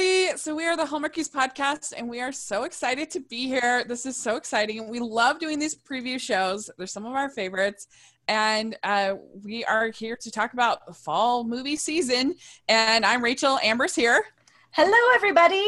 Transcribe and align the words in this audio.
everybody. 0.00 0.38
So, 0.38 0.54
we 0.54 0.64
are 0.66 0.76
the 0.76 0.84
Hallmarkies 0.84 1.30
podcast, 1.30 1.92
and 1.96 2.08
we 2.08 2.20
are 2.20 2.32
so 2.32 2.64
excited 2.64 3.10
to 3.10 3.20
be 3.20 3.46
here. 3.46 3.84
This 3.84 4.06
is 4.06 4.16
so 4.16 4.36
exciting. 4.36 4.88
We 4.88 4.98
love 4.98 5.38
doing 5.38 5.58
these 5.58 5.74
preview 5.74 6.18
shows, 6.18 6.70
they're 6.78 6.86
some 6.86 7.04
of 7.04 7.12
our 7.12 7.28
favorites. 7.28 7.86
And 8.26 8.76
uh, 8.82 9.16
we 9.44 9.64
are 9.64 9.88
here 9.88 10.16
to 10.16 10.30
talk 10.30 10.52
about 10.54 10.86
the 10.86 10.94
fall 10.94 11.44
movie 11.44 11.76
season. 11.76 12.34
And 12.68 13.04
I'm 13.04 13.22
Rachel 13.22 13.58
Amber's 13.62 13.94
here. 13.94 14.24
Hello, 14.70 15.14
everybody. 15.14 15.66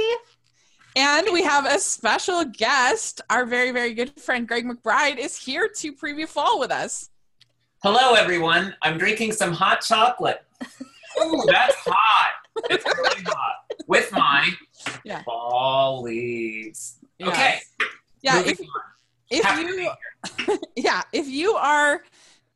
And 0.95 1.27
we 1.33 1.43
have 1.43 1.67
a 1.67 1.79
special 1.79 2.45
guest. 2.45 3.21
Our 3.29 3.45
very, 3.45 3.73
very 3.73 3.93
good 3.93 4.19
friend 4.21 4.47
Greg 4.47 4.65
McBride 4.65 5.19
is 5.19 5.37
here 5.37 5.69
to 5.79 5.93
preview 5.93 6.29
fall 6.29 6.61
with 6.61 6.71
us. 6.71 7.11
Hello, 7.83 8.15
everyone. 8.15 8.75
I'm 8.83 8.97
drinking 8.97 9.33
some 9.33 9.53
hot 9.53 9.83
chocolate. 9.83 10.43
Ooh, 11.21 11.43
that's 11.47 11.75
hot. 11.85 12.33
It's 12.71 12.85
really 12.85 13.23
hot. 13.25 13.62
With 13.87 14.11
my 14.13 14.51
Yeah. 15.05 15.23
fall 15.23 16.03
leaves. 16.03 16.99
Yes. 17.19 17.29
Okay. 17.29 17.61
Yeah. 18.23 18.37
moving 18.39 18.51
If, 18.51 18.61
on. 18.61 18.69
if 19.31 19.45
Happy 19.45 19.63
you 19.63 20.59
yeah, 20.77 21.03
if 21.13 21.27
you 21.29 21.53
are 21.55 22.03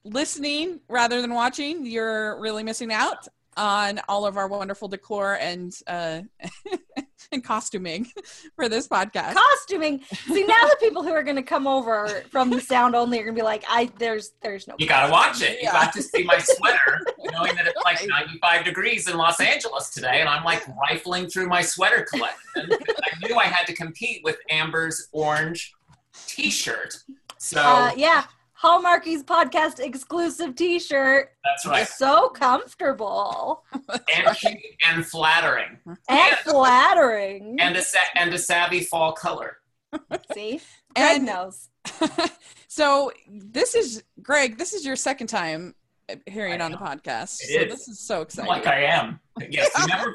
listening 0.05 0.81
rather 0.89 1.21
than 1.21 1.35
watching, 1.35 1.85
you're 1.87 2.41
really 2.41 2.63
missing 2.63 2.93
out 2.93 3.27
on 3.57 4.01
all 4.09 4.27
of 4.27 4.37
our 4.37 4.49
wonderful 4.49 4.87
decor 4.89 5.35
and 5.41 5.75
uh, 5.87 6.21
and 7.33 7.43
costuming 7.45 8.07
for 8.57 8.69
this 8.69 8.89
podcast. 8.89 9.35
Costuming. 9.35 10.01
See, 10.27 10.45
now 10.45 10.63
the 10.67 10.77
people 10.81 11.03
who 11.03 11.11
are 11.11 11.23
going 11.23 11.37
to 11.37 11.43
come 11.43 11.67
over 11.67 12.23
from 12.31 12.51
the 12.51 12.61
sound 12.61 12.95
only 12.95 13.19
are 13.21 13.25
going 13.25 13.35
to 13.35 13.41
be 13.41 13.45
like, 13.45 13.65
"I 13.69 13.91
there's 13.99 14.33
there's 14.43 14.67
no." 14.69 14.75
You 14.79 14.87
gotta 14.87 15.11
watch 15.13 15.43
it. 15.43 15.53
You 15.53 15.59
Yeah. 15.65 15.73
got 15.73 15.93
to 15.95 16.03
see 16.03 16.23
my 16.25 16.39
sweater, 16.39 17.01
knowing 17.33 17.55
that 17.57 17.67
it's 17.67 17.83
like 17.85 18.07
95 18.07 18.65
degrees 18.65 19.09
in 19.09 19.17
Los 19.17 19.41
Angeles 19.41 19.91
today, 19.91 20.21
and 20.21 20.29
I'm 20.29 20.45
like 20.45 20.67
rifling 20.77 21.29
through 21.29 21.49
my 21.49 21.63
sweater 21.63 22.07
collection. 22.11 22.39
I 22.57 23.27
knew 23.27 23.37
I 23.37 23.45
had 23.45 23.67
to 23.67 23.75
compete 23.75 24.23
with 24.25 24.39
Amber's 24.51 25.09
orange 25.13 25.73
T-shirt, 26.27 26.95
so 27.39 27.61
Uh, 27.61 27.93
yeah, 27.97 28.25
Hallmarkies 28.63 29.23
podcast 29.25 29.81
exclusive 29.81 30.55
T-shirt. 30.57 31.31
that's 31.45 31.67
right. 31.67 31.87
So 31.87 32.29
comfortable 32.31 33.65
And 34.17 34.37
cute 34.37 34.57
and 34.89 35.05
flattering, 35.07 35.79
and 36.09 36.37
flattering. 36.39 37.57
and 37.61 37.77
a 37.77 37.83
sa- 37.83 37.99
and 38.15 38.33
a 38.33 38.39
savvy 38.39 38.81
fall 38.81 39.13
color. 39.13 39.59
See, 40.35 40.61
Greg 40.97 41.17
And- 41.17 41.27
knows. 41.27 41.69
so 42.69 43.13
this 43.29 43.75
is 43.75 44.03
Greg. 44.23 44.59
This 44.59 44.73
is 44.73 44.85
your 44.85 44.97
second 44.97 45.29
time 45.29 45.75
uh, 46.11 46.17
hearing 46.27 46.61
I 46.61 46.65
on 46.65 46.73
the 46.73 46.79
podcast. 46.79 47.41
It 47.43 47.49
so 47.49 47.61
is. 47.61 47.71
this 47.73 47.89
is 47.89 48.01
so 48.01 48.23
exciting. 48.23 48.49
like 48.49 48.67
I 48.67 48.83
am. 48.85 49.21
Yes, 49.51 49.71
you 49.79 49.87
never 49.89 50.15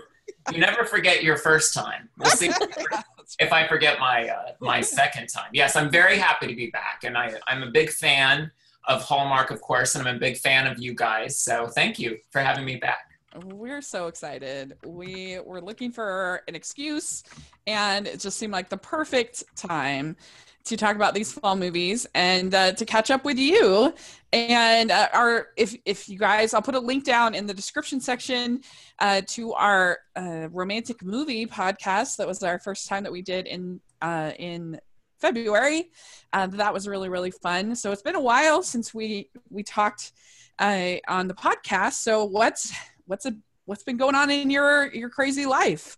you 0.52 0.59
never 0.59 0.86
forget 0.86 1.23
your 1.23 1.38
first 1.38 1.73
time. 1.73 2.09
We'll 2.17 2.31
see 2.31 2.52
if 3.39 3.52
I 3.52 3.67
forget 3.67 4.00
my 4.00 4.30
uh, 4.30 4.52
my 4.59 4.81
second 4.81 5.28
time. 5.28 5.50
Yes, 5.53 5.75
I'm 5.75 5.89
very 5.89 6.17
happy 6.17 6.48
to 6.48 6.56
be 6.56 6.70
back, 6.70 7.03
and 7.03 7.17
I 7.17 7.33
I'm 7.48 7.64
a 7.64 7.72
big 7.72 7.89
fan 7.89 8.52
of 8.88 9.03
Hallmark, 9.03 9.52
of 9.52 9.61
course, 9.61 9.95
and 9.95 10.08
I'm 10.08 10.16
a 10.16 10.20
big 10.20 10.38
fan 10.38 10.67
of 10.67 10.80
you 10.80 10.94
guys. 10.94 11.39
So 11.39 11.67
thank 11.67 12.00
you 12.00 12.17
for 12.31 12.39
having 12.42 12.66
me 12.66 12.78
back. 12.78 13.11
We're 13.45 13.81
so 13.81 14.08
excited. 14.08 14.78
We 14.86 15.39
were 15.45 15.61
looking 15.61 15.92
for 15.92 16.44
an 16.48 16.55
excuse, 16.55 17.23
and 17.66 18.08
it 18.08 18.20
just 18.20 18.38
seemed 18.38 18.53
like 18.53 18.70
the 18.70 18.78
perfect 18.78 19.44
time 19.55 20.17
to 20.66 20.78
talk 20.78 20.95
about 20.95 21.14
these 21.14 21.31
fall 21.31 21.56
movies 21.56 22.06
and 22.14 22.54
uh, 22.54 22.72
to 22.73 22.86
catch 22.86 23.12
up 23.12 23.26
with 23.26 23.38
you. 23.38 23.94
And 24.34 24.92
uh, 24.92 25.09
our, 25.14 25.48
if 25.58 25.76
if 25.86 26.08
you 26.08 26.17
guys, 26.17 26.54
I'll 26.54 26.62
put 26.62 26.76
a 26.76 26.80
link 26.80 27.04
down 27.04 27.36
in 27.36 27.45
the 27.45 27.54
description 27.54 28.00
section 28.00 28.62
uh, 29.00 29.22
to 29.27 29.54
our 29.54 29.99
uh, 30.16 30.48
romantic 30.52 31.04
movie 31.04 31.45
podcast. 31.45 32.17
That 32.17 32.27
was 32.27 32.42
our 32.44 32.60
first 32.60 32.88
time 32.88 33.04
that 33.04 33.11
we 33.11 33.22
did 33.22 33.48
in 33.48 33.82
uh, 34.02 34.32
in 34.39 34.80
February. 35.20 35.92
Uh, 36.33 36.48
that 36.48 36.73
was 36.73 36.88
really 36.88 37.10
really 37.10 37.32
fun. 37.32 37.76
So 37.76 37.92
it's 37.92 38.02
been 38.02 38.16
a 38.16 38.22
while 38.22 38.64
since 38.64 38.93
we 38.93 39.30
we 39.49 39.64
talked 39.64 40.14
on 40.60 41.28
the 41.28 41.33
podcast. 41.33 41.93
So 41.93 42.23
what's 42.26 42.73
what's 43.05 43.26
a 43.26 43.36
what's 43.66 43.83
been 43.83 43.98
going 43.98 44.16
on 44.16 44.30
in 44.30 44.49
your 44.49 44.93
your 44.93 45.10
crazy 45.10 45.45
life? 45.45 45.98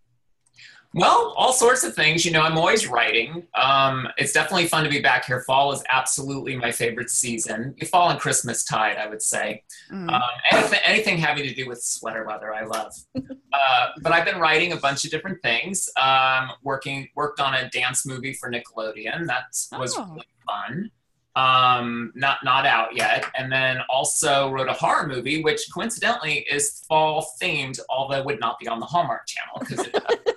Well, 0.95 1.33
all 1.35 1.53
sorts 1.53 1.83
of 1.83 1.95
things. 1.95 2.23
You 2.23 2.31
know, 2.31 2.41
I'm 2.41 2.55
always 2.57 2.87
writing. 2.87 3.47
Um, 3.55 4.07
it's 4.17 4.31
definitely 4.31 4.67
fun 4.67 4.83
to 4.83 4.89
be 4.91 4.99
back 5.01 5.25
here. 5.25 5.41
Fall 5.41 5.71
is 5.71 5.83
absolutely 5.89 6.55
my 6.55 6.71
favorite 6.71 7.09
season. 7.09 7.73
Fall 7.89 8.09
and 8.11 8.19
Christmas 8.19 8.63
tide, 8.63 8.97
I 8.97 9.07
would 9.07 9.21
say. 9.21 9.63
Mm. 9.91 10.11
Um, 10.13 10.21
anything, 10.51 10.79
anything 10.85 11.17
having 11.17 11.43
to 11.47 11.53
do 11.55 11.67
with 11.67 11.81
sweater 11.81 12.25
weather, 12.25 12.53
I 12.53 12.65
love. 12.65 12.93
uh, 13.17 13.87
but 14.03 14.11
I've 14.11 14.25
been 14.25 14.39
writing 14.39 14.73
a 14.73 14.77
bunch 14.77 15.03
of 15.03 15.09
different 15.09 15.41
things. 15.41 15.89
Um, 15.99 16.51
working, 16.61 17.09
worked 17.15 17.39
on 17.39 17.55
a 17.55 17.69
dance 17.71 18.05
movie 18.05 18.33
for 18.33 18.51
Nickelodeon. 18.51 19.25
That 19.25 19.45
was 19.79 19.95
Oh. 19.97 20.05
really 20.11 20.27
fun. 20.45 20.91
Um, 21.35 22.11
not 22.13 22.37
not 22.43 22.67
out 22.67 22.95
yet. 22.95 23.25
And 23.35 23.51
then 23.51 23.79
also 23.89 24.51
wrote 24.51 24.69
a 24.69 24.73
horror 24.73 25.07
movie, 25.07 25.41
which 25.41 25.65
coincidentally 25.73 26.45
is 26.51 26.83
fall 26.87 27.25
themed, 27.41 27.79
although 27.89 28.21
would 28.21 28.39
not 28.39 28.59
be 28.59 28.67
on 28.67 28.79
the 28.79 28.85
Hallmark 28.85 29.25
Channel 29.25 29.59
because 29.59 29.87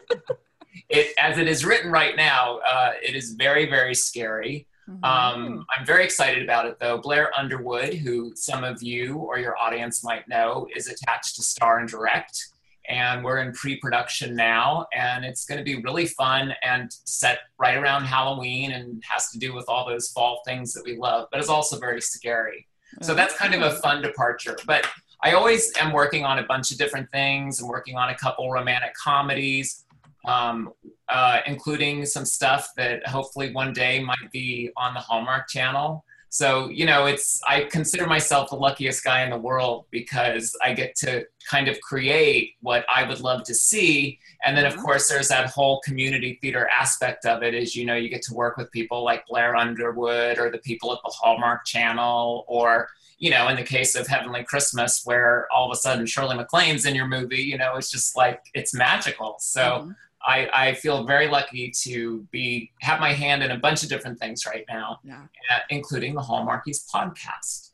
it, 0.89 1.13
as 1.19 1.39
it 1.39 1.49
is 1.49 1.65
written 1.65 1.91
right 1.91 2.17
now, 2.17 2.59
uh, 2.59 2.93
it 3.03 3.15
is 3.15 3.33
very 3.33 3.69
very 3.69 3.95
scary. 3.95 4.67
Mhm. 4.89 5.05
Um, 5.05 5.67
I'm 5.77 5.85
very 5.85 6.05
excited 6.05 6.45
about 6.45 6.67
it 6.67 6.79
though. 6.79 6.99
Blair 6.99 7.37
Underwood, 7.37 7.95
who 7.95 8.33
some 8.37 8.63
of 8.63 8.83
you 8.83 9.17
or 9.17 9.39
your 9.39 9.57
audience 9.59 10.05
might 10.05 10.29
know, 10.29 10.69
is 10.77 10.87
attached 10.87 11.37
to 11.37 11.43
Star 11.43 11.79
and 11.79 11.89
Direct. 11.89 12.47
And 12.89 13.25
we're 13.25 13.39
in 13.39 13.53
pre 13.53 13.81
production 13.81 14.37
now, 14.37 14.87
and 14.95 15.25
it's 15.25 15.45
going 15.45 15.59
to 15.59 15.65
be 15.65 15.83
really 15.83 16.07
fun 16.07 16.55
and 16.63 16.93
set 17.05 17.41
right 17.59 17.77
around 17.77 18.05
Halloween 18.05 18.71
and 18.71 19.03
has 19.09 19.29
to 19.33 19.41
do 19.41 19.53
with 19.53 19.65
all 19.69 19.89
those 19.89 20.11
fall 20.11 20.43
things 20.47 20.73
that 20.75 20.85
we 20.85 20.97
love, 20.97 21.27
but 21.33 21.41
it's 21.41 21.49
also 21.49 21.81
very 21.81 22.01
scary. 22.01 22.69
So 23.03 23.13
that's 23.13 23.35
kind 23.37 23.55
of 23.55 23.63
a 23.63 23.73
fun 23.79 24.03
departure. 24.03 24.57
But 24.67 24.87
I 25.23 25.33
always 25.33 25.77
am 25.79 25.93
working 25.93 26.25
on 26.25 26.39
a 26.39 26.45
bunch 26.45 26.71
of 26.71 26.79
different 26.79 27.11
things. 27.11 27.61
I'm 27.61 27.69
working 27.69 27.97
on 27.97 28.11
a 28.11 28.15
couple 28.15 28.51
romantic 28.51 28.95
comedies, 28.95 29.85
um, 30.27 30.73
uh, 31.09 31.39
including 31.47 32.05
some 32.05 32.25
stuff 32.25 32.69
that 32.77 33.07
hopefully 33.07 33.53
one 33.53 33.73
day 33.73 34.03
might 34.03 34.31
be 34.33 34.71
on 34.77 34.95
the 34.95 35.01
Hallmark 35.01 35.49
Channel. 35.49 36.05
So, 36.29 36.69
you 36.69 36.85
know, 36.85 37.07
it's, 37.07 37.41
I 37.47 37.65
consider 37.65 38.07
myself 38.07 38.51
the 38.51 38.57
luckiest 38.57 39.03
guy 39.05 39.23
in 39.23 39.31
the 39.31 39.39
world 39.39 39.87
because 39.91 40.55
I 40.63 40.75
get 40.75 40.95
to 40.97 41.25
kind 41.49 41.69
of 41.69 41.81
create 41.81 42.55
what 42.61 42.85
I 42.95 43.09
would 43.09 43.21
love 43.21 43.45
to 43.45 43.55
see. 43.55 44.19
And 44.45 44.55
then, 44.57 44.67
of 44.67 44.75
Mhm. 44.75 44.83
course, 44.83 45.09
there's 45.09 45.29
that 45.29 45.47
whole 45.49 45.81
community 45.83 46.39
theater 46.43 46.69
aspect 46.69 47.25
of 47.25 47.43
it 47.43 47.55
is, 47.55 47.75
you 47.77 47.87
know, 47.87 47.95
you 47.95 48.11
get 48.11 48.23
to 48.23 48.35
work 48.35 48.57
with 48.59 48.71
people 48.73 49.05
like 49.05 49.25
Blair 49.27 49.55
Underwood 49.57 50.39
or 50.39 50.51
the 50.51 50.59
people 50.59 50.93
at 50.93 50.99
the 51.05 51.15
Hallmark 51.15 51.65
Channel 51.65 52.45
or, 52.49 52.89
you 53.19 53.31
know, 53.31 53.49
in 53.49 53.57
the 53.57 53.63
case 53.63 53.95
of 53.95 54.07
Heavenly 54.07 54.45
Christmas, 54.45 55.03
where 55.05 55.47
all 55.51 55.71
of 55.71 55.73
a 55.75 55.81
sudden 55.81 56.05
Shirley 56.05 56.37
MacLaine's 56.37 56.85
in 56.85 56.95
your 56.95 57.07
movie, 57.07 57.41
you 57.41 57.57
know, 57.57 57.77
it's 57.77 57.91
just 57.91 58.15
like, 58.15 58.43
it's 58.53 58.75
magical. 58.75 59.37
So, 59.39 59.63
Mhm. 59.63 59.95
I, 60.27 60.49
I 60.53 60.75
feel 60.75 61.05
very 61.05 61.29
lucky 61.29 61.71
to 61.83 62.27
be 62.33 62.73
have 62.83 62.99
my 63.01 63.13
hand 63.13 63.43
in 63.45 63.53
a 63.53 63.59
bunch 63.59 63.83
of 63.85 63.89
different 63.89 64.19
things 64.19 64.45
right 64.45 64.65
now, 64.69 64.99
Yeah. 65.05 65.23
uh, 65.53 65.59
including 65.71 66.15
the 66.15 66.21
Hallmarkies 66.23 66.85
podcast. 66.93 67.71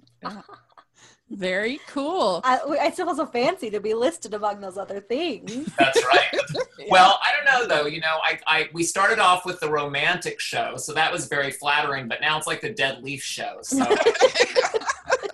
Very 1.31 1.81
cool. 1.89 2.43
I, 2.45 2.59
I 2.79 2.91
still 2.91 3.07
feel 3.07 3.17
so 3.17 3.25
fancy 3.27 3.71
to 3.71 3.81
be 3.81 3.95
listed 3.95 4.35
among 4.35 4.61
those 4.61 4.77
other 4.77 5.01
things. 5.01 5.65
That's 5.79 6.05
right. 6.05 6.29
well, 6.91 7.19
I 7.23 7.33
don't 7.35 7.47
know 7.47 7.75
though. 7.75 7.87
You 7.87 8.01
know, 8.01 8.19
I, 8.23 8.39
I 8.47 8.69
we 8.75 8.83
started 8.83 9.19
off 9.19 9.47
with 9.47 9.59
the 9.61 9.71
romantic 9.71 10.41
show, 10.41 10.77
so 10.77 10.93
that 10.93 11.11
was 11.11 11.29
very 11.29 11.51
flattering. 11.51 12.07
But 12.07 12.21
now 12.21 12.37
it's 12.37 12.47
like 12.47 12.61
the 12.61 12.69
Dead 12.75 13.03
Leaf 13.03 13.23
show. 13.23 13.61
So 13.63 13.79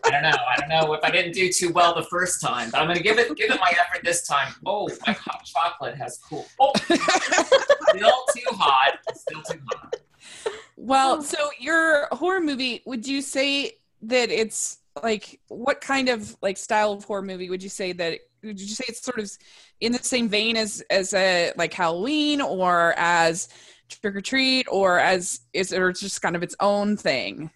I 0.08 0.10
don't 0.10 0.22
know. 0.22 0.36
I 0.48 0.56
don't 0.56 0.68
know 0.68 0.94
if 0.94 1.04
I 1.04 1.10
didn't 1.10 1.32
do 1.32 1.52
too 1.52 1.70
well 1.70 1.94
the 1.94 2.04
first 2.04 2.40
time, 2.40 2.70
but 2.70 2.80
I'm 2.80 2.86
going 2.86 2.96
to 2.96 3.02
give 3.02 3.18
it 3.18 3.36
give 3.36 3.50
it 3.50 3.60
my 3.60 3.72
effort 3.78 4.02
this 4.04 4.26
time. 4.26 4.54
Oh, 4.64 4.88
my 5.06 5.12
hot 5.12 5.44
chocolate 5.44 5.96
has 5.96 6.18
cooled. 6.18 6.46
Oh, 6.58 6.72
still 6.78 8.24
too 8.34 8.56
hot. 8.56 8.98
It's 9.08 9.20
still 9.20 9.42
too 9.42 9.60
hot. 9.70 9.96
Well, 10.76 11.18
oh. 11.18 11.22
so 11.22 11.50
your 11.58 12.08
horror 12.12 12.40
movie, 12.40 12.82
would 12.86 13.06
you 13.06 13.20
say 13.20 13.72
that 14.02 14.30
it's 14.30 14.78
like 15.02 15.40
what 15.48 15.80
kind 15.80 16.08
of 16.08 16.36
like 16.40 16.56
style 16.56 16.92
of 16.92 17.04
horror 17.04 17.22
movie 17.22 17.50
would 17.50 17.62
you 17.62 17.68
say 17.68 17.92
that 17.92 18.18
would 18.42 18.60
you 18.60 18.66
say 18.66 18.84
it's 18.88 19.02
sort 19.02 19.18
of 19.18 19.30
in 19.80 19.92
the 19.92 19.98
same 19.98 20.28
vein 20.28 20.56
as 20.56 20.82
as 20.90 21.12
a 21.14 21.52
like 21.56 21.72
Halloween 21.72 22.40
or 22.40 22.94
as 22.96 23.48
Trick 23.88 24.16
or 24.16 24.20
Treat 24.20 24.66
or 24.70 24.98
as 24.98 25.40
is 25.52 25.72
it 25.72 25.80
or 25.80 25.92
just 25.92 26.22
kind 26.22 26.36
of 26.36 26.42
its 26.42 26.56
own 26.60 26.96
thing? 26.96 27.50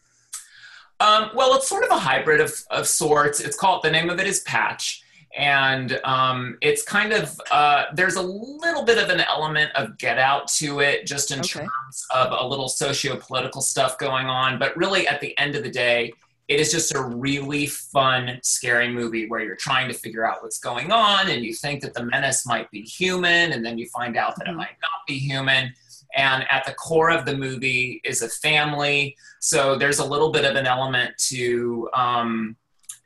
Um, 1.02 1.30
well, 1.34 1.54
it's 1.56 1.68
sort 1.68 1.82
of 1.82 1.90
a 1.90 1.98
hybrid 1.98 2.40
of, 2.40 2.54
of 2.70 2.86
sorts. 2.86 3.40
It's 3.40 3.56
called, 3.56 3.82
the 3.82 3.90
name 3.90 4.08
of 4.08 4.20
it 4.20 4.26
is 4.28 4.40
Patch. 4.40 5.02
And 5.36 5.98
um, 6.04 6.58
it's 6.60 6.82
kind 6.84 7.12
of, 7.12 7.40
uh, 7.50 7.86
there's 7.94 8.14
a 8.16 8.22
little 8.22 8.84
bit 8.84 8.98
of 8.98 9.08
an 9.08 9.20
element 9.20 9.72
of 9.74 9.98
get 9.98 10.18
out 10.18 10.46
to 10.58 10.78
it, 10.80 11.06
just 11.06 11.32
in 11.32 11.40
Okay. 11.40 11.60
terms 11.60 12.06
of 12.14 12.28
a 12.38 12.46
little 12.46 12.68
socio 12.68 13.16
political 13.16 13.62
stuff 13.62 13.98
going 13.98 14.26
on. 14.26 14.58
But 14.60 14.76
really, 14.76 15.08
at 15.08 15.20
the 15.20 15.36
end 15.38 15.56
of 15.56 15.64
the 15.64 15.70
day, 15.70 16.12
it 16.48 16.60
is 16.60 16.70
just 16.70 16.94
a 16.94 17.00
really 17.00 17.66
fun, 17.66 18.38
scary 18.42 18.88
movie 18.88 19.26
where 19.26 19.40
you're 19.40 19.56
trying 19.56 19.88
to 19.88 19.94
figure 19.94 20.24
out 20.24 20.42
what's 20.42 20.58
going 20.58 20.92
on 20.92 21.30
and 21.30 21.42
you 21.44 21.54
think 21.54 21.80
that 21.82 21.94
the 21.94 22.04
menace 22.04 22.44
might 22.46 22.70
be 22.70 22.82
human 22.82 23.52
and 23.52 23.64
then 23.64 23.78
you 23.78 23.88
find 23.88 24.16
out 24.16 24.36
that 24.36 24.46
it 24.48 24.50
Mhm. 24.52 24.56
might 24.56 24.76
not 24.82 25.06
be 25.08 25.18
human. 25.18 25.72
And 26.14 26.44
at 26.50 26.64
the 26.66 26.74
core 26.74 27.10
of 27.10 27.24
the 27.24 27.36
movie 27.36 28.00
is 28.04 28.22
a 28.22 28.28
family. 28.28 29.16
So 29.40 29.76
there's 29.76 29.98
a 29.98 30.04
little 30.04 30.30
bit 30.30 30.44
of 30.44 30.56
an 30.56 30.66
element 30.66 31.16
to 31.28 31.88
um, 31.94 32.56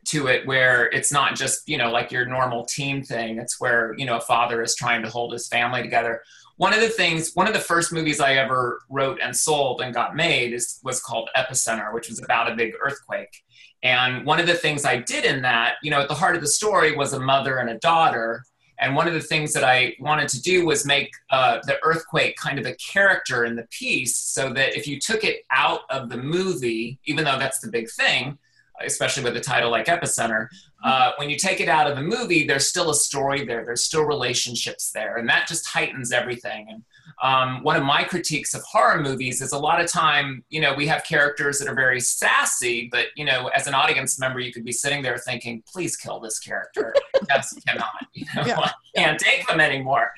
to 0.06 0.28
it 0.28 0.46
where 0.46 0.86
it's 0.86 1.10
not 1.10 1.34
just 1.34 1.68
you 1.68 1.76
know 1.76 1.90
like 1.90 2.12
your 2.12 2.24
normal 2.24 2.64
team 2.64 3.02
thing. 3.02 3.38
It's 3.38 3.60
where 3.60 3.94
you 3.96 4.06
know 4.06 4.16
a 4.16 4.20
father 4.20 4.62
is 4.62 4.74
trying 4.74 5.02
to 5.02 5.10
hold 5.10 5.32
his 5.32 5.48
family 5.48 5.82
together. 5.82 6.22
One 6.58 6.72
of 6.72 6.80
the 6.80 6.88
things, 6.88 7.32
one 7.34 7.46
of 7.46 7.52
the 7.52 7.60
first 7.60 7.92
movies 7.92 8.18
I 8.18 8.34
ever 8.34 8.80
wrote 8.88 9.20
and 9.22 9.36
sold 9.36 9.82
and 9.82 9.92
got 9.92 10.16
made 10.16 10.52
is 10.52 10.80
was 10.82 11.00
called 11.00 11.28
Epicenter, 11.36 11.92
which 11.92 12.08
was 12.08 12.22
about 12.22 12.50
a 12.50 12.56
big 12.56 12.72
earthquake. 12.80 13.42
And 13.82 14.24
one 14.24 14.40
of 14.40 14.46
the 14.46 14.54
things 14.54 14.84
I 14.84 14.96
did 14.96 15.24
in 15.24 15.42
that, 15.42 15.74
you 15.82 15.90
know, 15.90 16.00
at 16.00 16.08
the 16.08 16.14
heart 16.14 16.34
of 16.34 16.40
the 16.40 16.48
story 16.48 16.96
was 16.96 17.12
a 17.12 17.20
mother 17.20 17.58
and 17.58 17.68
a 17.70 17.78
daughter. 17.78 18.42
And 18.78 18.94
one 18.94 19.08
of 19.08 19.14
the 19.14 19.20
things 19.20 19.52
that 19.54 19.64
I 19.64 19.94
wanted 19.98 20.28
to 20.28 20.42
do 20.42 20.66
was 20.66 20.84
make 20.84 21.12
uh, 21.30 21.60
the 21.64 21.76
earthquake 21.82 22.36
kind 22.36 22.58
of 22.58 22.66
a 22.66 22.74
character 22.74 23.44
in 23.44 23.56
the 23.56 23.66
piece 23.70 24.16
so 24.16 24.52
that 24.52 24.76
if 24.76 24.86
you 24.86 25.00
took 25.00 25.24
it 25.24 25.44
out 25.50 25.80
of 25.90 26.08
the 26.08 26.18
movie, 26.18 26.98
even 27.04 27.24
though 27.24 27.38
that's 27.38 27.60
the 27.60 27.70
big 27.70 27.90
thing, 27.90 28.38
especially 28.84 29.24
with 29.24 29.36
a 29.36 29.40
title 29.40 29.70
like 29.70 29.86
Epicenter, 29.86 30.48
uh, 30.84 31.12
when 31.16 31.30
you 31.30 31.38
take 31.38 31.60
it 31.60 31.68
out 31.68 31.90
of 31.90 31.96
the 31.96 32.02
movie, 32.02 32.46
there's 32.46 32.68
still 32.68 32.90
a 32.90 32.94
story 32.94 33.44
there, 33.44 33.64
there's 33.64 33.84
still 33.84 34.04
relationships 34.04 34.90
there, 34.92 35.16
and 35.16 35.28
that 35.28 35.48
just 35.48 35.66
heightens 35.66 36.12
everything. 36.12 36.66
And 36.68 36.84
um, 37.22 37.62
one 37.62 37.76
of 37.76 37.82
my 37.82 38.04
critiques 38.04 38.54
of 38.54 38.62
horror 38.62 39.00
movies 39.00 39.40
is 39.40 39.52
a 39.52 39.58
lot 39.58 39.80
of 39.80 39.90
time, 39.90 40.44
you 40.50 40.60
know, 40.60 40.74
we 40.74 40.86
have 40.86 41.02
characters 41.04 41.58
that 41.58 41.68
are 41.68 41.74
very 41.74 41.98
sassy, 42.00 42.88
but 42.92 43.06
you 43.16 43.24
know, 43.24 43.48
as 43.48 43.66
an 43.66 43.74
audience 43.74 44.18
member, 44.18 44.38
you 44.38 44.52
could 44.52 44.64
be 44.64 44.72
sitting 44.72 45.02
there 45.02 45.16
thinking, 45.16 45.62
"Please 45.66 45.96
kill 45.96 46.20
this 46.20 46.38
character." 46.38 46.94
Just 47.28 47.66
cannot, 47.66 48.06
you 48.12 48.26
know, 48.34 48.42
Yeah. 48.44 48.60
I 48.60 48.72
can't 48.94 49.18
take 49.18 49.46
them 49.46 49.60
anymore. 49.60 50.12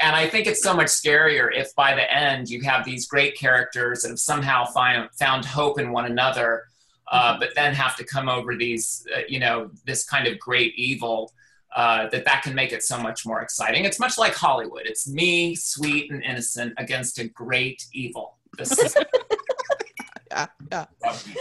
And 0.00 0.14
I 0.14 0.28
think 0.28 0.46
it's 0.46 0.62
so 0.62 0.74
much 0.74 0.86
scarier 0.86 1.50
if 1.52 1.74
by 1.74 1.94
the 1.94 2.12
end 2.12 2.48
you 2.48 2.62
have 2.62 2.84
these 2.84 3.06
great 3.08 3.36
characters 3.36 4.02
that 4.02 4.10
have 4.10 4.20
somehow 4.20 4.64
find, 4.66 5.08
found 5.18 5.44
hope 5.44 5.80
in 5.80 5.90
one 5.90 6.04
another, 6.06 6.64
uh, 7.10 7.36
but 7.38 7.50
then 7.56 7.74
have 7.74 7.96
to 7.96 8.04
come 8.04 8.28
over 8.28 8.56
these, 8.56 9.06
uh, 9.14 9.20
you 9.28 9.40
know, 9.40 9.70
this 9.84 10.04
kind 10.04 10.28
of 10.28 10.38
great 10.38 10.74
evil 10.76 11.32
uh, 11.74 12.08
that 12.10 12.24
that 12.24 12.42
can 12.42 12.54
make 12.54 12.72
it 12.72 12.82
so 12.82 12.98
much 12.98 13.26
more 13.26 13.40
exciting. 13.42 13.84
It's 13.84 13.98
much 13.98 14.16
like 14.18 14.34
Hollywood. 14.34 14.82
It's 14.84 15.08
me, 15.08 15.54
sweet 15.54 16.10
and 16.10 16.22
innocent, 16.22 16.74
against 16.78 17.18
a 17.18 17.28
great 17.28 17.84
evil. 17.92 18.38
This 18.56 18.78
is, 18.78 18.96
Yeah, 20.30 20.46
yeah. 20.72 20.86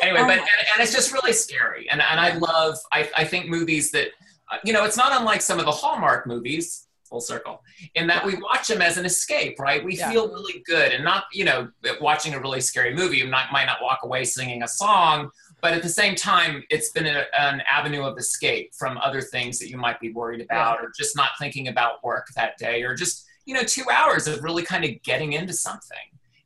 anyway, 0.04 0.20
Oh 0.22 0.26
but 0.28 0.38
and, 0.38 0.40
and 0.40 0.80
it's 0.80 0.94
just 0.94 1.12
really 1.14 1.34
scary. 1.34 1.90
And 1.90 2.02
and 2.02 2.20
I 2.20 2.36
love. 2.36 2.78
I 2.92 3.10
I 3.18 3.24
think 3.26 3.48
movies 3.48 3.90
that, 3.92 4.10
uh, 4.52 4.58
you 4.64 4.72
know, 4.74 4.84
it's 4.86 4.98
not 4.98 5.12
unlike 5.20 5.42
some 5.42 5.58
of 5.60 5.66
the 5.66 5.72
Hallmark 5.72 6.28
movies. 6.28 6.88
Full 7.06 7.22
circle, 7.22 7.62
in 7.94 8.08
that 8.08 8.26
we 8.26 8.36
watch 8.36 8.68
them 8.68 8.82
as 8.82 8.98
an 8.98 9.06
escape, 9.06 9.60
right? 9.60 9.84
We 9.84 9.96
Yeah. 9.98 10.10
feel 10.12 10.30
really 10.30 10.64
good, 10.66 10.92
and 10.94 11.04
not, 11.04 11.26
you 11.32 11.46
know, 11.46 11.70
watching 12.02 12.34
a 12.34 12.40
really 12.40 12.60
scary 12.62 12.94
movie. 12.96 13.18
You 13.18 13.28
might 13.28 13.48
might 13.52 13.66
not 13.66 13.78
walk 13.84 14.00
away 14.04 14.24
singing 14.26 14.64
a 14.64 14.68
song, 14.68 15.30
but 15.64 15.74
at 15.74 15.82
the 15.82 15.90
same 15.90 16.14
time, 16.14 16.64
it's 16.70 16.92
been 16.92 17.08
a, 17.08 17.24
an 17.40 17.64
avenue 17.68 18.04
of 18.04 18.18
escape 18.20 18.76
from 18.76 19.00
other 19.00 19.22
things 19.22 19.58
that 19.58 19.70
you 19.70 19.78
might 19.78 20.00
be 20.00 20.12
worried 20.12 20.42
about, 20.42 20.80
or 20.82 20.92
just 20.96 21.16
not 21.16 21.30
thinking 21.40 21.70
about 21.70 22.04
work 22.04 22.28
that 22.36 22.58
day, 22.60 22.84
or 22.84 22.94
just 22.94 23.26
you 23.46 23.54
know, 23.54 23.64
two 23.64 23.84
hours 23.92 24.28
of 24.28 24.44
really 24.44 24.64
kind 24.64 24.86
of 24.86 24.92
getting 25.04 25.34
into 25.34 25.54
something. 25.54 25.98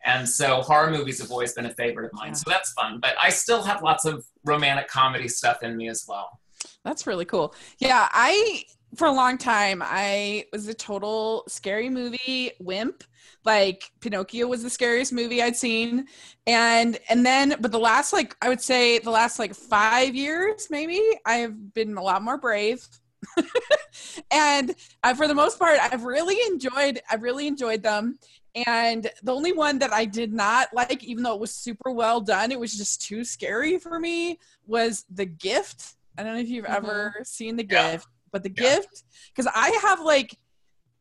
And 0.06 0.28
so 0.28 0.62
horror 0.62 0.90
movies 0.90 1.20
have 1.22 1.32
always 1.32 1.54
been 1.54 1.66
a 1.66 1.74
favorite 1.74 2.06
of 2.06 2.14
mine. 2.14 2.30
Yeah. 2.30 2.34
So 2.34 2.50
that's 2.50 2.72
fun. 2.74 3.00
But 3.00 3.16
I 3.22 3.30
still 3.30 3.62
have 3.64 3.84
lots 3.84 4.06
of 4.06 4.26
romantic 4.46 4.88
comedy 4.88 5.28
stuff 5.28 5.64
in 5.64 5.76
me 5.76 5.90
as 5.90 6.06
well. 6.08 6.40
That's 6.84 7.06
really 7.06 7.26
cool. 7.26 7.54
Yeah, 7.80 8.08
I 8.12 8.64
for 8.96 9.08
a 9.08 9.12
long 9.12 9.38
time 9.38 9.82
I 9.84 10.46
was 10.54 10.68
a 10.68 10.74
total 10.74 11.44
scary 11.48 11.90
movie 11.90 12.52
wimp. 12.60 13.04
Like 13.46 13.92
Pinocchio 14.02 14.48
was 14.48 14.64
the 14.64 14.70
scariest 14.70 15.14
movie 15.14 15.42
I'd 15.42 15.56
seen. 15.56 16.08
And 16.46 16.98
and 17.10 17.26
then 17.26 17.56
but 17.60 17.72
the 17.72 17.80
last 17.80 18.14
like 18.14 18.36
I 18.42 18.50
would 18.50 18.62
say 18.62 19.00
the 19.00 19.12
last 19.12 19.40
like 19.40 19.54
5 19.54 20.16
years 20.16 20.68
maybe 20.70 21.02
I've 21.26 21.74
been 21.74 21.98
a 21.98 22.04
lot 22.04 22.22
more 22.22 22.38
brave. 22.38 22.88
and 24.32 24.76
uh, 25.04 25.14
for 25.14 25.28
the 25.28 25.36
most 25.36 25.60
part 25.60 25.80
I've 25.82 26.04
really 26.04 26.38
enjoyed 26.52 27.00
I've 27.12 27.24
really 27.24 27.48
enjoyed 27.48 27.84
them. 27.84 28.20
And 28.66 29.10
the 29.22 29.34
only 29.34 29.52
one 29.54 29.78
that 29.80 29.94
I 29.94 30.06
did 30.06 30.34
not 30.34 30.70
like, 30.74 31.04
even 31.04 31.24
though 31.24 31.36
it 31.36 31.40
was 31.40 31.54
super 31.54 31.92
well 31.92 32.20
done, 32.22 32.52
it 32.52 32.60
was 32.60 32.76
just 32.76 33.02
too 33.04 33.24
scary 33.24 33.78
for 33.78 34.00
me, 34.00 34.40
was 34.66 35.06
The 35.14 35.26
Gift. 35.26 35.94
I 36.18 36.24
don't 36.24 36.34
know 36.34 36.40
if 36.40 36.50
you've 36.50 36.66
Mhm. 36.66 36.76
ever 36.76 37.16
seen 37.24 37.56
The 37.56 37.68
Yeah. 37.70 37.92
Gift, 37.92 38.08
but 38.32 38.42
The 38.42 38.50
Yeah. 38.58 38.78
Gift, 38.78 39.04
because 39.30 39.52
I 39.54 39.70
have 39.84 40.00
like, 40.00 40.40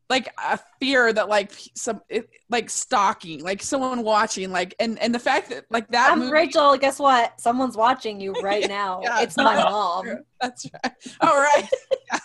like 0.08 0.29
a 0.38 0.58
fear 0.81 1.12
that 1.12 1.29
like 1.29 1.53
some 1.75 2.00
it, 2.08 2.29
like 2.49 2.70
stalking, 2.70 3.43
like 3.43 3.62
someone 3.62 4.03
watching, 4.03 4.50
like 4.50 4.75
and 4.79 4.99
and 5.00 5.14
the 5.14 5.19
fact 5.19 5.50
that 5.50 5.64
like 5.70 5.88
that 5.88 6.12
I'm 6.12 6.20
movie, 6.20 6.32
Rachel. 6.32 6.76
Guess 6.76 6.99
what? 6.99 7.41
Someone's 7.41 7.76
watching 7.76 8.20
you 8.20 8.32
right 8.43 8.69
now. 8.69 9.00
Yeah. 9.03 9.23
it's 9.23 9.37
my 9.37 9.56
mom. 9.56 10.19
That's 10.41 10.67
right. 10.73 10.93
All 11.20 11.37
right. 11.37 11.69
Yeah. 12.12 12.19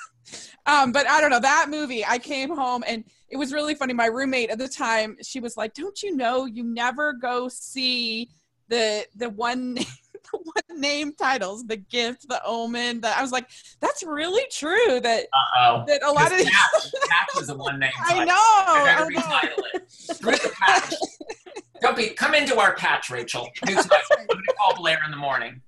Um, 0.68 0.92
but 0.92 1.08
I 1.08 1.20
don't 1.20 1.32
know 1.32 1.40
that 1.40 1.68
movie. 1.70 2.06
I 2.06 2.20
came 2.20 2.56
home 2.56 2.84
and 2.88 3.04
it 3.30 3.38
was 3.38 3.52
really 3.52 3.74
funny. 3.74 3.94
My 3.94 4.06
roommate 4.06 4.52
at 4.52 4.60
the 4.60 4.68
time, 4.68 5.18
she 5.24 5.40
was 5.40 5.58
like, 5.58 5.74
"Don't 5.74 6.04
you 6.04 6.16
know 6.16 6.46
you 6.46 6.64
never 6.64 7.14
go 7.14 7.48
see 7.48 8.30
the 8.68 9.06
the 9.16 9.30
one 9.30 9.78
one 10.44 10.80
name 10.82 11.14
titles, 11.14 11.66
the 11.66 11.78
gift, 11.78 12.28
the 12.28 12.42
omen." 12.46 13.02
The 13.02 13.10
I 13.18 13.22
was 13.22 13.32
like, 13.32 13.50
"That's 13.80 14.04
really 14.04 14.44
true." 14.52 15.00
That 15.00 15.26
Uh 15.34 15.60
oh. 15.60 15.84
that 15.88 16.04
a 16.04 16.12
lot 16.12 16.32
of 16.32 16.46
Patch, 16.46 16.94
Patch 17.10 17.42
is 17.42 17.50
a 17.50 17.56
one 17.56 17.80
name 17.80 17.92
I 18.00 18.26
know. 18.26 18.34
I 18.36 19.08
know. 19.10 19.20
retitle 19.22 19.64
it. 19.76 19.92
Screw 19.92 20.32
the 20.32 20.52
Patch. 20.60 20.94
Don't 21.82 21.98
be, 21.98 22.10
come 22.10 22.36
into 22.36 22.60
our 22.60 22.76
patch, 22.76 23.10
Rachel. 23.10 23.50
I'm 23.68 23.74
going 23.74 23.84
to 23.88 24.54
call 24.60 24.76
Blair 24.76 25.00
in 25.04 25.10
the 25.10 25.18
morning. 25.18 25.62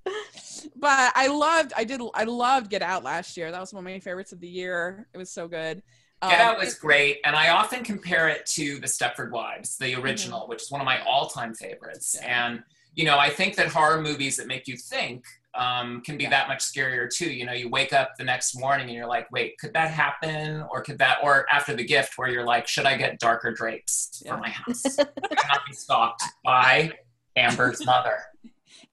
But 0.76 1.12
I 1.16 1.26
loved. 1.26 1.74
I 1.76 1.84
did. 1.86 2.02
I 2.14 2.26
loved 2.26 2.70
Get 2.70 2.84
Out 2.84 3.04
last 3.04 3.36
year. 3.36 3.50
That 3.52 3.60
was 3.60 3.74
one 3.74 3.84
of 3.84 3.92
my 3.92 4.00
favorites 4.00 4.32
of 4.32 4.40
the 4.40 4.48
year. 4.48 5.08
It 5.14 5.18
was 5.18 5.32
so 5.32 5.48
good. 5.48 5.82
Get 6.22 6.40
Um, 6.40 6.48
Out 6.50 6.60
was 6.60 6.76
great, 6.76 7.20
and 7.26 7.36
I 7.36 7.50
often 7.50 7.84
compare 7.84 8.30
it 8.30 8.46
to 8.54 8.80
The 8.80 8.86
Stepford 8.86 9.32
Wives, 9.32 9.76
the 9.78 9.96
original, 9.96 10.48
which 10.48 10.62
is 10.62 10.70
one 10.72 10.82
of 10.82 10.86
my 10.86 11.02
all-time 11.02 11.56
favorites. 11.56 12.16
And 12.24 12.62
you 12.94 13.06
know, 13.06 13.18
I 13.18 13.30
think 13.30 13.56
that 13.56 13.68
horror 13.68 14.02
movies 14.02 14.38
that 14.38 14.48
make 14.48 14.68
you 14.68 14.78
think 14.78 15.26
um, 15.56 16.02
can 16.02 16.18
be 16.18 16.24
Yeah. 16.24 16.32
that 16.32 16.48
much 16.48 16.60
scarier 16.64 17.08
too. 17.14 17.32
You 17.32 17.46
know, 17.46 17.54
you 17.54 17.70
wake 17.70 17.94
up 17.94 18.12
the 18.18 18.24
next 18.24 18.58
morning 18.60 18.88
and 18.88 18.96
you're 18.96 19.06
like, 19.08 19.30
"Wait, 19.32 19.56
could 19.60 19.74
that 19.74 19.92
happen?" 19.92 20.64
Or 20.72 20.82
could 20.82 20.98
that? 20.98 21.20
Or 21.22 21.46
after 21.52 21.76
the 21.76 21.84
gift, 21.84 22.18
where 22.18 22.28
you're 22.28 22.44
like, 22.46 22.68
"Should 22.68 22.86
I 22.88 22.98
get 22.98 23.20
darker 23.20 23.52
drapes 23.52 24.22
Yeah. 24.26 24.32
for 24.36 24.38
my 24.42 24.50
house? 24.50 24.84
I 25.00 25.06
cannot 25.36 25.62
be 25.68 25.74
stalked 25.74 26.24
by 26.44 26.94
Amber's 27.36 27.86
mother." 27.86 28.18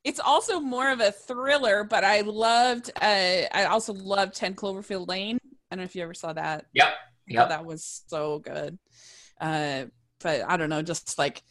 it's 0.04 0.20
also 0.20 0.60
more 0.60 0.90
of 0.90 1.00
a 1.00 1.12
thriller, 1.12 1.84
but 1.84 2.04
I 2.04 2.20
loved. 2.22 2.90
Uh, 3.00 3.42
I 3.52 3.64
also 3.64 3.92
loved 3.94 4.34
Ten 4.34 4.54
Cloverfield 4.54 5.08
Lane. 5.08 5.38
I 5.70 5.76
don't 5.76 5.80
know 5.80 5.84
if 5.84 5.94
you 5.96 6.02
ever 6.02 6.14
saw 6.14 6.32
that. 6.34 6.66
Yep. 6.74 6.92
Thought 7.34 7.48
that 7.50 7.64
was 7.64 8.02
so 8.08 8.38
good. 8.40 8.78
Uh, 9.40 9.84
but 10.20 10.42
I 10.48 10.56
don't 10.56 10.68
know, 10.68 10.82
just 10.82 11.18
like 11.18 11.42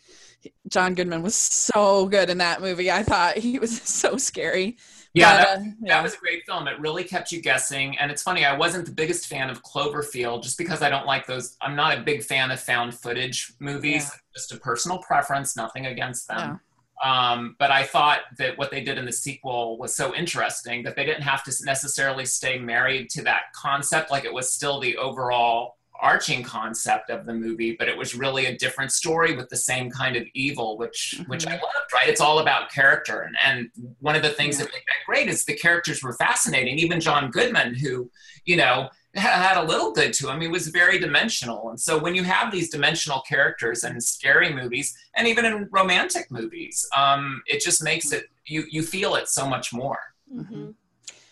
John 0.68 0.96
Goodman 0.96 1.22
was 1.22 1.36
so 1.36 2.08
good 2.08 2.30
in 2.30 2.38
that 2.40 2.62
movie. 2.62 2.92
I 2.92 3.04
thought 3.04 3.38
he 3.38 3.60
was 3.60 3.82
so 3.84 4.18
scary. 4.18 4.78
Yeah, 5.14 5.38
But, 5.38 5.44
that, 5.44 5.60
uh, 5.60 5.72
that 5.88 6.04
was 6.04 6.14
a 6.14 6.18
great 6.18 6.46
film. 6.46 6.68
It 6.68 6.80
really 6.80 7.04
kept 7.04 7.32
you 7.32 7.42
guessing. 7.42 7.98
And 7.98 8.12
it's 8.12 8.22
funny, 8.22 8.46
I 8.46 8.56
wasn't 8.56 8.86
the 8.86 8.92
biggest 8.92 9.28
fan 9.28 9.50
of 9.50 9.64
Cloverfield 9.64 10.44
just 10.44 10.58
because 10.58 10.82
I 10.84 10.90
don't 10.90 11.08
like 11.08 11.26
those. 11.26 11.58
I'm 11.62 11.76
not 11.76 11.98
a 11.98 12.02
big 12.02 12.24
fan 12.24 12.52
of 12.52 12.60
found 12.60 12.94
footage 12.94 13.54
movies. 13.60 14.04
Yeah. 14.04 14.20
Just 14.36 14.52
a 14.54 14.58
personal 14.58 15.00
preference, 15.00 15.56
nothing 15.56 15.88
against 15.88 16.28
them. 16.28 16.38
Yeah. 16.38 16.58
Um, 17.02 17.56
but 17.58 17.72
I 17.72 17.84
thought 17.84 18.20
that 18.38 18.58
what 18.58 18.72
they 18.72 18.84
did 18.84 18.98
in 18.98 19.06
the 19.06 19.12
sequel 19.12 19.78
was 19.78 19.96
so 19.96 20.14
interesting 20.14 20.84
that 20.84 20.96
they 20.96 21.06
didn't 21.06 21.24
have 21.24 21.44
to 21.46 21.54
necessarily 21.64 22.26
stay 22.26 22.60
married 22.60 23.10
to 23.12 23.24
that 23.24 23.54
concept. 23.56 24.12
Like 24.12 24.26
it 24.26 24.34
was 24.34 24.54
still 24.54 24.80
the 24.80 24.98
overall 24.98 25.78
arching 26.02 26.44
concept 26.44 27.10
of 27.10 27.26
the 27.26 27.34
movie, 27.34 27.76
but 27.78 27.88
it 27.88 27.98
was 27.98 28.16
really 28.16 28.46
a 28.48 28.58
different 28.58 28.92
story 28.92 29.36
with 29.36 29.50
the 29.50 29.58
same 29.58 29.90
kind 29.90 30.16
of 30.16 30.24
evil, 30.34 30.78
which 30.78 31.22
which 31.28 31.46
I 31.48 31.52
loved. 31.54 31.64
Right? 31.94 32.08
It's 32.10 32.22
all 32.22 32.40
about 32.40 32.72
character, 32.72 33.22
and 33.22 33.36
and 33.46 33.70
one 34.00 34.16
of 34.16 34.22
the 34.22 34.30
things 34.30 34.58
Yeah. 34.58 34.66
that 34.66 34.74
made 34.74 34.82
that 34.88 35.06
great 35.06 35.28
is 35.30 35.46
the 35.46 35.56
characters 35.56 36.02
were 36.04 36.14
fascinating. 36.14 36.78
Even 36.80 37.00
John 37.00 37.32
Goodman, 37.32 37.76
who 37.76 38.10
you 38.46 38.56
know 38.58 38.90
had 39.16 39.58
a 39.58 39.64
little 39.64 39.92
good 39.92 40.14
to 40.14 40.30
him, 40.30 40.40
he 40.40 40.48
was 40.48 40.68
very 40.68 41.00
dimensional. 41.00 41.70
And 41.72 41.80
so 41.80 41.98
when 41.98 42.14
you 42.14 42.24
have 42.24 42.52
these 42.52 42.70
dimensional 42.70 43.22
characters 43.22 43.84
in 43.84 44.00
scary 44.00 44.54
movies, 44.54 44.96
and 45.18 45.28
even 45.28 45.46
in 45.46 45.68
romantic 45.72 46.30
movies, 46.30 46.88
um, 46.96 47.42
it 47.48 47.60
just 47.62 47.84
makes 47.84 48.12
it 48.12 48.26
you 48.46 48.66
you 48.70 48.84
feel 48.84 49.16
it 49.16 49.28
so 49.28 49.48
much 49.48 49.74
more. 49.74 50.00
Mhm. 50.34 50.76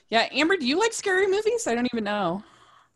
Yeah, 0.09 0.27
Amber, 0.31 0.57
do 0.57 0.65
you 0.65 0.79
like 0.79 0.93
scary 0.93 1.27
movies? 1.27 1.67
I 1.67 1.75
don't 1.75 1.87
even 1.93 2.03
know. 2.05 2.43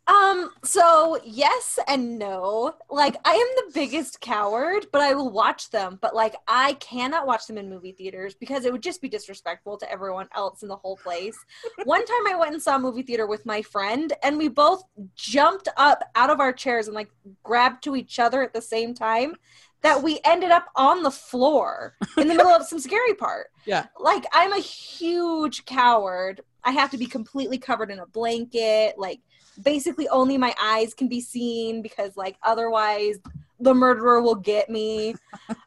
Um, 0.08 0.50
so 0.64 1.20
yes 1.24 1.78
and 1.86 2.18
no. 2.18 2.74
Like 2.90 3.16
I 3.24 3.32
am 3.32 3.66
the 3.66 3.72
biggest 3.72 4.20
coward, 4.20 4.86
but 4.92 5.00
I 5.00 5.14
will 5.14 5.30
watch 5.30 5.70
them. 5.70 5.98
But 6.02 6.14
like 6.14 6.34
I 6.48 6.74
cannot 6.74 7.26
watch 7.26 7.46
them 7.46 7.58
in 7.58 7.70
movie 7.70 7.92
theaters 7.92 8.34
because 8.34 8.64
it 8.64 8.72
would 8.72 8.82
just 8.82 9.00
be 9.00 9.08
disrespectful 9.08 9.78
to 9.78 9.90
everyone 9.90 10.28
else 10.34 10.62
in 10.62 10.68
the 10.68 10.76
whole 10.76 10.96
place. 10.96 11.38
One 11.84 12.04
time 12.04 12.26
I 12.28 12.36
went 12.36 12.52
and 12.52 12.62
saw 12.62 12.76
a 12.76 12.80
movie 12.80 13.02
theater 13.02 13.26
with 13.26 13.46
my 13.46 13.62
friend 13.62 14.12
and 14.22 14.36
we 14.38 14.48
both 14.48 14.82
jumped 15.14 15.68
up 15.76 16.02
out 16.16 16.30
of 16.30 16.40
our 16.40 16.52
chairs 16.52 16.88
and 16.88 16.94
like 16.94 17.10
grabbed 17.44 17.84
to 17.84 17.94
each 17.94 18.18
other 18.18 18.42
at 18.42 18.52
the 18.52 18.62
same 18.62 18.94
time 18.94 19.36
that 19.82 20.02
we 20.02 20.20
ended 20.24 20.50
up 20.50 20.66
on 20.76 21.02
the 21.02 21.10
floor 21.10 21.96
in 22.16 22.28
the 22.28 22.34
middle 22.34 22.52
of 22.52 22.66
some 22.66 22.78
scary 22.78 23.14
part. 23.14 23.48
Yeah. 23.64 23.86
Like 23.96 24.24
I'm 24.32 24.52
a 24.52 24.58
huge 24.58 25.64
coward. 25.66 26.40
I 26.64 26.72
have 26.72 26.90
to 26.90 26.98
be 26.98 27.06
completely 27.06 27.58
covered 27.58 27.92
in 27.92 28.00
a 28.00 28.06
blanket, 28.06 28.98
like 28.98 29.20
basically 29.60 30.08
only 30.08 30.38
my 30.38 30.54
eyes 30.60 30.94
can 30.94 31.08
be 31.08 31.20
seen 31.20 31.82
because 31.82 32.16
like 32.16 32.36
otherwise 32.42 33.18
the 33.60 33.74
murderer 33.74 34.20
will 34.20 34.34
get 34.34 34.70
me. 34.70 35.14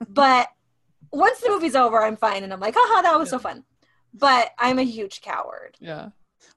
But 0.07 0.49
once 1.11 1.39
the 1.39 1.49
movie's 1.49 1.75
over 1.75 2.01
i'm 2.01 2.17
fine 2.17 2.43
and 2.43 2.51
i'm 2.51 2.59
like 2.59 2.73
haha 2.75 3.01
that 3.01 3.19
was 3.19 3.29
so 3.29 3.39
fun. 3.39 3.63
But 4.13 4.51
i'm 4.57 4.79
a 4.79 4.83
huge 4.83 5.21
coward. 5.21 5.75
Yeah. 5.79 6.09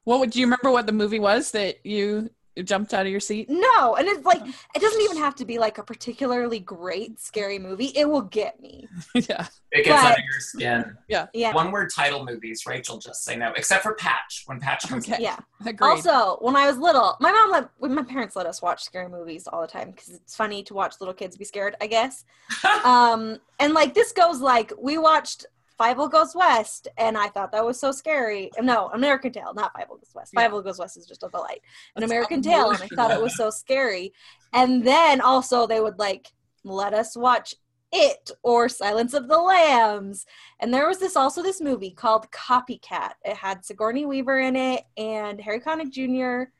What 0.05 0.21
would 0.21 0.31
do 0.31 0.41
you 0.41 0.47
remember 0.47 0.71
what 0.71 0.87
the 0.87 0.93
movie 0.93 1.19
was 1.19 1.51
that 1.53 1.85
you 1.85 2.31
jumped 2.67 2.95
out 2.95 3.07
of 3.07 3.11
your 3.13 3.21
seat? 3.21 3.49
no 3.49 3.95
and 3.97 4.07
it's 4.09 4.25
like 4.25 4.41
it 4.75 4.81
doesn't 4.81 5.01
even 5.03 5.17
have 5.17 5.35
to 5.35 5.45
be 5.45 5.59
like 5.59 5.79
a 5.79 5.83
particularly 5.83 6.59
great 6.61 7.19
scary 7.21 7.59
movie 7.59 7.93
it 7.95 8.09
will 8.09 8.23
get 8.23 8.61
me 8.61 8.87
yeah. 9.15 9.47
It 9.71 9.85
gets 9.85 10.03
But- 10.03 10.07
under 10.13 10.21
your 10.21 10.41
skin. 10.41 10.97
yeah 11.09 11.27
Yeah. 11.35 11.53
One 11.55 11.71
word 11.71 11.91
title 11.95 12.25
movies, 12.25 12.65
Rachel 12.67 12.97
just 12.99 13.23
say 13.23 13.37
no, 13.37 13.53
except 13.55 13.83
for 13.83 13.95
Patch. 13.97 14.45
When 14.47 14.59
Patch 14.61 14.89
comes 14.89 15.07
Okay. 15.09 15.23
yeah 15.23 15.37
Agreed. 15.67 15.81
also 15.87 16.39
when 16.41 16.57
i 16.57 16.67
was 16.67 16.79
little 16.79 17.17
my 17.21 17.31
mom 17.33 17.51
let 17.51 17.69
when 17.79 17.95
my 17.95 18.03
parents 18.03 18.35
let 18.37 18.47
us 18.47 18.63
watch 18.63 18.83
scary 18.83 19.09
movies 19.09 19.47
all 19.47 19.61
the 19.61 19.67
time 19.67 19.91
because 19.91 20.09
it's 20.11 20.35
funny 20.37 20.63
to 20.63 20.73
watch 20.75 20.95
little 21.01 21.15
kids 21.15 21.37
be 21.37 21.45
scared 21.45 21.77
i 21.81 21.87
guess 21.87 22.25
um 22.85 23.39
and 23.59 23.75
like 23.75 23.93
this 23.95 24.13
goes 24.13 24.41
like 24.41 24.73
we 24.81 24.97
watched 24.99 25.47
Fievel 25.79 26.11
Goes 26.11 26.35
West, 26.35 26.89
and 26.97 27.17
I 27.17 27.29
thought 27.29 27.53
that 27.53 27.65
was 27.65 27.79
so 27.79 27.93
scary. 27.93 28.51
No, 28.61 28.89
American 28.89 29.33
Tail, 29.33 29.55
not 29.55 29.73
Fievel 29.75 30.01
Goes 30.01 30.13
West. 30.15 30.33
Yeah. 30.35 30.49
Fievel 30.49 30.65
Goes 30.65 30.79
West 30.79 30.97
is 30.97 31.07
just 31.07 31.23
a 31.23 31.29
delight. 31.29 31.61
An 31.95 32.01
That's 32.01 32.11
American 32.11 32.43
Tail, 32.43 32.71
and 32.71 32.83
I 32.83 32.89
thought 32.89 33.11
it 33.11 33.23
was 33.23 33.37
so 33.37 33.51
scary. 33.51 34.13
And 34.53 34.85
then 34.85 35.21
also 35.21 35.67
they 35.67 35.81
would 35.81 35.99
like 35.99 36.33
let 36.65 36.95
us 36.95 37.17
watch 37.17 37.55
it 37.93 38.31
or 38.43 38.69
Silence 38.69 39.15
of 39.15 39.29
the 39.29 39.39
Lambs. 39.39 40.27
And 40.61 40.73
there 40.73 40.87
was 40.87 40.99
this 40.99 41.17
also 41.17 41.43
this 41.43 41.61
movie 41.61 41.91
called 41.91 42.31
Copycat. 42.31 43.13
It 43.25 43.37
had 43.37 43.65
Sigourney 43.65 44.05
Weaver 44.05 44.41
in 44.41 44.57
it 44.57 44.85
and 44.97 45.41
Harry 45.41 45.61
Connick 45.61 45.91
Jr. 45.91 46.51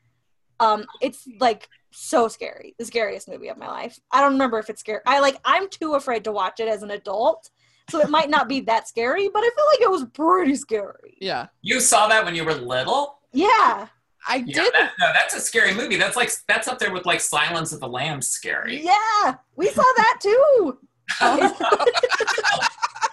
Um, 0.59 0.85
it's 1.01 1.27
like 1.39 1.69
so 1.91 2.27
scary. 2.27 2.75
The 2.77 2.85
scariest 2.85 3.29
movie 3.29 3.49
of 3.49 3.57
my 3.57 3.67
life. 3.67 3.99
I 4.11 4.21
don't 4.21 4.33
remember 4.33 4.59
if 4.59 4.69
it's 4.69 4.81
scary. 4.81 5.01
I 5.05 5.19
like 5.19 5.37
I'm 5.45 5.69
too 5.69 5.93
afraid 5.93 6.23
to 6.25 6.31
watch 6.31 6.59
it 6.59 6.67
as 6.67 6.83
an 6.83 6.91
adult. 6.91 7.49
So 7.89 7.99
it 7.99 8.09
might 8.09 8.29
not 8.29 8.47
be 8.47 8.59
that 8.61 8.87
scary, 8.87 9.29
but 9.33 9.39
I 9.39 9.49
feel 9.55 9.65
like 9.71 9.81
it 9.81 9.89
was 9.91 10.05
pretty 10.13 10.55
scary. 10.55 11.17
yeah. 11.19 11.47
You 11.61 11.79
saw 11.79 12.07
that 12.07 12.23
when 12.25 12.35
you 12.35 12.45
were 12.45 12.53
little? 12.53 13.19
Yeah. 13.33 13.87
I 14.27 14.37
Yeah, 14.45 14.63
did. 14.63 14.73
that, 14.73 14.91
no, 14.99 15.07
that's 15.13 15.33
a 15.35 15.39
scary 15.39 15.73
movie. 15.73 15.95
That's 15.97 16.15
like 16.17 16.29
that's 16.47 16.67
up 16.67 16.77
there 16.79 16.91
with 16.93 17.05
like 17.05 17.21
Silence 17.21 17.71
of 17.73 17.79
the 17.79 17.87
Lambs 17.87 18.27
scary. 18.27 18.81
Yeah. 18.83 19.35
We 19.55 19.69
saw 19.69 19.83
that 19.97 20.19
too. 20.21 20.77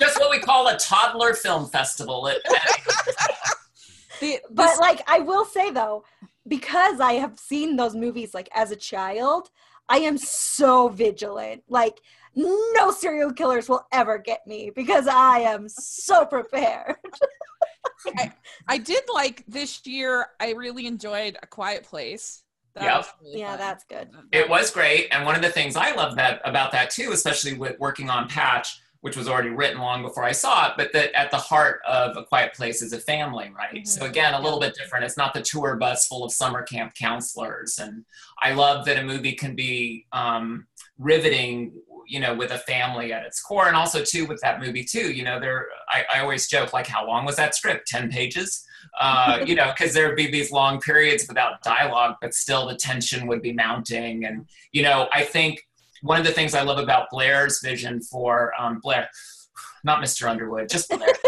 Just 0.01 0.21
what 0.21 0.31
we 0.31 0.39
call 0.41 0.69
a 0.69 0.77
toddler 0.79 1.33
film 1.35 1.67
festival. 1.69 2.29
At, 2.29 2.39
the, 4.21 4.41
But 4.51 4.69
this- 4.71 4.79
like 4.79 5.03
I 5.09 5.21
will 5.21 5.45
say 5.45 5.71
though, 5.71 6.05
because 6.47 7.01
I 7.01 7.15
have 7.15 7.39
seen 7.39 7.77
those 7.77 7.95
movies 7.95 8.35
like 8.35 8.49
as 8.55 8.71
a 8.71 8.77
child, 8.77 9.51
I 9.89 9.99
am 9.99 10.19
so 10.19 10.89
vigilant. 10.89 11.63
Like 11.69 12.01
no 12.37 12.91
serial 12.91 13.33
killers 13.33 13.69
will 13.69 13.87
ever 13.93 14.19
get 14.19 14.47
me 14.47 14.71
because 14.75 15.07
I 15.09 15.41
am 15.41 15.69
so 15.69 16.25
prepared. 16.27 16.97
I 18.69 18.79
did 18.79 19.03
like 19.13 19.43
this 19.49 19.85
year. 19.87 20.27
I 20.39 20.53
really 20.53 20.87
enjoyed 20.87 21.37
A 21.43 21.47
Quiet 21.47 21.85
Place. 21.85 22.43
That 22.75 22.85
Yep. 22.85 23.07
really 23.23 23.39
Yeah, 23.41 23.51
fun. 23.53 23.59
that's 23.59 23.85
good. 23.85 24.11
it 24.33 24.49
was 24.49 24.71
great, 24.71 25.09
and 25.11 25.25
one 25.25 25.35
of 25.35 25.41
the 25.43 25.49
things 25.51 25.77
I 25.77 25.93
love 25.95 26.15
that 26.17 26.43
about 26.45 26.73
that 26.73 26.91
too, 26.91 27.11
especially 27.13 27.55
with 27.55 27.79
working 27.81 28.11
on 28.11 28.29
Patch, 28.29 28.81
which 29.01 29.17
was 29.17 29.29
already 29.29 29.49
written 29.49 29.79
long 29.81 30.03
before 30.03 30.25
I 30.25 30.33
saw 30.33 30.69
it, 30.69 30.75
but 30.77 30.93
that 30.93 31.13
at 31.15 31.31
the 31.31 31.39
heart 31.39 31.81
of 31.87 32.17
A 32.19 32.25
Quiet 32.25 32.53
Place 32.55 32.83
is 32.83 32.93
a 32.93 32.99
family, 33.01 33.51
right? 33.57 33.87
So 33.89 34.03
Mhm. 34.03 34.11
again, 34.11 34.35
a 34.35 34.41
little 34.41 34.61
bit 34.61 34.75
different. 34.75 35.05
It's 35.07 35.17
not 35.17 35.33
the 35.33 35.41
tour 35.43 35.77
bus 35.77 36.07
full 36.07 36.23
of 36.25 36.33
summer 36.33 36.63
camp 36.65 36.93
counselors, 36.95 37.79
and 37.79 38.05
I 38.43 38.53
love 38.53 38.85
that 38.85 38.99
a 38.99 39.03
movie 39.03 39.33
can 39.33 39.55
be 39.55 40.07
um, 40.13 40.67
riveting 40.99 41.73
you 42.07 42.21
know 42.21 42.35
with 42.35 42.51
a 42.51 42.59
family 42.59 43.13
at 43.13 43.25
its 43.25 43.41
core 43.41 43.67
and 43.67 43.77
also 43.77 44.03
too 44.03 44.27
with 44.27 44.41
that 44.41 44.61
movie 44.61 44.85
too 44.85 45.13
you 45.13 45.23
know 45.23 45.39
there 45.41 45.67
i, 45.89 46.05
I 46.15 46.21
always 46.21 46.49
joke 46.49 46.73
like 46.73 46.87
how 46.87 47.07
long 47.07 47.25
was 47.25 47.37
that 47.37 47.55
script? 47.55 47.87
10 47.89 48.11
pages? 48.11 48.65
Uh, 48.99 49.43
you 49.47 49.55
know 49.55 49.73
because 49.77 49.95
there 49.95 50.07
would 50.07 50.17
be 50.17 50.31
these 50.31 50.51
long 50.51 50.81
periods 50.81 51.27
without 51.29 51.63
dialogue 51.63 52.17
but 52.21 52.35
still 52.35 52.67
the 52.67 52.77
tension 52.77 53.27
would 53.27 53.43
be 53.43 53.53
mounting 53.53 54.25
and 54.25 54.47
you 54.73 54.83
know 54.83 55.09
i 55.13 55.25
think 55.25 55.67
one 56.03 56.19
of 56.19 56.27
the 56.27 56.33
things 56.33 56.55
i 56.55 56.63
love 56.63 56.79
about 56.79 57.09
blair's 57.11 57.61
vision 57.63 58.01
for 58.01 58.53
um, 58.59 58.81
blair 58.81 59.09
not 59.85 60.03
mr 60.03 60.29
underwood 60.29 60.69
just 60.69 60.89
blair. 60.89 61.09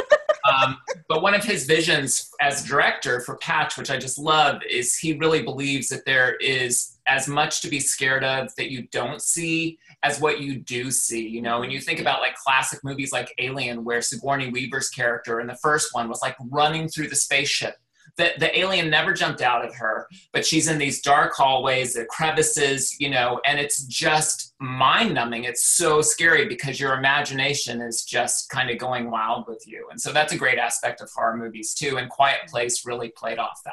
Um, 0.49 0.79
but 1.09 1.21
one 1.21 1.35
of 1.35 1.45
his 1.45 1.67
visions 1.67 2.31
as 2.41 2.65
director 2.65 3.21
for 3.21 3.37
patch 3.37 3.77
which 3.77 3.91
i 3.91 3.99
just 3.99 4.19
love 4.19 4.63
is 4.71 4.97
he 4.97 5.13
really 5.15 5.43
believes 5.43 5.89
that 5.89 6.07
there 6.07 6.37
is 6.37 6.99
as 7.09 7.27
much 7.27 7.61
to 7.63 7.69
be 7.69 7.81
scared 7.81 8.23
of 8.23 8.55
that 8.57 8.71
you 8.71 8.83
don't 8.93 9.21
see 9.21 9.79
as 10.03 10.21
what 10.21 10.41
you 10.41 10.59
do 10.59 10.91
see. 10.91 11.27
You 11.27 11.43
know, 11.43 11.61
when 11.61 11.69
mm-hmm. 11.69 11.75
you 11.75 11.81
think 11.81 12.01
about 12.01 12.21
like 12.21 12.37
classic 12.37 12.81
movies 12.85 13.13
like 13.13 13.33
Alien, 13.39 13.85
where 13.85 14.01
Sigourney 14.01 14.51
Weaver's 14.51 14.89
character 14.89 15.41
in 15.41 15.47
the 15.47 15.57
first 15.57 15.95
one 15.95 16.09
was 16.09 16.23
like 16.23 16.37
running 16.51 16.89
through 16.89 17.09
the 17.09 17.17
spaceship. 17.17 17.75
The, 18.17 18.33
the 18.39 18.59
alien 18.59 18.91
never 18.91 19.13
jumped 19.13 19.43
out 19.43 19.65
at 19.65 19.75
her, 19.75 20.09
but 20.33 20.45
she's 20.45 20.67
in 20.67 20.79
these 20.79 21.01
dark 21.03 21.35
hallways, 21.35 21.95
the 21.95 22.05
crevices, 22.07 22.99
you 22.99 23.11
know, 23.11 23.41
and 23.47 23.61
it's 23.61 23.85
just 23.85 24.55
mind 24.59 25.15
numbing. 25.15 25.45
It's 25.45 25.65
so 25.77 26.01
scary 26.01 26.49
because 26.49 26.81
your 26.81 26.95
imagination 26.95 27.81
is 27.81 28.03
just 28.03 28.49
kind 28.49 28.71
of 28.71 28.79
going 28.79 29.11
wild 29.11 29.47
with 29.47 29.63
you. 29.69 29.87
And 29.93 30.01
so 30.01 30.13
that's 30.13 30.33
a 30.33 30.39
great 30.39 30.59
aspect 30.59 31.01
of 31.01 31.11
horror 31.15 31.37
movies 31.37 31.75
too. 31.75 31.99
And 31.99 32.09
Quiet 32.11 32.41
Place 32.49 32.85
really 32.85 33.11
played 33.11 33.39
off 33.39 33.61
that. 33.65 33.73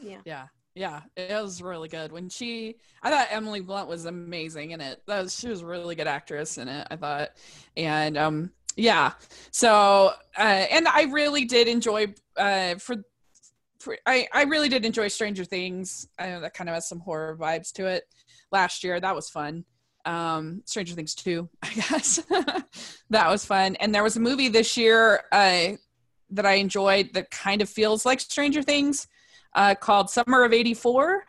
Yeah. 0.00 0.18
Yeah. 0.24 0.46
Yeah, 0.74 1.02
it 1.16 1.32
was 1.42 1.60
really 1.62 1.88
good. 1.88 2.12
When 2.12 2.28
she, 2.28 2.76
I 3.02 3.10
thought 3.10 3.26
Emily 3.30 3.60
Blunt 3.60 3.88
was 3.88 4.04
amazing 4.04 4.70
in 4.70 4.80
it. 4.80 5.02
That 5.06 5.22
was, 5.22 5.38
she 5.38 5.48
was 5.48 5.62
a 5.62 5.66
really 5.66 5.94
good 5.96 6.06
actress 6.06 6.58
in 6.58 6.68
it. 6.68 6.86
I 6.90 6.96
thought, 6.96 7.30
and 7.76 8.16
um, 8.16 8.50
yeah. 8.76 9.12
So, 9.50 10.12
uh, 10.38 10.40
and 10.40 10.86
I 10.86 11.04
really 11.04 11.44
did 11.44 11.66
enjoy 11.68 12.14
uh 12.36 12.76
for, 12.76 12.96
I 14.06 14.28
I 14.32 14.42
really 14.44 14.68
did 14.68 14.84
enjoy 14.84 15.08
Stranger 15.08 15.44
Things. 15.44 16.06
I 16.18 16.28
know 16.28 16.40
that 16.40 16.54
kind 16.54 16.68
of 16.68 16.74
has 16.74 16.88
some 16.88 17.00
horror 17.00 17.36
vibes 17.36 17.72
to 17.72 17.86
it. 17.86 18.04
Last 18.52 18.84
year, 18.84 19.00
that 19.00 19.14
was 19.14 19.28
fun. 19.30 19.64
Um, 20.04 20.62
Stranger 20.66 20.94
Things 20.94 21.14
two, 21.14 21.48
I 21.62 21.70
guess. 21.70 22.16
that 23.10 23.28
was 23.28 23.44
fun. 23.44 23.76
And 23.76 23.94
there 23.94 24.02
was 24.02 24.16
a 24.16 24.20
movie 24.20 24.48
this 24.48 24.76
year 24.76 25.22
uh 25.32 25.72
that 26.32 26.46
I 26.46 26.54
enjoyed 26.54 27.12
that 27.14 27.30
kind 27.30 27.60
of 27.60 27.68
feels 27.68 28.06
like 28.06 28.20
Stranger 28.20 28.62
Things 28.62 29.08
uh, 29.54 29.74
called 29.74 30.10
Summer 30.10 30.44
of 30.44 30.52
84. 30.52 31.24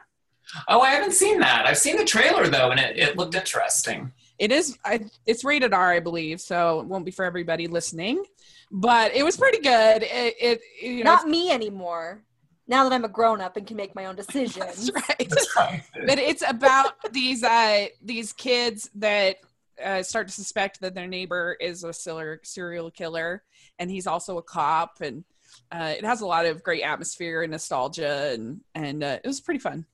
Oh, 0.67 0.81
I 0.81 0.91
haven't 0.91 1.13
seen 1.13 1.39
that. 1.39 1.65
I've 1.65 1.77
seen 1.77 1.97
the 1.97 2.05
trailer 2.05 2.47
though, 2.47 2.71
and 2.71 2.79
it, 2.79 2.97
it 2.97 3.17
looked 3.17 3.35
interesting. 3.35 4.11
It 4.37 4.51
is, 4.51 4.77
I, 4.83 5.05
it's 5.25 5.43
rated 5.43 5.73
R, 5.73 5.91
I 5.91 5.99
believe, 5.99 6.41
so 6.41 6.79
it 6.79 6.87
won't 6.87 7.05
be 7.05 7.11
for 7.11 7.25
everybody 7.25 7.67
listening, 7.67 8.23
but 8.71 9.13
it 9.13 9.23
was 9.23 9.37
pretty 9.37 9.59
good. 9.59 10.03
It, 10.03 10.35
it 10.39 10.61
you 10.81 11.03
know, 11.03 11.15
Not 11.15 11.27
me 11.27 11.51
anymore. 11.51 12.23
Now 12.67 12.83
that 12.83 12.93
I'm 12.93 13.05
a 13.05 13.09
grown 13.09 13.41
up 13.41 13.57
and 13.57 13.67
can 13.67 13.77
make 13.77 13.95
my 13.95 14.05
own 14.05 14.15
decisions. 14.17 14.87
that's 14.87 14.91
right. 14.91 15.29
That's 15.29 15.55
right. 15.55 15.83
but 16.07 16.17
it's 16.17 16.43
about 16.47 16.93
these 17.11 17.43
uh 17.43 17.87
these 18.01 18.33
kids 18.33 18.89
that 18.95 19.37
uh, 19.83 20.03
start 20.03 20.27
to 20.27 20.33
suspect 20.33 20.79
that 20.81 20.93
their 20.93 21.07
neighbor 21.07 21.57
is 21.59 21.83
a 21.83 21.93
serial 21.93 22.37
serial 22.43 22.91
killer 22.91 23.43
and 23.79 23.89
he's 23.89 24.05
also 24.05 24.37
a 24.37 24.43
cop 24.43 25.01
and 25.01 25.23
uh, 25.71 25.93
it 25.97 26.03
has 26.05 26.21
a 26.21 26.25
lot 26.25 26.45
of 26.45 26.61
great 26.63 26.81
atmosphere 26.83 27.41
and 27.43 27.51
nostalgia 27.51 28.31
and 28.33 28.61
and 28.75 29.03
uh, 29.03 29.17
it 29.23 29.27
was 29.27 29.39
pretty 29.41 29.59
fun 29.59 29.85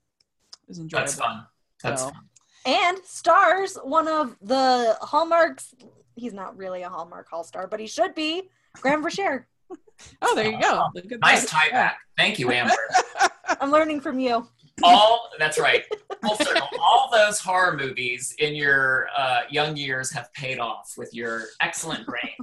it 0.63 0.69
was 0.69 0.79
enjoyable 0.79 1.05
That's 1.05 1.15
fun. 1.19 1.45
That's 1.83 2.01
So- 2.01 2.09
fun. 2.09 2.21
And 2.65 2.97
stars 3.05 3.77
one 3.81 4.09
of 4.09 4.35
the 4.41 4.97
hallmarks. 5.01 5.73
He's 6.15 6.33
not 6.33 6.57
really 6.57 6.81
a 6.81 6.89
hallmark 6.89 7.29
hall 7.29 7.45
star, 7.45 7.65
but 7.65 7.79
he 7.79 7.87
should 7.87 8.13
be. 8.13 8.49
Graham 8.81 9.01
Verchere. 9.01 9.45
oh 10.21 10.35
there 10.35 10.51
you 10.51 10.59
go 10.61 10.87
Look 10.93 11.09
at 11.11 11.19
Nice 11.21 11.41
that. 11.43 11.49
tie 11.49 11.69
back. 11.69 11.99
Thank 12.17 12.39
you, 12.39 12.51
Amber. 12.51 12.73
I'm 13.61 13.71
learning 13.71 14.01
from 14.01 14.19
you. 14.19 14.47
all 14.83 15.29
that's 15.39 15.57
right. 15.59 15.83
All 16.81 17.09
those 17.11 17.39
horror 17.39 17.77
movies 17.77 18.35
in 18.39 18.53
your 18.55 19.07
uh, 19.17 19.41
young 19.49 19.77
years 19.77 20.11
have 20.11 20.33
paid 20.33 20.59
off 20.59 20.93
with 20.97 21.13
your 21.13 21.43
excellent 21.61 22.05
brain. 22.05 22.35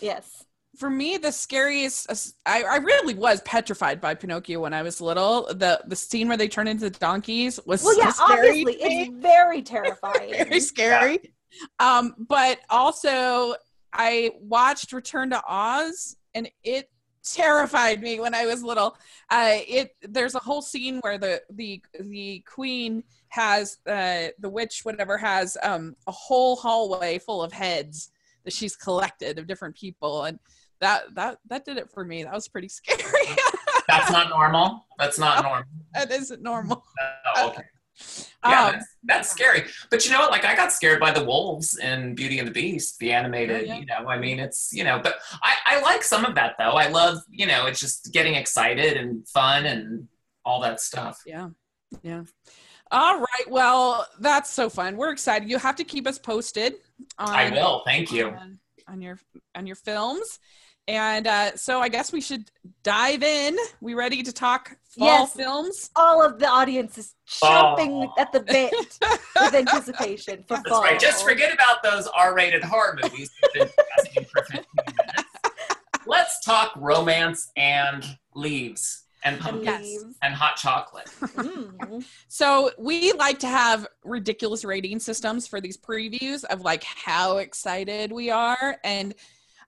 Yes. 0.00 0.44
For 0.76 0.88
me, 0.88 1.16
the 1.18 1.32
scariest, 1.32 2.34
I, 2.46 2.62
I 2.62 2.76
really 2.76 3.14
was 3.14 3.40
petrified 3.42 4.00
by 4.00 4.14
Pinocchio 4.14 4.60
when 4.60 4.72
I 4.72 4.82
was 4.82 5.00
little. 5.00 5.46
The 5.52 5.82
the 5.86 5.96
scene 5.96 6.28
where 6.28 6.36
they 6.36 6.48
turn 6.48 6.66
into 6.66 6.88
donkeys 6.90 7.60
was 7.66 7.82
Well, 7.84 7.94
so 7.94 8.00
yeah, 8.02 8.10
scary. 8.12 8.48
obviously, 8.48 8.74
to 8.76 8.80
it's 8.84 9.10
very 9.22 9.62
terrifying. 9.62 10.32
very 10.32 10.60
scary. 10.60 11.32
Um, 11.78 12.14
but 12.18 12.58
also 12.70 13.54
I 13.92 14.30
watched 14.40 14.92
Return 14.92 15.30
to 15.30 15.42
Oz 15.46 16.16
and 16.34 16.48
it 16.64 16.88
terrified 17.22 18.00
me 18.00 18.18
when 18.18 18.34
I 18.34 18.46
was 18.46 18.62
little. 18.62 18.96
Uh, 19.30 19.58
it 19.68 19.94
there's 20.02 20.34
a 20.34 20.38
whole 20.40 20.62
scene 20.62 20.98
where 21.00 21.18
the 21.18 21.42
the 21.50 21.82
the 22.00 22.42
queen 22.46 23.04
has 23.28 23.76
uh, 23.86 24.28
the 24.38 24.48
witch 24.48 24.80
whatever 24.84 25.18
has 25.18 25.56
um, 25.62 25.94
a 26.06 26.12
whole 26.12 26.56
hallway 26.56 27.18
full 27.18 27.42
of 27.42 27.52
heads 27.52 28.10
that 28.44 28.52
she's 28.52 28.74
collected 28.74 29.38
of 29.38 29.46
different 29.46 29.76
people 29.76 30.24
and 30.24 30.38
that 30.82 31.14
that 31.14 31.38
that 31.48 31.64
did 31.64 31.78
it 31.78 31.90
for 31.90 32.04
me. 32.04 32.22
That 32.24 32.34
was 32.34 32.46
pretty 32.48 32.68
scary. 32.68 33.00
That's 33.88 34.10
not 34.12 34.28
normal. 34.28 34.86
That's 34.98 35.18
not 35.18 35.42
normal. 35.42 35.64
that 35.94 36.10
isn't 36.12 36.42
normal. 36.42 36.84
Oh, 37.36 37.48
okay. 37.48 37.62
Yeah, 38.44 38.64
Um, 38.66 38.72
that's, 38.72 38.86
that's 39.04 39.30
scary. 39.30 39.64
But 39.90 40.04
you 40.04 40.10
know 40.12 40.18
what? 40.20 40.30
Like 40.30 40.44
I 40.44 40.54
got 40.56 40.72
scared 40.72 40.98
by 41.00 41.12
the 41.12 41.24
wolves 41.24 41.78
in 41.78 42.14
Beauty 42.14 42.38
and 42.40 42.48
the 42.48 42.52
Beast, 42.52 42.98
the 42.98 43.12
animated. 43.12 43.66
yeah. 43.66 43.78
You 43.78 43.86
know, 43.86 44.08
I 44.08 44.18
mean, 44.18 44.38
it's 44.38 44.70
you 44.72 44.82
know, 44.84 44.98
but 45.02 45.16
I 45.42 45.54
I 45.66 45.80
like 45.80 46.02
some 46.02 46.24
of 46.24 46.34
that 46.34 46.54
though. 46.58 46.72
I 46.72 46.88
love 46.88 47.18
you 47.30 47.46
know, 47.46 47.66
it's 47.66 47.80
just 47.80 48.12
getting 48.12 48.34
excited 48.34 48.96
and 48.96 49.26
fun 49.28 49.66
and 49.66 50.08
all 50.44 50.60
that 50.62 50.80
stuff. 50.80 51.20
Yeah. 51.26 51.48
Yeah. 52.02 52.24
All 52.90 53.18
right. 53.20 53.48
Well, 53.48 54.06
that's 54.20 54.50
so 54.50 54.68
fun. 54.68 54.96
We're 54.96 55.12
excited. 55.12 55.48
You 55.48 55.58
have 55.58 55.76
to 55.76 55.84
keep 55.84 56.06
us 56.06 56.18
posted 56.18 56.74
on 57.18 57.28
I 57.28 57.50
will. 57.50 57.82
Thank 57.86 58.10
you. 58.12 58.28
on, 58.28 58.58
on 58.88 59.00
your 59.00 59.18
on 59.54 59.66
your 59.66 59.76
films. 59.76 60.38
And 60.88 61.26
uh, 61.28 61.56
so 61.56 61.80
I 61.80 61.88
guess 61.88 62.12
we 62.12 62.20
should 62.20 62.50
dive 62.82 63.22
in. 63.22 63.56
We 63.80 63.94
ready 63.94 64.22
to 64.22 64.32
talk 64.32 64.76
fall 64.98 65.06
Yes. 65.06 65.32
films? 65.32 65.90
All 65.94 66.24
of 66.24 66.38
the 66.40 66.48
audience 66.48 66.98
is 66.98 67.14
chomping 67.28 68.08
Oh. 68.08 68.14
at 68.20 68.32
the 68.32 68.40
bit 68.40 68.74
with 69.36 69.54
anticipation 69.54 70.42
for 70.48 70.56
That's 70.56 70.68
fall. 70.68 70.82
right. 70.82 70.98
Just 70.98 71.24
forget 71.24 71.54
about 71.54 71.82
those 71.84 72.08
R-rated 72.08 72.64
horror 72.64 72.98
movies 73.00 73.30
you've 73.42 73.52
been 73.52 73.68
discussing 73.68 74.24
for 74.32 74.42
15 74.44 74.64
minutes. 75.06 75.28
Let's 76.04 76.44
talk 76.44 76.72
romance 76.76 77.52
and 77.56 78.04
leaves 78.34 79.04
and 79.24 79.36
And 79.36 79.40
pumpkins 79.44 79.86
Yes. 79.88 80.02
and 80.22 80.34
hot 80.34 80.56
chocolate. 80.56 81.06
Mm. 81.20 82.04
So 82.26 82.72
we 82.76 83.12
like 83.12 83.38
to 83.38 83.46
have 83.46 83.86
ridiculous 84.04 84.64
rating 84.64 84.98
systems 84.98 85.46
for 85.46 85.60
these 85.60 85.76
previews 85.78 86.42
of 86.46 86.62
like 86.62 86.82
how 86.82 87.36
excited 87.38 88.10
we 88.10 88.30
are 88.30 88.78
and 88.82 89.14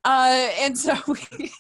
uh 0.05 0.49
and 0.61 0.77
so 0.77 0.95
we 1.09 1.53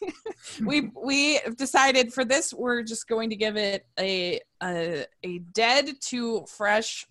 we 0.64 0.90
we 1.02 1.40
decided 1.56 2.12
for 2.12 2.24
this 2.24 2.52
we're 2.52 2.82
just 2.82 3.08
going 3.08 3.30
to 3.30 3.36
give 3.36 3.56
it 3.56 3.86
a 3.98 4.40
a, 4.62 5.06
a 5.22 5.38
dead 5.52 6.00
to 6.00 6.44
fresh 6.46 7.06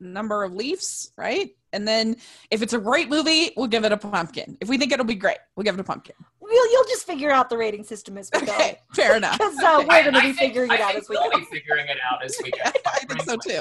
number 0.00 0.42
of 0.42 0.52
leaves 0.52 1.12
right? 1.16 1.50
And 1.72 1.88
then 1.88 2.16
if 2.50 2.62
it's 2.62 2.72
a 2.72 2.78
great 2.78 3.08
movie 3.08 3.52
we'll 3.56 3.66
give 3.66 3.84
it 3.84 3.92
a 3.92 3.96
pumpkin. 3.96 4.56
If 4.60 4.68
we 4.68 4.78
think 4.78 4.92
it'll 4.92 5.04
be 5.04 5.14
great 5.14 5.38
we'll 5.56 5.64
give 5.64 5.74
it 5.74 5.80
a 5.80 5.84
pumpkin 5.84 6.16
You'll, 6.54 6.70
you'll 6.72 6.84
just 6.84 7.04
figure 7.06 7.30
out 7.30 7.50
the 7.50 7.56
rating 7.58 7.82
system 7.84 8.16
as 8.16 8.30
we 8.32 8.46
go. 8.46 8.52
okay 8.52 8.78
fair 8.94 9.16
enough 9.20 9.38
Because 9.38 9.58
uh, 9.58 9.66
I- 9.66 9.78
we're 9.88 10.02
going 10.10 10.14
to 10.14 10.20
be 10.20 10.32
figuring 10.32 10.70
it 10.72 10.80
out 10.80 10.94
as 10.94 11.08
we 11.08 11.16
go. 11.16 11.28
we'll 11.28 11.40
be 11.40 11.44
figuring 11.46 11.86
it 11.88 11.98
out 12.10 12.24
as 12.24 12.36
we 12.42 12.50
go. 12.52 12.58
I 12.64 12.98
think 13.06 13.22
so, 13.22 13.36
too. 13.36 13.60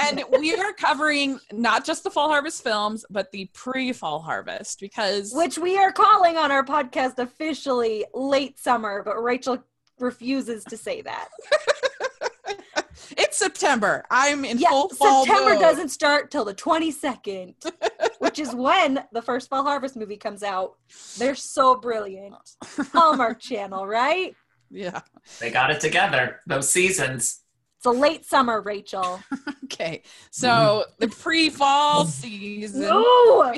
and 0.00 0.22
we 0.38 0.54
are 0.54 0.72
covering 0.72 1.38
not 1.52 1.84
just 1.84 2.02
the 2.04 2.10
fall 2.10 2.28
harvest 2.28 2.62
films 2.62 3.04
but 3.10 3.30
the 3.32 3.50
pre-fall 3.52 4.20
harvest 4.20 4.80
because 4.80 5.32
Which 5.34 5.58
we 5.58 5.76
are 5.76 5.92
calling 5.92 6.36
on 6.36 6.50
our 6.50 6.64
podcast 6.64 7.18
officially 7.18 8.04
late 8.14 8.58
summer, 8.58 9.02
but 9.04 9.22
Rachel 9.22 9.58
refuses 9.98 10.64
to 10.64 10.76
say 10.78 11.02
that. 11.02 11.28
it's 13.18 13.36
september 13.38 14.04
i'm 14.10 14.44
in 14.44 14.58
Yeah, 14.58 14.68
full 14.70 14.88
fall 14.90 15.24
September 15.24 15.52
mode. 15.54 15.60
doesn't 15.60 15.88
start 15.90 16.30
till 16.30 16.44
the 16.44 16.54
22nd, 16.54 17.54
which 18.18 18.38
is 18.38 18.54
when 18.54 19.04
the 19.12 19.22
first 19.22 19.48
Fall 19.48 19.62
Harvest 19.64 19.96
movie 19.96 20.16
comes 20.16 20.42
out. 20.42 20.76
They're 21.18 21.34
so 21.34 21.76
brilliant. 21.76 22.34
Hallmark 22.92 23.40
Channel, 23.40 23.86
right? 23.86 24.34
yeah 24.70 25.00
They 25.40 25.50
got 25.50 25.70
it 25.70 25.80
together. 25.80 26.40
Those 26.46 26.70
seasons. 26.70 27.42
It's 27.78 27.86
a 27.86 27.90
late 27.90 28.24
summer, 28.24 28.60
Rachel. 28.60 29.20
okay 29.64 30.02
so 30.30 30.84
the 30.98 31.08
pre-fall 31.08 32.04
season 32.04 32.82
No! 32.82 33.52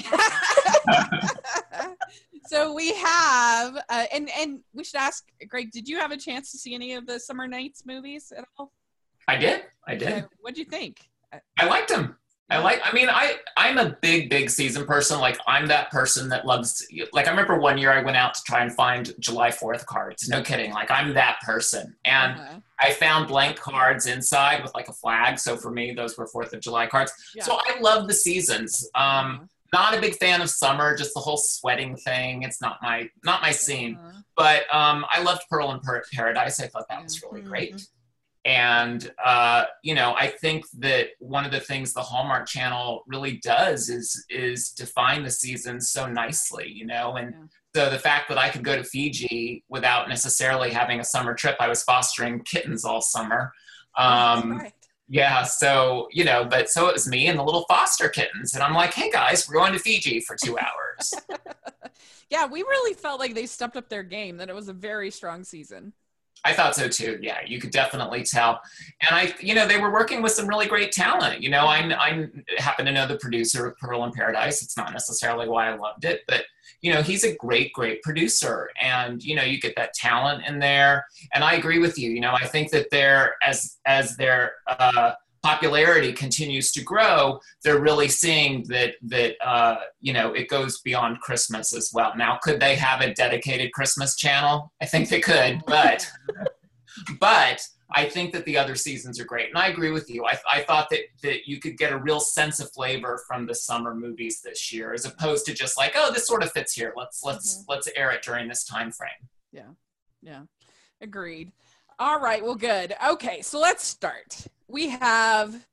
so 2.46 2.74
we 2.74 2.92
have 2.94 3.76
uh, 3.88 4.04
and 4.12 4.28
and 4.38 4.60
we 4.74 4.84
should 4.84 4.96
ask 5.00 5.24
greg 5.48 5.70
did 5.70 5.88
you 5.88 5.98
have 5.98 6.10
a 6.12 6.16
chance 6.16 6.52
to 6.52 6.58
see 6.58 6.74
any 6.74 6.94
of 6.94 7.06
the 7.06 7.18
summer 7.18 7.46
nights 7.48 7.84
movies 7.86 8.32
at 8.36 8.44
all 8.58 8.72
I 9.28 9.36
did. 9.36 9.62
I 9.86 9.94
did. 9.94 10.24
Uh, 10.24 10.28
what'd 10.40 10.58
you 10.58 10.64
think 10.64 11.08
I 11.58 11.66
liked 11.66 11.88
them. 11.88 12.16
I 12.50 12.58
like. 12.58 12.80
I 12.84 12.92
mean, 12.92 13.08
I 13.08 13.36
I'm 13.56 13.78
a 13.78 13.96
big 14.02 14.28
big 14.28 14.50
season 14.50 14.84
person. 14.84 15.18
Like 15.20 15.38
I'm 15.46 15.66
that 15.68 15.90
person 15.90 16.28
that 16.28 16.44
loves. 16.44 16.86
Like 17.14 17.26
I 17.26 17.30
remember 17.30 17.58
one 17.58 17.78
year 17.78 17.90
I 17.90 18.02
went 18.02 18.18
out 18.18 18.34
to 18.34 18.42
try 18.44 18.62
and 18.62 18.70
find 18.74 19.14
July 19.18 19.50
Fourth 19.50 19.86
cards. 19.86 20.28
No 20.28 20.42
kidding. 20.42 20.70
Like 20.72 20.90
I'm 20.90 21.14
that 21.14 21.38
person, 21.42 21.96
and 22.04 22.38
Uh-huh. 22.38 22.58
I 22.78 22.92
found 22.92 23.28
blank 23.28 23.56
cards 23.58 24.06
inside 24.06 24.62
with 24.62 24.74
like 24.74 24.88
a 24.88 24.92
flag. 24.92 25.38
So 25.38 25.56
for 25.56 25.70
me, 25.70 25.92
those 25.92 26.18
were 26.18 26.26
Fourth 26.26 26.52
of 26.52 26.60
July 26.60 26.86
cards. 26.88 27.12
Yeah. 27.34 27.44
So 27.44 27.58
I 27.58 27.80
love 27.80 28.06
the 28.06 28.14
seasons. 28.14 28.86
Um, 28.94 29.48
not 29.72 29.96
a 29.96 30.00
big 30.02 30.16
fan 30.16 30.42
of 30.42 30.50
summer. 30.50 30.94
Just 30.94 31.14
the 31.14 31.20
whole 31.20 31.38
sweating 31.38 31.96
thing. 31.96 32.42
It's 32.42 32.60
not 32.60 32.76
my 32.82 33.08
not 33.24 33.40
my 33.40 33.52
scene. 33.52 33.94
Uh-huh. 33.96 34.18
But 34.36 34.62
um, 34.74 35.06
I 35.10 35.22
loved 35.22 35.42
Pearl 35.48 35.78
Per- 35.82 36.04
Paradise. 36.12 36.60
I 36.60 36.66
thought 36.66 36.86
that 36.90 37.02
was 37.02 37.22
really 37.22 37.40
Mhm. 37.40 37.46
great. 37.48 37.86
And 38.44 39.08
uh, 39.24 39.64
you 39.82 39.94
know, 39.94 40.14
I 40.18 40.26
think 40.26 40.64
that 40.78 41.08
one 41.20 41.44
of 41.44 41.52
the 41.52 41.60
things 41.60 41.92
the 41.92 42.00
Hallmark 42.02 42.48
Channel 42.48 43.04
really 43.06 43.36
does 43.38 43.88
is 43.88 44.24
is 44.28 44.70
define 44.70 45.22
the 45.22 45.30
seasons 45.30 45.90
so 45.90 46.06
nicely. 46.06 46.68
You 46.68 46.86
know, 46.86 47.14
and 47.16 47.32
Yeah. 47.74 47.84
so 47.84 47.90
the 47.90 47.98
fact 48.00 48.28
that 48.30 48.38
I 48.38 48.48
could 48.48 48.64
go 48.64 48.74
to 48.74 48.82
Fiji 48.84 49.64
without 49.68 50.08
necessarily 50.08 50.70
having 50.70 50.98
a 50.98 51.04
summer 51.04 51.34
trip, 51.34 51.56
I 51.60 51.68
was 51.68 51.84
fostering 51.84 52.40
kittens 52.42 52.84
all 52.84 53.00
summer. 53.00 53.52
Um, 53.96 54.58
Right. 54.58 54.72
yeah, 55.08 55.44
so 55.44 56.08
you 56.10 56.24
know, 56.24 56.44
but 56.44 56.68
so 56.68 56.88
it 56.88 56.94
was 56.94 57.06
me 57.06 57.28
and 57.28 57.38
the 57.38 57.44
little 57.44 57.64
foster 57.68 58.08
kittens, 58.08 58.54
and 58.54 58.62
I'm 58.64 58.74
like, 58.74 58.92
hey 58.94 59.10
guys, 59.10 59.48
we're 59.48 59.54
going 59.54 59.72
to 59.72 59.78
Fiji 59.78 60.20
for 60.20 60.34
two 60.34 60.58
hours. 60.58 61.14
yeah, 62.30 62.46
we 62.46 62.62
really 62.62 62.94
felt 62.94 63.20
like 63.20 63.34
they 63.34 63.46
stepped 63.46 63.76
up 63.76 63.88
their 63.88 64.02
game. 64.02 64.38
That 64.38 64.48
it 64.48 64.54
was 64.54 64.68
a 64.68 64.72
very 64.72 65.10
strong 65.12 65.44
season. 65.44 65.92
I 66.44 66.52
thought 66.52 66.74
so 66.74 66.88
too. 66.88 67.18
Yeah, 67.22 67.38
you 67.46 67.60
could 67.60 67.70
definitely 67.70 68.24
tell. 68.24 68.60
And 69.00 69.14
I, 69.14 69.34
you 69.40 69.54
know, 69.54 69.66
they 69.66 69.78
were 69.78 69.92
working 69.92 70.22
with 70.22 70.32
some 70.32 70.48
really 70.48 70.66
great 70.66 70.90
talent. 70.90 71.40
You 71.40 71.50
know, 71.50 71.66
I, 71.66 71.78
I 71.96 72.26
happen 72.58 72.84
to 72.86 72.92
know 72.92 73.06
the 73.06 73.16
producer 73.16 73.66
of 73.66 73.78
Pearl 73.78 74.04
in 74.04 74.12
Paradise. 74.12 74.62
It's 74.62 74.76
not 74.76 74.92
necessarily 74.92 75.48
why 75.48 75.70
I 75.70 75.76
loved 75.76 76.04
it, 76.04 76.22
but 76.26 76.44
you 76.80 76.92
know, 76.92 77.00
he's 77.00 77.22
a 77.22 77.36
great, 77.36 77.72
great 77.72 78.02
producer. 78.02 78.70
And 78.80 79.22
you 79.22 79.36
know, 79.36 79.44
you 79.44 79.60
get 79.60 79.76
that 79.76 79.94
talent 79.94 80.44
in 80.46 80.58
there. 80.58 81.06
And 81.32 81.44
I 81.44 81.54
agree 81.54 81.78
with 81.78 81.96
you. 81.96 82.10
You 82.10 82.20
know, 82.20 82.32
I 82.32 82.46
think 82.46 82.72
that 82.72 82.90
they're 82.90 83.36
as 83.44 83.78
as 83.86 84.16
their 84.16 84.54
uh, 84.66 85.12
popularity 85.42 86.12
continues 86.12 86.70
to 86.72 86.82
grow, 86.82 87.40
they're 87.64 87.80
really 87.80 88.08
seeing 88.08 88.64
that 88.68 88.94
that 89.02 89.34
uh, 89.44 89.76
you 90.00 90.12
know 90.12 90.32
it 90.32 90.48
goes 90.48 90.80
beyond 90.80 91.20
Christmas 91.20 91.74
as 91.74 91.90
well. 91.92 92.12
Now, 92.16 92.38
could 92.42 92.60
they 92.60 92.76
have 92.76 93.00
a 93.00 93.12
dedicated 93.14 93.72
Christmas 93.72 94.16
channel? 94.16 94.72
I 94.80 94.86
think 94.86 95.08
they 95.08 95.20
could, 95.20 95.62
but 95.66 96.08
but 97.20 97.66
I 97.94 98.08
think 98.08 98.32
that 98.32 98.44
the 98.44 98.56
other 98.56 98.74
seasons 98.74 99.20
are 99.20 99.24
great, 99.24 99.48
and 99.48 99.58
I 99.58 99.68
agree 99.68 99.90
with 99.90 100.08
you. 100.08 100.24
I, 100.24 100.38
I 100.50 100.62
thought 100.62 100.88
that 100.90 101.00
that 101.22 101.46
you 101.46 101.58
could 101.60 101.76
get 101.76 101.92
a 101.92 101.98
real 101.98 102.20
sense 102.20 102.60
of 102.60 102.70
flavor 102.72 103.22
from 103.26 103.46
the 103.46 103.54
summer 103.54 103.94
movies 103.94 104.40
this 104.42 104.72
year, 104.72 104.94
as 104.94 105.04
opposed 105.04 105.44
to 105.46 105.54
just 105.54 105.76
like, 105.76 105.92
oh, 105.96 106.12
this 106.12 106.26
sort 106.26 106.42
of 106.42 106.52
fits 106.52 106.72
here. 106.72 106.92
Let's 106.96 107.22
let's 107.24 107.64
let's 107.68 107.88
air 107.96 108.10
it 108.12 108.22
during 108.22 108.48
this 108.48 108.64
time 108.64 108.92
frame. 108.92 109.10
Yeah, 109.52 109.70
yeah, 110.22 110.42
agreed. 111.00 111.52
All 112.04 112.18
right, 112.18 112.42
well, 112.42 112.56
good. 112.56 112.96
Okay, 113.10 113.42
so 113.42 113.60
let's 113.60 113.86
start. 113.86 114.48
We 114.66 114.88
have 114.88 115.68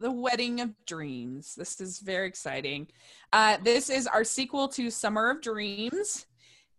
The 0.00 0.10
Wedding 0.10 0.60
of 0.60 0.74
Dreams. 0.86 1.54
This 1.54 1.80
is 1.80 2.00
very 2.00 2.26
exciting. 2.26 2.88
Uh, 3.32 3.58
this 3.62 3.88
is 3.88 4.08
our 4.08 4.24
sequel 4.24 4.66
to 4.70 4.90
Summer 4.90 5.30
of 5.30 5.40
Dreams. 5.40 6.26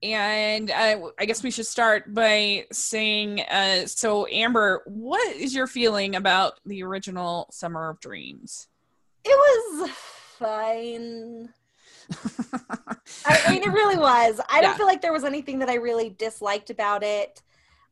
And 0.03 0.69
uh, 0.69 1.11
I 1.17 1.23
guess 1.23 1.43
we 1.43 1.49
should 1.49 1.65
start 1.65 2.13
by 2.13 2.65
saying 2.73 3.39
uh, 3.43 3.85
so, 3.85 4.27
Amber, 4.27 4.83
what 4.85 5.33
is 5.33 5.55
your 5.55 5.67
feeling 5.67 6.17
about 6.17 6.59
the 6.65 6.83
original 6.83 7.47
Summer 7.51 7.87
of 7.89 8.01
Dreams? 8.01 8.67
It 9.23 9.29
was 9.29 9.91
fine. 10.37 11.47
I, 13.25 13.43
I 13.45 13.51
mean, 13.53 13.63
it 13.63 13.71
really 13.71 13.97
was. 13.97 14.41
I 14.49 14.59
don't 14.59 14.75
feel 14.77 14.87
like 14.87 15.01
there 15.01 15.13
was 15.13 15.23
anything 15.23 15.59
that 15.59 15.69
I 15.69 15.75
really 15.75 16.09
disliked 16.09 16.69
about 16.69 17.01
it, 17.01 17.41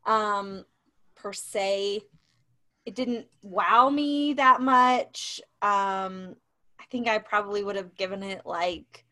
um, 0.06 0.66
per 1.18 1.34
se. 1.34 2.02
It 2.86 2.96
didn't 2.96 3.28
wow 3.42 3.90
me 3.90 4.34
that 4.34 4.62
much. 4.62 5.42
Um, 5.62 6.36
I 6.80 6.86
think 6.90 7.08
I 7.10 7.18
probably 7.18 7.64
would 7.64 7.76
have 7.76 7.96
given 7.96 8.24
it 8.24 8.46
like 8.46 9.04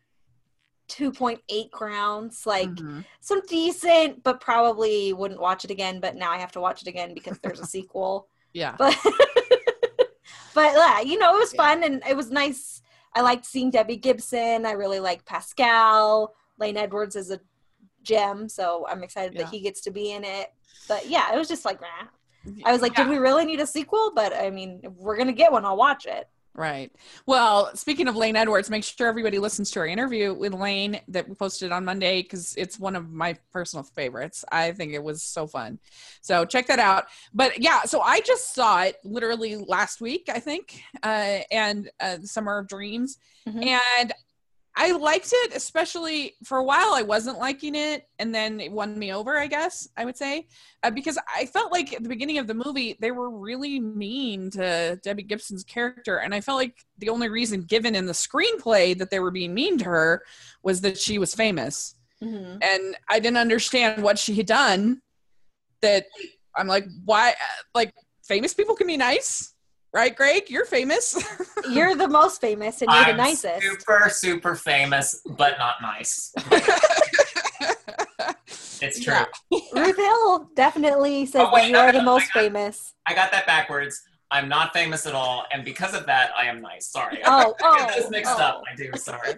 2.8 0.88 1.70
crowns. 1.72 2.46
Like 2.46 2.70
Mhm. 2.70 3.04
some 3.20 3.40
decent, 3.46 4.22
but 4.22 4.40
probably 4.40 5.12
wouldn't 5.12 5.40
watch 5.40 5.64
it 5.64 5.70
again. 5.70 6.00
But 6.00 6.14
now 6.16 6.30
I 6.30 6.38
have 6.38 6.52
to 6.52 6.60
watch 6.60 6.80
it 6.82 6.88
again 6.88 7.12
because 7.12 7.38
there's 7.40 7.60
a 7.60 7.66
sequel. 7.76 8.28
Yeah. 8.52 8.76
But 8.78 8.96
but 10.54 10.72
yeah, 10.74 11.00
you 11.00 11.18
know, 11.18 11.34
it 11.34 11.38
was 11.40 11.52
Yeah. 11.52 11.62
fun 11.68 11.82
and 11.84 12.02
it 12.08 12.16
was 12.16 12.30
nice. 12.30 12.80
I 13.14 13.20
liked 13.22 13.44
seeing 13.46 13.70
Debbie 13.70 13.96
Gibson. 13.96 14.64
I 14.66 14.72
really 14.72 15.00
like 15.00 15.24
Pascal. 15.24 16.34
Lane 16.58 16.76
Edwards 16.76 17.16
is 17.16 17.30
a 17.30 17.40
gem, 18.06 18.48
so 18.48 18.86
I'm 18.88 19.02
excited 19.02 19.34
Yeah. 19.34 19.42
that 19.42 19.50
he 19.50 19.60
gets 19.60 19.80
to 19.82 19.90
be 19.90 20.12
in 20.12 20.24
it. 20.24 20.52
But 20.88 21.08
yeah, 21.08 21.34
it 21.34 21.36
was 21.38 21.48
just 21.48 21.64
like, 21.64 21.80
nah. 21.80 22.08
I 22.64 22.72
was 22.72 22.80
like, 22.80 22.96
Yeah. 22.96 23.04
did 23.04 23.10
we 23.10 23.18
really 23.18 23.44
need 23.44 23.60
a 23.60 23.66
sequel? 23.66 24.12
But 24.14 24.32
I 24.34 24.50
mean, 24.50 24.80
if 24.84 24.92
we're 24.92 25.16
gonna 25.16 25.32
get 25.32 25.50
one, 25.52 25.64
I'll 25.64 25.76
watch 25.76 26.06
it. 26.06 26.28
Right. 26.54 26.90
Well, 27.26 27.76
speaking 27.76 28.08
of 28.08 28.16
Lane 28.16 28.34
Edwards, 28.34 28.70
make 28.70 28.82
sure 28.82 29.08
everybody 29.08 29.38
listens 29.38 29.70
to 29.72 29.80
our 29.80 29.86
interview 29.86 30.32
with 30.32 30.54
Lane 30.54 30.98
that 31.08 31.28
we 31.28 31.34
posted 31.34 31.70
on 31.70 31.84
Monday 31.84 32.22
because 32.22 32.54
it's 32.56 32.78
one 32.78 32.96
of 32.96 33.10
my 33.10 33.36
personal 33.52 33.82
favorites. 33.82 34.42
I 34.50 34.72
think 34.72 34.94
it 34.94 35.02
was 35.02 35.22
so 35.22 35.46
fun. 35.46 35.78
So 36.22 36.46
check 36.46 36.66
that 36.68 36.78
out. 36.78 37.08
But 37.34 37.60
yeah, 37.62 37.82
so 37.82 38.00
I 38.00 38.20
just 38.20 38.54
saw 38.54 38.84
it 38.84 38.96
literally 39.04 39.56
last 39.56 40.00
week, 40.00 40.30
I 40.32 40.38
think, 40.40 40.80
uh, 41.02 41.40
and 41.50 41.90
uh, 42.00 42.18
Summer 42.22 42.56
of 42.58 42.68
Dreams. 42.68 43.18
Mhm. 43.46 43.66
And 43.98 44.12
I 44.78 44.92
liked 44.92 45.30
it, 45.32 45.56
especially 45.56 46.34
for 46.44 46.58
a 46.58 46.62
while. 46.64 46.92
I 46.92 47.00
wasn't 47.00 47.38
liking 47.38 47.74
it, 47.74 48.06
and 48.18 48.34
then 48.34 48.60
it 48.60 48.70
won 48.70 48.98
me 48.98 49.10
over. 49.12 49.38
I 49.38 49.46
guess 49.46 49.88
I 49.96 50.04
would 50.04 50.16
say 50.18 50.48
uh, 50.82 50.90
because 50.90 51.18
I 51.34 51.46
felt 51.46 51.72
like 51.72 51.94
at 51.94 52.02
the 52.02 52.10
beginning 52.10 52.36
of 52.36 52.46
the 52.46 52.52
movie 52.54 52.94
they 53.00 53.10
were 53.10 53.30
really 53.30 53.80
mean 53.80 54.50
to 54.50 55.00
Debbie 55.02 55.22
Gibson's 55.22 55.64
character, 55.64 56.18
and 56.18 56.34
I 56.34 56.42
felt 56.42 56.58
like 56.58 56.84
the 56.98 57.08
only 57.08 57.28
reason 57.30 57.62
given 57.62 57.94
in 57.94 58.04
the 58.04 58.12
screenplay 58.12 58.96
that 58.98 59.10
they 59.10 59.18
were 59.18 59.30
being 59.30 59.54
mean 59.54 59.78
to 59.78 59.84
her 59.86 60.22
was 60.62 60.82
that 60.82 60.98
she 60.98 61.18
was 61.18 61.34
famous, 61.34 61.94
Mhm. 62.22 62.62
and 62.62 62.96
I 63.08 63.18
didn't 63.18 63.38
understand 63.38 64.02
what 64.02 64.18
she 64.18 64.34
had 64.34 64.46
done. 64.46 65.00
That 65.80 66.04
I'm 66.54 66.66
like, 66.66 66.86
why? 67.04 67.34
Like 67.74 67.94
famous 68.26 68.52
people 68.52 68.74
can 68.74 68.86
be 68.86 68.96
nice, 68.98 69.54
right? 69.96 70.14
Greg, 70.14 70.50
you're 70.50 70.66
famous. 70.66 71.16
You're 71.70 71.96
the 71.96 72.06
most 72.06 72.38
famous 72.40 72.82
and 72.82 72.90
you're 72.92 73.04
the 73.04 73.10
I'm 73.12 73.16
nicest. 73.16 73.62
super, 73.62 74.08
super 74.10 74.54
famous, 74.54 75.22
but 75.24 75.58
not 75.58 75.76
nice. 75.82 76.32
It's 78.82 79.00
true. 79.02 79.14
Yeah. 79.14 79.58
Ruth 79.74 79.96
Hill 79.96 80.50
definitely 80.54 81.24
says 81.24 81.40
Oh, 81.40 81.50
wait, 81.50 81.62
that 81.62 81.66
you 81.68 81.72
no, 81.72 81.80
are 81.80 81.86
no, 81.86 81.92
the 81.92 82.04
no, 82.04 82.04
most 82.04 82.24
I 82.24 82.26
got- 82.26 82.42
famous. 82.42 82.94
I 83.06 83.14
got 83.14 83.32
that 83.32 83.46
backwards. 83.46 84.02
I'm 84.30 84.50
not 84.50 84.74
famous 84.74 85.06
at 85.06 85.14
all, 85.14 85.46
and 85.50 85.64
because 85.64 85.94
of 85.94 86.04
that, 86.06 86.30
I 86.36 86.44
am 86.44 86.60
nice. 86.60 86.86
Sorry. 86.88 87.20
Oh, 87.24 87.54
I 87.64 87.78
get 87.78 87.90
oh, 87.96 88.00
those 88.02 88.10
mixed 88.10 88.34
oh. 88.36 88.42
up. 88.42 88.62
I 88.70 88.76
do. 88.76 88.90
Sorry. 88.96 89.34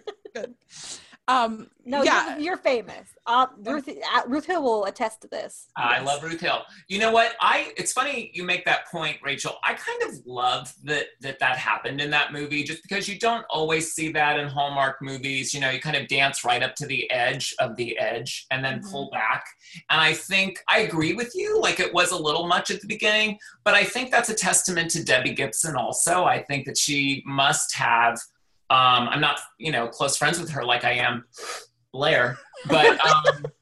Um, 1.28 1.68
No, 1.84 2.02
yeah. 2.02 2.30
you're, 2.30 2.38
you're 2.40 2.56
famous. 2.56 3.08
Uh, 3.26 3.46
Ruth, 3.62 3.88
uh, 3.88 4.22
Ruth 4.26 4.46
Hill 4.46 4.62
will 4.62 4.86
attest 4.86 5.20
to 5.20 5.28
this. 5.28 5.68
I 5.76 6.00
love 6.00 6.22
Ruth 6.22 6.40
Hill. 6.40 6.62
You 6.88 6.98
know 6.98 7.12
what? 7.12 7.36
I 7.40 7.72
it's 7.76 7.92
funny 7.92 8.30
you 8.34 8.42
make 8.42 8.64
that 8.64 8.86
point, 8.90 9.18
Rachel. 9.22 9.56
I 9.62 9.74
kind 9.74 10.02
of 10.10 10.26
love 10.26 10.72
that 10.84 11.06
that 11.20 11.38
that 11.38 11.58
happened 11.58 12.00
in 12.00 12.10
that 12.10 12.32
movie, 12.32 12.62
just 12.64 12.82
because 12.82 13.06
you 13.08 13.18
don't 13.18 13.44
always 13.50 13.92
see 13.92 14.10
that 14.12 14.38
in 14.38 14.48
Hallmark 14.48 14.96
movies. 15.02 15.52
You 15.52 15.60
know, 15.60 15.70
you 15.70 15.80
kind 15.80 15.96
of 15.96 16.08
dance 16.08 16.44
right 16.44 16.62
up 16.62 16.74
to 16.76 16.86
the 16.86 17.10
edge 17.10 17.54
of 17.58 17.76
the 17.76 17.98
edge 17.98 18.46
and 18.50 18.64
then 18.64 18.80
Mhm. 18.80 18.90
pull 18.90 19.10
back. 19.10 19.44
And 19.90 20.00
I 20.00 20.14
think 20.14 20.58
I 20.68 20.80
agree 20.80 21.12
with 21.12 21.32
you. 21.34 21.60
Like 21.60 21.78
it 21.80 21.92
was 21.92 22.10
a 22.10 22.16
little 22.16 22.46
much 22.46 22.70
at 22.70 22.80
the 22.80 22.86
beginning, 22.86 23.38
but 23.64 23.74
I 23.74 23.84
think 23.84 24.10
that's 24.10 24.30
a 24.30 24.34
testament 24.34 24.90
to 24.92 25.04
Debbie 25.04 25.34
Gibson. 25.34 25.76
Also, 25.76 26.24
I 26.24 26.42
think 26.42 26.64
that 26.66 26.78
she 26.78 27.22
must 27.26 27.74
have. 27.76 28.18
Um, 28.70 29.08
I'm 29.08 29.20
not, 29.20 29.40
you 29.58 29.72
know, 29.72 29.88
close 29.88 30.16
friends 30.16 30.38
with 30.38 30.50
her 30.50 30.64
like 30.64 30.84
I 30.84 30.92
am 30.92 31.24
Blair, 31.92 32.38
but. 32.68 32.98
Um, 33.04 33.46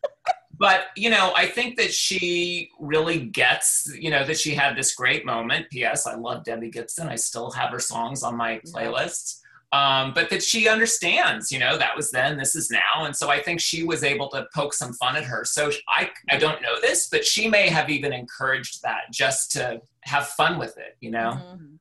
but 0.59 0.87
you 0.97 1.11
know 1.11 1.33
i 1.37 1.47
think 1.47 1.77
that 1.77 1.93
she 1.93 2.71
really 2.81 3.21
gets 3.27 3.93
you 3.99 4.11
know 4.11 4.25
that 4.25 4.39
she 4.39 4.55
had 4.55 4.77
this 4.77 4.95
great 4.95 5.25
moment. 5.25 5.67
Ps 5.71 6.07
i 6.07 6.15
love 6.15 6.45
debbie 6.45 6.71
gibson. 6.71 7.09
I 7.09 7.17
still 7.17 7.51
have 7.51 7.71
her 7.71 7.79
songs 7.79 8.23
on 8.23 8.37
my 8.37 8.61
playlist. 8.67 9.41
Um, 9.73 10.15
but 10.15 10.31
that 10.31 10.43
she 10.43 10.69
understands 10.69 11.51
you 11.51 11.59
know 11.59 11.77
that 11.77 11.97
was 11.97 12.11
then 12.11 12.39
this 12.39 12.55
is 12.55 12.71
now. 12.71 13.05
And 13.05 13.15
so 13.15 13.29
i 13.29 13.43
think 13.43 13.61
she 13.61 13.83
was 13.85 14.03
able 14.05 14.29
to 14.31 14.47
poke 14.55 14.73
some 14.73 14.93
fun 14.95 15.17
at 15.17 15.25
her. 15.25 15.45
So 15.45 15.71
i 15.89 16.11
i 16.31 16.39
don't 16.39 16.63
know 16.63 16.81
this 16.81 17.09
but 17.09 17.25
she 17.25 17.49
may 17.49 17.69
have 17.69 17.91
even 17.91 18.13
encouraged 18.13 18.83
that 18.83 19.13
just 19.13 19.53
to 19.53 19.81
have 20.03 20.29
fun 20.29 20.59
with 20.59 20.79
it 20.79 20.97
you 21.01 21.11
know? 21.11 21.33
Mhm. 21.33 21.76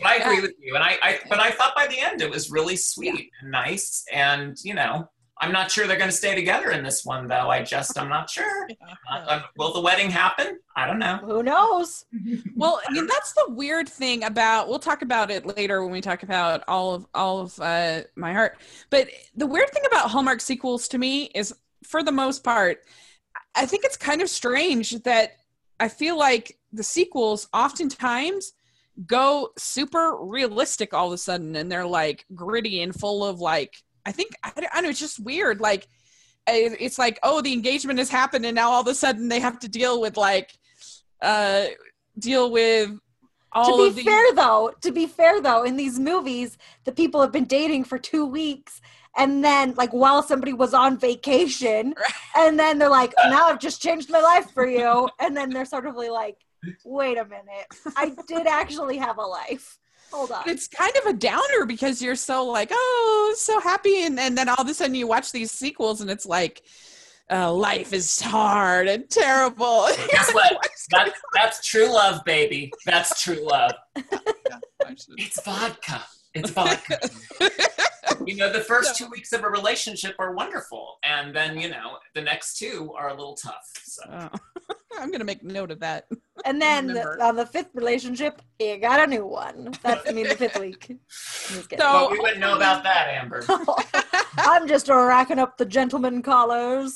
But 0.00 0.08
i 0.08 0.16
agree 0.16 0.40
with 0.40 0.54
you 0.60 0.74
and 0.74 0.84
I, 0.84 0.96
I 1.02 1.18
but 1.28 1.40
i 1.40 1.50
thought 1.50 1.74
by 1.74 1.86
the 1.86 1.98
end 1.98 2.22
it 2.22 2.30
was 2.30 2.50
really 2.50 2.76
sweet 2.76 3.30
and 3.40 3.50
nice 3.50 4.04
and 4.12 4.56
you 4.62 4.74
know 4.74 5.08
i'm 5.40 5.52
not 5.52 5.70
sure 5.70 5.86
they're 5.86 5.98
going 5.98 6.10
to 6.10 6.16
stay 6.16 6.34
together 6.34 6.70
in 6.70 6.82
this 6.82 7.04
one 7.04 7.26
though 7.26 7.50
i 7.50 7.62
just 7.62 7.98
i'm 7.98 8.08
not 8.08 8.28
sure 8.30 8.68
uh, 9.12 9.24
um, 9.28 9.42
will 9.56 9.72
the 9.72 9.80
wedding 9.80 10.10
happen? 10.10 10.58
I 10.74 10.86
don't 10.86 10.98
know. 10.98 11.16
Who 11.16 11.42
knows? 11.42 12.04
well 12.56 12.80
I 12.86 12.92
mean, 12.92 13.06
that's 13.06 13.32
the 13.32 13.46
weird 13.50 13.88
thing 13.88 14.24
about 14.24 14.68
we'll 14.68 14.78
talk 14.78 15.02
about 15.02 15.30
it 15.30 15.46
later 15.46 15.82
when 15.82 15.92
we 15.92 16.00
talk 16.00 16.22
about 16.22 16.62
all 16.68 16.94
of 16.94 17.06
all 17.14 17.40
of 17.40 17.58
uh, 17.60 18.02
my 18.14 18.32
heart 18.32 18.58
but 18.90 19.08
the 19.34 19.46
weird 19.46 19.70
thing 19.70 19.84
about 19.86 20.10
hallmark 20.10 20.40
sequels 20.40 20.88
to 20.88 20.98
me 20.98 21.24
is 21.34 21.54
for 21.84 22.02
the 22.02 22.12
most 22.12 22.44
part 22.44 22.80
i 23.54 23.64
think 23.64 23.84
it's 23.84 23.96
kind 23.96 24.22
of 24.22 24.28
strange 24.28 25.02
that 25.02 25.36
i 25.80 25.88
feel 25.88 26.18
like 26.18 26.58
the 26.72 26.82
sequels 26.82 27.48
oftentimes 27.52 28.52
go 29.06 29.50
super 29.58 30.16
realistic 30.20 30.94
all 30.94 31.08
of 31.08 31.12
a 31.12 31.18
sudden 31.18 31.56
and 31.56 31.70
they're 31.70 31.86
like 31.86 32.24
gritty 32.34 32.80
and 32.80 32.98
full 32.98 33.24
of 33.24 33.40
like 33.40 33.74
i 34.06 34.12
think 34.12 34.30
i 34.42 34.50
don't, 34.56 34.70
I 34.72 34.76
don't 34.76 34.84
know 34.84 34.90
it's 34.90 34.98
just 34.98 35.20
weird 35.20 35.60
like 35.60 35.86
it's 36.48 36.98
like 36.98 37.18
oh 37.22 37.42
the 37.42 37.52
engagement 37.52 37.98
has 37.98 38.08
happened 38.08 38.46
and 38.46 38.54
now 38.54 38.70
all 38.70 38.80
of 38.80 38.86
a 38.86 38.94
sudden 38.94 39.28
they 39.28 39.40
have 39.40 39.58
to 39.60 39.68
deal 39.68 40.00
with 40.00 40.16
like 40.16 40.56
uh 41.20 41.66
deal 42.18 42.50
with 42.50 42.92
all 43.56 43.78
to 43.78 43.94
be 43.94 44.02
the 44.02 44.02
fair 44.02 44.34
though, 44.34 44.72
to 44.82 44.92
be 44.92 45.06
fair 45.06 45.40
though, 45.40 45.62
in 45.62 45.76
these 45.76 45.98
movies, 45.98 46.58
the 46.84 46.92
people 46.92 47.22
have 47.22 47.32
been 47.32 47.44
dating 47.46 47.84
for 47.84 47.98
two 47.98 48.26
weeks 48.26 48.82
and 49.16 49.42
then 49.42 49.74
like 49.76 49.92
while 49.92 50.22
somebody 50.22 50.52
was 50.52 50.74
on 50.74 50.98
vacation 50.98 51.94
and 52.36 52.58
then 52.58 52.78
they're 52.78 52.90
like, 52.90 53.14
now 53.28 53.46
I've 53.46 53.58
just 53.58 53.80
changed 53.80 54.10
my 54.10 54.20
life 54.20 54.50
for 54.50 54.66
you. 54.66 55.08
And 55.18 55.34
then 55.34 55.50
they're 55.50 55.64
sort 55.64 55.86
of 55.86 55.96
like, 55.96 56.36
wait 56.84 57.18
a 57.18 57.24
minute. 57.24 57.66
I 57.96 58.14
did 58.28 58.46
actually 58.46 58.96
have 58.98 59.18
a 59.18 59.22
life. 59.22 59.78
Hold 60.12 60.30
on. 60.30 60.48
it's 60.48 60.68
kind 60.68 60.92
of 60.98 61.06
a 61.06 61.12
downer 61.12 61.66
because 61.66 62.00
you're 62.00 62.14
so 62.14 62.44
like 62.46 62.68
oh 62.72 63.34
so 63.36 63.58
happy 63.58 64.04
and, 64.04 64.18
and 64.20 64.38
then 64.38 64.48
all 64.48 64.54
of 64.56 64.68
a 64.68 64.72
sudden 64.72 64.94
you 64.94 65.04
watch 65.08 65.32
these 65.32 65.50
sequels 65.50 66.00
and 66.00 66.08
it's 66.08 66.24
like 66.24 66.62
uh, 67.28 67.52
life 67.52 67.92
is 67.92 68.20
hard 68.20 68.86
and 68.86 69.10
terrible 69.10 69.88
Guess 70.12 70.32
what? 70.32 70.64
That, 70.92 71.12
that's 71.34 71.66
true 71.66 71.88
love, 71.92 72.24
baby. 72.24 72.72
That's 72.86 73.20
true 73.20 73.44
love. 73.44 73.72
It's 75.16 75.42
vodka. 75.42 76.04
It's 76.34 76.50
vodka. 76.50 76.98
you 78.26 78.36
know, 78.36 78.52
the 78.52 78.60
first 78.60 78.96
two 78.96 79.08
weeks 79.10 79.32
of 79.32 79.42
a 79.42 79.48
relationship 79.48 80.14
are 80.20 80.34
wonderful, 80.34 80.98
and 81.02 81.34
then 81.34 81.58
you 81.58 81.68
know 81.68 81.98
the 82.14 82.20
next 82.22 82.58
two 82.58 82.92
are 82.96 83.08
a 83.08 83.14
little 83.14 83.34
tough. 83.34 83.66
So 83.82 84.02
Oh. 84.08 84.28
i'm 85.00 85.10
gonna 85.10 85.24
make 85.24 85.42
note 85.42 85.70
of 85.70 85.80
that 85.80 86.06
And 86.44 86.60
then 86.60 86.88
Remember. 86.88 87.22
on 87.22 87.36
the 87.36 87.46
fifth 87.46 87.70
relationship, 87.74 88.42
you 88.58 88.78
got 88.78 89.00
a 89.00 89.06
new 89.06 89.26
one. 89.26 89.72
That's 89.82 90.08
I 90.08 90.12
mean 90.12 90.28
the 90.28 90.34
fifth 90.36 90.58
week. 90.58 90.86
I'm 90.90 90.98
just 91.56 91.68
kidding. 91.70 91.82
So- 91.82 91.92
well, 91.92 92.10
we 92.10 92.18
wouldn't 92.18 92.40
know 92.40 92.56
about 92.56 92.82
that, 92.84 93.08
Amber. 93.08 93.42
I'm 94.38 94.68
just 94.68 94.88
racking 94.88 95.38
up 95.38 95.56
the 95.56 95.64
gentleman 95.64 96.22
collars. 96.22 96.94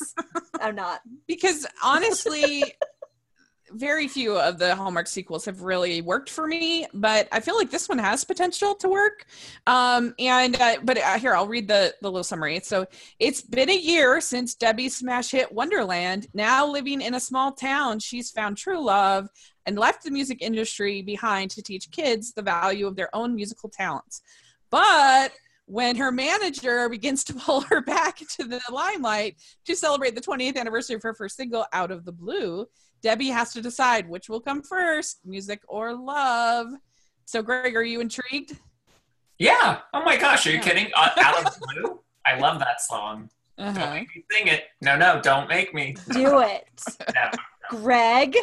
I'm 0.61 0.75
not. 0.75 1.01
because 1.27 1.67
honestly 1.83 2.65
very 3.73 4.09
few 4.09 4.39
of 4.39 4.59
the 4.59 4.75
hallmark 4.75 5.07
sequels 5.07 5.45
have 5.45 5.63
really 5.63 6.01
worked 6.03 6.31
for 6.31 6.47
me 6.47 6.87
but 6.95 7.29
i 7.33 7.41
feel 7.41 7.57
like 7.57 7.71
this 7.71 7.89
one 7.89 7.99
has 7.99 8.25
potential 8.25 8.75
to 8.75 8.89
work. 8.89 9.25
Um 9.67 10.15
and 10.19 10.61
uh, 10.61 10.77
but 10.83 10.99
uh, 10.99 11.19
here 11.19 11.35
i'll 11.35 11.47
read 11.47 11.69
the 11.69 11.95
the 12.03 12.11
little 12.11 12.25
summary. 12.25 12.61
So 12.61 12.87
it's 13.19 13.43
been 13.43 13.71
a 13.71 13.77
year 13.77 14.21
since 14.21 14.55
debbie's 14.55 14.97
smash 14.97 15.31
hit 15.31 15.53
wonderland. 15.53 16.27
Now 16.35 16.67
living 16.67 17.01
in 17.01 17.15
a 17.15 17.21
small 17.21 17.53
town 17.53 17.99
she's 17.99 18.31
found 18.31 18.57
true 18.57 18.85
love 18.85 19.29
and 19.67 19.79
left 19.79 20.05
the 20.05 20.11
music 20.11 20.43
industry 20.43 21.03
behind 21.03 21.51
to 21.53 21.63
teach 21.63 21.91
kids 21.91 22.33
the 22.33 22.43
value 22.43 22.87
of 22.87 22.97
their 22.97 23.15
own 23.15 23.35
musical 23.35 23.69
talents. 23.69 24.23
But 24.71 25.33
when 25.71 25.95
her 25.95 26.11
manager 26.11 26.89
begins 26.89 27.23
to 27.25 27.35
pull 27.47 27.61
her 27.63 27.81
back 27.81 28.21
into 28.21 28.45
the 28.45 28.61
limelight 28.73 29.37
to 29.67 29.77
celebrate 29.77 30.15
the 30.15 30.21
20th 30.21 30.57
anniversary 30.57 30.97
of 30.97 31.03
her 31.03 31.15
first 31.15 31.37
single, 31.37 31.65
Out 31.73 31.93
of 31.93 32.05
the 32.05 32.13
Blue, 32.13 32.67
Debbie 33.03 33.29
has 33.29 33.53
to 33.55 33.63
decide 33.63 34.09
which 34.09 34.29
will 34.29 34.41
come 34.41 34.63
first, 34.63 35.21
music 35.25 35.63
or 35.69 35.95
love. 35.95 36.69
So, 37.25 37.43
Greg, 37.43 37.77
are 37.77 37.83
you 37.83 38.01
intrigued? 38.01 38.59
Yeah. 39.39 39.79
Oh 39.95 40.03
my 40.05 40.17
gosh, 40.17 40.47
are 40.47 40.51
you 40.51 40.57
Yeah. 40.57 40.63
kidding? 40.63 40.91
Uh, 40.97 41.09
Out 41.19 41.39
of 41.39 41.45
the 41.55 41.61
blue. 41.83 42.01
I 42.27 42.37
love 42.39 42.59
that 42.59 42.81
song. 42.83 43.31
Don't 43.57 43.69
Uh-huh. 43.77 43.95
make 43.95 44.15
me 44.15 44.25
sing 44.31 44.47
it. 44.49 44.65
No, 44.81 44.97
no, 44.97 45.21
don't 45.23 45.49
make 45.49 45.73
me. 45.75 45.95
Do 46.13 46.39
it. 46.41 46.69
No. 47.15 47.31
Greg 47.71 48.37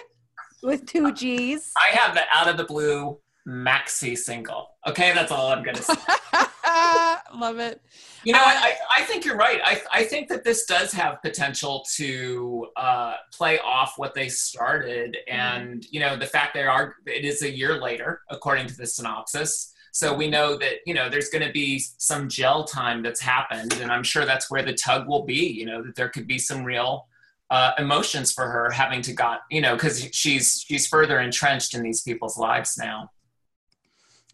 with 0.64 0.86
two 0.86 1.12
G's. 1.12 1.72
I 1.78 1.96
have 1.96 2.16
the 2.16 2.24
out 2.34 2.48
of 2.48 2.58
the 2.58 2.64
blue 2.64 3.20
maxi 3.48 4.18
single. 4.18 4.72
Okay, 4.86 5.14
that's 5.14 5.32
all 5.32 5.52
I'm 5.52 5.64
gonna 5.64 5.82
say. 5.82 5.96
Love 7.34 7.60
it. 7.60 7.82
You 8.24 8.34
know, 8.34 8.42
I, 8.42 8.74
I 8.96 9.04
think 9.04 9.24
you're 9.24 9.38
right. 9.38 9.62
I, 9.64 9.82
I 9.94 10.04
think 10.04 10.28
that 10.30 10.44
this 10.44 10.66
does 10.66 10.92
have 10.92 11.22
potential 11.22 11.86
to 11.96 12.68
uh, 12.76 13.16
play 13.32 13.60
off 13.60 13.94
what 13.98 14.14
they 14.14 14.28
started, 14.28 15.18
and 15.28 15.86
you 15.92 16.00
know, 16.00 16.18
the 16.18 16.26
fact 16.26 16.54
they 16.54 16.64
are 16.64 16.96
it 17.06 17.26
is 17.26 17.42
a 17.42 17.50
year 17.50 17.80
later, 17.80 18.22
according 18.30 18.68
to 18.68 18.76
the 18.76 18.86
synopsis. 18.86 19.74
So 19.92 20.14
we 20.14 20.30
know 20.30 20.58
that 20.58 20.80
you 20.86 20.94
know 20.94 21.10
there's 21.10 21.30
going 21.30 21.46
to 21.46 21.52
be 21.52 21.80
some 21.98 22.28
gel 22.28 22.66
time 22.66 23.02
that's 23.02 23.22
happened, 23.22 23.74
and 23.82 23.92
I'm 23.92 24.04
sure 24.04 24.26
that's 24.26 24.52
where 24.52 24.64
the 24.64 24.74
tug 24.74 25.08
will 25.08 25.24
be. 25.24 25.48
You 25.48 25.66
know, 25.66 25.84
that 25.84 25.96
there 25.96 26.10
could 26.10 26.28
be 26.28 26.38
some 26.38 26.64
real 26.64 27.08
uh, 27.50 27.72
emotions 27.78 28.32
for 28.32 28.48
her 28.50 28.70
having 28.72 29.02
to 29.04 29.14
got 29.14 29.42
you 29.50 29.62
know 29.62 29.76
because 29.76 30.10
she's 30.12 30.64
she's 30.68 30.88
further 30.88 31.20
entrenched 31.20 31.74
in 31.74 31.84
these 31.84 32.02
people's 32.02 32.38
lives 32.38 32.78
now. 32.78 33.10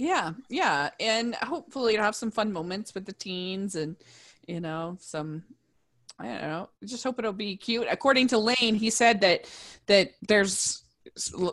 Yeah, 0.04 0.32
yeah, 0.50 0.90
and 1.00 1.34
hopefully 1.36 1.94
you'll 1.94 2.04
have 2.04 2.16
some 2.16 2.30
fun 2.30 2.52
moments 2.52 2.94
with 2.94 3.06
the 3.06 3.14
teens, 3.14 3.76
and 3.76 3.96
you 4.48 4.60
know 4.60 4.98
some. 5.00 5.44
I 6.20 6.26
don't 6.28 6.42
know. 6.42 6.70
Just 6.86 7.04
hope 7.06 7.20
it'll 7.20 7.32
be 7.32 7.56
cute. 7.56 7.88
According 7.90 8.28
to 8.30 8.38
Lane, 8.38 8.76
he 8.76 8.90
said 8.90 9.22
that 9.22 9.50
that 9.88 10.12
there's 10.28 10.84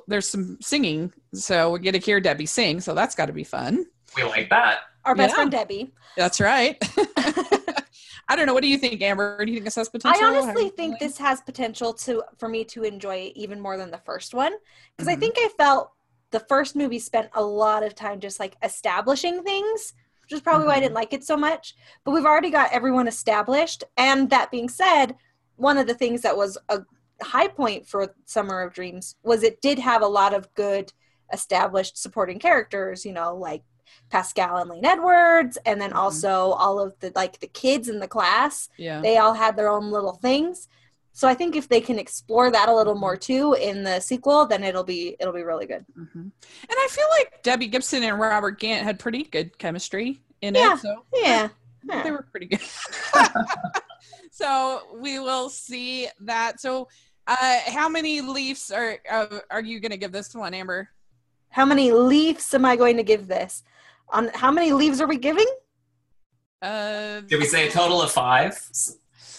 there's 0.08 0.28
some 0.28 0.58
singing, 0.60 1.12
so 1.32 1.70
we 1.72 1.78
get 1.78 1.92
to 1.92 1.98
hear 2.00 2.20
Debbie 2.20 2.46
sing. 2.46 2.80
So 2.80 2.92
that's 2.92 3.14
got 3.14 3.26
to 3.26 3.32
be 3.32 3.44
fun. 3.44 3.86
We 4.16 4.24
like 4.24 4.50
that. 4.50 4.80
Our 5.04 5.14
best 5.14 5.30
Yeah. 5.30 5.34
friend 5.36 5.50
Debbie. 5.52 5.92
That's 6.16 6.40
right. 6.40 6.76
I 8.28 8.36
don't 8.36 8.46
know. 8.46 8.54
What 8.54 8.62
do 8.62 8.68
you 8.68 8.78
think, 8.78 9.00
Amber? 9.00 9.44
Do 9.44 9.50
you 9.50 9.56
think 9.58 9.64
this 9.64 9.76
has 9.76 9.88
potential? 9.88 10.24
I 10.24 10.28
honestly 10.28 10.64
think 10.70 10.76
feeling? 10.76 10.96
this 11.00 11.18
has 11.18 11.40
potential 11.40 11.92
to 11.94 12.24
for 12.38 12.48
me 12.48 12.64
to 12.64 12.82
enjoy 12.82 13.16
it 13.16 13.32
even 13.36 13.60
more 13.60 13.76
than 13.76 13.90
the 13.90 13.98
first 13.98 14.34
one 14.34 14.52
because 14.96 15.08
I 15.08 15.14
Mhm. 15.16 15.20
think 15.20 15.36
I 15.38 15.48
felt 15.56 15.92
the 16.30 16.40
first 16.40 16.76
movie 16.76 16.98
spent 16.98 17.28
a 17.34 17.42
lot 17.42 17.82
of 17.82 17.94
time 17.94 18.20
just 18.20 18.38
like 18.40 18.56
establishing 18.62 19.42
things, 19.42 19.94
which 20.22 20.32
is 20.32 20.40
probably 20.40 20.66
why 20.66 20.74
I 20.74 20.78
Mhm. 20.78 20.82
didn't 20.82 20.94
like 20.94 21.12
it 21.12 21.24
so 21.24 21.36
much. 21.36 21.74
But 22.04 22.12
we've 22.12 22.24
already 22.26 22.50
got 22.50 22.72
everyone 22.72 23.08
established, 23.08 23.84
and 23.96 24.30
that 24.30 24.50
being 24.50 24.68
said, 24.68 25.16
one 25.56 25.76
of 25.78 25.86
the 25.86 25.94
things 25.94 26.22
that 26.22 26.36
was 26.36 26.56
a 26.68 26.82
high 27.22 27.48
point 27.48 27.86
for 27.86 28.14
Summer 28.24 28.62
of 28.62 28.72
Dreams 28.72 29.16
was 29.22 29.42
it 29.42 29.60
did 29.60 29.78
have 29.78 30.02
a 30.02 30.06
lot 30.06 30.32
of 30.32 30.52
good 30.54 30.92
established 31.32 31.98
supporting 31.98 32.38
characters, 32.38 33.04
you 33.04 33.12
know, 33.12 33.34
like 33.36 33.62
Pascal 34.08 34.56
and 34.56 34.70
Lane 34.70 34.84
Edwards, 34.84 35.58
and 35.66 35.80
then 35.80 35.90
Mhm. 35.90 35.96
also 35.96 36.52
all 36.52 36.78
of 36.80 36.98
the 37.00 37.12
like 37.14 37.40
the 37.40 37.46
kids 37.48 37.88
in 37.88 37.98
the 37.98 38.08
class 38.08 38.68
Yeah. 38.76 39.00
they 39.00 39.18
all 39.18 39.34
had 39.34 39.56
their 39.56 39.68
own 39.68 39.90
little 39.90 40.14
things 40.14 40.68
so 41.12 41.26
i 41.28 41.34
think 41.34 41.56
if 41.56 41.68
they 41.68 41.80
can 41.80 41.98
explore 41.98 42.50
that 42.50 42.68
a 42.68 42.74
little 42.74 42.94
more 42.94 43.16
too 43.16 43.54
in 43.54 43.82
the 43.82 43.98
sequel 44.00 44.46
then 44.46 44.62
it'll 44.64 44.84
be 44.84 45.16
it'll 45.20 45.32
be 45.32 45.42
really 45.42 45.66
good 45.66 45.84
hmm 45.94 46.20
And 46.22 46.32
I 46.70 46.88
feel 46.90 47.06
like 47.18 47.42
Debbie 47.42 47.66
Gibson 47.68 48.02
and 48.02 48.18
Robert 48.18 48.58
Gant 48.60 48.84
had 48.84 48.98
pretty 48.98 49.24
good 49.24 49.56
chemistry 49.58 50.22
in 50.40 50.54
Yeah. 50.54 50.74
it. 50.74 50.80
So 50.80 51.04
yeah, 51.14 51.48
they 52.04 52.10
were 52.10 52.26
pretty 52.30 52.46
good. 52.46 52.60
so 54.30 54.82
we 55.00 55.18
will 55.18 55.48
see 55.48 56.08
that. 56.20 56.60
So, 56.60 56.88
uh, 57.26 57.58
how 57.66 57.88
many 57.88 58.20
leaves 58.20 58.70
are 58.70 58.98
uh, 59.10 59.40
are 59.50 59.62
you 59.62 59.80
going 59.80 59.90
to 59.92 59.96
give 59.98 60.12
this 60.12 60.34
one, 60.34 60.54
Amber? 60.54 60.88
how 61.52 61.64
many 61.64 61.90
leaves 61.90 62.54
am 62.54 62.64
i 62.64 62.76
going 62.76 62.96
to 62.96 63.02
give 63.02 63.26
this 63.26 63.64
on 64.10 64.30
how 64.34 64.52
many 64.52 64.70
leaves 64.72 65.00
are 65.00 65.08
we 65.08 65.16
giving 65.16 65.46
Uh, 66.62 67.20
Did 67.26 67.40
we 67.40 67.46
say 67.46 67.66
a 67.66 67.70
total 67.70 68.00
of 68.02 68.12
five? 68.12 68.54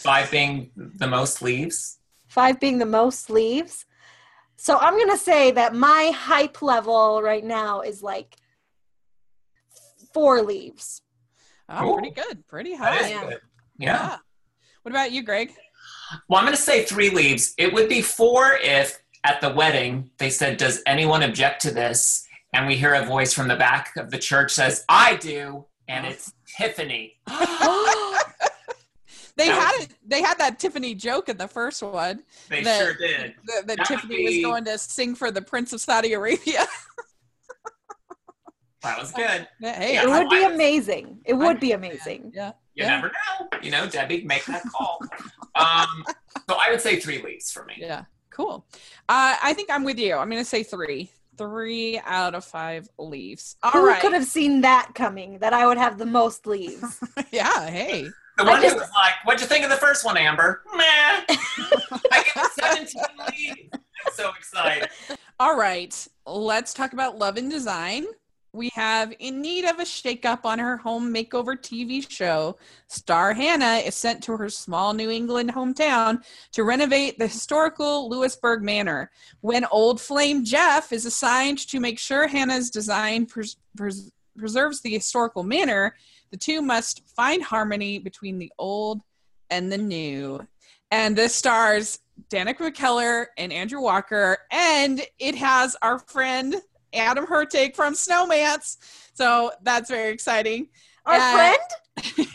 S- 0.02 0.04
Five 0.04 0.32
being 0.32 0.72
the 0.76 1.08
most 1.08 1.42
leaves. 1.42 2.00
five 2.28 2.60
being 2.60 2.78
the 2.80 2.86
most 2.86 3.30
leaves 3.30 3.86
so 4.58 4.78
i'm 4.78 4.96
going 4.96 5.10
to 5.10 5.18
say 5.18 5.52
that 5.52 5.76
my 5.76 6.12
hype 6.16 6.62
level 6.62 7.22
right 7.22 7.44
now 7.44 7.82
is 7.82 8.02
like 8.02 8.36
four 10.14 10.42
leaves 10.42 11.02
oh, 11.70 11.94
pretty 11.94 12.12
good, 12.12 12.48
pretty 12.48 12.72
That 12.76 12.80
high. 12.80 13.06
is 13.06 13.10
yeah. 13.12 13.24
good. 13.30 13.40
Yeah. 13.78 14.18
What 14.84 14.92
about 14.92 15.12
you, 15.12 15.24
Greg? 15.24 15.54
Well, 16.28 16.40
I'm 16.40 16.46
going 16.46 16.56
to 16.56 16.62
say 16.62 16.84
three 16.84 17.10
leaves. 17.10 17.54
It 17.58 17.74
would 17.74 17.88
be 17.88 18.02
four 18.02 18.58
if 18.62 19.00
at 19.24 19.40
the 19.42 19.50
wedding 19.50 20.10
they 20.18 20.30
said, 20.30 20.58
"Does 20.58 20.82
anyone 20.86 21.24
object 21.24 21.62
to 21.64 21.72
this?" 21.72 22.28
And 22.54 22.68
we 22.68 22.76
hear 22.76 22.94
a 22.96 23.06
voice 23.06 23.34
from 23.34 23.48
the 23.48 23.56
back 23.56 23.96
of 23.96 24.12
the 24.12 24.18
church 24.18 24.52
says, 24.52 24.84
"I 24.90 25.16
do," 25.16 25.66
and 25.88 26.06
oh. 26.06 26.10
it's 26.10 26.34
Tiffany. 26.58 27.16
They 29.42 29.48
That 29.48 29.60
had 29.62 29.76
was- 29.80 29.86
it. 29.88 29.96
They 30.06 30.22
had 30.22 30.38
that 30.38 30.60
Tiffany 30.60 30.94
joke 30.94 31.28
in 31.30 31.38
the 31.38 31.48
first 31.48 31.82
one. 31.82 32.22
They 32.50 32.62
that- 32.64 32.80
sure 32.80 32.94
did. 32.94 33.34
That, 33.46 33.68
that 33.68 33.78
That 33.78 33.78
would 33.80 33.86
Tiffany 33.88 34.24
was 34.26 34.42
going 34.44 34.66
to 34.66 34.78
sing 34.78 35.16
for 35.16 35.32
the 35.32 35.42
Prince 35.42 35.74
of 35.74 35.82
Saudi 35.82 36.14
Arabia. 36.14 36.66
That 38.84 38.98
was 39.00 39.12
good. 39.12 39.48
hey, 39.60 39.94
Yeah, 39.94 40.04
it 40.04 40.10
I- 40.10 40.20
would 40.20 40.30
be 40.30 40.44
I- 40.44 40.50
amazing 40.52 41.20
it 41.26 41.34
would 41.36 41.60
be 41.60 41.72
amazing 41.74 42.32
yeah. 42.34 42.54
You 42.74 42.86
Yeah. 42.86 42.96
never 42.96 43.08
know. 43.12 43.48
You 43.62 43.70
know, 43.70 43.86
Debbie, 43.88 44.24
make 44.24 44.44
that 44.46 44.64
call. 44.76 45.00
um, 45.56 46.04
so 46.50 46.56
I 46.56 46.72
would 46.72 46.82
say 46.82 47.00
three 47.00 47.22
leaves 47.22 47.52
for 47.52 47.64
me. 47.66 47.76
Yeah, 47.78 48.06
cool. 48.32 48.66
Uh, 49.08 49.36
I 49.44 49.54
think 49.54 49.70
I'm 49.70 49.84
with 49.84 50.00
you. 50.00 50.16
I'm 50.16 50.30
going 50.32 50.42
to 50.42 50.50
say 50.50 50.64
three. 50.64 51.12
Three 51.38 52.00
out 52.06 52.34
of 52.34 52.44
five 52.46 52.88
leaves. 52.98 53.56
All 53.62 53.72
who 53.72 53.88
right. 53.88 54.02
could 54.02 54.14
have 54.14 54.26
seen 54.26 54.62
that 54.62 54.92
coming 54.96 55.38
that 55.40 55.54
i 55.54 55.66
would 55.68 55.78
have 55.78 55.98
the 55.98 56.06
most 56.06 56.46
leaves 56.48 57.00
yeah. 57.32 57.68
Hey. 57.68 58.08
The 58.46 58.50
one 58.52 58.62
just- 58.62 58.76
who 58.76 58.82
was 58.82 58.90
like, 58.92 59.14
"What'd 59.26 59.42
you 59.42 59.48
think 59.48 59.64
of 59.64 59.70
the 59.70 59.78
first 59.78 60.04
one, 60.06 60.18
Amber?" 60.18 60.64
Meh. 60.76 60.84
I 61.30 62.24
give 62.24 62.44
it 62.44 62.52
17 62.64 63.02
leaves. 63.32 63.70
I'm 63.74 64.14
so 64.14 64.30
excited. 64.38 64.90
All 65.40 65.56
right. 65.56 66.08
Let's 66.26 66.74
talk 66.74 66.94
about 66.94 67.18
love 67.18 67.38
and 67.38 67.50
design. 67.50 68.06
We 68.54 68.70
have 68.74 69.14
in 69.20 69.40
need 69.42 69.64
of 69.64 69.80
a 69.80 69.84
shakeup 69.84 70.44
on 70.44 70.60
her 70.60 70.76
home 70.76 71.14
makeover 71.14 71.56
TV 71.56 72.06
show. 72.10 72.58
Star 72.90 73.34
Hannah 73.34 73.78
is 73.78 73.96
sent 73.96 74.22
to 74.24 74.36
her 74.36 74.50
small 74.50 74.94
New 74.94 75.10
England 75.10 75.54
hometown 75.54 76.22
to 76.52 76.64
renovate 76.66 77.18
the 77.18 77.28
historical 77.28 78.10
Lewisburg 78.10 78.62
Manor. 78.62 79.10
When 79.40 79.64
old 79.72 80.02
flame 80.02 80.44
Jeff 80.44 80.92
is 80.92 81.06
assigned 81.06 81.60
to 81.70 81.80
make 81.80 81.98
sure 81.98 82.28
Hannah's 82.28 82.70
design 82.70 83.26
pres- 83.26 83.56
pres- 83.78 84.12
preserves 84.38 84.82
the 84.82 84.92
historical 84.94 85.44
manor, 85.44 85.96
the 86.32 86.38
two 86.38 86.62
must 86.62 87.04
find 87.16 87.44
harmony 87.44 88.00
between 88.00 88.40
the 88.40 88.52
old 88.58 89.02
and 89.50 89.72
the 89.72 89.78
new. 89.78 90.46
And 90.90 91.16
this 91.16 91.36
stars 91.36 92.00
Danica 92.30 92.58
McKellar 92.58 93.28
and 93.38 93.52
Andrew 93.52 93.82
Walker, 93.82 94.38
and 94.52 95.02
it 95.20 95.36
has 95.36 95.76
our 95.82 96.00
friend 96.00 96.56
Adam 96.94 97.26
Hurtig 97.26 97.76
from 97.76 97.94
Snowmance. 97.94 98.78
So 99.14 99.52
that's 99.64 99.90
very 99.90 100.12
exciting. 100.12 100.70
our 101.06 101.16
Uh, 101.16 101.34
friend 101.34 101.60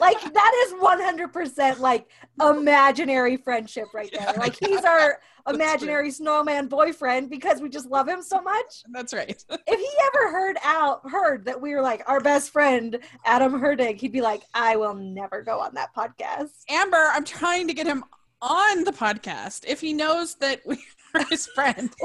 like 0.00 0.20
that 0.34 0.66
is 0.66 0.74
100% 0.74 1.78
like 1.78 2.06
imaginary 2.40 3.36
friendship 3.36 3.86
right 3.94 4.10
there 4.12 4.34
like 4.36 4.54
he's 4.60 4.84
our 4.84 5.18
imaginary 5.48 6.10
snowman 6.10 6.66
boyfriend 6.68 7.28
because 7.28 7.60
we 7.60 7.68
just 7.68 7.88
love 7.90 8.08
him 8.08 8.22
so 8.22 8.40
much 8.40 8.82
that's 8.92 9.12
right. 9.12 9.44
if 9.50 9.78
he 9.78 9.88
ever 10.06 10.30
heard 10.32 10.56
out 10.64 11.00
heard 11.10 11.44
that 11.44 11.60
we 11.60 11.74
were 11.74 11.82
like 11.82 12.02
our 12.08 12.20
best 12.20 12.50
friend 12.50 12.98
adam 13.24 13.52
hurtig 13.60 14.00
he'd 14.00 14.12
be 14.12 14.20
like 14.22 14.42
i 14.54 14.74
will 14.76 14.94
never 14.94 15.42
go 15.42 15.58
on 15.60 15.74
that 15.74 15.94
podcast 15.94 16.50
Amber, 16.70 17.08
I'm 17.12 17.24
trying 17.24 17.68
to 17.68 17.74
get 17.74 17.86
him 17.86 18.04
on 18.40 18.84
the 18.84 18.92
podcast 18.92 19.64
if 19.66 19.80
he 19.80 19.92
knows 19.92 20.34
that 20.36 20.60
we 20.66 20.76
are 21.14 21.24
his 21.30 21.46
friend. 21.48 21.90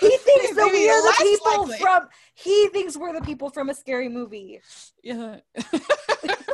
he 0.00 0.16
thinks 0.18 0.54
that 0.56 0.68
we 0.72 0.90
are 0.90 1.02
the 1.02 1.14
people 1.22 1.62
likely. 1.62 1.78
from 1.78 2.08
he 2.34 2.68
thinks 2.68 2.96
we're 2.96 3.12
the 3.12 3.20
people 3.20 3.48
from 3.48 3.70
a 3.70 3.74
scary 3.74 4.08
movie 4.08 4.60
Yeah. 5.02 5.36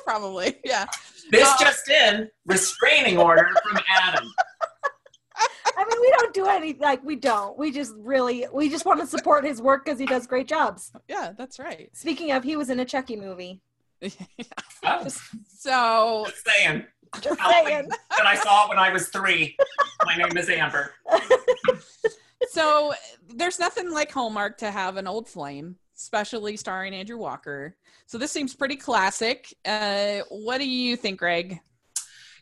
Probably. 0.05 0.57
Yeah. 0.65 0.85
This 1.33 1.49
Uh, 1.49 1.57
just 1.59 1.89
in: 1.89 2.29
restraining 2.47 3.19
order 3.19 3.49
from 3.65 3.81
Adam. 3.91 4.31
i 5.77 5.85
mean 5.85 6.01
we 6.01 6.11
don't 6.19 6.26
do 6.37 6.47
any 6.49 6.75
like 6.75 7.03
we 7.05 7.17
don't 7.17 7.59
we 7.59 7.71
just 7.73 7.95
really 7.97 8.47
we 8.53 8.69
just 8.69 8.85
want 8.85 9.01
to 9.01 9.07
support 9.07 9.45
his 9.45 9.61
work 9.61 9.85
because 9.85 9.99
he 9.99 10.07
does 10.07 10.27
great 10.27 10.47
jobs 10.49 10.93
Yeah, 11.09 11.33
that's 11.37 11.59
right. 11.59 11.91
speaking 11.95 12.33
of 12.33 12.45
he 12.45 12.57
was 12.57 12.71
in 12.71 12.81
a 12.81 12.85
chucky 12.85 13.17
movie 13.17 13.61
Oh, 14.85 15.09
so 15.49 16.25
just 16.29 16.47
saying 16.47 16.85
just 17.21 17.41
How 17.41 17.51
saying 17.51 17.89
that 17.89 18.27
I 18.27 18.35
saw 18.37 18.67
it 18.67 18.69
when 18.69 18.79
I 18.79 18.93
was 18.93 19.09
three. 19.09 19.57
My 20.05 20.17
name 20.17 20.37
is 20.37 20.51
Amber. 20.51 20.93
so 22.51 22.93
there's 23.35 23.59
nothing 23.59 23.91
like 23.91 24.11
Hallmark 24.11 24.59
to 24.59 24.71
have 24.71 24.97
an 24.97 25.07
old 25.07 25.29
flame, 25.29 25.77
especially 25.97 26.57
starring 26.57 26.95
Andrew 26.95 27.17
Walker. 27.17 27.77
So 28.07 28.19
this 28.19 28.33
seems 28.33 28.55
pretty 28.55 28.77
classic. 28.77 29.55
Uh, 29.65 30.21
what 30.29 30.59
do 30.59 30.69
you 30.69 30.97
think, 30.97 31.19
Greg? 31.19 31.61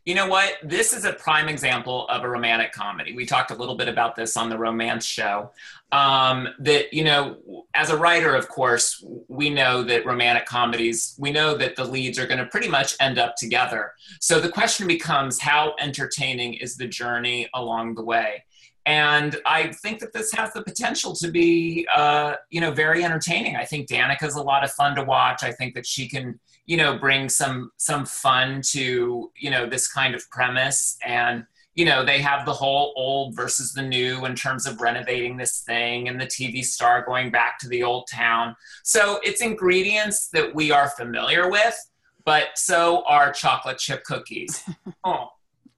You 0.04 0.14
know 0.14 0.28
what? 0.28 0.56
This 0.62 0.92
is 0.92 1.06
a 1.06 1.14
prime 1.14 1.48
example 1.48 2.06
of 2.08 2.24
a 2.24 2.28
romantic 2.28 2.72
comedy. 2.72 3.14
We 3.14 3.24
talked 3.24 3.50
a 3.50 3.54
little 3.54 3.74
bit 3.74 3.88
about 3.88 4.14
this 4.14 4.36
on 4.36 4.50
the 4.50 4.58
romance 4.58 5.06
show. 5.06 5.50
Um, 5.92 6.48
that, 6.58 6.92
you 6.92 7.04
know, 7.04 7.64
as 7.72 7.88
a 7.88 7.96
writer, 7.96 8.34
of 8.34 8.48
course, 8.48 9.02
we 9.28 9.48
know 9.48 9.82
that 9.84 10.04
romantic 10.04 10.44
comedies, 10.44 11.16
we 11.18 11.32
know 11.32 11.56
that 11.56 11.76
the 11.76 11.84
leads 11.84 12.18
are 12.18 12.26
going 12.26 12.38
to 12.38 12.44
pretty 12.46 12.68
much 12.68 12.94
end 13.00 13.18
up 13.18 13.36
together. 13.36 13.92
So 14.20 14.40
the 14.40 14.50
question 14.50 14.86
becomes 14.86 15.40
how 15.40 15.74
entertaining 15.80 16.54
is 16.54 16.76
the 16.76 16.86
journey 16.86 17.48
along 17.54 17.94
the 17.94 18.04
way? 18.04 18.44
And 18.86 19.36
I 19.46 19.68
think 19.68 20.00
that 20.00 20.12
this 20.12 20.30
has 20.32 20.52
the 20.52 20.62
potential 20.62 21.14
to 21.16 21.30
be, 21.30 21.86
uh, 21.94 22.34
you 22.50 22.60
know, 22.60 22.72
very 22.72 23.02
entertaining. 23.02 23.56
I 23.56 23.64
think 23.64 23.88
Danica's 23.88 24.34
a 24.34 24.42
lot 24.42 24.64
of 24.64 24.70
fun 24.72 24.94
to 24.96 25.04
watch. 25.04 25.42
I 25.42 25.52
think 25.52 25.74
that 25.74 25.86
she 25.86 26.06
can, 26.06 26.38
you 26.66 26.76
know, 26.76 26.98
bring 26.98 27.28
some 27.28 27.70
some 27.76 28.04
fun 28.06 28.62
to, 28.70 29.30
you 29.36 29.50
know, 29.50 29.66
this 29.66 29.90
kind 29.90 30.14
of 30.14 30.28
premise. 30.30 30.96
And 31.04 31.44
you 31.74 31.84
know, 31.84 32.04
they 32.04 32.20
have 32.20 32.46
the 32.46 32.52
whole 32.52 32.92
old 32.96 33.34
versus 33.34 33.72
the 33.72 33.82
new 33.82 34.24
in 34.24 34.36
terms 34.36 34.66
of 34.66 34.80
renovating 34.80 35.36
this 35.36 35.60
thing 35.60 36.08
and 36.08 36.20
the 36.20 36.26
TV 36.26 36.64
star 36.64 37.04
going 37.04 37.30
back 37.30 37.58
to 37.58 37.68
the 37.68 37.82
old 37.82 38.06
town. 38.12 38.54
So 38.84 39.18
it's 39.24 39.42
ingredients 39.42 40.28
that 40.32 40.54
we 40.54 40.70
are 40.70 40.90
familiar 40.90 41.50
with, 41.50 41.76
but 42.24 42.56
so 42.56 43.02
are 43.06 43.32
chocolate 43.32 43.78
chip 43.78 44.04
cookies. 44.04 44.62
oh. 45.04 45.30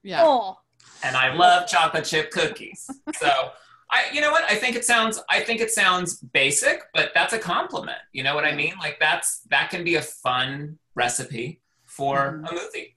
Yeah. 0.03 0.21
Oh, 0.23 0.57
And 1.03 1.17
I 1.17 1.33
love 1.33 1.67
chocolate 1.67 2.05
chip 2.05 2.31
cookies. 2.31 2.87
So 3.19 3.49
I 3.91 4.05
you 4.13 4.21
know 4.21 4.31
what? 4.31 4.43
I 4.49 4.55
think 4.55 4.75
it 4.75 4.85
sounds 4.85 5.21
I 5.29 5.39
think 5.39 5.61
it 5.61 5.71
sounds 5.71 6.17
basic, 6.17 6.81
but 6.93 7.11
that's 7.13 7.33
a 7.33 7.39
compliment. 7.39 7.99
You 8.13 8.23
know 8.23 8.35
what 8.35 8.45
I 8.45 8.53
mean? 8.53 8.73
Like 8.79 8.97
that's 8.99 9.41
that 9.49 9.69
can 9.69 9.83
be 9.83 9.95
a 9.95 10.01
fun 10.01 10.77
recipe 10.95 11.61
for 11.85 12.17
mm-hmm. 12.17 12.45
a 12.45 12.51
movie. 12.53 12.95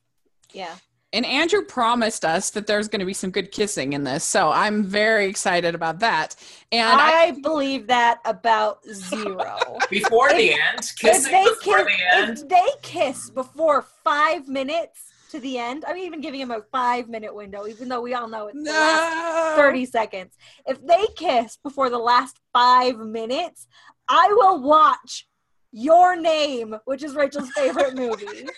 yeah. 0.53 0.75
And 1.13 1.27
Andrew 1.27 1.63
promised 1.63 2.25
us 2.25 2.51
that 2.51 2.69
there's 2.69 2.87
going 2.87 3.01
to 3.01 3.07
be 3.07 3.15
some 3.15 3.33
good 3.33 3.51
kissing 3.51 3.95
in 3.95 4.05
this, 4.05 4.23
so 4.23 4.53
I'm 4.53 4.85
very 4.85 5.27
excited 5.27 5.75
about 5.75 5.99
that. 5.99 6.37
And 6.71 6.89
I, 6.89 7.23
I 7.23 7.31
believe 7.33 7.89
that 7.89 8.21
about 8.25 8.85
zero. 8.87 9.59
Before 9.91 10.29
the 10.29 10.53
end, 10.53 10.79
if 10.79 10.97
kissing 10.97 11.33
they 11.33 11.45
before 11.45 11.85
kiss, 11.85 11.97
the 11.97 12.17
end. 12.17 12.39
if 12.39 12.49
they 12.49 12.69
kiss 12.83 13.29
before 13.29 13.83
five 13.83 14.47
minutes 14.47 15.10
to 15.31 15.41
the 15.41 15.59
end, 15.59 15.85
I'm 15.87 15.97
even 15.97 16.21
giving 16.21 16.41
him 16.41 16.51
a 16.51 16.63
five 16.73 17.09
minute 17.09 17.35
window, 17.35 17.67
even 17.67 17.89
though 17.89 18.01
we 18.01 18.15
all 18.15 18.29
know 18.29 18.49
it's 18.49 18.63
the 18.63 18.71
last 18.71 19.57
30 19.57 19.87
seconds. 19.87 20.37
If 20.67 20.85
they 20.87 21.07
kiss 21.17 21.59
before 21.63 21.91
the 21.91 21.99
last 21.99 22.39
five 22.53 22.99
minutes, 22.99 23.67
I 24.09 24.29
will 24.33 24.61
watch 24.63 25.29
Your 25.73 26.17
Name, 26.17 26.77
which 26.85 27.03
is 27.03 27.15
Rachel's 27.15 27.51
favorite 27.51 27.95
movie. 27.95 28.47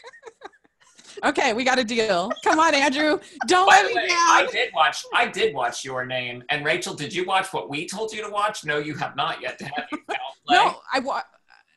Okay, 1.25 1.53
we 1.53 1.63
got 1.63 1.79
a 1.79 1.85
deal. 1.85 2.33
Come 2.43 2.59
on, 2.59 2.75
Andrew. 2.75 3.19
Don't 3.47 3.67
By 3.69 3.73
let 3.77 3.83
the 3.83 3.89
me 3.89 3.95
way, 3.97 4.09
down. 4.09 4.17
I 4.19 4.49
did 4.51 4.71
watch. 4.75 5.05
I 5.15 5.27
did 5.27 5.55
watch 5.55 5.85
Your 5.85 6.07
Name. 6.07 6.43
And 6.49 6.65
Rachel, 6.65 6.95
did 6.95 7.13
you 7.15 7.27
watch 7.27 7.53
what 7.53 7.69
we 7.69 7.87
told 7.87 8.13
you 8.15 8.25
to 8.25 8.31
watch? 8.31 8.65
No, 8.65 8.79
you 8.79 8.95
have 8.95 9.15
not 9.15 9.43
yet. 9.43 9.61
Have 9.61 9.85
you? 9.93 9.99
Foul 10.09 10.17
Play? 10.47 10.57
No, 10.57 10.81
I 10.93 10.99
wa- 11.01 11.23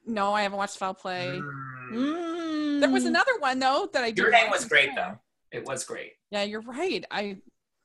No, 0.05 0.31
I 0.33 0.43
haven't 0.43 0.57
watched 0.57 0.77
Foul 0.77 0.93
Play. 0.93 1.27
Mm. 1.27 1.74
Mm. 1.95 2.79
There 2.81 2.89
was 2.89 3.05
another 3.05 3.31
one 3.39 3.59
though 3.59 3.89
that 3.93 4.03
I 4.03 4.07
did. 4.11 4.17
Your 4.17 4.31
name 4.31 4.49
was 4.49 4.65
great 4.65 4.89
though. 4.95 5.17
It 5.51 5.65
was 5.65 5.83
great. 5.83 6.13
Yeah, 6.31 6.43
you're 6.43 6.61
right. 6.61 7.05
I, 7.11 7.37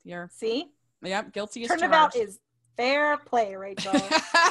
you're, 0.04 0.28
See? 0.32 0.66
yep, 1.02 1.32
guilty 1.32 1.62
as 1.62 1.68
Turnabout 1.68 2.12
charged. 2.12 2.28
is 2.28 2.40
fair 2.76 3.16
play, 3.18 3.54
Rachel. 3.54 3.92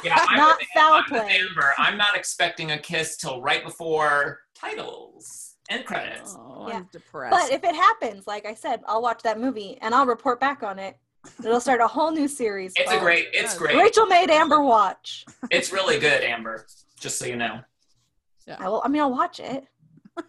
Yeah, 0.01 0.15
I'm 0.29 0.37
Not 0.37 0.59
with, 0.59 0.67
foul 0.73 0.93
I'm 0.93 1.03
play. 1.05 1.39
Amber. 1.41 1.73
I'm 1.77 1.97
not 1.97 2.15
expecting 2.15 2.71
a 2.71 2.77
kiss 2.77 3.17
till 3.17 3.41
right 3.41 3.61
before 3.65 4.39
titles 4.55 5.55
and 5.69 5.83
credits. 5.85 6.37
Oh, 6.39 6.69
Yeah. 6.69 6.77
I'm 6.77 6.89
depressed. 6.89 7.31
But 7.35 7.51
if 7.51 7.65
it 7.65 7.75
happens, 7.75 8.25
like 8.27 8.45
I 8.45 8.53
said, 8.53 8.79
I'll 8.87 9.01
watch 9.01 9.21
that 9.23 9.41
movie 9.41 9.77
and 9.81 9.93
I'll 9.93 10.05
report 10.05 10.39
back 10.39 10.63
on 10.63 10.79
it. 10.79 10.97
It'll 11.43 11.59
start 11.59 11.81
a 11.81 11.87
whole 11.87 12.11
new 12.11 12.29
series. 12.29 12.71
It's 12.77 12.89
a 12.89 12.97
great. 12.99 13.27
It's 13.33 13.41
yes. 13.41 13.57
great. 13.57 13.75
Rachel 13.75 14.05
made 14.05 14.29
Amber 14.29 14.61
watch. 14.61 15.25
It's 15.51 15.73
really 15.73 15.99
good, 15.99 16.23
Amber. 16.23 16.65
Just 16.97 17.19
so 17.19 17.25
you 17.25 17.35
know. 17.35 17.59
I 18.47 18.69
will. 18.69 18.81
I 18.83 18.87
mean, 18.87 19.01
I'll 19.01 19.11
watch 19.11 19.39
it. 19.39 19.65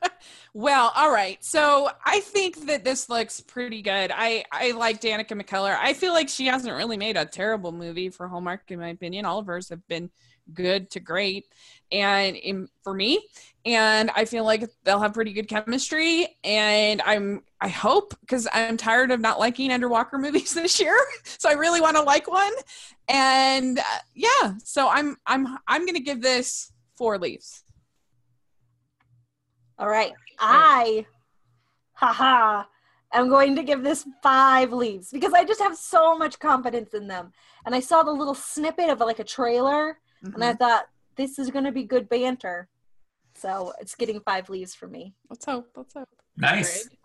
Well, 0.53 0.93
all 0.97 1.13
right. 1.13 1.43
So 1.45 1.91
I 2.05 2.21
think 2.21 2.67
that 2.67 2.83
this 2.85 3.09
looks 3.09 3.41
pretty 3.41 3.83
good. 3.83 4.11
I 4.13 4.45
I 4.51 4.73
like 4.73 5.01
Danica 5.01 5.41
McKellar. 5.41 5.77
I 5.81 5.93
feel 5.93 6.13
like 6.13 6.29
she 6.29 6.47
hasn't 6.47 6.77
really 6.77 6.97
made 6.97 7.17
a 7.17 7.25
terrible 7.25 7.71
movie 7.71 8.11
for 8.11 8.27
Hallmark, 8.27 8.71
in 8.71 8.81
my 8.81 8.89
opinion. 8.89 9.25
All 9.25 9.39
of 9.39 9.47
hers 9.47 9.69
have 9.69 9.87
been 9.87 10.11
good 10.53 10.91
to 10.91 11.01
great, 11.01 11.47
and 11.93 12.35
in, 12.35 12.69
for 12.83 12.93
me, 12.93 13.25
and 13.65 14.11
I 14.17 14.25
feel 14.25 14.45
like 14.45 14.69
they'll 14.83 14.99
have 14.99 15.15
pretty 15.15 15.33
good 15.33 15.47
chemistry. 15.47 16.37
And 16.43 17.01
I'm 17.03 17.45
I 17.61 17.69
hope 17.69 18.15
because 18.21 18.49
I'm 18.53 18.77
tired 18.77 19.13
of 19.13 19.21
not 19.21 19.39
liking 19.39 19.71
Andrew 19.71 19.91
Walker 19.91 20.19
movies 20.19 20.53
this 20.53 20.81
year, 20.81 20.97
so 21.25 21.49
I 21.49 21.53
really 21.53 21.81
want 21.81 21.97
to 21.97 22.03
like 22.03 22.29
one. 22.29 22.53
And 23.09 23.79
uh, 23.79 23.83
yeah, 24.15 24.55
so 24.65 24.89
I'm 24.89 25.17
I'm 25.27 25.47
I'm 25.69 25.87
gonna 25.87 26.01
give 26.01 26.23
this 26.23 26.73
four 26.97 27.19
leaves. 27.19 27.63
All 29.81 29.89
right. 29.89 30.13
I, 30.39 31.07
haha, 31.95 32.65
am 33.13 33.29
going 33.29 33.57
to 33.57 33.63
give 33.63 33.83
this 33.83 34.07
five 34.23 34.73
leaves 34.73 35.11
because 35.11 35.33
I 35.33 35.45
just 35.45 35.61
have 35.61 35.77
so 35.77 36.17
much 36.17 36.39
confidence 36.39 36.95
in 36.95 37.09
them. 37.09 37.33
And 37.67 37.75
I 37.75 37.81
saw 37.81 38.03
the 38.03 38.13
little 38.13 38.35
snippet 38.35 38.91
of 38.91 39.01
like 39.01 39.19
a 39.19 39.25
trailer, 39.25 39.99
and 40.23 40.35
Mm-hmm. 40.35 40.43
I 40.43 40.53
thought 40.53 40.85
this 41.17 41.39
is 41.39 41.51
going 41.51 41.65
to 41.65 41.73
be 41.73 41.83
good 41.85 42.07
banter. 42.11 42.69
So 43.35 43.73
it's 43.81 43.95
getting 43.95 44.21
five 44.21 44.51
leaves 44.51 44.75
for 44.75 44.87
me. 44.87 45.15
Let's 45.31 45.47
hope. 45.47 45.71
Let's 45.75 45.95
hope. 45.95 46.09
Nice. 46.37 46.87
Greg? 46.89 46.99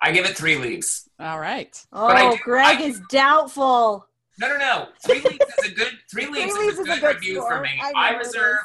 I 0.00 0.12
give 0.12 0.26
it 0.26 0.36
three 0.36 0.56
leaves. 0.56 1.08
All 1.18 1.40
right. 1.40 1.76
Oh, 1.92 2.36
do- 2.36 2.42
Greg 2.44 2.78
I- 2.80 2.82
is 2.84 3.00
doubtful. 3.10 4.06
No, 4.38 4.48
no, 4.48 4.58
no. 4.58 4.88
Three 5.04 5.20
leaves 5.22 5.44
is 5.64 5.72
a 5.72 5.74
good. 5.74 5.92
Three 6.12 6.26
leaves 6.26 6.54
leaves 6.56 6.74
is 6.74 6.78
a 6.78 6.82
is 6.82 6.88
a 6.88 6.90
good, 6.92 7.00
good 7.00 7.14
review 7.16 7.34
score. 7.36 7.56
for 7.56 7.62
me. 7.62 7.70
I 7.82 7.92
I, 7.96 8.16
reserve. 8.18 8.58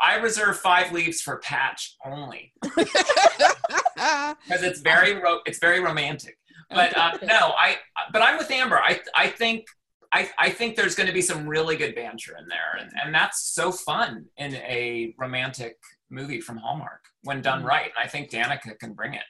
I 0.00 0.16
reserve 0.16 0.58
five 0.58 0.92
leaves 0.92 1.20
for 1.22 1.38
Patch 1.38 1.96
only 2.04 2.52
because 2.62 4.62
it's 4.62 4.80
very 4.80 5.14
ro- 5.14 5.40
it's 5.46 5.58
very 5.58 5.80
romantic. 5.80 6.36
But 6.70 6.96
uh, 6.96 7.18
no, 7.22 7.52
I 7.58 7.76
but 8.12 8.22
I'm 8.22 8.38
with 8.38 8.50
Amber. 8.50 8.78
I 8.78 9.00
I 9.14 9.28
think 9.28 9.66
I 10.12 10.28
I 10.38 10.50
think 10.50 10.76
there's 10.76 10.94
going 10.94 11.06
to 11.06 11.12
be 11.14 11.22
some 11.22 11.48
really 11.48 11.76
good 11.76 11.94
banter 11.94 12.36
in 12.38 12.48
there, 12.48 12.80
and 12.80 12.90
and 13.04 13.14
that's 13.14 13.52
so 13.54 13.70
fun 13.72 14.26
in 14.36 14.54
a 14.56 15.14
romantic 15.18 15.76
movie 16.10 16.40
from 16.40 16.56
Hallmark 16.58 17.00
when 17.22 17.40
done 17.42 17.62
Mhm. 17.62 17.66
right. 17.66 17.90
And 17.96 18.04
I 18.04 18.08
think 18.08 18.30
Danica 18.30 18.78
can 18.78 18.92
bring 18.94 19.14
it. 19.14 19.24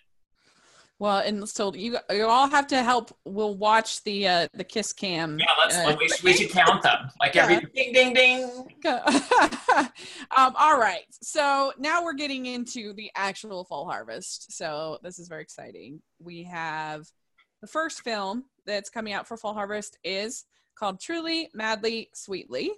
Well, 0.99 1.19
and 1.19 1.49
so 1.49 1.75
you 1.75 1.99
you 2.11 2.27
all 2.27 2.49
have 2.49 2.67
to 2.69 2.83
help. 2.83 3.15
We'll 3.25 3.55
watch 3.57 4.03
the 4.05 4.27
uh, 4.29 4.49
the 4.55 4.65
kiss 4.65 4.93
cam. 4.93 5.39
Yeah, 5.39 5.47
let's 5.59 5.77
uh, 5.77 5.97
we, 5.99 6.09
should, 6.09 6.23
we 6.25 6.33
should 6.33 6.51
count 6.51 6.83
them 6.83 7.11
like 7.21 7.35
Yeah. 7.35 7.45
every 7.45 7.67
ding 7.75 7.93
ding 7.93 8.15
ding. 8.15 8.45
um, 9.77 10.55
all 10.59 10.79
right. 10.79 11.05
So 11.23 11.73
now 11.79 12.03
we're 12.03 12.15
getting 12.15 12.47
into 12.47 12.95
the 12.95 13.11
actual 13.15 13.65
fall 13.65 13.85
harvest. 13.87 14.53
So 14.57 14.99
this 15.03 15.19
is 15.19 15.29
very 15.29 15.43
exciting. 15.43 16.01
We 16.19 16.45
have 16.45 17.07
the 17.61 17.67
first 17.67 18.03
film 18.03 18.45
that's 18.65 18.91
coming 18.91 19.13
out 19.13 19.27
for 19.29 19.37
fall 19.37 19.55
harvest 19.55 19.99
is 20.03 20.45
called 20.79 21.01
Truly, 21.01 21.51
Madly, 21.55 22.11
Sweetly. 22.15 22.71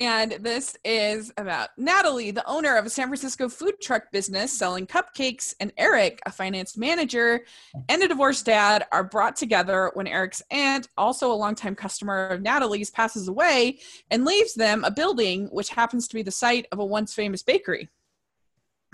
And 0.00 0.32
this 0.40 0.78
is 0.82 1.30
about 1.36 1.68
Natalie, 1.76 2.30
the 2.30 2.46
owner 2.48 2.74
of 2.76 2.86
a 2.86 2.90
San 2.90 3.08
Francisco 3.08 3.50
food 3.50 3.74
truck 3.82 4.10
business 4.10 4.50
selling 4.50 4.86
cupcakes, 4.86 5.54
and 5.60 5.74
Eric, 5.76 6.20
a 6.24 6.32
finance 6.32 6.74
manager, 6.78 7.44
and 7.90 8.02
a 8.02 8.08
divorced 8.08 8.46
dad 8.46 8.86
are 8.92 9.04
brought 9.04 9.36
together 9.36 9.90
when 9.92 10.06
Eric's 10.06 10.42
aunt, 10.50 10.88
also 10.96 11.30
a 11.30 11.34
longtime 11.34 11.74
customer 11.74 12.28
of 12.28 12.40
Natalie's, 12.40 12.90
passes 12.90 13.28
away 13.28 13.78
and 14.10 14.24
leaves 14.24 14.54
them 14.54 14.84
a 14.84 14.90
building 14.90 15.48
which 15.52 15.68
happens 15.68 16.08
to 16.08 16.14
be 16.14 16.22
the 16.22 16.30
site 16.30 16.66
of 16.72 16.78
a 16.78 16.84
once 16.84 17.12
famous 17.12 17.42
bakery. 17.42 17.90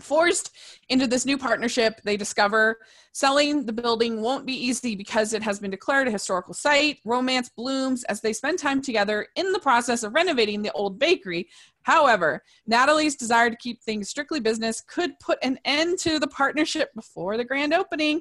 Forced 0.01 0.55
into 0.91 1.07
this 1.07 1.25
new 1.25 1.39
partnership, 1.39 2.03
they 2.05 2.19
discover 2.19 2.79
selling 3.13 3.65
the 3.65 3.73
building 3.73 4.21
won't 4.21 4.45
be 4.45 4.53
easy 4.53 4.95
because 4.95 5.33
it 5.33 5.43
has 5.43 5.59
been 5.59 5.71
declared 5.71 6.07
a 6.07 6.11
historical 6.11 6.53
site. 6.53 6.99
Romance 7.07 7.49
blooms 7.49 8.05
as 8.05 8.21
they 8.21 8.35
spend 8.35 8.59
time 8.59 8.83
together 8.83 9.27
in 9.37 9.53
the 9.53 9.59
process 9.59 10.03
of 10.03 10.15
renovating 10.15 10.61
the 10.61 10.73
old 10.73 10.99
bakery. 10.99 11.49
However, 11.83 12.43
Natalie's 12.67 13.17
desire 13.17 13.49
to 13.49 13.57
keep 13.57 13.83
things 13.83 14.11
strictly 14.11 14.39
business 14.39 14.83
could 14.83 15.19
put 15.19 15.39
an 15.43 15.59
end 15.65 15.99
to 16.01 16.19
the 16.19 16.29
partnership 16.29 16.93
before 16.95 17.39
the 17.39 17.45
grand 17.45 17.73
opening. 17.73 18.21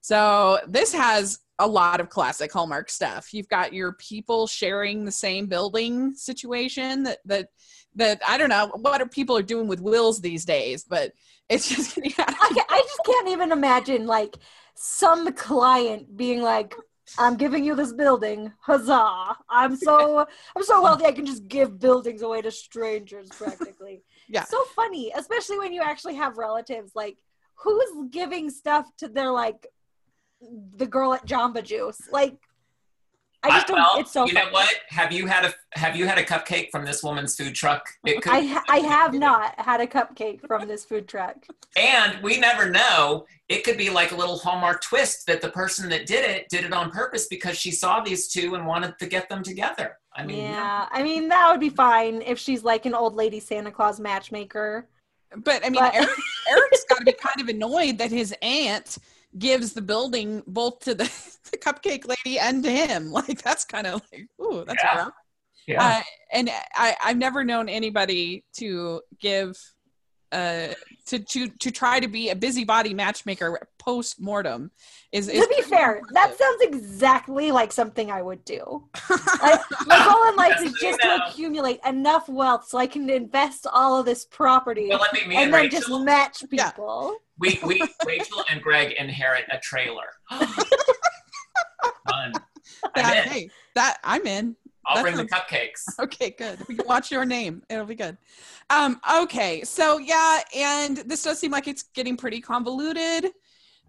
So, 0.00 0.58
this 0.66 0.92
has 0.92 1.40
a 1.58 1.66
lot 1.66 2.00
of 2.00 2.10
classic 2.10 2.52
Hallmark 2.52 2.90
stuff. 2.90 3.32
You've 3.32 3.48
got 3.48 3.72
your 3.72 3.92
people 3.94 4.46
sharing 4.46 5.04
the 5.04 5.12
same 5.12 5.46
building 5.46 6.14
situation 6.14 7.04
that 7.04 7.18
that 7.24 7.48
that 7.96 8.20
I 8.26 8.38
don't 8.38 8.50
know 8.50 8.70
what 8.76 9.00
are 9.00 9.06
people 9.06 9.36
are 9.36 9.42
doing 9.42 9.66
with 9.66 9.80
wills 9.80 10.20
these 10.20 10.44
days, 10.44 10.84
but 10.84 11.12
it's 11.48 11.68
just 11.68 11.96
yeah. 12.02 12.12
I, 12.28 12.64
I 12.68 12.82
just 12.82 13.00
can't 13.04 13.28
even 13.28 13.52
imagine 13.52 14.06
like 14.06 14.36
some 14.74 15.32
client 15.32 16.16
being 16.16 16.42
like, 16.42 16.74
"I'm 17.18 17.36
giving 17.36 17.64
you 17.64 17.74
this 17.74 17.92
building, 17.92 18.52
huzzah! 18.60 19.36
I'm 19.48 19.76
so 19.76 20.26
I'm 20.56 20.62
so 20.62 20.82
wealthy, 20.82 21.06
I 21.06 21.12
can 21.12 21.26
just 21.26 21.48
give 21.48 21.78
buildings 21.78 22.22
away 22.22 22.42
to 22.42 22.50
strangers 22.50 23.28
practically." 23.28 24.02
Yeah. 24.28 24.42
so 24.42 24.60
funny, 24.74 25.12
especially 25.14 25.56
when 25.56 25.72
you 25.72 25.82
actually 25.82 26.16
have 26.16 26.36
relatives. 26.36 26.96
Like, 26.96 27.16
who's 27.54 28.08
giving 28.10 28.50
stuff 28.50 28.84
to 28.96 29.06
their 29.06 29.30
like 29.30 29.68
the 30.74 30.88
girl 30.88 31.14
at 31.14 31.24
Jamba 31.24 31.62
Juice? 31.62 32.00
Like, 32.10 32.36
I 33.46 33.56
just 33.56 33.66
don't. 33.66 33.76
well, 33.76 33.98
it's 33.98 34.12
so 34.12 34.26
you 34.26 34.32
know 34.32 34.48
what? 34.50 34.72
Have 34.88 35.12
you 35.12 35.26
had 35.26 35.44
a 35.44 35.54
Have 35.78 35.96
you 35.96 36.06
had 36.06 36.18
a 36.18 36.24
cupcake 36.24 36.70
from 36.70 36.84
this 36.84 37.02
woman's 37.02 37.34
food 37.36 37.54
truck? 37.54 37.86
It 38.04 38.22
could, 38.22 38.32
I 38.32 38.40
ha- 38.46 38.64
I 38.68 38.78
have 38.78 39.14
not 39.14 39.58
had 39.60 39.80
a 39.80 39.86
cupcake 39.86 40.46
from 40.46 40.66
this 40.68 40.84
food 40.84 41.08
truck. 41.08 41.36
and 41.76 42.22
we 42.22 42.38
never 42.38 42.70
know. 42.70 43.26
It 43.48 43.62
could 43.64 43.76
be 43.76 43.90
like 43.90 44.12
a 44.12 44.16
little 44.16 44.38
Hallmark 44.38 44.82
twist 44.82 45.26
that 45.26 45.40
the 45.40 45.50
person 45.50 45.88
that 45.90 46.06
did 46.06 46.28
it 46.28 46.48
did 46.48 46.64
it 46.64 46.72
on 46.72 46.90
purpose 46.90 47.26
because 47.28 47.56
she 47.56 47.70
saw 47.70 48.00
these 48.00 48.28
two 48.28 48.54
and 48.54 48.66
wanted 48.66 48.98
to 48.98 49.06
get 49.06 49.28
them 49.28 49.42
together. 49.42 49.98
I 50.14 50.24
mean, 50.24 50.38
yeah, 50.44 50.88
I 50.90 51.02
mean 51.02 51.28
that 51.28 51.50
would 51.50 51.60
be 51.60 51.68
fine 51.68 52.22
if 52.22 52.38
she's 52.38 52.64
like 52.64 52.86
an 52.86 52.94
old 52.94 53.14
lady 53.14 53.38
Santa 53.40 53.70
Claus 53.70 54.00
matchmaker. 54.00 54.88
But 55.36 55.64
I 55.66 55.70
mean, 55.70 55.80
But- 55.82 55.94
Eric, 55.94 56.08
Eric's 56.48 56.84
got 56.88 56.98
to 56.98 57.04
be 57.04 57.12
kind 57.12 57.40
of 57.40 57.48
annoyed 57.48 57.98
that 57.98 58.10
his 58.10 58.34
aunt 58.42 58.96
gives 59.38 59.72
the 59.72 59.82
building 59.82 60.42
both 60.46 60.80
to 60.80 60.94
the, 60.94 61.04
the 61.50 61.58
cupcake 61.58 62.06
lady 62.08 62.38
and 62.38 62.62
to 62.64 62.70
him. 62.70 63.10
Like 63.16 63.42
that's 63.42 63.64
kind 63.64 63.86
of 63.86 64.02
like, 64.12 64.26
ooh, 64.40 64.64
that's 64.66 64.82
Yeah. 64.82 64.96
rough. 64.96 65.12
yeah. 65.66 65.84
Uh, 65.98 66.02
and 66.32 66.50
I, 66.74 66.96
I've 67.04 67.16
never 67.18 67.44
known 67.44 67.68
anybody 67.68 68.44
to 68.58 69.00
give, 69.20 69.56
uh, 70.32 70.68
to 71.06 71.20
to 71.20 71.48
to 71.60 71.70
try 71.70 72.00
to 72.00 72.08
be 72.08 72.30
a 72.30 72.34
busybody 72.36 72.92
matchmaker 72.92 73.60
post 73.78 74.20
mortem. 74.20 74.72
Is, 75.12 75.28
is 75.28 75.46
to 75.46 75.54
be 75.56 75.62
fair, 75.62 76.02
that 76.12 76.36
sounds 76.36 76.62
exactly 76.62 77.52
like 77.52 77.72
something 77.72 78.10
I 78.10 78.22
would 78.22 78.44
do. 78.44 78.88
Like, 79.42 79.60
my 79.86 79.98
goal 80.04 80.28
in 80.30 80.36
life 80.36 80.56
is 80.60 80.64
Yes, 80.64 80.82
we 80.82 80.88
just 80.88 81.00
to 81.02 81.24
accumulate 81.30 81.78
enough 81.86 82.28
wealth 82.28 82.66
so 82.66 82.78
I 82.78 82.86
can 82.86 83.08
invest 83.08 83.66
all 83.72 84.00
of 84.00 84.06
this 84.06 84.24
property 84.24 84.88
Well, 84.88 84.98
let 85.00 85.12
me, 85.12 85.20
me 85.28 85.36
and 85.36 85.44
and 85.44 85.54
then 85.54 85.62
Rachel, 85.64 85.80
just 85.80 86.04
match 86.04 86.44
Yeah. 86.50 86.70
people. 86.70 87.14
We, 87.38 87.58
we, 87.64 87.82
Rachel 88.06 88.44
and 88.50 88.62
Greg 88.62 88.94
inherit 88.98 89.44
a 89.50 89.58
trailer. 89.58 90.04
Fun. 90.30 90.48
I'm 92.14 92.32
that, 92.94 93.26
in. 93.26 93.32
hey, 93.32 93.50
that 93.74 93.98
I'm 94.04 94.26
in. 94.26 94.56
I'll 94.86 94.96
that 94.96 95.02
bring 95.02 95.16
the 95.16 95.24
cupcakes. 95.24 95.84
Okay, 95.98 96.30
good. 96.30 96.58
We 96.68 96.76
can 96.76 96.86
watch 96.86 97.10
your 97.10 97.24
name. 97.24 97.62
It'll 97.68 97.86
be 97.86 97.94
good. 97.94 98.16
Um, 98.70 99.00
okay, 99.22 99.62
so 99.64 99.98
yeah, 99.98 100.40
and 100.54 100.98
this 100.98 101.22
does 101.22 101.38
seem 101.38 101.50
like 101.50 101.68
it's 101.68 101.84
getting 101.94 102.16
pretty 102.16 102.40
convoluted, 102.40 103.32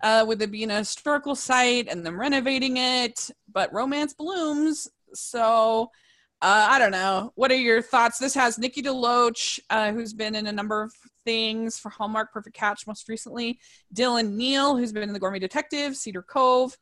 uh, 0.03 0.25
with 0.27 0.41
it 0.41 0.51
being 0.51 0.71
a 0.71 0.77
historical 0.79 1.35
site 1.35 1.87
and 1.87 2.05
them 2.05 2.19
renovating 2.19 2.77
it, 2.77 3.29
but 3.51 3.71
romance 3.73 4.13
blooms. 4.13 4.87
So 5.13 5.91
uh, 6.41 6.67
I 6.69 6.77
don't 6.79 6.91
know. 6.91 7.31
What 7.35 7.51
are 7.51 7.55
your 7.55 7.81
thoughts? 7.81 8.19
This 8.19 8.35
has 8.35 8.59
Nikki 8.59 8.81
DeLoach, 8.83 9.59
uh, 9.69 9.91
who's 9.91 10.13
been 10.13 10.35
in 10.35 10.47
a 10.47 10.51
number 10.51 10.83
of 10.83 10.93
things 11.25 11.79
for 11.79 11.89
Hallmark, 11.89 12.31
Perfect 12.31 12.55
Catch 12.55 12.85
most 12.85 13.09
recently. 13.09 13.59
Dylan 13.93 14.33
Neal, 14.33 14.77
who's 14.77 14.93
been 14.93 15.03
in 15.03 15.13
The 15.13 15.19
Gourmet 15.19 15.39
Detective, 15.39 15.95
Cedar 15.95 16.21
Cove. 16.21 16.77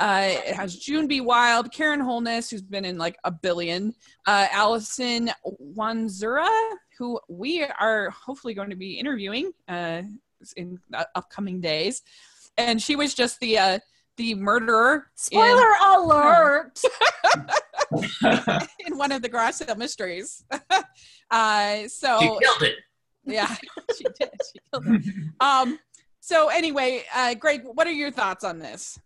Uh, 0.00 0.30
it 0.46 0.54
has 0.54 0.76
June 0.76 1.06
B. 1.06 1.20
Wild, 1.20 1.72
Karen 1.72 2.00
Holness, 2.00 2.48
who's 2.48 2.62
been 2.62 2.84
in 2.84 2.96
like 2.96 3.16
a 3.24 3.30
billion, 3.30 3.94
uh, 4.26 4.46
Allison 4.50 5.30
Wandzura, 5.76 6.48
who 6.96 7.20
we 7.28 7.64
are 7.64 8.10
hopefully 8.10 8.54
going 8.54 8.70
to 8.70 8.76
be 8.76 8.94
interviewing 8.94 9.52
uh, 9.68 10.02
in 10.56 10.78
uh, 10.94 11.04
upcoming 11.14 11.60
days, 11.60 12.02
and 12.56 12.80
she 12.80 12.96
was 12.96 13.14
just 13.14 13.38
the 13.40 13.58
uh, 13.58 13.78
the 14.16 14.34
murderer 14.34 15.06
Spoiler 15.14 15.72
alert! 15.84 16.80
in 18.86 18.96
one 18.96 19.12
of 19.12 19.22
the 19.22 19.28
garage 19.28 19.54
sale 19.54 19.74
mysteries. 19.74 20.44
uh, 21.30 21.88
so 21.88 22.18
She 22.20 22.26
killed 22.26 22.62
it. 22.62 22.76
yeah, 23.24 23.54
she 23.96 24.04
did. 24.18 24.30
She 24.52 24.60
killed 24.72 24.86
it. 24.86 25.04
Um, 25.40 25.78
so 26.20 26.48
anyway, 26.48 27.04
uh, 27.14 27.34
Greg, 27.34 27.62
what 27.64 27.86
are 27.86 27.92
your 27.92 28.10
thoughts 28.10 28.44
on 28.44 28.58
this? 28.58 28.98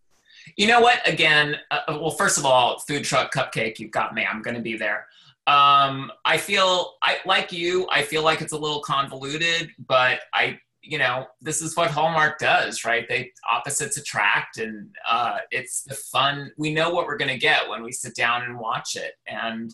You 0.56 0.66
know 0.66 0.80
what? 0.80 1.06
Again, 1.08 1.56
uh, 1.70 1.80
well, 1.88 2.10
first 2.10 2.38
of 2.38 2.44
all, 2.44 2.78
food 2.80 3.04
truck 3.04 3.32
cupcake, 3.32 3.78
you've 3.78 3.90
got 3.90 4.14
me. 4.14 4.24
I'm 4.24 4.42
going 4.42 4.56
to 4.56 4.62
be 4.62 4.76
there. 4.76 5.06
Um, 5.48 6.10
I 6.24 6.38
feel 6.38 6.94
I 7.02 7.18
like 7.24 7.52
you. 7.52 7.86
I 7.90 8.02
feel 8.02 8.22
like 8.22 8.40
it's 8.42 8.52
a 8.52 8.58
little 8.58 8.80
convoluted, 8.80 9.70
but 9.86 10.20
I, 10.34 10.58
you 10.86 10.98
know, 10.98 11.26
this 11.40 11.62
is 11.62 11.76
what 11.76 11.90
Hallmark 11.90 12.38
does, 12.38 12.84
right? 12.84 13.08
They 13.08 13.32
opposites 13.50 13.96
attract, 13.96 14.58
and 14.58 14.88
uh, 15.08 15.38
it's 15.50 15.82
the 15.82 15.94
fun. 15.94 16.52
We 16.56 16.72
know 16.72 16.90
what 16.90 17.06
we're 17.06 17.16
going 17.16 17.32
to 17.32 17.38
get 17.38 17.68
when 17.68 17.82
we 17.82 17.92
sit 17.92 18.14
down 18.14 18.42
and 18.42 18.58
watch 18.58 18.96
it, 18.96 19.14
and 19.26 19.70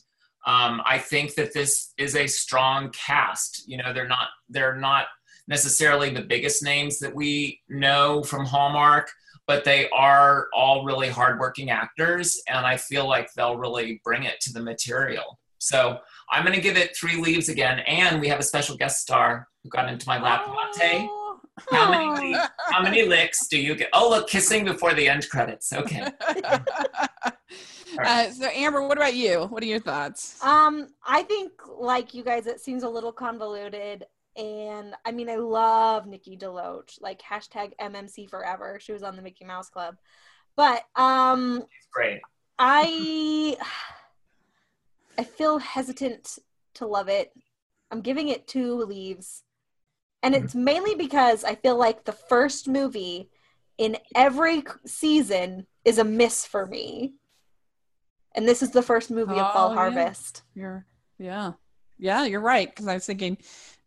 um, 0.47 0.83
I 0.85 0.99
think 0.99 1.35
that 1.35 1.55
this 1.55 1.93
is 1.99 2.17
a 2.17 2.27
strong 2.27 2.91
cast. 2.91 3.69
You 3.69 3.79
know, 3.79 3.93
they're 3.93 4.09
not 4.09 4.29
they're 4.49 4.77
not 4.77 5.07
necessarily 5.49 6.11
the 6.11 6.23
biggest 6.23 6.63
names 6.63 6.99
that 7.01 7.15
we 7.15 7.61
know 7.69 8.23
from 8.23 8.45
Hallmark 8.45 9.11
but 9.47 9.65
they 9.65 9.89
are 9.91 10.49
all 10.55 10.85
really 10.85 11.09
hardworking 11.09 11.71
actors, 11.71 12.41
and 12.49 12.65
I 12.65 12.77
feel 12.77 13.09
like 13.09 13.33
they'll 13.35 13.57
really 13.57 14.01
bring 14.05 14.23
it 14.23 14.41
to 14.43 14.53
the 14.53 14.63
material. 14.63 15.39
So 15.59 15.99
I'm 16.33 16.45
going 16.45 16.55
to 16.55 16.63
give 16.63 16.79
it 16.79 16.97
three 16.97 17.17
leaves 17.17 17.51
again, 17.51 17.81
and 17.81 18.19
we 18.19 18.27
have 18.29 18.41
a 18.41 18.43
special 18.43 18.75
guest 18.75 19.03
star 19.03 19.49
who 19.63 19.69
got 19.69 19.91
into 19.91 20.09
my 20.09 20.21
lap 20.21 20.49
latte. 20.49 21.07
Oh. 21.09 21.39
How 21.71 21.91
many, 21.91 22.35
how 22.71 22.83
many 22.83 23.07
licks 23.07 23.47
do 23.49 23.59
you 23.59 23.75
get? 23.75 23.91
Oh, 23.93 24.09
look, 24.09 24.29
kissing 24.29 24.65
before 24.65 24.95
the 24.95 25.07
end 25.07 25.29
credits. 25.29 25.71
Okay. 25.75 26.01
uh, 28.03 28.31
so 28.31 28.47
Amber, 28.47 28.89
what 28.89 28.97
about 28.97 29.15
you? 29.15 29.43
What 29.43 29.63
are 29.63 29.67
your 29.67 29.79
thoughts? 29.79 30.43
Um, 30.43 30.89
I 31.07 31.23
think 31.23 31.53
like 31.79 32.15
you 32.15 32.25
guys, 32.25 32.47
it 32.47 32.61
seems 32.61 32.83
a 32.83 32.89
little 32.89 33.13
convoluted. 33.13 34.07
And 34.35 34.95
I 35.05 35.13
mean, 35.13 35.29
I 35.29 35.37
love 35.37 36.07
Nikki 36.07 36.39
DeLoach, 36.39 37.03
like 37.03 37.21
hashtag 37.21 37.73
MMC 37.79 38.31
forever. 38.31 38.79
She 38.81 38.93
was 38.93 39.03
on 39.03 39.17
the 39.17 39.23
Mickey 39.23 39.45
Mouse 39.45 39.69
Club. 39.69 39.97
But 40.57 40.85
um 40.97 41.65
Great. 41.93 42.23
I 42.59 43.59
I 45.19 45.25
feel 45.25 45.59
hesitant 45.59 46.39
to 46.75 46.87
love 46.87 47.09
it. 47.09 47.33
I'm 47.91 48.01
giving 48.01 48.29
it 48.29 48.49
two 48.49 48.77
leaves. 48.77 49.43
And 50.23 50.35
it's 50.35 50.55
mainly 50.55 50.95
because 50.95 51.45
I 51.45 51.57
feel 51.57 51.77
like 51.77 52.05
the 52.05 52.13
first 52.13 52.69
movie 52.69 53.29
in 53.77 53.97
every 54.15 54.65
season 54.87 55.67
is 55.85 55.99
a 55.99 56.05
miss 56.05 56.47
for 56.47 56.67
me. 56.67 57.15
And 58.35 58.47
this 58.47 58.63
is 58.63 58.71
the 58.71 58.83
first 58.83 59.11
movie 59.11 59.39
of 59.39 59.53
Fall 59.53 59.69
Oh, 59.69 59.71
yeah. 59.71 59.75
Harvest. 59.75 60.43
You're, 60.55 60.87
yeah, 61.19 61.53
yeah, 61.99 62.25
you're 62.25 62.41
right. 62.41 62.71
Because 62.71 62.87
I 62.87 62.95
was 62.95 63.05
thinking, 63.05 63.37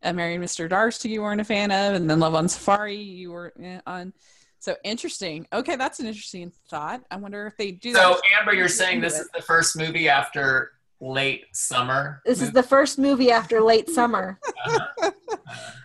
uh, 0.03 0.13
Marrying 0.13 0.41
Mr. 0.41 0.69
Darcy, 0.69 1.09
you 1.09 1.21
weren't 1.21 1.41
a 1.41 1.45
fan 1.45 1.71
of, 1.71 1.95
and 1.95 2.09
then 2.09 2.19
Love 2.19 2.35
on 2.35 2.47
Safari, 2.47 2.97
you 2.97 3.31
were 3.31 3.53
eh, 3.61 3.79
on. 3.87 4.13
So 4.59 4.75
interesting. 4.83 5.47
Okay, 5.53 5.75
that's 5.75 5.99
an 5.99 6.07
interesting 6.07 6.51
thought. 6.69 7.01
I 7.09 7.17
wonder 7.17 7.47
if 7.47 7.55
they 7.57 7.71
do. 7.71 7.93
So, 7.93 7.99
that. 7.99 8.21
Amber, 8.39 8.53
you're 8.53 8.67
saying 8.67 9.01
this 9.01 9.19
is 9.19 9.29
the 9.33 9.41
first 9.41 9.77
movie 9.77 10.09
after 10.09 10.71
late 11.01 11.45
summer? 11.53 12.21
This 12.25 12.41
is 12.41 12.51
the 12.51 12.63
first 12.63 12.97
movie 12.99 13.31
after 13.31 13.61
late 13.61 13.89
summer. 13.89 14.39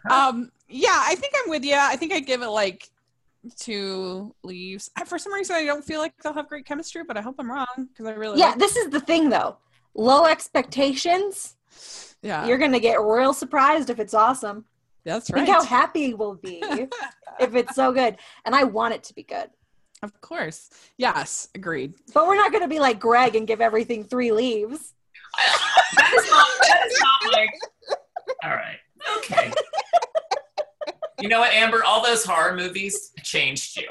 Uh-huh. 0.09 0.29
Um, 0.31 0.51
yeah, 0.69 1.03
I 1.05 1.15
think 1.15 1.35
I'm 1.43 1.51
with 1.51 1.63
you. 1.65 1.75
I 1.77 1.95
think 1.97 2.13
I 2.13 2.21
give 2.21 2.41
it 2.43 2.49
like 2.49 2.89
two 3.59 4.35
leaves. 4.43 4.91
I, 4.97 5.05
for 5.05 5.19
some 5.19 5.33
reason, 5.33 5.57
I 5.57 5.65
don't 5.65 5.85
feel 5.85 6.01
like 6.01 6.15
they'll 6.23 6.33
have 6.33 6.49
great 6.49 6.65
chemistry, 6.67 7.03
but 7.07 7.17
I 7.17 7.21
hope 7.21 7.35
I'm 7.39 7.51
wrong 7.51 7.67
because 7.77 8.07
I 8.07 8.13
really 8.13 8.39
Yeah, 8.39 8.51
like- 8.51 8.59
this 8.59 8.77
is 8.77 8.91
the 8.91 9.01
thing 9.01 9.29
though. 9.29 9.59
Low 9.95 10.25
expectations. 10.27 11.57
yeah, 12.23 12.47
You're 12.47 12.59
gonna 12.59 12.81
get 12.81 13.01
real 13.01 13.33
surprised 13.35 13.91
if 13.91 13.99
it's 13.99 14.15
awesome. 14.15 14.65
that's 15.05 15.31
right. 15.31 15.45
Think 15.45 15.55
how 15.55 15.63
happy 15.65 16.15
we'll 16.15 16.35
be 16.37 16.61
if 17.41 17.55
it's 17.55 17.75
so 17.75 17.93
good. 17.93 18.17
And 18.45 18.55
I 18.55 18.65
want 18.65 18.95
it 18.95 19.03
to 19.05 19.15
be 19.15 19.23
good. 19.23 19.51
of 20.03 20.19
course, 20.21 20.71
yes, 20.97 21.49
agreed. 21.55 21.95
But 22.15 22.27
we're 22.27 22.37
not 22.37 22.53
gonna 22.53 22.69
be 22.69 22.79
like 22.81 22.99
Greg 23.01 23.37
and 23.37 23.47
give 23.47 23.61
everything 23.61 24.05
three 24.05 24.33
leaves. 24.33 24.95
That 25.37 26.13
is 26.17 26.31
not, 26.31 26.47
that 26.63 26.87
is 26.87 27.01
not 27.01 27.33
like. 27.33 27.51
All 28.45 28.51
right. 28.51 28.79
Okay. 29.19 29.53
You 31.21 31.29
know 31.29 31.41
what, 31.41 31.53
Amber? 31.53 31.85
All 31.85 32.03
those 32.03 32.25
horror 32.25 32.57
movies 32.57 33.13
changed 33.23 33.77
you. 33.77 33.89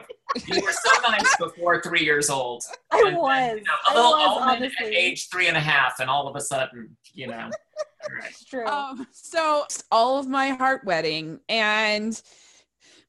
You 0.48 0.62
were 0.64 0.72
so 0.72 0.90
nice 1.08 1.36
before 1.38 1.82
three 1.82 2.04
years 2.04 2.30
old. 2.30 2.64
I 2.92 2.98
And 3.00 3.08
then, 3.08 3.16
was. 3.18 3.58
you 3.58 3.64
know, 3.64 3.72
I 3.88 3.94
a 3.94 3.96
little 3.96 4.12
was 4.12 4.38
almond 4.42 4.66
at 4.80 4.86
age 4.88 5.30
three 5.30 5.48
and 5.48 5.56
a 5.58 5.60
half, 5.60 6.00
and 6.00 6.10
all 6.10 6.28
of 6.28 6.36
a 6.36 6.42
sudden, 6.42 6.96
you 7.14 7.28
know. 7.28 7.50
All 7.50 8.16
right. 8.16 8.30
It's 8.30 8.46
true. 8.46 8.66
Um, 8.66 9.06
so 9.12 9.66
all 9.92 10.18
of 10.20 10.28
my 10.28 10.50
heart 10.50 10.86
wedding, 10.86 11.40
and 11.50 12.20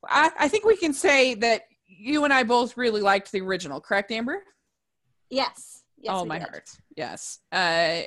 I, 0.07 0.31
I 0.39 0.49
think 0.49 0.65
we 0.65 0.77
can 0.77 0.93
say 0.93 1.35
that 1.37 1.63
you 1.87 2.25
and 2.25 2.33
I 2.33 2.43
both 2.43 2.77
really 2.77 3.01
liked 3.03 3.33
the 3.33 3.41
original, 3.41 3.81
correct, 3.81 4.11
Amber? 4.11 4.43
yes. 5.31 5.80
Yes. 6.01 6.13
all 6.13 6.25
my 6.25 6.39
did. 6.39 6.49
heart, 6.49 6.71
yes. 6.97 7.39
Uh, 7.53 8.03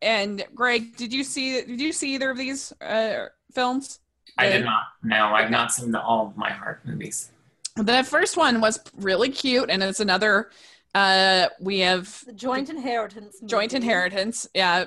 and 0.00 0.44
Greg, 0.54 0.96
did 0.96 1.12
you 1.12 1.24
see? 1.24 1.62
Did 1.62 1.80
you 1.80 1.92
see 1.92 2.14
either 2.14 2.30
of 2.30 2.36
these 2.38 2.72
uh, 2.80 3.26
films? 3.52 4.00
I 4.38 4.48
did 4.48 4.64
not. 4.64 4.84
No, 5.02 5.26
I've 5.26 5.50
not 5.50 5.72
seen 5.72 5.90
the, 5.92 6.00
all 6.00 6.26
of 6.28 6.36
my 6.36 6.50
heart 6.50 6.80
movies. 6.84 7.30
The 7.76 8.02
first 8.04 8.36
one 8.36 8.60
was 8.60 8.80
really 8.96 9.28
cute, 9.30 9.70
and 9.70 9.82
it's 9.82 10.00
another. 10.00 10.50
Uh, 10.94 11.48
we 11.60 11.80
have 11.80 12.22
The 12.26 12.32
joint 12.32 12.68
inheritance. 12.68 13.36
joint 13.46 13.72
inheritance. 13.74 14.46
Yeah, 14.54 14.86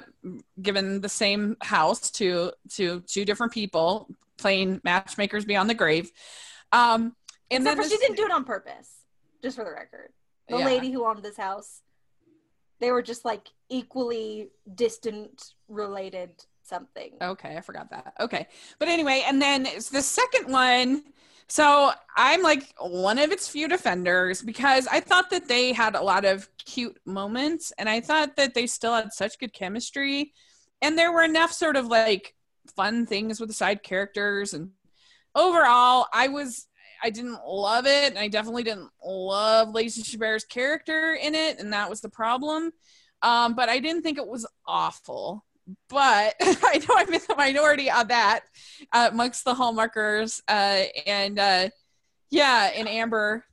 given 0.61 1.01
the 1.01 1.09
same 1.09 1.57
house 1.61 2.11
to 2.11 2.51
to 2.75 3.01
two 3.01 3.25
different 3.25 3.53
people 3.53 4.07
playing 4.37 4.81
matchmakers 4.83 5.45
beyond 5.45 5.69
the 5.69 5.73
grave. 5.73 6.11
Um, 6.71 7.15
and 7.51 7.63
Except 7.63 7.63
then 7.63 7.75
for 7.77 7.83
this- 7.83 7.91
she 7.91 7.97
didn't 7.97 8.17
do 8.17 8.25
it 8.25 8.31
on 8.31 8.43
purpose. 8.43 8.91
Just 9.41 9.55
for 9.57 9.63
the 9.63 9.71
record, 9.71 10.09
the 10.49 10.57
Yeah. 10.57 10.65
lady 10.65 10.91
who 10.91 11.05
owned 11.05 11.21
this 11.23 11.37
house, 11.37 11.81
They 12.85 12.91
were 12.91 13.01
just 13.01 13.25
like 13.25 13.47
equally 13.67 14.49
distant 14.75 15.53
related 15.67 16.29
something. 16.61 17.13
Okay, 17.19 17.57
I 17.57 17.61
forgot 17.61 17.89
that. 17.89 18.13
Okay. 18.19 18.45
But 18.77 18.89
anyway, 18.89 19.23
and 19.25 19.41
then 19.41 19.63
the 19.63 20.03
second 20.03 20.51
one. 20.51 21.01
So 21.47 21.91
I'm 22.15 22.43
like 22.43 22.75
one 22.79 23.17
of 23.17 23.31
its 23.31 23.47
few 23.47 23.67
defenders 23.67 24.43
because 24.43 24.85
I 24.85 24.99
thought 24.99 25.31
that 25.31 25.47
they 25.47 25.73
had 25.73 25.95
a 25.95 26.01
lot 26.03 26.25
of 26.25 26.47
cute 26.59 26.99
moments 27.07 27.73
and 27.79 27.89
I 27.89 28.01
thought 28.01 28.35
that 28.35 28.53
they 28.53 28.67
still 28.67 28.93
had 28.93 29.11
such 29.13 29.39
good 29.39 29.51
chemistry. 29.51 30.31
And 30.83 30.95
there 30.95 31.11
were 31.11 31.23
enough 31.23 31.53
sort 31.53 31.77
of 31.77 31.87
like 31.87 32.35
fun 32.75 33.07
things 33.07 33.39
with 33.39 33.49
the 33.49 33.55
side 33.55 33.81
characters. 33.81 34.53
And 34.53 34.73
overall, 35.33 36.05
I 36.13 36.27
was. 36.27 36.67
I 37.03 37.09
didn't 37.09 37.39
love 37.45 37.85
it, 37.85 38.09
and 38.09 38.19
I 38.19 38.27
definitely 38.27 38.63
didn't 38.63 38.89
love 39.03 39.73
Lacey 39.73 40.03
Chabert's 40.03 40.45
character 40.45 41.17
in 41.21 41.35
it, 41.35 41.59
and 41.59 41.73
that 41.73 41.89
was 41.89 42.01
the 42.01 42.09
problem. 42.09 42.71
Um, 43.21 43.55
but 43.55 43.69
I 43.69 43.79
didn't 43.79 44.03
think 44.03 44.17
it 44.17 44.27
was 44.27 44.45
awful 44.67 45.45
but 45.89 46.35
I 46.41 46.79
know 46.87 46.95
I'm 46.95 47.13
in 47.13 47.21
the 47.27 47.35
minority 47.35 47.89
on 47.89 48.07
that 48.09 48.41
uh, 48.91 49.09
amongst 49.11 49.45
the 49.45 49.53
hallmarkers. 49.53 50.41
Uh, 50.47 50.83
and 51.05 51.39
uh, 51.39 51.69
yeah, 52.29 52.71
and 52.75 52.87
Amber, 52.87 53.45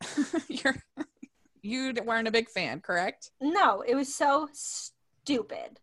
you're 0.48 0.76
you 1.62 1.92
weren't 2.04 2.28
a 2.28 2.32
big 2.32 2.48
fan, 2.48 2.80
correct? 2.80 3.30
No, 3.40 3.82
it 3.86 3.94
was 3.94 4.14
so 4.14 4.48
stupid. 4.52 5.80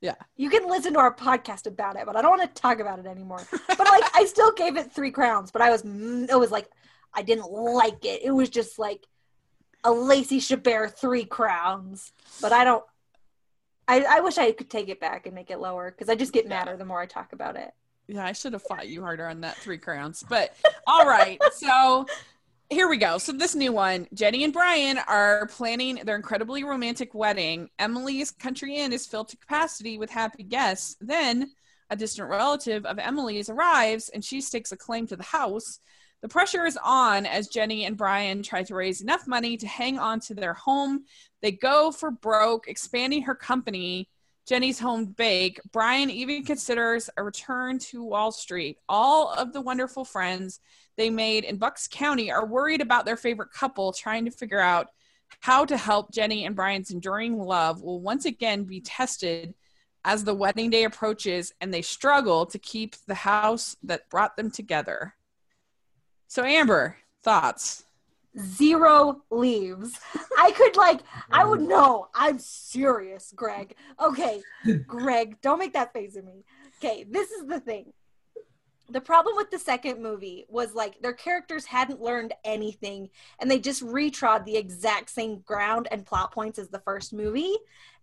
Yeah. 0.00 0.14
You 0.36 0.48
can 0.48 0.66
listen 0.66 0.94
to 0.94 0.98
our 0.98 1.14
podcast 1.14 1.66
about 1.66 1.96
it, 1.96 2.06
but 2.06 2.16
I 2.16 2.22
don't 2.22 2.36
want 2.36 2.54
to 2.54 2.60
talk 2.60 2.80
about 2.80 2.98
it 2.98 3.06
anymore. 3.06 3.46
but 3.68 3.78
like, 3.78 4.04
I 4.14 4.24
still 4.26 4.52
gave 4.52 4.76
it 4.76 4.92
three 4.92 5.10
crowns, 5.10 5.50
but 5.50 5.60
I 5.60 5.70
was, 5.70 5.82
mm, 5.82 6.28
it 6.28 6.38
was 6.38 6.50
like, 6.50 6.68
I 7.12 7.22
didn't 7.22 7.50
like 7.50 8.04
it. 8.04 8.22
It 8.22 8.30
was 8.30 8.48
just 8.48 8.78
like 8.78 9.06
a 9.84 9.90
Lacey 9.90 10.38
Chabert 10.38 10.96
three 10.98 11.24
crowns, 11.24 12.12
but 12.40 12.52
I 12.52 12.64
don't, 12.64 12.84
I, 13.88 14.04
I 14.08 14.20
wish 14.20 14.38
I 14.38 14.52
could 14.52 14.70
take 14.70 14.88
it 14.88 15.00
back 15.00 15.26
and 15.26 15.34
make 15.34 15.50
it 15.50 15.58
lower 15.58 15.90
because 15.90 16.08
I 16.08 16.14
just 16.14 16.32
get 16.32 16.48
madder 16.48 16.76
the 16.76 16.84
more 16.84 17.00
I 17.00 17.06
talk 17.06 17.32
about 17.32 17.56
it. 17.56 17.70
Yeah, 18.06 18.24
I 18.24 18.32
should 18.32 18.52
have 18.54 18.62
fought 18.62 18.88
you 18.88 19.02
harder 19.02 19.26
on 19.26 19.42
that 19.42 19.56
three 19.56 19.78
crowns. 19.78 20.24
But 20.28 20.54
all 20.86 21.06
right. 21.06 21.40
so 21.52 22.06
here 22.70 22.88
we 22.88 22.96
go. 22.98 23.18
So 23.18 23.32
this 23.32 23.56
new 23.56 23.72
one, 23.72 24.06
Jenny 24.14 24.44
and 24.44 24.52
Brian 24.52 24.98
are 25.08 25.48
planning 25.48 25.96
their 26.04 26.14
incredibly 26.14 26.62
romantic 26.62 27.14
wedding. 27.14 27.68
Emily's 27.80 28.30
country 28.30 28.76
inn 28.76 28.92
is 28.92 29.06
filled 29.06 29.28
to 29.30 29.36
capacity 29.36 29.98
with 29.98 30.08
happy 30.08 30.44
guests. 30.44 30.96
Then 31.00 31.50
a 31.90 31.96
distant 31.96 32.30
relative 32.30 32.86
of 32.86 33.00
Emily's 33.00 33.50
arrives 33.50 34.08
and 34.08 34.24
she 34.24 34.40
stakes 34.40 34.70
a 34.70 34.76
claim 34.76 35.08
to 35.08 35.16
the 35.16 35.24
house. 35.24 35.80
The 36.22 36.28
pressure 36.28 36.64
is 36.64 36.78
on 36.84 37.26
as 37.26 37.48
Jenny 37.48 37.86
and 37.86 37.96
Brian 37.96 38.40
try 38.44 38.62
to 38.62 38.74
raise 38.76 39.00
enough 39.00 39.26
money 39.26 39.56
to 39.56 39.66
hang 39.66 39.98
on 39.98 40.20
to 40.20 40.34
their 40.34 40.54
home. 40.54 41.06
They 41.42 41.50
go 41.50 41.90
for 41.90 42.12
broke, 42.12 42.68
expanding 42.68 43.22
her 43.22 43.34
company, 43.34 44.08
Jenny's 44.46 44.78
Home 44.80 45.06
Bake. 45.06 45.60
Brian 45.72 46.10
even 46.10 46.44
considers 46.44 47.08
a 47.16 47.22
return 47.22 47.78
to 47.78 48.02
Wall 48.02 48.32
Street. 48.32 48.78
All 48.88 49.32
of 49.32 49.52
the 49.52 49.60
wonderful 49.60 50.04
friends 50.04 50.60
they 50.96 51.10
made 51.10 51.44
in 51.44 51.56
Bucks 51.56 51.88
County 51.88 52.30
are 52.30 52.46
worried 52.46 52.80
about 52.80 53.04
their 53.04 53.16
favorite 53.16 53.52
couple, 53.52 53.92
trying 53.92 54.24
to 54.24 54.30
figure 54.30 54.60
out 54.60 54.88
how 55.40 55.64
to 55.64 55.76
help 55.76 56.12
Jenny 56.12 56.44
and 56.44 56.56
Brian's 56.56 56.90
enduring 56.90 57.38
love 57.38 57.82
will 57.82 58.00
once 58.00 58.24
again 58.24 58.64
be 58.64 58.80
tested 58.80 59.54
as 60.04 60.24
the 60.24 60.34
wedding 60.34 60.70
day 60.70 60.84
approaches 60.84 61.52
and 61.60 61.72
they 61.72 61.82
struggle 61.82 62.46
to 62.46 62.58
keep 62.58 62.96
the 63.06 63.14
house 63.14 63.76
that 63.82 64.08
brought 64.10 64.36
them 64.36 64.50
together. 64.50 65.14
So, 66.26 66.44
Amber, 66.44 66.96
thoughts? 67.22 67.84
Zero 68.38 69.22
leaves. 69.30 69.98
I 70.38 70.52
could 70.52 70.76
like, 70.76 71.00
I 71.30 71.44
would 71.44 71.60
know. 71.60 72.08
I'm 72.14 72.38
serious, 72.38 73.32
Greg. 73.34 73.74
Okay, 74.00 74.42
Greg, 74.86 75.40
don't 75.40 75.58
make 75.58 75.72
that 75.72 75.92
face 75.92 76.16
at 76.16 76.24
me. 76.24 76.44
Okay, 76.78 77.04
this 77.08 77.30
is 77.30 77.46
the 77.46 77.60
thing. 77.60 77.92
The 78.88 79.00
problem 79.00 79.36
with 79.36 79.50
the 79.50 79.58
second 79.58 80.02
movie 80.02 80.46
was 80.48 80.74
like 80.74 81.00
their 81.00 81.12
characters 81.12 81.64
hadn't 81.64 82.00
learned 82.00 82.34
anything 82.44 83.08
and 83.38 83.48
they 83.48 83.60
just 83.60 83.84
retrod 83.84 84.44
the 84.44 84.56
exact 84.56 85.10
same 85.10 85.40
ground 85.40 85.86
and 85.92 86.04
plot 86.04 86.32
points 86.32 86.58
as 86.58 86.70
the 86.70 86.80
first 86.80 87.12
movie. 87.12 87.54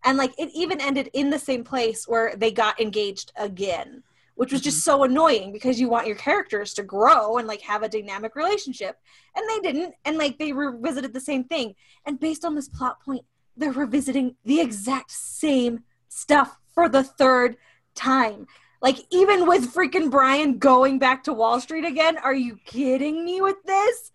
And 0.06 0.18
like 0.18 0.34
it 0.38 0.50
even 0.56 0.80
ended 0.80 1.10
in 1.12 1.30
the 1.30 1.40
same 1.40 1.66
place 1.66 2.08
where 2.08 2.38
they 2.38 2.52
got 2.52 2.80
engaged 2.80 3.34
again 3.36 4.04
which 4.38 4.52
was 4.52 4.62
just 4.62 4.78
mm-hmm. 4.78 4.92
so 4.92 5.04
annoying 5.04 5.52
because 5.52 5.80
you 5.80 5.90
want 5.90 6.06
your 6.06 6.16
characters 6.16 6.76
to 6.76 6.84
grow 6.84 7.38
and 7.38 7.48
like 7.48 7.62
have 7.62 7.82
a 7.82 7.90
dynamic 7.90 8.36
relationship. 8.36 8.96
And 9.36 9.44
they 9.50 9.60
didn't. 9.60 9.96
And 10.06 10.18
like 10.18 10.38
they 10.38 10.54
revisited 10.54 11.12
the 11.12 11.20
same 11.20 11.44
thing. 11.44 11.74
And 12.06 12.20
based 12.20 12.46
on 12.46 12.56
this 12.56 12.70
plot 12.70 13.04
point 13.04 13.26
they're 13.58 13.72
revisiting 13.72 14.36
the 14.46 14.62
exact 14.62 15.10
same 15.10 15.84
stuff 16.08 16.60
for 16.76 16.88
the 16.88 17.02
third 17.02 17.58
time. 17.96 18.46
Like 18.80 19.00
even 19.10 19.48
with 19.48 19.74
freaking 19.74 20.12
Brian 20.12 20.60
going 20.60 21.00
back 21.00 21.24
to 21.24 21.34
Wall 21.34 21.60
Street 21.60 21.84
again 21.84 22.20
are 22.20 22.36
you 22.36 22.58
kidding 22.64 23.26
me 23.26 23.42
with 23.42 23.58
this? 23.66 24.12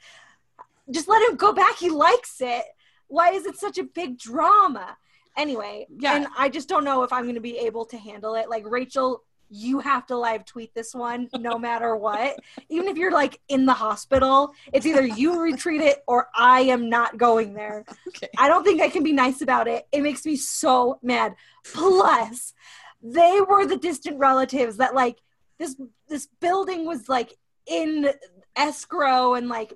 Just 0.89 1.09
let 1.09 1.29
him 1.29 1.37
go 1.37 1.53
back. 1.53 1.79
He 1.79 1.91
likes 1.91 2.41
it. 2.41 2.65
Why 3.09 3.33
is 3.33 3.45
it 3.45 3.57
such 3.57 3.77
a 3.77 3.83
big 3.83 4.19
drama? 4.19 4.97
Anyway 5.37 5.87
yeah. 5.99 6.15
and 6.15 6.27
i 6.37 6.49
just 6.49 6.69
don't 6.69 6.85
know 6.85 7.03
if 7.05 7.11
i'm 7.11 7.23
going 7.23 7.35
to 7.35 7.41
be 7.41 7.59
able 7.59 7.87
to 7.87 7.97
handle 7.97 8.37
it. 8.37 8.49
Like 8.49 8.65
rachel 8.71 9.25
you 9.53 9.81
have 9.81 10.07
to 10.07 10.17
live 10.17 10.45
tweet 10.45 10.75
this 10.75 10.95
one 10.95 11.29
no 11.39 11.59
matter 11.59 11.95
what. 11.95 12.37
Even 12.71 12.89
if 12.89 12.97
you're 12.97 13.13
like 13.13 13.39
in 13.49 13.67
the 13.67 13.75
hospital, 13.75 14.55
it's 14.73 14.87
either 14.87 15.07
you 15.07 15.33
retweet 15.37 15.81
it 15.81 16.03
or 16.07 16.29
I 16.35 16.63
am 16.63 16.89
not 16.89 17.19
going 17.19 17.53
there. 17.53 17.85
Okay. 18.09 18.29
I 18.39 18.49
don't 18.49 18.65
think 18.65 18.81
I 18.81 18.89
can 18.89 19.03
be 19.03 19.13
nice 19.13 19.43
about 19.43 19.69
it. 19.69 19.87
It 19.93 20.03
makes 20.03 20.25
me 20.25 20.37
so 20.37 20.99
mad. 21.03 21.35
Plus, 21.65 22.55
they 23.03 23.41
were 23.47 23.67
the 23.67 23.77
distant 23.77 24.19
relatives 24.19 24.79
that 24.79 24.95
like 24.95 25.19
this 25.59 25.77
this 26.09 26.29
building 26.41 26.87
was 26.87 27.09
like 27.09 27.37
in 27.67 28.09
escrow 28.57 29.35
and 29.35 29.49
like 29.49 29.75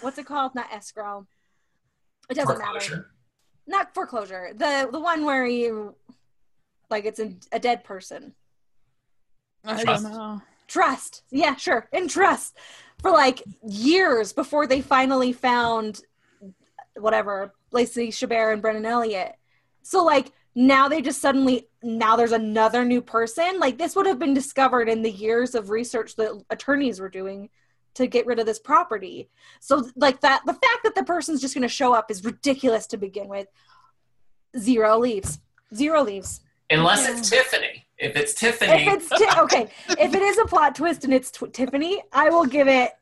what's 0.00 0.18
it 0.18 0.26
called? 0.26 0.54
Not 0.54 0.72
escrow. 0.72 1.26
It 2.28 2.34
doesn't 2.34 2.56
foreclosure. 2.56 2.90
matter. 2.90 3.10
Not 3.66 3.94
foreclosure. 3.94 4.50
The 4.54 4.88
the 4.90 5.00
one 5.00 5.24
where 5.24 5.46
you 5.46 5.94
like 6.90 7.04
it's 7.04 7.20
a, 7.20 7.34
a 7.52 7.60
dead 7.60 7.84
person. 7.84 8.34
I 9.64 9.82
trust. 9.82 10.02
don't 10.04 10.12
know. 10.12 10.42
Trust. 10.66 11.22
Yeah, 11.30 11.56
sure. 11.56 11.88
And 11.92 12.08
trust 12.08 12.56
for 13.00 13.10
like 13.10 13.42
years 13.62 14.32
before 14.32 14.66
they 14.66 14.80
finally 14.80 15.32
found 15.32 16.00
whatever, 16.96 17.54
Lacey 17.70 18.08
Chabert 18.08 18.52
and 18.52 18.62
Brennan 18.62 18.86
Elliott. 18.86 19.34
So 19.82 20.04
like 20.04 20.32
now 20.54 20.88
they 20.88 21.02
just 21.02 21.20
suddenly 21.20 21.68
now 21.82 22.16
there's 22.16 22.32
another 22.32 22.84
new 22.84 23.02
person. 23.02 23.58
Like 23.58 23.78
this 23.78 23.94
would 23.96 24.06
have 24.06 24.18
been 24.18 24.34
discovered 24.34 24.88
in 24.88 25.02
the 25.02 25.10
years 25.10 25.54
of 25.54 25.70
research 25.70 26.16
that 26.16 26.42
attorneys 26.50 27.00
were 27.00 27.08
doing 27.08 27.50
to 27.94 28.06
get 28.06 28.26
rid 28.26 28.38
of 28.38 28.46
this 28.46 28.58
property. 28.58 29.28
So 29.60 29.84
like 29.96 30.20
that 30.20 30.42
the 30.46 30.54
fact 30.54 30.84
that 30.84 30.94
the 30.94 31.04
person's 31.04 31.40
just 31.40 31.54
gonna 31.54 31.68
show 31.68 31.92
up 31.92 32.10
is 32.10 32.24
ridiculous 32.24 32.86
to 32.88 32.96
begin 32.96 33.28
with. 33.28 33.48
Zero 34.56 34.98
leaves. 34.98 35.40
Zero 35.74 36.02
leaves. 36.02 36.40
Unless 36.70 37.08
it's 37.08 37.28
Tiffany. 37.28 37.83
If 37.98 38.16
it's 38.16 38.34
Tiffany, 38.34 38.86
if 38.86 38.88
it's 38.88 39.08
ti- 39.08 39.26
okay, 39.40 39.68
if 39.88 40.14
it 40.14 40.22
is 40.22 40.38
a 40.38 40.44
plot 40.46 40.74
twist 40.74 41.04
and 41.04 41.14
it's 41.14 41.30
t- 41.30 41.46
Tiffany, 41.48 42.02
I 42.12 42.30
will 42.30 42.46
give 42.46 42.68
it. 42.68 42.92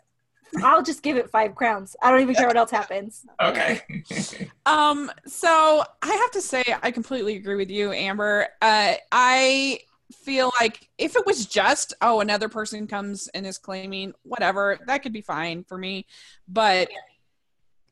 I'll 0.62 0.82
just 0.82 1.02
give 1.02 1.16
it 1.16 1.30
five 1.30 1.54
crowns. 1.54 1.96
I 2.02 2.10
don't 2.10 2.20
even 2.20 2.34
care 2.34 2.46
what 2.46 2.58
else 2.58 2.70
happens. 2.70 3.24
Okay. 3.40 3.80
um. 4.66 5.10
So 5.26 5.82
I 6.02 6.12
have 6.12 6.30
to 6.32 6.42
say, 6.42 6.62
I 6.82 6.90
completely 6.90 7.36
agree 7.36 7.56
with 7.56 7.70
you, 7.70 7.92
Amber. 7.92 8.48
Uh, 8.60 8.94
I 9.10 9.80
feel 10.12 10.52
like 10.60 10.88
if 10.98 11.16
it 11.16 11.26
was 11.26 11.46
just 11.46 11.94
oh 12.00 12.20
another 12.20 12.48
person 12.48 12.86
comes 12.86 13.28
and 13.28 13.46
is 13.46 13.58
claiming 13.58 14.12
whatever 14.22 14.78
that 14.86 15.02
could 15.02 15.12
be 15.12 15.20
fine 15.22 15.64
for 15.64 15.78
me 15.78 16.06
but 16.46 16.88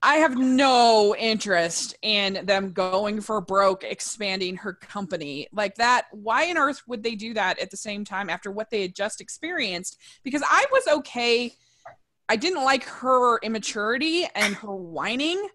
I 0.03 0.17
have 0.17 0.39
no 0.39 1.15
interest 1.19 1.95
in 2.01 2.47
them 2.47 2.73
going 2.73 3.21
for 3.21 3.41
broke, 3.43 3.85
expanding 3.85 4.57
her 4.57 4.73
company 4.73 5.49
like 5.53 5.75
that. 5.75 6.07
Why 6.11 6.49
on 6.51 6.57
earth 6.57 6.83
would 6.87 7.03
they 7.03 7.15
do 7.15 7.35
that 7.35 7.59
at 7.59 7.71
the 7.71 7.77
same 7.77 8.05
time 8.05 8.31
after 8.31 8.51
what 8.51 8.71
they 8.71 8.83
had 8.83 8.95
just 8.95 9.21
experienced? 9.21 9.99
Because 10.23 10.43
I 10.49 10.65
was 10.73 10.87
okay. 10.99 11.53
I 12.31 12.37
didn't 12.37 12.65
like 12.65 12.85
her 12.85 13.39
immaturity 13.41 14.27
and 14.35 14.55
her 14.55 14.75
whining 14.75 15.49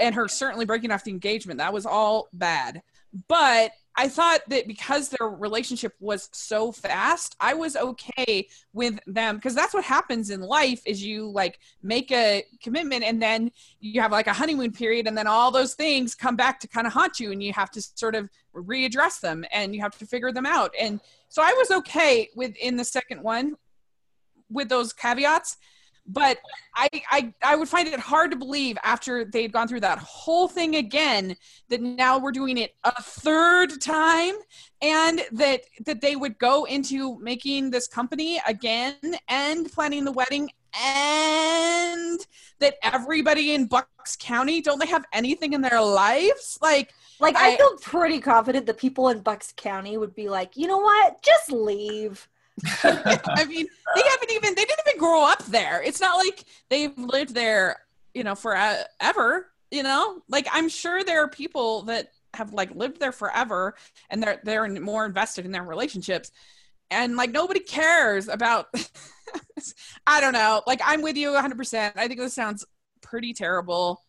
and 0.00 0.14
her 0.16 0.26
certainly 0.26 0.64
breaking 0.64 0.90
off 0.90 1.04
the 1.04 1.12
engagement. 1.12 1.58
That 1.58 1.72
was 1.72 1.86
all 1.86 2.28
bad. 2.32 2.82
But 3.28 3.70
I 3.94 4.08
thought 4.08 4.40
that 4.48 4.66
because 4.66 5.10
their 5.10 5.28
relationship 5.28 5.94
was 6.00 6.30
so 6.32 6.72
fast, 6.72 7.36
I 7.40 7.54
was 7.54 7.76
okay 7.76 8.48
with 8.72 8.98
them 9.06 9.36
because 9.36 9.54
that's 9.54 9.74
what 9.74 9.84
happens 9.84 10.30
in 10.30 10.40
life 10.40 10.82
is 10.86 11.04
you 11.04 11.28
like 11.28 11.58
make 11.82 12.10
a 12.10 12.44
commitment 12.62 13.04
and 13.04 13.20
then 13.20 13.50
you 13.80 14.00
have 14.00 14.10
like 14.10 14.28
a 14.28 14.32
honeymoon 14.32 14.72
period 14.72 15.06
and 15.06 15.16
then 15.16 15.26
all 15.26 15.50
those 15.50 15.74
things 15.74 16.14
come 16.14 16.36
back 16.36 16.58
to 16.60 16.68
kind 16.68 16.86
of 16.86 16.92
haunt 16.92 17.20
you 17.20 17.32
and 17.32 17.42
you 17.42 17.52
have 17.52 17.70
to 17.72 17.82
sort 17.82 18.14
of 18.14 18.30
readdress 18.54 19.20
them 19.20 19.44
and 19.52 19.74
you 19.74 19.82
have 19.82 19.96
to 19.98 20.06
figure 20.06 20.32
them 20.32 20.46
out. 20.46 20.72
And 20.80 21.00
so 21.28 21.42
I 21.42 21.52
was 21.52 21.70
okay 21.70 22.30
with 22.34 22.56
in 22.56 22.76
the 22.76 22.84
second 22.84 23.22
one 23.22 23.56
with 24.50 24.68
those 24.68 24.92
caveats. 24.92 25.58
But 26.06 26.38
I, 26.74 26.88
I 27.10 27.32
I 27.42 27.56
would 27.56 27.68
find 27.68 27.86
it 27.88 28.00
hard 28.00 28.30
to 28.32 28.36
believe 28.36 28.76
after 28.82 29.24
they'd 29.24 29.52
gone 29.52 29.68
through 29.68 29.80
that 29.80 29.98
whole 29.98 30.48
thing 30.48 30.76
again 30.76 31.36
that 31.68 31.80
now 31.80 32.18
we're 32.18 32.32
doing 32.32 32.58
it 32.58 32.74
a 32.84 33.00
third 33.02 33.80
time 33.80 34.34
and 34.80 35.22
that 35.32 35.62
that 35.86 36.00
they 36.00 36.16
would 36.16 36.38
go 36.38 36.64
into 36.64 37.18
making 37.20 37.70
this 37.70 37.86
company 37.86 38.40
again 38.46 38.96
and 39.28 39.70
planning 39.72 40.04
the 40.04 40.12
wedding 40.12 40.50
and 40.74 42.26
that 42.58 42.74
everybody 42.82 43.54
in 43.54 43.66
Bucks 43.66 44.16
County 44.18 44.60
don't 44.60 44.78
they 44.80 44.86
have 44.86 45.04
anything 45.12 45.52
in 45.52 45.60
their 45.60 45.80
lives 45.80 46.58
like 46.62 46.92
Like 47.20 47.36
I, 47.36 47.52
I- 47.52 47.56
feel 47.56 47.76
pretty 47.78 48.20
confident 48.20 48.66
the 48.66 48.74
people 48.74 49.08
in 49.10 49.20
Bucks 49.20 49.52
County 49.56 49.96
would 49.98 50.14
be 50.14 50.28
like, 50.28 50.56
you 50.56 50.66
know 50.66 50.78
what? 50.78 51.22
Just 51.22 51.52
leave. 51.52 52.28
I 52.84 53.44
mean, 53.46 53.66
they 53.94 54.02
haven't 54.02 54.30
even 54.30 54.54
they 54.54 54.64
didn't 54.64 54.80
even 54.86 54.98
grow 54.98 55.26
up 55.26 55.44
there. 55.46 55.82
It's 55.82 56.00
not 56.00 56.16
like 56.16 56.44
they've 56.68 56.96
lived 56.98 57.34
there, 57.34 57.78
you 58.14 58.24
know, 58.24 58.34
forever, 58.34 59.52
you 59.70 59.82
know? 59.82 60.22
Like 60.28 60.46
I'm 60.52 60.68
sure 60.68 61.02
there 61.02 61.22
are 61.22 61.28
people 61.28 61.82
that 61.82 62.12
have 62.34 62.52
like 62.52 62.74
lived 62.74 62.98
there 63.00 63.12
forever 63.12 63.74
and 64.10 64.22
they're 64.22 64.40
they're 64.44 64.68
more 64.80 65.06
invested 65.06 65.44
in 65.44 65.52
their 65.52 65.64
relationships. 65.64 66.30
And 66.90 67.16
like 67.16 67.30
nobody 67.30 67.60
cares 67.60 68.28
about 68.28 68.68
I 70.06 70.20
don't 70.20 70.34
know. 70.34 70.62
Like 70.66 70.80
I'm 70.84 71.02
with 71.02 71.16
you 71.16 71.30
100%. 71.30 71.92
I 71.96 72.06
think 72.06 72.20
this 72.20 72.34
sounds 72.34 72.66
pretty 73.00 73.32
terrible, 73.32 74.02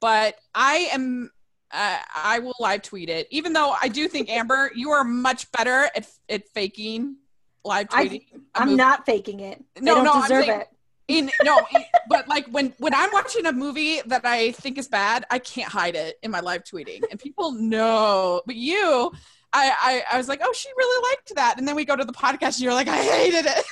but 0.00 0.36
I 0.54 0.88
am 0.92 1.30
uh, 1.70 1.98
I 2.14 2.38
will 2.38 2.54
live 2.60 2.82
tweet 2.82 3.10
it. 3.10 3.26
Even 3.30 3.52
though 3.52 3.74
I 3.80 3.88
do 3.88 4.08
think 4.08 4.30
Amber, 4.30 4.70
you 4.74 4.90
are 4.90 5.04
much 5.04 5.50
better 5.52 5.90
at 5.94 6.08
at 6.28 6.48
faking 6.50 7.16
live 7.64 7.86
I- 7.90 8.06
tweeting. 8.06 8.22
a 8.32 8.38
I'm 8.60 8.66
movie. 8.68 8.76
not 8.76 9.06
faking 9.06 9.40
it. 9.40 9.62
No, 9.80 9.94
don't 9.96 10.04
no, 10.04 10.12
I'm 10.14 10.26
saying- 10.28 10.60
it. 10.60 10.68
in 11.08 11.30
no 11.44 11.58
in- 11.74 11.84
but 12.08 12.26
like 12.28 12.46
when 12.48 12.72
when 12.78 12.94
i'm 12.94 13.10
watching 13.12 13.44
a 13.44 13.52
movie 13.52 14.00
that 14.06 14.22
i 14.24 14.52
think 14.52 14.78
is 14.78 14.88
bad 14.88 15.26
i 15.30 15.38
can't 15.38 15.70
hide 15.70 15.94
it 15.96 16.16
in 16.22 16.30
my 16.30 16.40
live 16.40 16.64
tweeting 16.64 17.02
and 17.10 17.20
people 17.20 17.52
know 17.52 18.40
but 18.46 18.56
you 18.56 19.12
I, 19.52 20.02
I 20.10 20.14
i 20.14 20.16
was 20.16 20.28
like 20.30 20.40
oh 20.42 20.52
she 20.54 20.70
really 20.78 21.10
liked 21.10 21.34
that 21.34 21.58
and 21.58 21.68
then 21.68 21.76
we 21.76 21.84
go 21.84 21.94
to 21.94 22.04
the 22.06 22.12
podcast 22.14 22.54
and 22.56 22.60
you're 22.60 22.72
like 22.72 22.88
i 22.88 22.96
hated 22.96 23.44
it 23.46 23.64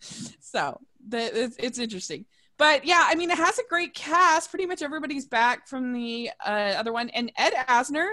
so 0.40 0.80
the, 1.08 1.18
it's, 1.44 1.56
it's 1.58 1.78
interesting 1.78 2.24
but 2.58 2.84
yeah 2.84 3.04
i 3.08 3.14
mean 3.14 3.30
it 3.30 3.36
has 3.38 3.58
a 3.58 3.62
great 3.68 3.94
cast 3.94 4.50
pretty 4.50 4.66
much 4.66 4.82
everybody's 4.82 5.26
back 5.26 5.68
from 5.68 5.92
the 5.92 6.30
uh, 6.44 6.50
other 6.76 6.92
one 6.92 7.08
and 7.10 7.30
ed 7.36 7.52
asner 7.68 8.08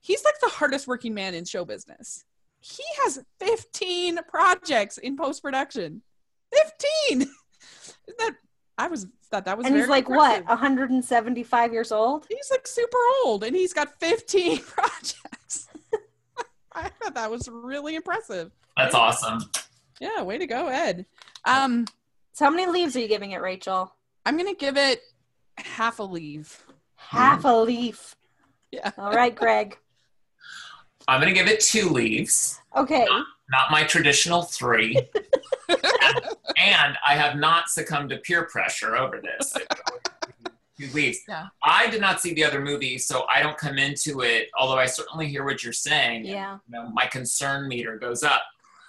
he's 0.00 0.24
like 0.24 0.34
the 0.40 0.48
hardest 0.48 0.86
working 0.88 1.14
man 1.14 1.34
in 1.34 1.44
show 1.44 1.64
business 1.64 2.24
he 2.64 2.82
has 3.02 3.18
15 3.40 4.20
projects 4.28 4.96
in 4.98 5.16
post-production 5.16 6.00
15 7.10 7.28
that 8.18 8.32
i 8.78 8.86
was 8.86 9.06
thought 9.30 9.44
that 9.46 9.56
was 9.58 9.66
And 9.66 9.74
he's 9.74 9.86
very 9.86 9.90
like 10.02 10.08
what, 10.08 10.44
175 10.46 11.72
years 11.72 11.90
old? 11.90 12.26
he's 12.28 12.48
like 12.50 12.66
super 12.66 12.98
old 13.24 13.42
and 13.44 13.56
he's 13.56 13.72
got 13.72 13.98
15 13.98 14.58
projects 14.76 15.68
i 16.72 16.88
thought 16.88 17.14
that 17.14 17.30
was 17.30 17.48
really 17.50 17.94
impressive 17.96 18.52
That's 18.76 18.94
awesome. 18.94 19.40
yeah 20.00 20.22
way 20.22 20.38
to 20.38 20.46
go 20.46 20.68
ed 20.68 21.06
um 21.44 21.86
So 22.32 22.44
how 22.46 22.50
many 22.50 22.66
leaves 22.70 22.94
are 22.96 23.00
you 23.00 23.08
giving 23.08 23.32
it, 23.32 23.40
Rachel? 23.42 23.92
i'm 24.24 24.36
gonna 24.36 24.54
give 24.54 24.76
it 24.76 25.00
half 25.58 25.98
a 25.98 26.02
leave 26.04 26.64
Half 26.96 27.44
a 27.44 27.48
leaf. 27.48 28.14
Yeah. 28.70 28.90
All 28.96 29.10
right, 29.12 29.34
Greg. 29.34 29.76
I'm 31.08 31.20
going 31.20 31.32
to 31.32 31.38
give 31.38 31.48
it 31.48 31.60
two 31.60 31.88
leaves, 31.88 32.60
Okay. 32.76 33.06
not 33.50 33.70
my 33.70 33.84
traditional 33.84 34.42
three. 34.42 34.96
and, 35.68 35.78
and 36.56 36.96
I 37.06 37.14
have 37.14 37.36
not 37.36 37.68
succumbed 37.68 38.10
to 38.10 38.18
peer 38.18 38.44
pressure 38.44 38.96
over 38.96 39.20
this. 39.20 39.52
Two 40.78 40.88
leaves. 40.94 41.18
Yeah. 41.28 41.46
I 41.62 41.88
did 41.90 42.00
not 42.00 42.20
see 42.20 42.34
the 42.34 42.44
other 42.44 42.60
movie, 42.60 42.98
so 42.98 43.24
I 43.32 43.42
don't 43.42 43.58
come 43.58 43.78
into 43.78 44.20
it. 44.20 44.48
Although 44.58 44.78
I 44.78 44.86
certainly 44.86 45.28
hear 45.28 45.44
what 45.44 45.62
you're 45.62 45.72
saying. 45.72 46.24
Yeah. 46.24 46.58
you 46.66 46.72
know, 46.72 46.88
my 46.90 47.06
concern 47.06 47.68
meter 47.68 47.98
goes 47.98 48.22
up. 48.22 48.42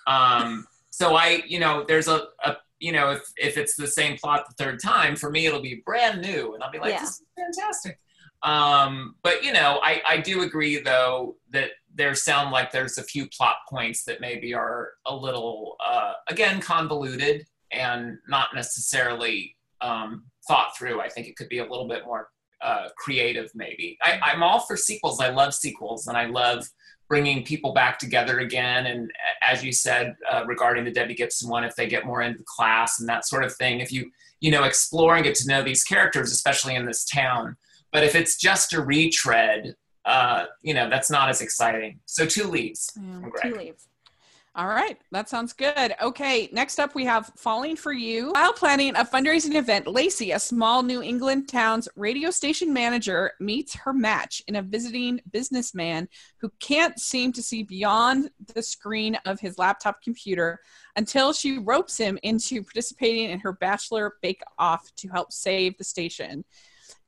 Um, 0.08 0.66
so 0.92 1.16
I, 1.16 1.42
you 1.48 1.60
know, 1.60 1.84
there's 1.88 2.08
a, 2.08 2.28
a, 2.46 2.58
you 2.80 2.92
know, 2.92 3.12
if 3.12 3.22
if 3.38 3.58
it's 3.58 3.76
the 3.76 3.88
same 3.88 4.18
plot 4.18 4.46
the 4.48 4.64
third 4.64 4.82
time, 4.82 5.16
for 5.16 5.30
me 5.30 5.46
it'll 5.46 5.62
be 5.62 5.82
brand 5.86 6.22
new, 6.22 6.54
and 6.54 6.64
I'll 6.64 6.72
be 6.72 6.80
like, 6.80 6.92
Yeah. 6.94 7.00
this 7.02 7.10
is 7.12 7.22
fantastic. 7.38 8.00
Um, 8.44 9.16
but 9.24 9.44
you 9.44 9.54
know, 9.54 9.80
I 9.84 10.02
I 10.08 10.18
do 10.18 10.42
agree 10.42 10.80
though 10.80 11.38
that 11.52 11.72
there 11.96 12.14
sound 12.16 12.52
like 12.52 12.72
there's 12.72 12.98
a 12.98 13.04
few 13.04 13.28
plot 13.28 13.58
points 13.70 14.04
that 14.04 14.20
maybe 14.20 14.54
are 14.54 14.92
a 15.06 15.16
little 15.16 15.78
uh, 15.86 16.14
again 16.28 16.60
convoluted 16.60 17.46
and 17.72 18.18
not 18.28 18.50
necessarily 18.54 19.56
um, 19.82 20.26
thought 20.48 20.78
through. 20.78 21.02
I 21.02 21.10
think 21.10 21.28
it 21.28 21.36
could 21.36 21.50
be 21.50 21.60
a 21.60 21.64
little 21.66 21.88
bit 21.88 22.06
more 22.06 22.30
uh, 22.62 22.88
creative, 22.98 23.52
maybe. 23.54 23.98
I, 24.02 24.20
I'm 24.22 24.44
all 24.44 24.60
for 24.62 24.78
sequels. 24.78 25.20
I 25.20 25.30
love 25.30 25.54
sequels, 25.54 26.08
and 26.08 26.18
I 26.18 26.26
love 26.26 26.68
bringing 27.10 27.44
people 27.44 27.74
back 27.74 28.00
together 28.00 28.40
again. 28.40 28.88
And 28.88 29.12
as 29.46 29.64
you 29.64 29.72
said 29.72 30.16
uh, 30.32 30.44
regarding 30.46 30.86
the 30.86 30.92
Debbie 30.92 31.16
Gibson 31.16 31.50
one, 31.50 31.64
if 31.64 31.76
they 31.76 31.88
get 31.88 32.06
more 32.06 32.22
into 32.22 32.40
the 32.40 32.46
class 32.46 33.00
and 33.00 33.10
that 33.10 33.26
sort 33.26 33.44
of 33.44 33.54
thing, 33.56 33.80
if 33.82 33.92
you 33.92 34.12
you 34.40 34.52
know 34.52 34.64
explore 34.64 35.16
and 35.16 35.24
get 35.24 35.36
to 35.36 35.48
know 35.48 35.64
these 35.64 35.84
characters, 35.84 36.32
especially 36.32 36.76
in 36.76 36.86
this 36.86 37.06
town. 37.06 37.56
But 37.94 38.04
if 38.04 38.16
it's 38.16 38.36
just 38.38 38.74
a 38.74 38.82
retread, 38.82 39.76
uh, 40.04 40.48
you 40.62 40.74
know 40.74 40.90
that's 40.90 41.10
not 41.10 41.30
as 41.30 41.40
exciting. 41.40 42.00
So 42.06 42.26
two 42.26 42.48
leaves 42.48 42.92
Yeah. 43.00 43.30
Two 43.42 43.56
leaves. 43.56 43.88
All 44.56 44.68
right, 44.68 45.00
that 45.12 45.30
sounds 45.30 45.52
good. 45.52 45.96
Okay, 46.00 46.48
next 46.52 46.78
up 46.78 46.94
we 46.94 47.06
have 47.06 47.32
Falling 47.38 47.76
for 47.76 47.92
You. 47.92 48.34
While 48.34 48.54
planning 48.54 48.96
a 48.96 49.04
fundraising 49.04 49.56
event, 49.56 49.88
Lacey, 49.88 50.30
a 50.32 50.40
small 50.40 50.84
New 50.84 51.02
England 51.02 51.50
town's 51.50 51.90
radio 51.96 52.30
station 52.30 52.72
manager, 52.72 53.32
meets 53.40 53.74
her 53.74 53.94
match 53.94 54.44
in 54.48 54.58
a 54.58 54.62
visiting 54.62 55.20
businessman 55.32 56.08
who 56.40 56.52
can't 56.60 57.00
seem 57.00 57.34
to 57.34 57.42
see 57.42 57.64
beyond 57.64 58.30
the 58.54 58.62
screen 58.62 59.18
of 59.26 59.40
his 59.40 59.58
laptop 59.58 60.04
computer 60.04 60.60
until 60.98 61.34
she 61.34 61.58
ropes 61.58 61.98
him 61.98 62.20
into 62.22 62.62
participating 62.62 63.32
in 63.32 63.40
her 63.40 63.54
bachelor 63.54 64.18
bake 64.22 64.44
off 64.60 64.88
to 64.98 65.08
help 65.08 65.32
save 65.32 65.76
the 65.80 65.84
station. 65.84 66.46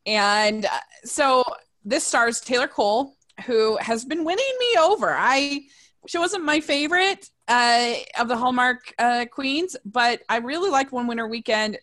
And 0.05 0.65
uh, 0.65 0.69
so 1.03 1.43
this 1.83 2.03
stars 2.03 2.41
Taylor 2.41 2.67
Cole, 2.67 3.15
who 3.45 3.77
has 3.77 4.05
been 4.05 4.23
winning 4.23 4.45
me 4.59 4.75
over. 4.79 5.13
I 5.13 5.61
she 6.07 6.17
wasn't 6.17 6.45
my 6.45 6.59
favorite 6.59 7.29
uh, 7.47 7.93
of 8.19 8.27
the 8.27 8.37
Hallmark 8.37 8.93
uh, 8.99 9.25
queens, 9.31 9.75
but 9.85 10.21
I 10.29 10.37
really 10.37 10.69
liked 10.69 10.91
One 10.91 11.07
Winter 11.07 11.27
Weekend. 11.27 11.79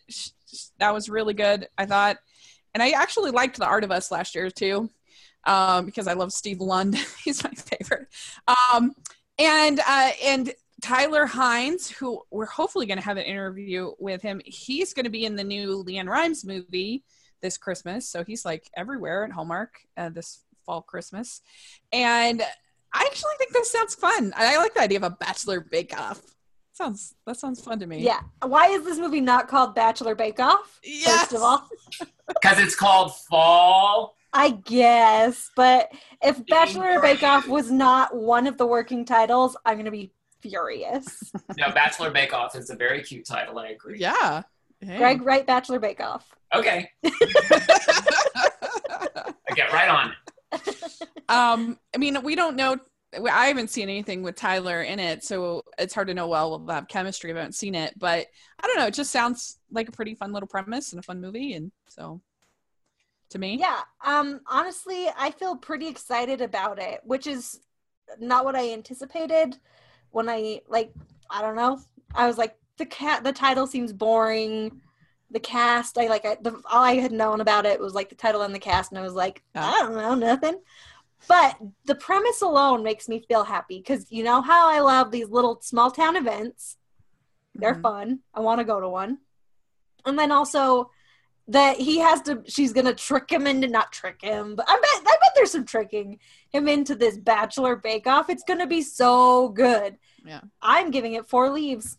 That 0.79 0.93
was 0.93 1.09
really 1.09 1.33
good, 1.33 1.67
I 1.77 1.85
thought, 1.85 2.17
and 2.73 2.81
I 2.81 2.91
actually 2.91 3.31
liked 3.31 3.57
The 3.57 3.65
Art 3.65 3.83
of 3.83 3.91
Us 3.91 4.11
last 4.11 4.35
year 4.35 4.49
too, 4.49 4.89
um, 5.45 5.85
because 5.85 6.07
I 6.07 6.13
love 6.13 6.31
Steve 6.31 6.61
Lund. 6.61 6.95
He's 7.23 7.43
my 7.43 7.51
favorite, 7.51 8.07
um, 8.47 8.93
and 9.37 9.79
uh, 9.79 10.11
and 10.23 10.53
Tyler 10.81 11.27
Hynes, 11.27 11.89
who 11.91 12.21
we're 12.31 12.45
hopefully 12.45 12.85
going 12.85 12.97
to 12.97 13.03
have 13.03 13.17
an 13.17 13.23
interview 13.23 13.91
with 13.99 14.21
him. 14.21 14.41
He's 14.45 14.93
going 14.93 15.05
to 15.05 15.09
be 15.09 15.25
in 15.25 15.35
the 15.35 15.43
new 15.43 15.83
LeAnn 15.85 16.07
Rimes 16.07 16.45
movie 16.45 17.03
this 17.43 17.57
Christmas, 17.57 18.09
so 18.09 18.23
he's 18.23 18.43
like 18.43 18.67
everywhere 18.75 19.23
at 19.23 19.31
Hallmark 19.31 19.75
uh, 19.95 20.09
this 20.09 20.43
fall 20.65 20.81
Christmas, 20.81 21.41
and 21.91 22.41
I 22.91 23.07
actually 23.07 23.33
think 23.37 23.53
this 23.53 23.71
sounds 23.71 23.93
fun. 23.93 24.33
I 24.35 24.55
I 24.55 24.57
like 24.57 24.73
the 24.73 24.81
idea 24.81 24.97
of 24.97 25.03
a 25.03 25.11
bachelor 25.11 25.59
bake 25.59 25.95
off. 25.95 26.21
Sounds 26.73 27.13
that 27.27 27.37
sounds 27.37 27.61
fun 27.63 27.79
to 27.79 27.85
me. 27.85 27.99
Yeah. 27.99 28.21
Why 28.41 28.67
is 28.69 28.83
this 28.83 28.97
movie 28.97 29.21
not 29.21 29.47
called 29.47 29.75
Bachelor 29.75 30.15
Bake 30.15 30.39
Off? 30.39 30.79
Yes. 30.83 31.19
First 31.19 31.33
of 31.33 31.41
all, 31.43 31.69
Because 32.27 32.59
it's 32.59 32.75
called 32.75 33.15
Fall. 33.29 34.15
I 34.33 34.49
guess, 34.49 35.51
but 35.55 35.91
if 36.23 36.43
Bachelor 36.47 36.99
Bake 36.99 37.21
Off 37.21 37.47
was 37.47 37.69
not 37.69 38.15
one 38.15 38.47
of 38.47 38.57
the 38.57 38.65
working 38.65 39.05
titles, 39.05 39.55
I'm 39.65 39.77
gonna 39.77 39.91
be 39.91 40.11
furious. 40.41 41.31
No, 41.57 41.69
Bachelor 41.71 42.09
Bake 42.09 42.33
Off 42.33 42.55
is 42.55 42.71
a 42.71 42.75
very 42.75 43.03
cute 43.03 43.25
title. 43.25 43.59
I 43.59 43.67
agree. 43.67 43.99
Yeah. 43.99 44.41
Hey. 44.79 44.97
Greg, 44.97 45.21
write 45.21 45.45
Bachelor 45.45 45.79
Bake 45.79 46.01
Off. 46.01 46.27
Okay, 46.55 46.89
I 47.05 47.09
get 49.55 49.73
right 49.73 49.89
on. 49.89 50.13
um, 51.29 51.79
I 51.93 51.97
mean, 51.97 52.21
we 52.23 52.35
don't 52.35 52.55
know. 52.55 52.77
I 53.31 53.47
haven't 53.47 53.69
seen 53.69 53.89
anything 53.89 54.23
with 54.23 54.35
Tyler 54.35 54.81
in 54.81 54.99
it, 54.99 55.23
so 55.23 55.63
it's 55.77 55.93
hard 55.93 56.07
to 56.07 56.13
know. 56.13 56.27
Well, 56.27 56.59
we'll 56.59 56.75
have 56.75 56.87
chemistry. 56.87 57.31
I 57.31 57.35
haven't 57.35 57.53
seen 57.53 57.75
it, 57.75 57.97
but 57.97 58.27
I 58.61 58.67
don't 58.67 58.77
know. 58.77 58.87
It 58.87 58.93
just 58.93 59.11
sounds 59.11 59.59
like 59.71 59.87
a 59.87 59.91
pretty 59.91 60.15
fun 60.15 60.31
little 60.31 60.47
premise 60.47 60.93
and 60.93 60.99
a 60.99 61.03
fun 61.03 61.21
movie, 61.21 61.53
and 61.53 61.71
so 61.87 62.21
to 63.29 63.39
me, 63.39 63.57
Yeah. 63.59 63.81
Um. 64.05 64.41
Honestly, 64.47 65.07
I 65.17 65.31
feel 65.31 65.55
pretty 65.55 65.87
excited 65.87 66.41
about 66.41 66.79
it, 66.79 67.01
which 67.03 67.27
is 67.27 67.59
not 68.19 68.45
what 68.45 68.55
I 68.55 68.73
anticipated 68.73 69.57
when 70.11 70.29
I 70.29 70.61
like. 70.67 70.91
I 71.29 71.41
don't 71.41 71.55
know. 71.55 71.79
I 72.13 72.27
was 72.27 72.37
like, 72.37 72.55
the 72.77 72.85
cat. 72.85 73.23
The 73.23 73.33
title 73.33 73.67
seems 73.67 73.93
boring. 73.93 74.81
The 75.33 75.39
cast. 75.41 75.97
I 75.97 76.07
like. 76.07 76.23
I, 76.25 76.37
the, 76.41 76.51
all 76.71 76.83
I 76.83 76.93
had 76.95 77.11
known 77.11 77.41
about 77.41 77.65
it 77.65 77.79
was 77.79 77.93
like 77.93 78.07
the 78.07 78.15
title 78.15 78.43
and 78.43 78.55
the 78.55 78.59
cast, 78.59 78.91
and 78.91 78.99
I 78.99 79.03
was 79.03 79.13
like, 79.13 79.43
Yeah. 79.55 79.65
I 79.69 79.79
don't 79.81 79.95
know, 79.95 80.13
nothing. 80.15 80.61
But 81.27 81.57
the 81.85 81.95
premise 81.95 82.41
alone 82.41 82.83
makes 82.83 83.09
me 83.09 83.23
feel 83.27 83.43
happy 83.43 83.79
because 83.79 84.11
you 84.11 84.23
know 84.23 84.41
how 84.41 84.69
I 84.69 84.79
love 84.79 85.09
these 85.11 85.29
little 85.29 85.59
small 85.61 85.89
town 85.91 86.15
events. 86.15 86.77
They're 87.55 87.75
Mhm. 87.75 87.81
fun. 87.81 88.19
I 88.33 88.39
want 88.41 88.59
to 88.59 88.65
go 88.65 88.79
to 88.79 88.87
one. 88.89 89.19
And 90.05 90.17
then 90.19 90.31
also 90.31 90.91
that 91.47 91.77
he 91.77 91.97
has 91.99 92.21
to 92.23 92.41
she's 92.47 92.71
gonna 92.73 92.93
trick 92.93 93.29
him 93.29 93.47
into 93.47 93.67
not 93.67 93.91
trick 93.91 94.21
him, 94.21 94.55
but 94.55 94.65
I 94.67 94.73
bet 94.75 95.01
I 95.13 95.17
bet 95.21 95.31
there's 95.35 95.51
some 95.51 95.65
tricking 95.65 96.19
him 96.51 96.67
into 96.67 96.93
this 96.95 97.17
bachelor 97.17 97.75
bake 97.75 98.05
off. 98.07 98.29
It's 98.29 98.43
gonna 98.47 98.67
be 98.67 98.81
so 98.81 99.49
good. 99.49 99.97
Yeah. 100.25 100.41
I'm 100.61 100.89
giving 100.91 101.13
it 101.13 101.27
four 101.27 101.49
leaves. 101.49 101.97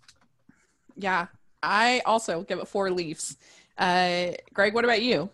Yeah, 0.97 1.27
I 1.65 2.03
also 2.07 2.43
give 2.43 2.59
it 2.59 2.69
four 2.69 2.91
leaves. 2.91 3.37
Uh, 3.79 4.33
Greg, 4.53 4.75
what 4.75 4.85
about 4.85 5.03
you? 5.03 5.31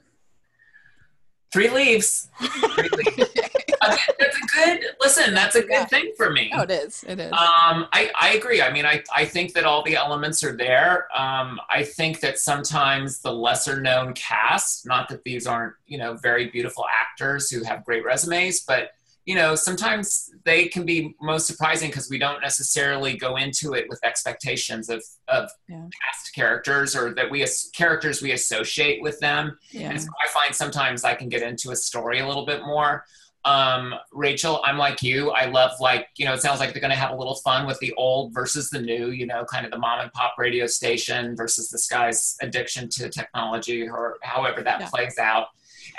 Three 1.53 1.69
leaves. 1.69 2.29
Three 2.41 2.89
leaves. 2.97 3.31
That's 3.81 4.37
a 4.37 4.47
good 4.55 4.81
listen. 5.01 5.35
That's 5.35 5.57
a 5.57 5.63
good 5.63 5.71
Yeah. 5.71 5.85
thing 5.87 6.13
for 6.17 6.31
me. 6.31 6.53
Oh, 6.55 6.63
it 6.63 6.71
is. 6.71 7.03
It 7.09 7.19
is. 7.19 7.33
Um, 7.33 7.89
I, 7.93 8.11
I 8.19 8.35
agree. 8.35 8.63
I 8.63 8.71
mean, 8.73 8.87
I, 8.87 9.03
I 9.15 9.25
think 9.25 9.55
that 9.55 9.65
all 9.65 9.83
the 9.83 9.97
elements 9.97 10.45
are 10.45 10.57
there. 10.57 11.09
Um, 11.19 11.59
I 11.69 11.83
think 11.83 12.21
that 12.21 12.39
sometimes 12.39 13.21
the 13.21 13.33
lesser 13.33 13.81
known 13.81 14.13
cast, 14.13 14.87
not 14.87 15.09
that 15.09 15.25
these 15.25 15.47
aren't, 15.47 15.75
you 15.87 15.99
know, 15.99 16.15
very 16.15 16.49
beautiful 16.51 16.85
actors 16.95 17.51
who 17.51 17.65
have 17.65 17.85
great 17.85 18.05
resumes, 18.05 18.61
but, 18.61 18.91
you 19.31 19.37
know, 19.37 19.55
sometimes 19.55 20.29
they 20.45 20.67
can 20.67 20.85
be 20.85 21.15
most 21.23 21.47
surprising 21.47 21.89
because 21.91 22.09
we 22.11 22.19
don't 22.19 22.41
necessarily 22.41 23.17
go 23.17 23.37
into 23.37 23.75
it 23.75 23.85
with 23.89 24.01
expectations 24.05 24.89
of, 24.89 25.01
of 25.29 25.49
Yeah. 25.69 25.87
past 26.03 26.35
characters 26.35 26.97
or 26.97 27.15
that 27.15 27.31
we, 27.31 27.43
as 27.45 27.71
characters 27.73 28.21
we 28.23 28.33
associate 28.33 29.01
with 29.03 29.21
them. 29.21 29.57
yeah. 29.71 29.91
And 29.91 30.03
so 30.03 30.09
I 30.25 30.29
find 30.31 30.53
sometimes 30.55 31.05
I 31.05 31.15
can 31.15 31.29
get 31.29 31.43
into 31.43 31.71
a 31.71 31.77
story 31.77 32.19
a 32.19 32.27
little 32.27 32.45
bit 32.45 32.63
more. 32.63 33.05
Um, 33.45 33.95
Rachel, 34.13 34.61
I'm 34.65 34.77
like 34.77 35.01
you. 35.03 35.31
I 35.31 35.45
love 35.47 35.71
like, 35.81 36.09
you 36.19 36.25
know, 36.27 36.35
it 36.35 36.43
sounds 36.43 36.59
like 36.61 36.73
they're 36.73 36.83
gonna 36.83 36.97
have 36.97 37.13
a 37.13 37.17
little 37.17 37.37
fun 37.37 37.67
with 37.69 37.79
the 37.79 37.93
old 37.95 38.35
versus 38.35 38.69
the 38.71 38.83
new, 38.83 39.11
you 39.11 39.27
know, 39.27 39.45
kind 39.45 39.65
of 39.65 39.71
the 39.71 39.79
mom 39.79 40.01
and 40.01 40.13
pop 40.13 40.35
radio 40.39 40.67
station 40.67 41.37
versus 41.37 41.71
this 41.71 41.87
guy's 41.87 42.37
addiction 42.43 42.89
to 42.97 43.09
technology 43.09 43.89
or 43.89 44.17
however 44.23 44.61
that 44.63 44.81
Yeah. 44.81 44.89
plays 44.91 45.19
out. 45.19 45.47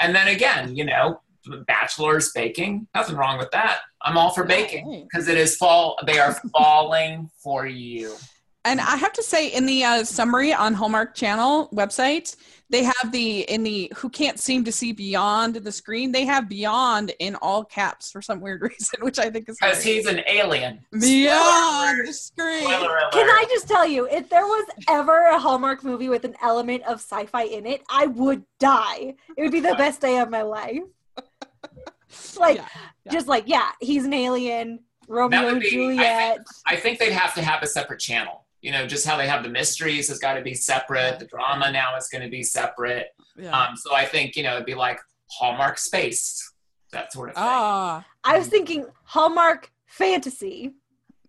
And 0.01 0.13
then 0.15 0.27
again, 0.27 0.75
you 0.75 0.85
know, 0.85 1.21
bachelors 1.67 2.31
baking, 2.33 2.87
nothing 2.93 3.15
wrong 3.15 3.37
with 3.37 3.51
that. 3.51 3.79
I'm 4.03 4.17
all 4.17 4.31
for 4.31 4.43
baking 4.43 5.07
because 5.11 5.27
it 5.27 5.37
is 5.37 5.55
fall 5.57 5.97
they 6.05 6.19
are 6.19 6.33
falling 6.51 7.29
for 7.43 7.65
you. 7.67 8.15
And 8.63 8.79
I 8.79 8.95
have 8.95 9.13
to 9.13 9.23
say, 9.23 9.47
in 9.47 9.65
the 9.65 9.83
uh, 9.83 10.03
summary 10.03 10.53
on 10.53 10.75
Hallmark 10.75 11.15
Channel 11.15 11.69
website, 11.73 12.35
they 12.69 12.83
have 12.83 13.11
the 13.11 13.41
in 13.41 13.63
the 13.63 13.91
who 13.95 14.07
can't 14.07 14.39
seem 14.39 14.63
to 14.65 14.71
see 14.71 14.91
beyond 14.91 15.55
the 15.55 15.71
screen. 15.71 16.11
They 16.11 16.25
have 16.25 16.47
beyond 16.47 17.11
in 17.17 17.33
all 17.35 17.63
caps 17.65 18.11
for 18.11 18.21
some 18.21 18.39
weird 18.39 18.61
reason, 18.69 18.99
which 19.01 19.17
I 19.17 19.31
think 19.31 19.49
is 19.49 19.57
Because 19.59 19.83
he's 19.83 20.05
an 20.05 20.21
alien. 20.27 20.79
beyond 20.91 22.07
the 22.07 22.13
screen. 22.13 22.67
Can 22.67 23.29
I 23.29 23.45
just 23.49 23.67
tell 23.67 23.85
you, 23.87 24.07
if 24.07 24.29
there 24.29 24.45
was 24.45 24.67
ever 24.87 25.25
a 25.29 25.39
Hallmark 25.39 25.83
movie 25.83 26.09
with 26.09 26.23
an 26.23 26.35
element 26.41 26.83
of 26.83 26.99
sci-fi 26.99 27.43
in 27.43 27.65
it, 27.65 27.81
I 27.89 28.05
would 28.05 28.43
die. 28.59 29.15
It 29.35 29.41
would 29.41 29.51
be 29.51 29.59
the 29.59 29.75
best 29.75 30.01
day 30.01 30.19
of 30.19 30.29
my 30.29 30.43
life. 30.43 30.83
Like, 32.37 32.57
Yeah, 32.57 32.67
yeah. 33.05 33.11
just 33.11 33.27
like, 33.27 33.43
yeah, 33.47 33.69
he's 33.79 34.03
an 34.05 34.13
alien. 34.13 34.79
Romeo 35.07 35.43
would 35.45 35.53
and 35.53 35.59
be- 35.61 35.67
I 35.67 35.69
think- 35.69 35.73
Juliet. 35.73 36.37
I 36.67 36.75
think 36.75 36.99
they'd 36.99 37.11
have 37.13 37.33
to 37.35 37.41
have 37.41 37.63
a 37.63 37.67
separate 37.67 37.99
channel. 37.99 38.45
You 38.61 38.71
know, 38.71 38.85
just 38.85 39.07
how 39.07 39.17
they 39.17 39.27
have 39.27 39.43
the 39.43 39.49
mysteries 39.49 40.07
has 40.09 40.19
got 40.19 40.33
to 40.35 40.41
be 40.41 40.53
separate. 40.53 41.19
The 41.19 41.25
drama 41.25 41.71
now 41.71 41.95
is 41.95 42.07
going 42.09 42.23
to 42.23 42.29
be 42.29 42.43
separate. 42.43 43.07
Yeah. 43.37 43.57
Um, 43.57 43.75
so 43.75 43.95
I 43.95 44.05
think 44.05 44.35
you 44.35 44.43
know 44.43 44.53
it'd 44.55 44.65
be 44.65 44.75
like 44.75 44.99
Hallmark 45.31 45.77
Space, 45.79 46.53
that 46.91 47.11
sort 47.11 47.29
of 47.29 47.35
thing. 47.35 47.43
ah, 47.45 48.05
I 48.23 48.37
was 48.37 48.47
thinking 48.47 48.85
Hallmark 49.03 49.71
fantasy, 49.87 50.73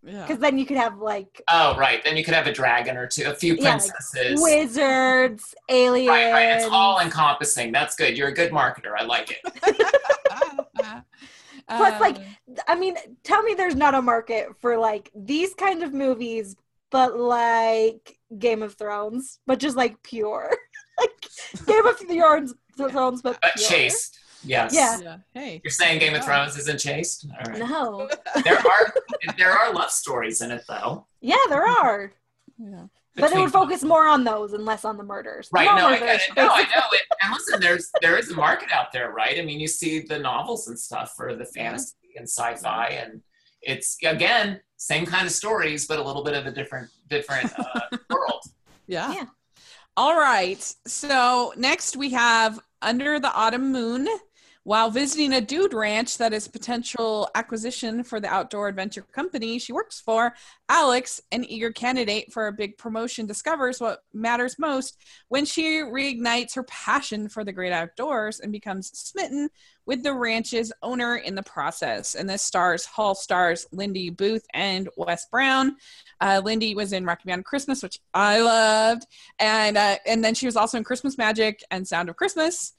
yeah. 0.04 0.22
because 0.26 0.38
then 0.38 0.58
you 0.58 0.66
could 0.66 0.76
have 0.76 0.98
like 0.98 1.42
Oh, 1.50 1.76
right. 1.76 2.02
Then 2.04 2.16
you 2.16 2.24
could 2.24 2.34
have 2.34 2.46
a 2.46 2.52
dragon 2.52 2.96
or 2.96 3.06
two, 3.06 3.24
a 3.24 3.34
few 3.34 3.54
Yeah, 3.54 3.72
like 3.76 3.92
princesses. 3.92 4.40
wizards, 4.42 5.54
aliens. 5.68 6.08
right, 6.08 6.32
right. 6.32 6.56
It's 6.56 6.68
all 6.70 7.00
encompassing. 7.00 7.72
That's 7.72 7.94
good. 7.96 8.16
You're 8.16 8.28
a 8.28 8.34
good 8.34 8.50
marketer. 8.52 8.92
I 8.98 9.04
like 9.04 9.30
it. 9.30 9.84
Plus, 11.68 12.00
like, 12.00 12.16
Um, 12.18 12.22
I 12.68 12.74
mean, 12.74 12.96
tell 13.22 13.42
me 13.42 13.54
there's 13.54 13.76
not 13.76 13.94
a 13.94 14.02
market 14.02 14.48
for 14.60 14.76
like 14.76 15.10
these 15.14 15.54
kind 15.54 15.82
of 15.82 15.94
movies, 15.94 16.56
but 16.90 17.18
like 17.18 18.18
Game 18.38 18.62
of 18.62 18.74
Thrones, 18.74 19.38
but 19.46 19.58
just 19.58 19.76
like 19.76 20.02
pure, 20.02 20.50
like 20.98 21.10
Game 21.66 21.86
of 21.86 21.98
Thrones, 21.98 22.54
Thrones, 22.76 23.22
but 23.22 23.38
But 23.40 23.52
pure. 23.56 23.68
chaste. 23.68 24.18
Yes. 24.44 24.74
Yeah. 24.74 24.98
yeah. 25.00 25.16
Hey. 25.34 25.60
You're 25.62 25.70
saying 25.70 26.00
Game 26.00 26.14
of 26.14 26.20
Yeah. 26.20 26.26
Thrones 26.26 26.58
isn't 26.58 26.80
chaste? 26.80 27.26
All 27.30 27.52
right. 27.52 27.58
No, 27.60 28.08
There 28.44 28.58
are 28.58 28.94
there 29.38 29.52
are 29.52 29.72
love 29.72 29.90
stories 29.90 30.40
in 30.40 30.50
it 30.50 30.64
though. 30.68 31.06
yeah, 31.20 31.36
there 31.48 31.66
are, 31.66 32.12
Yeah. 32.58 32.86
but 33.16 33.32
it 33.32 33.38
would 33.38 33.52
focus 33.52 33.82
more 33.82 34.06
on 34.08 34.24
those 34.24 34.52
and 34.52 34.64
less 34.64 34.84
on 34.84 34.96
the 34.96 35.04
murders. 35.04 35.48
Right, 35.52 35.64
No 35.66 35.76
no, 35.76 35.86
I 35.88 35.98
get 35.98 36.16
it. 36.16 36.36
No, 36.36 36.48
I 36.48 36.62
know 36.62 36.82
it. 36.92 37.02
And 37.22 37.32
listen, 37.32 37.60
there's 37.60 37.90
there 38.00 38.18
is 38.18 38.30
a 38.30 38.34
market 38.34 38.72
out 38.72 38.90
there, 38.92 39.10
right? 39.12 39.38
I 39.38 39.42
mean, 39.42 39.60
you 39.60 39.68
see 39.68 40.00
the 40.00 40.18
novels 40.18 40.66
and 40.68 40.78
stuff 40.78 41.12
for 41.16 41.34
the 41.36 41.44
fantasy 41.44 41.94
and 42.16 42.24
sci-fi, 42.28 42.86
and 42.88 43.20
it's 43.62 43.96
again 44.04 44.60
same 44.76 45.06
kind 45.06 45.24
of 45.26 45.32
stories, 45.32 45.86
but 45.86 45.98
a 46.00 46.02
little 46.02 46.24
bit 46.24 46.34
of 46.34 46.46
a 46.46 46.50
different 46.50 46.90
different 47.08 47.52
uh, 47.58 47.80
world. 48.10 48.42
Yeah. 48.88 49.12
Yeah. 49.14 49.24
All 49.96 50.16
right. 50.18 50.60
So 50.86 51.52
next 51.56 51.96
we 51.96 52.10
have 52.10 52.58
Under 52.80 53.20
the 53.20 53.32
Autumn 53.32 53.70
Moon. 53.70 54.08
While 54.64 54.90
visiting 54.90 55.32
a 55.32 55.40
dude 55.40 55.74
ranch 55.74 56.18
that 56.18 56.32
is 56.32 56.46
potential 56.46 57.28
acquisition 57.34 58.04
for 58.04 58.20
the 58.20 58.28
outdoor 58.28 58.68
adventure 58.68 59.02
company 59.02 59.58
she 59.58 59.72
works 59.72 60.00
for, 60.00 60.34
Alex, 60.68 61.20
an 61.32 61.44
eager 61.44 61.72
candidate 61.72 62.32
for 62.32 62.46
a 62.46 62.52
big 62.52 62.78
promotion, 62.78 63.26
discovers 63.26 63.80
what 63.80 64.04
matters 64.12 64.60
most 64.60 64.98
when 65.28 65.44
she 65.44 65.78
reignites 65.78 66.54
her 66.54 66.62
passion 66.62 67.28
for 67.28 67.42
the 67.42 67.52
great 67.52 67.72
outdoors 67.72 68.38
and 68.38 68.52
becomes 68.52 68.96
smitten 68.96 69.48
with 69.84 70.04
the 70.04 70.14
ranch's 70.14 70.72
owner 70.80 71.16
in 71.16 71.34
the 71.34 71.42
process. 71.42 72.14
And 72.14 72.30
this 72.30 72.42
stars 72.42 72.84
Hall 72.84 73.16
stars 73.16 73.66
Lindy 73.72 74.10
Booth 74.10 74.46
and 74.54 74.88
Wes 74.96 75.26
Brown. 75.26 75.76
Uh, 76.20 76.40
Lindy 76.44 76.76
was 76.76 76.92
in 76.92 77.04
Rocky 77.04 77.24
Mountain 77.26 77.42
Christmas, 77.42 77.82
which 77.82 77.98
I 78.14 78.40
loved, 78.40 79.06
and 79.40 79.76
uh, 79.76 79.96
and 80.06 80.22
then 80.22 80.34
she 80.34 80.46
was 80.46 80.56
also 80.56 80.78
in 80.78 80.84
Christmas 80.84 81.18
Magic 81.18 81.64
and 81.72 81.86
Sound 81.86 82.08
of 82.08 82.14
Christmas. 82.14 82.74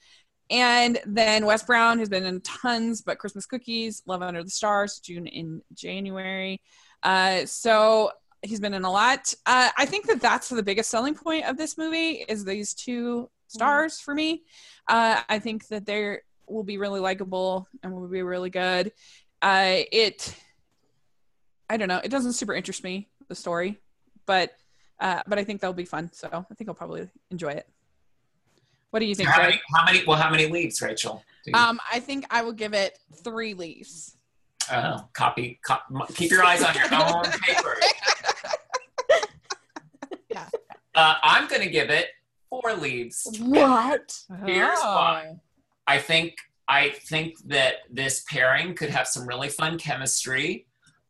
And 0.49 0.99
then 1.05 1.45
Wes 1.45 1.63
Brown 1.63 1.99
has 1.99 2.09
been 2.09 2.25
in 2.25 2.41
tons, 2.41 3.01
but 3.01 3.17
Christmas 3.17 3.45
Cookies, 3.45 4.03
Love 4.05 4.21
Under 4.21 4.43
the 4.43 4.49
Stars, 4.49 4.99
June 4.99 5.25
in 5.25 5.61
January. 5.73 6.61
Uh, 7.01 7.45
so 7.45 8.11
he's 8.41 8.59
been 8.59 8.73
in 8.73 8.83
a 8.83 8.91
lot. 8.91 9.33
Uh, 9.45 9.69
I 9.77 9.85
think 9.85 10.07
that 10.07 10.21
that's 10.21 10.49
the 10.49 10.63
biggest 10.63 10.89
selling 10.89 11.15
point 11.15 11.45
of 11.45 11.57
this 11.57 11.77
movie 11.77 12.25
is 12.27 12.43
these 12.45 12.73
two 12.73 13.29
stars 13.47 13.99
for 13.99 14.13
me. 14.13 14.43
Uh, 14.87 15.21
I 15.29 15.39
think 15.39 15.67
that 15.69 15.85
they 15.85 16.17
will 16.47 16.63
be 16.63 16.77
really 16.77 16.99
likable 16.99 17.67
and 17.81 17.93
will 17.93 18.07
be 18.07 18.21
really 18.21 18.49
good. 18.49 18.91
Uh, 19.41 19.79
it, 19.91 20.35
I 21.69 21.77
don't 21.77 21.87
know, 21.87 22.01
it 22.03 22.09
doesn't 22.09 22.33
super 22.33 22.53
interest 22.53 22.83
me 22.83 23.09
the 23.29 23.35
story, 23.35 23.79
but 24.25 24.51
uh, 24.99 25.21
but 25.27 25.37
I 25.37 25.43
think 25.43 25.59
that'll 25.59 25.73
be 25.73 25.85
fun. 25.85 26.11
So 26.13 26.29
I 26.31 26.53
think 26.55 26.69
I'll 26.69 26.75
probably 26.75 27.09
enjoy 27.29 27.49
it. 27.49 27.67
What 28.93 28.99
do 28.99 29.07
you 29.07 29.15
think, 29.15 29.27
How 29.27 29.41
many? 29.41 29.59
How 29.75 29.85
many? 29.85 30.05
Well, 30.05 30.19
how 30.19 30.29
many 30.29 30.45
leaves, 30.45 30.79
Rachel? 30.79 31.23
You- 31.47 31.55
Um, 31.55 31.79
I 31.91 31.99
think 31.99 32.27
I 32.29 32.43
will 32.43 32.51
give 32.53 32.75
it 32.75 32.99
three 33.23 33.55
leaves. 33.55 34.17
uh, 34.69 35.01
copy, 35.13 35.59
cop, 35.65 35.87
keep 36.13 36.29
your 36.29 36.43
eyes 36.43 36.61
on 36.61 36.75
your 36.75 36.93
own 36.93 37.23
paper. 37.41 37.75
Yeah. 40.29 40.47
Uh, 40.93 41.15
I'm 41.23 41.47
going 41.47 41.63
to 41.63 41.69
give 41.71 41.89
it 41.89 42.09
four 42.51 42.75
leaves. 42.75 43.27
What? 43.39 44.15
Here's 44.45 44.77
Oh. 44.83 44.95
why. 44.95 45.37
I 45.87 45.97
think 45.97 46.35
I 46.67 46.89
think 46.91 47.39
that 47.47 47.77
this 47.89 48.23
pairing 48.29 48.75
could 48.75 48.91
have 48.91 49.07
some 49.07 49.25
really 49.27 49.49
fun 49.49 49.79
chemistry. 49.79 50.67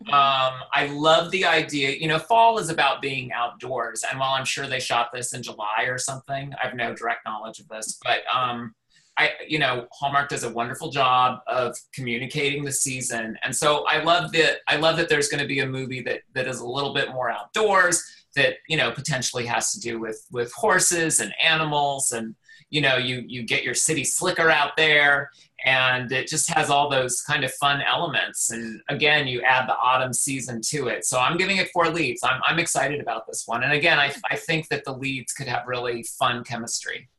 Um, 0.09 0.53
I 0.73 0.89
love 0.91 1.31
the 1.31 1.45
idea. 1.45 1.91
You 1.91 2.07
know, 2.07 2.19
fall 2.19 2.57
is 2.57 2.69
about 2.69 3.01
being 3.01 3.31
outdoors, 3.31 4.03
and 4.09 4.19
while 4.19 4.33
I'm 4.33 4.45
sure 4.45 4.67
they 4.67 4.79
shot 4.79 5.09
this 5.13 5.33
in 5.33 5.43
July 5.43 5.83
or 5.87 5.97
something, 5.97 6.53
I 6.61 6.67
have 6.67 6.75
no 6.75 6.93
direct 6.93 7.25
knowledge 7.25 7.59
of 7.59 7.67
this, 7.67 7.99
but 8.03 8.21
um, 8.33 8.73
I, 9.17 9.31
you 9.47 9.59
know, 9.59 9.87
Hallmark 9.91 10.29
does 10.29 10.43
a 10.43 10.49
wonderful 10.49 10.89
job 10.89 11.39
of 11.47 11.77
communicating 11.93 12.63
the 12.63 12.71
season, 12.71 13.37
and 13.43 13.55
so 13.55 13.85
I 13.85 14.01
love 14.03 14.31
that. 14.31 14.57
I 14.67 14.77
love 14.77 14.97
that 14.97 15.09
there's 15.09 15.29
going 15.29 15.41
to 15.41 15.47
be 15.47 15.59
a 15.59 15.67
movie 15.67 16.01
that 16.03 16.21
that 16.33 16.47
is 16.47 16.59
a 16.59 16.67
little 16.67 16.93
bit 16.93 17.09
more 17.09 17.29
outdoors. 17.29 18.03
That 18.35 18.55
you 18.67 18.77
know 18.77 18.91
potentially 18.91 19.45
has 19.45 19.71
to 19.73 19.79
do 19.79 19.99
with 19.99 20.25
with 20.31 20.51
horses 20.53 21.19
and 21.19 21.31
animals 21.39 22.11
and 22.11 22.33
you 22.71 22.81
know 22.81 22.97
you 22.97 23.23
you 23.27 23.43
get 23.43 23.63
your 23.63 23.75
city 23.75 24.03
slicker 24.03 24.49
out 24.49 24.75
there 24.75 25.29
and 25.65 26.11
it 26.11 26.27
just 26.27 26.49
has 26.49 26.69
all 26.69 26.89
those 26.89 27.21
kind 27.21 27.43
of 27.43 27.51
fun 27.53 27.81
elements 27.81 28.51
and 28.51 28.81
again 28.89 29.27
you 29.27 29.41
add 29.41 29.67
the 29.67 29.77
autumn 29.77 30.13
season 30.13 30.59
to 30.61 30.87
it 30.87 31.05
so 31.05 31.19
i'm 31.19 31.37
giving 31.37 31.57
it 31.57 31.69
four 31.71 31.89
leads 31.89 32.21
i'm, 32.23 32.41
I'm 32.45 32.59
excited 32.59 32.99
about 32.99 33.25
this 33.27 33.43
one 33.45 33.63
and 33.63 33.73
again 33.73 33.99
I, 33.99 34.13
I 34.29 34.35
think 34.35 34.67
that 34.69 34.83
the 34.83 34.93
leads 34.93 35.33
could 35.33 35.47
have 35.47 35.67
really 35.67 36.03
fun 36.03 36.43
chemistry 36.43 37.09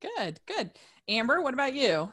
Good, 0.00 0.40
good. 0.46 0.70
Amber, 1.08 1.40
what 1.40 1.54
about 1.54 1.74
you? 1.74 2.12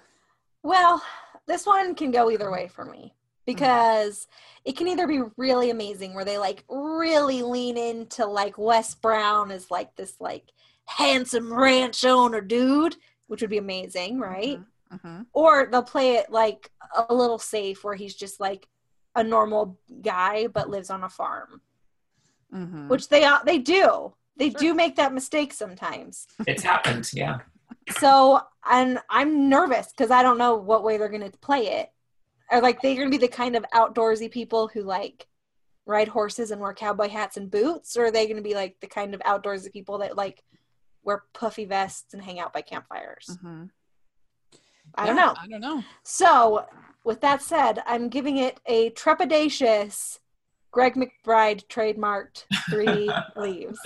Well, 0.63 1.03
this 1.47 1.65
one 1.65 1.93
can 1.95 2.11
go 2.11 2.31
either 2.31 2.51
way 2.51 2.67
for 2.67 2.85
me. 2.85 3.13
because 3.45 4.27
it 4.63 4.75
can 4.75 4.87
either 4.87 5.05
be 5.05 5.21
really 5.37 5.69
amazing 5.69 6.15
where 6.15 6.25
they 6.25 6.39
like 6.39 6.63
really 6.67 7.43
lean 7.43 7.77
into 7.77 8.25
like 8.25 8.57
Wes 8.57 8.95
Brown 8.95 9.51
is 9.51 9.69
like 9.69 9.95
this 9.95 10.19
like 10.19 10.51
handsome 10.87 11.53
ranch 11.53 12.03
owner 12.05 12.41
dude, 12.41 12.95
which 13.27 13.41
would 13.41 13.51
be 13.51 13.59
amazing, 13.59 14.19
right? 14.19 14.57
Mm-hmm. 14.57 14.63
Or 15.33 15.67
they'll 15.71 15.83
play 15.83 16.15
it 16.15 16.31
like 16.31 16.69
a 17.09 17.13
little 17.13 17.39
safe 17.39 17.83
where 17.83 17.95
he's 17.95 18.15
just 18.15 18.39
like 18.39 18.67
a 19.15 19.23
normal 19.23 19.77
guy 20.01 20.47
but 20.47 20.69
lives 20.69 20.89
on 20.89 21.03
a 21.03 21.09
farm, 21.09 21.61
Mm-hmm. 22.53 22.87
which 22.87 23.09
they 23.09 23.23
uh, 23.25 23.39
they 23.45 23.57
do. 23.57 24.13
They 24.37 24.49
Sure. 24.51 24.59
do 24.59 24.73
make 24.73 24.95
that 24.97 25.13
mistake 25.13 25.51
sometimes. 25.53 26.27
It's 26.47 26.63
happened, 26.63 27.09
yeah. 27.13 27.39
So, 27.99 28.41
and 28.69 28.99
I'm 29.09 29.49
nervous 29.49 29.87
because 29.87 30.11
I 30.11 30.23
don't 30.23 30.37
know 30.37 30.55
what 30.55 30.83
way 30.83 30.97
they're 30.97 31.09
going 31.09 31.29
to 31.29 31.37
play 31.39 31.67
it. 31.67 31.91
Are 32.51 32.61
like 32.61 32.81
they're 32.81 32.95
going 32.95 33.11
to 33.11 33.17
be 33.17 33.25
the 33.25 33.31
kind 33.31 33.55
of 33.55 33.65
outdoorsy 33.73 34.29
people 34.31 34.67
who 34.67 34.81
like 34.83 35.27
ride 35.85 36.07
horses 36.07 36.51
and 36.51 36.61
wear 36.61 36.73
cowboy 36.73 37.09
hats 37.09 37.37
and 37.37 37.49
boots, 37.51 37.95
or 37.97 38.05
are 38.05 38.11
they 38.11 38.25
going 38.25 38.37
to 38.37 38.43
be 38.43 38.53
like 38.55 38.79
the 38.81 38.87
kind 38.87 39.13
of 39.13 39.21
outdoorsy 39.21 39.71
people 39.71 39.97
that 39.99 40.15
like 40.17 40.43
wear 41.03 41.23
puffy 41.33 41.65
vests 41.65 42.13
and 42.13 42.23
hang 42.23 42.39
out 42.39 42.53
by 42.53 42.61
campfires? 42.61 43.25
Mm-hmm. 43.31 43.65
I 44.97 45.05
don't 45.05 45.15
know. 45.15 45.33
I 45.41 45.47
don't 45.47 45.61
know. 45.61 45.83
So, 46.03 46.65
with 47.03 47.21
that 47.21 47.41
said, 47.41 47.83
I'm 47.85 48.09
giving 48.09 48.37
it 48.37 48.59
a 48.65 48.89
trepidatious 48.91 50.19
Greg 50.71 50.95
McBride 50.95 51.65
trademarked 51.67 52.43
three 52.69 53.09
leaves. 53.37 53.79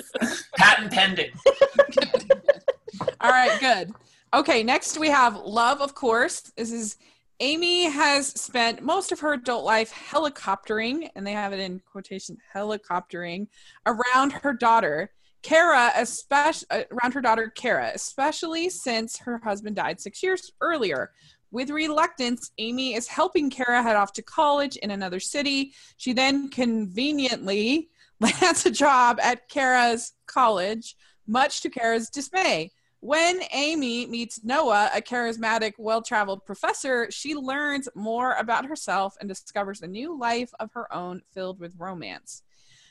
Patent 0.58 0.92
pending. 0.92 1.32
All 3.22 3.30
right, 3.30 3.60
good. 3.60 3.94
Okay, 4.34 4.64
next 4.64 4.98
we 4.98 5.10
have 5.10 5.36
Love, 5.36 5.82
of 5.82 5.94
course. 5.94 6.52
This 6.58 6.72
is 6.72 6.98
Amy 7.42 7.90
has 7.90 8.28
spent 8.28 8.82
most 8.82 9.12
of 9.12 9.20
her 9.20 9.34
adult 9.34 9.64
life 9.64 9.94
helicoptering, 9.94 11.10
and 11.16 11.26
they 11.26 11.32
have 11.32 11.54
it 11.54 11.60
in 11.60 11.80
quotation 11.92 12.38
helicoptering 12.56 13.48
around 13.86 14.32
her 14.34 14.54
daughter, 14.54 15.12
Kara, 15.42 15.92
especially 15.96 16.68
uh, 16.70 16.84
around 16.92 17.14
her 17.14 17.22
daughter 17.22 17.52
Kara, 17.56 17.92
especially 17.94 18.70
since 18.70 19.18
her 19.18 19.40
husband 19.44 19.76
died 19.76 20.00
six 20.00 20.22
years 20.22 20.52
earlier. 20.62 21.12
With 21.52 21.72
reluctance, 21.72 22.52
Amy 22.58 22.94
is 22.94 23.08
helping 23.08 23.50
Kara 23.50 23.82
head 23.82 23.96
off 23.96 24.14
to 24.14 24.22
college 24.22 24.76
in 24.78 24.92
another 24.92 25.20
city. 25.20 25.74
She 25.98 26.14
then 26.14 26.50
conveniently 26.50 27.90
lands 28.20 28.66
a 28.66 28.72
job 28.72 29.20
at 29.22 29.50
Kara's 29.50 30.14
college, 30.28 30.96
much 31.26 31.62
to 31.62 31.70
Kara's 31.70 32.10
dismay. 32.10 32.72
When 33.02 33.40
Amy 33.54 34.06
meets 34.08 34.44
Noah, 34.44 34.92
a 34.94 35.02
charismatic, 35.02 35.74
well 35.78 36.02
traveled 36.02 36.46
professor, 36.46 37.10
she 37.10 37.34
learns 37.34 37.88
more 37.96 38.34
about 38.34 38.66
herself 38.66 39.16
and 39.20 39.30
discovers 39.30 39.82
a 39.82 39.88
new 39.88 40.20
life 40.20 40.52
of 40.60 40.74
her 40.74 40.94
own 40.94 41.22
filled 41.34 41.60
with 41.60 41.76
romance. 41.78 42.44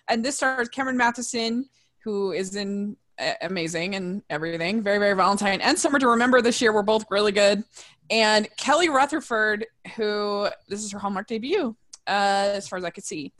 And 0.08 0.24
this 0.24 0.36
stars 0.36 0.70
Cameron 0.70 0.96
Mathison, 0.96 1.64
who 2.08 2.32
is 2.32 2.56
in 2.56 2.96
amazing 3.42 3.94
and 3.94 4.22
everything. 4.30 4.82
Very, 4.82 4.98
very 4.98 5.14
Valentine 5.14 5.60
and 5.60 5.78
Summer 5.78 5.98
to 5.98 6.08
Remember 6.08 6.40
this 6.40 6.62
year 6.62 6.72
were 6.72 6.82
both 6.82 7.04
really 7.10 7.32
good. 7.32 7.62
And 8.08 8.48
Kelly 8.56 8.88
Rutherford, 8.88 9.66
who 9.94 10.48
this 10.68 10.82
is 10.82 10.90
her 10.92 10.98
Hallmark 10.98 11.26
debut, 11.26 11.76
uh, 12.06 12.52
as 12.54 12.66
far 12.66 12.78
as 12.78 12.84
I 12.86 12.88
could 12.88 13.04
see. 13.04 13.34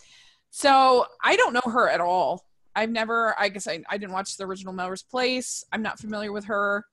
So 0.51 1.07
I 1.25 1.37
don't 1.37 1.55
know 1.55 1.63
her 1.65 1.89
at 1.89 2.03
all. 2.03 2.45
I've 2.77 2.91
never, 2.91 3.35
I 3.39 3.49
guess 3.49 3.67
I, 3.67 3.83
I 3.89 3.97
didn't 3.97 4.13
watch 4.13 4.37
the 4.37 4.45
original 4.45 4.75
Melrose 4.75 5.03
Place. 5.03 5.65
I'm 5.73 5.81
not 5.81 5.99
familiar 5.99 6.31
with 6.31 6.45
her. 6.45 6.85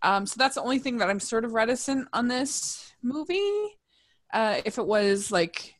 Um, 0.00 0.24
so 0.24 0.36
that's 0.38 0.54
the 0.54 0.62
only 0.62 0.78
thing 0.78 0.96
that 0.98 1.10
I'm 1.10 1.20
sort 1.20 1.44
of 1.44 1.52
reticent 1.52 2.08
on 2.14 2.28
this 2.28 2.94
movie. 3.02 3.76
Uh, 4.32 4.62
if 4.64 4.78
it 4.78 4.86
was 4.86 5.30
like, 5.30 5.74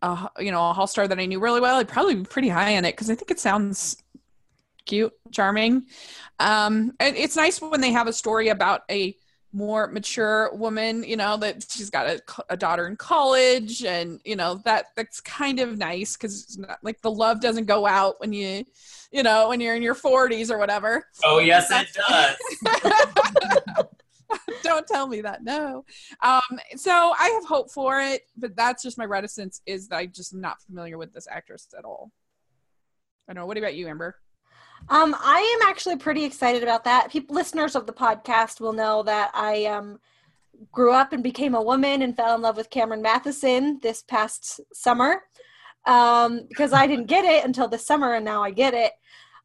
a, 0.00 0.30
you 0.38 0.50
know, 0.50 0.70
a 0.70 0.72
Hall 0.72 0.86
star 0.86 1.08
that 1.08 1.18
I 1.18 1.26
knew 1.26 1.40
really 1.40 1.60
well, 1.60 1.76
I'd 1.76 1.88
probably 1.88 2.14
be 2.14 2.24
pretty 2.24 2.48
high 2.48 2.76
on 2.76 2.84
it 2.84 2.92
because 2.92 3.10
I 3.10 3.14
think 3.14 3.30
it 3.30 3.40
sounds 3.40 4.03
cute, 4.86 5.12
charming. 5.30 5.86
Um, 6.38 6.92
and 7.00 7.16
it's 7.16 7.36
nice 7.36 7.60
when 7.60 7.80
they 7.80 7.92
have 7.92 8.06
a 8.06 8.12
story 8.12 8.48
about 8.48 8.82
a 8.90 9.16
more 9.54 9.86
mature 9.86 10.52
woman, 10.54 11.04
you 11.04 11.16
know, 11.16 11.36
that 11.36 11.64
she's 11.70 11.88
got 11.88 12.06
a, 12.06 12.20
a 12.50 12.56
daughter 12.56 12.88
in 12.88 12.96
college 12.96 13.84
and, 13.84 14.20
you 14.24 14.34
know, 14.34 14.60
that 14.64 14.86
that's 14.96 15.20
kind 15.20 15.60
of 15.60 15.78
nice 15.78 16.16
because 16.16 16.58
like 16.82 17.00
the 17.02 17.10
love 17.10 17.40
doesn't 17.40 17.66
go 17.66 17.86
out 17.86 18.20
when 18.20 18.32
you, 18.32 18.64
you 19.12 19.22
know, 19.22 19.48
when 19.48 19.60
you're 19.60 19.76
in 19.76 19.82
your 19.82 19.94
40s 19.94 20.50
or 20.50 20.58
whatever. 20.58 21.06
Oh, 21.24 21.38
yes, 21.38 21.70
it 21.70 21.86
does. 22.08 23.86
Don't 24.64 24.86
tell 24.88 25.06
me 25.06 25.20
that. 25.20 25.44
No. 25.44 25.84
Um, 26.20 26.58
so 26.76 26.90
I 26.90 27.28
have 27.28 27.44
hope 27.44 27.70
for 27.70 28.00
it, 28.00 28.22
but 28.36 28.56
that's 28.56 28.82
just 28.82 28.98
my 28.98 29.04
reticence 29.04 29.60
is 29.66 29.88
that 29.88 29.96
I 29.96 30.06
just 30.06 30.34
am 30.34 30.40
not 30.40 30.60
familiar 30.62 30.98
with 30.98 31.12
this 31.12 31.28
actress 31.30 31.68
at 31.78 31.84
all. 31.84 32.10
I 33.28 33.32
don't 33.32 33.42
know. 33.42 33.46
What 33.46 33.56
about 33.56 33.76
you, 33.76 33.86
Amber? 33.86 34.16
Um, 34.88 35.16
I 35.18 35.58
am 35.60 35.68
actually 35.68 35.96
pretty 35.96 36.24
excited 36.24 36.62
about 36.62 36.84
that. 36.84 37.10
People, 37.10 37.34
listeners 37.34 37.74
of 37.74 37.86
the 37.86 37.92
podcast 37.92 38.60
will 38.60 38.72
know 38.72 39.02
that 39.02 39.30
I 39.34 39.64
um, 39.66 39.98
grew 40.72 40.92
up 40.92 41.12
and 41.12 41.22
became 41.22 41.54
a 41.54 41.62
woman 41.62 42.02
and 42.02 42.16
fell 42.16 42.34
in 42.34 42.42
love 42.42 42.56
with 42.56 42.70
Cameron 42.70 43.02
Mathison 43.02 43.80
this 43.80 44.02
past 44.02 44.60
summer 44.72 45.22
um, 45.86 46.46
because 46.48 46.72
I 46.72 46.86
didn't 46.86 47.06
get 47.06 47.24
it 47.24 47.44
until 47.44 47.68
this 47.68 47.86
summer, 47.86 48.14
and 48.14 48.24
now 48.24 48.42
I 48.42 48.50
get 48.50 48.74
it. 48.74 48.92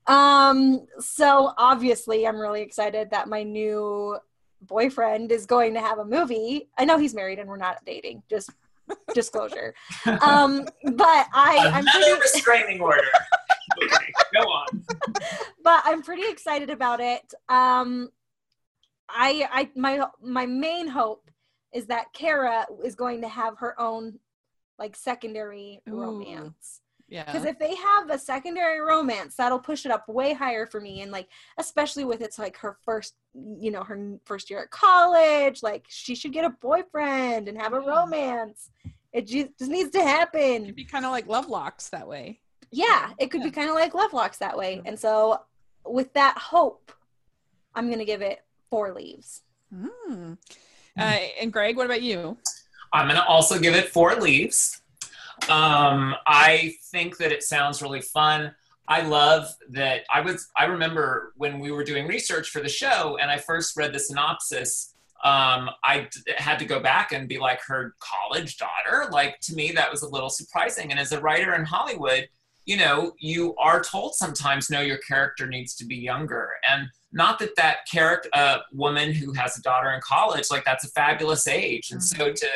Um, 0.08 0.86
so 1.00 1.54
obviously, 1.58 2.26
I'm 2.28 2.38
really 2.40 2.62
excited 2.62 3.12
that 3.12 3.28
my 3.28 3.44
new 3.44 4.18
boyfriend 4.62 5.32
is 5.32 5.46
going 5.46 5.74
to 5.74 5.82
have 5.82 6.00
a 6.00 6.06
movie. 6.06 6.70
I 6.78 6.86
know 6.86 6.98
he's 6.98 7.14
married 7.14 7.40
and 7.40 7.48
we're 7.48 7.58
not 7.58 7.78
dating. 7.86 8.24
Just 8.30 8.50
disclosure. 9.14 9.74
Um, 10.06 10.66
but 10.84 11.28
I, 11.34 11.72
I'm 11.74 11.86
pretty. 11.86 12.20
restraining 12.20 12.82
order. 12.82 13.04
Okay, 14.36 14.44
go 14.44 14.50
on. 14.50 14.86
but 15.64 15.82
I'm 15.86 16.02
pretty 16.02 16.30
excited 16.30 16.70
about 16.70 17.00
it. 17.00 17.34
Um, 17.48 18.10
I, 19.10 19.48
I, 19.52 19.70
my, 19.76 20.06
my 20.22 20.46
main 20.46 20.88
hope 20.88 21.30
is 21.74 21.88
that 21.88 22.14
Kara 22.14 22.66
is 22.84 22.96
going 22.96 23.22
to 23.22 23.28
have 23.28 23.58
her 23.60 23.80
own 23.80 24.20
like 24.78 24.96
secondary 24.96 25.82
Ooh. 25.90 26.00
romance. 26.00 26.82
Yeah. 27.10 27.26
Because 27.26 27.46
if 27.46 27.58
they 27.58 27.76
have 27.76 28.10
a 28.12 28.20
secondary 28.20 28.80
romance, 28.82 29.36
that'll 29.36 29.60
push 29.60 29.86
it 29.86 29.92
up 29.92 30.08
way 30.08 30.34
higher 30.34 30.68
for 30.68 30.80
me. 30.80 31.02
And 31.02 31.12
like, 31.12 31.28
especially 31.58 32.06
with 32.06 32.22
it's 32.22 32.38
like 32.38 32.58
her 32.58 32.78
first, 32.86 33.16
you 33.34 33.72
know, 33.72 33.84
her 33.84 34.20
first 34.26 34.50
year 34.50 34.62
at 34.62 34.72
college, 34.72 35.64
like 35.64 35.86
she 35.90 36.14
should 36.14 36.34
get 36.34 36.46
a 36.46 36.52
boyfriend 36.62 37.48
and 37.48 37.60
have 37.60 37.74
a 37.74 37.80
romance. 37.80 38.70
It 39.12 39.26
ju- 39.26 39.50
just 39.58 39.72
needs 39.72 39.90
to 39.92 40.02
happen. 40.02 40.64
It'd 40.64 40.76
be 40.76 40.86
kind 40.86 41.06
of 41.06 41.12
like 41.12 41.28
love 41.28 41.50
locks 41.50 41.90
that 41.90 42.08
way. 42.08 42.42
Yeah, 42.72 43.11
it 43.17 43.32
could 43.32 43.43
be 43.43 43.51
kind 43.51 43.70
of 43.70 43.76
like 43.76 43.93
Love 43.93 44.13
Locks 44.13 44.38
that 44.38 44.57
way. 44.57 44.82
And 44.86 44.99
so, 44.99 45.41
with 45.86 46.13
that 46.13 46.38
hope, 46.38 46.91
I'm 47.76 47.88
going 47.88 47.99
to 47.99 48.05
give 48.05 48.22
it 48.22 48.43
four 48.70 48.93
leaves. 48.93 49.41
Mm. 49.74 50.38
Uh, 50.97 51.01
and 51.41 51.51
Greg, 51.51 51.78
what 51.78 51.86
about 51.86 52.01
you? 52.01 52.38
I'm 52.93 53.07
going 53.07 53.20
to 53.20 53.26
also 53.26 53.59
give 53.59 53.76
it 53.76 53.89
four 53.89 54.15
leaves. 54.15 54.82
Um, 55.49 56.15
I 56.28 56.74
think 56.91 57.17
that 57.17 57.32
it 57.32 57.43
sounds 57.43 57.82
really 57.82 58.01
fun. 58.01 58.53
I 58.88 59.01
love 59.01 59.47
that. 59.70 60.01
I 60.13 60.22
was. 60.22 60.49
I 60.57 60.65
remember 60.65 61.34
when 61.38 61.59
we 61.59 61.72
were 61.72 61.84
doing 61.84 62.07
research 62.07 62.49
for 62.49 62.59
the 62.59 62.70
show, 62.70 63.17
and 63.22 63.30
I 63.30 63.38
first 63.38 63.78
read 63.78 63.93
the 63.93 63.99
synopsis. 63.99 64.95
Um, 65.24 65.70
I 65.84 66.07
d- 66.11 66.34
had 66.38 66.57
to 66.59 66.65
go 66.65 66.80
back 66.80 67.11
and 67.11 67.28
be 67.28 67.38
like 67.38 67.61
her 67.67 67.93
college 67.99 68.57
daughter. 68.57 69.09
Like 69.11 69.39
to 69.41 69.53
me, 69.53 69.72
that 69.74 69.91
was 69.91 70.01
a 70.01 70.09
little 70.09 70.30
surprising. 70.30 70.89
And 70.91 70.99
as 70.99 71.11
a 71.11 71.22
writer 71.22 71.53
in 71.53 71.65
Hollywood, 71.65 72.28
you 72.70 72.78
know, 72.78 73.13
you 73.17 73.55
are 73.55 73.82
told 73.82 74.13
sometimes, 74.13 74.70
no, 74.70 74.80
your 74.80 74.99
character 74.99 75.47
needs 75.47 75.74
to 75.78 75.86
be 75.86 75.95
younger, 75.95 76.51
and 76.70 76.88
not 77.11 77.39
that 77.39 77.55
that 77.55 77.78
character, 77.91 78.30
uh, 78.34 78.59
woman 78.72 79.11
who 79.11 79.34
has 79.34 79.57
a 79.57 79.61
daughter 79.63 79.89
in 79.89 79.99
college, 80.01 80.51
like 80.51 80.63
that's 80.65 80.86
a 80.86 80.89
fabulous 80.89 81.47
age. 81.47 81.89
And 81.89 82.03
so 82.03 82.32
to 82.32 82.47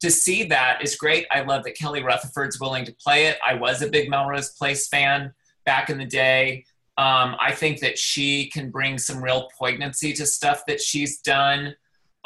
to 0.00 0.10
see 0.10 0.44
that 0.44 0.82
is 0.82 0.96
great. 0.96 1.26
I 1.30 1.40
love 1.40 1.64
that 1.64 1.74
Kelly 1.74 2.02
Rutherford's 2.02 2.60
willing 2.60 2.84
to 2.84 2.94
play 3.02 3.28
it. 3.28 3.38
I 3.42 3.54
was 3.54 3.80
a 3.80 3.88
big 3.88 4.10
Melrose 4.10 4.50
Place 4.50 4.88
fan 4.88 5.32
back 5.64 5.88
in 5.88 5.96
the 5.96 6.04
day. 6.04 6.66
Um, 6.98 7.34
I 7.40 7.52
think 7.52 7.80
that 7.80 7.98
she 7.98 8.50
can 8.50 8.70
bring 8.70 8.98
some 8.98 9.24
real 9.24 9.48
poignancy 9.58 10.12
to 10.12 10.26
stuff 10.26 10.66
that 10.66 10.82
she's 10.82 11.22
done. 11.22 11.74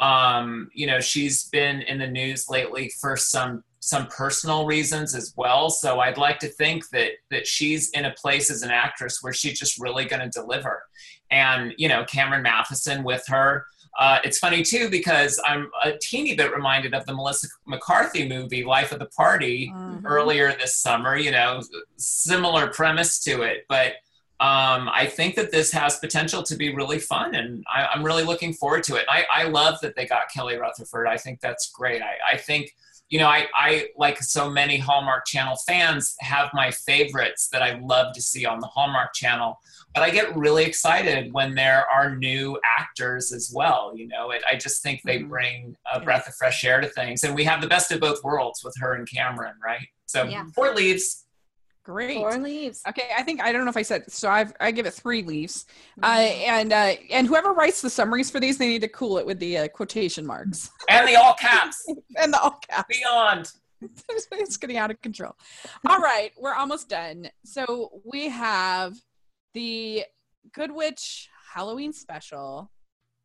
Um, 0.01 0.69
you 0.73 0.85
know, 0.85 0.99
she's 0.99 1.45
been 1.45 1.81
in 1.83 1.97
the 1.97 2.07
news 2.07 2.49
lately 2.49 2.91
for 2.99 3.15
some 3.15 3.63
some 3.87 4.07
personal 4.07 4.65
reasons 4.65 5.15
as 5.15 5.33
well. 5.37 5.69
So 5.69 5.99
I'd 6.01 6.17
like 6.17 6.39
to 6.39 6.49
think 6.49 6.89
that 6.89 7.11
that 7.31 7.47
she's 7.47 7.89
in 7.91 8.05
a 8.05 8.13
place 8.13 8.51
as 8.51 8.61
an 8.61 8.71
actress 8.71 9.19
where 9.21 9.33
she's 9.33 9.57
just 9.57 9.79
really 9.79 10.05
going 10.05 10.21
to 10.21 10.29
deliver. 10.29 10.83
And 11.31 11.73
you 11.77 11.87
know, 11.87 12.03
Cameron 12.05 12.43
Mathison 12.43 13.03
with 13.03 13.23
her. 13.27 13.65
Uh, 13.99 14.19
it's 14.23 14.37
funny 14.37 14.61
too 14.61 14.89
because 14.91 15.41
I'm 15.43 15.71
a 15.83 15.93
teeny 15.99 16.35
bit 16.35 16.53
reminded 16.53 16.93
of 16.93 17.03
the 17.07 17.15
Melissa 17.15 17.47
McCarthy 17.65 18.29
movie 18.29 18.63
Life 18.63 18.91
of 18.91 18.99
the 18.99 19.07
Party 19.07 19.71
Mm-hmm. 19.73 20.05
earlier 20.05 20.55
this 20.59 20.77
summer. 20.77 21.17
You 21.17 21.31
know, 21.31 21.61
similar 21.97 22.67
premise 22.67 23.19
to 23.23 23.41
it, 23.41 23.65
but 23.69 23.93
um, 24.39 24.87
I 24.89 25.07
think 25.07 25.33
that 25.35 25.51
this 25.51 25.71
has 25.71 25.97
potential 25.97 26.43
to 26.43 26.55
be 26.55 26.75
really 26.75 26.99
fun, 26.99 27.33
and 27.33 27.63
I, 27.73 27.87
I'm 27.91 28.03
really 28.03 28.23
looking 28.23 28.53
forward 28.53 28.83
to 28.83 28.95
it. 28.95 29.05
I, 29.09 29.25
I 29.33 29.43
love 29.45 29.79
that 29.81 29.95
they 29.95 30.05
got 30.05 30.29
Kelly 30.31 30.57
Rutherford. 30.57 31.07
I 31.07 31.17
think 31.17 31.41
that's 31.41 31.71
great. 31.71 32.03
I, 32.03 32.33
I 32.33 32.37
think 32.37 32.75
you 33.09 33.19
know, 33.19 33.27
I, 33.27 33.47
I, 33.55 33.87
like 33.97 34.21
so 34.21 34.49
many 34.49 34.77
Hallmark 34.77 35.25
Channel 35.25 35.55
fans, 35.67 36.15
have 36.19 36.49
my 36.53 36.71
favorites 36.71 37.47
that 37.51 37.61
I 37.63 37.79
love 37.79 38.13
to 38.15 38.21
see 38.21 38.45
on 38.45 38.59
the 38.59 38.67
Hallmark 38.67 39.13
Channel. 39.13 39.59
But 39.93 40.03
I 40.03 40.09
get 40.09 40.35
really 40.35 40.65
excited 40.65 41.31
when 41.33 41.55
there 41.55 41.85
are 41.89 42.15
new 42.15 42.59
actors 42.77 43.31
as 43.31 43.51
well. 43.55 43.93
You 43.95 44.07
know, 44.07 44.31
it, 44.31 44.43
I 44.49 44.55
just 44.57 44.83
think 44.83 45.01
they 45.03 45.19
Mhm. 45.19 45.29
bring 45.29 45.77
a 45.91 45.99
breath 46.01 46.27
of 46.27 46.35
fresh 46.35 46.63
air 46.65 46.81
to 46.81 46.87
things. 46.87 47.23
And 47.23 47.33
we 47.33 47.45
have 47.45 47.61
the 47.61 47.67
best 47.67 47.91
of 47.91 47.99
both 48.01 48.23
worlds 48.23 48.63
with 48.63 48.75
her 48.79 48.93
and 48.93 49.09
Cameron, 49.09 49.55
right? 49.63 49.87
So 50.05 50.23
Yeah. 50.23 50.43
four 50.53 50.73
leaves. 50.73 51.25
Great. 51.87 52.17
Four 52.17 52.37
leaves. 52.37 52.81
Okay, 52.85 53.09
I 53.17 53.23
think 53.23 53.41
I 53.41 53.53
don't 53.53 53.63
know 53.63 53.69
if 53.69 53.77
I 53.77 53.81
said 53.81 54.11
so. 54.11 54.29
I've 54.29 54.51
I 54.59 54.71
give 54.71 54.85
it 54.85 54.93
three 54.93 55.23
leaves, 55.23 55.65
uh, 56.03 56.17
Mhm. 56.17 56.47
and 56.47 56.73
uh, 56.73 56.93
and 57.09 57.25
whoever 57.25 57.53
writes 57.53 57.81
the 57.81 57.89
summaries 57.89 58.29
for 58.29 58.41
these, 58.41 58.57
they 58.57 58.67
need 58.67 58.81
to 58.81 58.89
cool 58.89 59.17
it 59.19 59.25
with 59.25 59.39
the 59.39 59.57
uh, 59.57 59.67
quotation 59.69 60.25
marks 60.25 60.69
And 60.89 61.07
the 61.07 61.15
all 61.15 61.33
caps. 61.35 61.85
and 62.17 62.33
the 62.33 62.41
all 62.41 62.59
caps. 62.69 62.97
Beyond. 62.97 63.51
it's 64.33 64.57
getting 64.57 64.75
out 64.75 64.91
of 64.91 65.01
control. 65.01 65.33
All 65.87 65.99
right, 65.99 66.31
we're 66.37 66.55
almost 66.55 66.89
done. 66.89 67.29
So 67.45 68.01
we 68.03 68.27
have 68.27 68.93
the 69.53 70.03
Good 70.51 70.71
Witch 70.73 71.29
Halloween 71.53 71.93
special, 71.93 72.69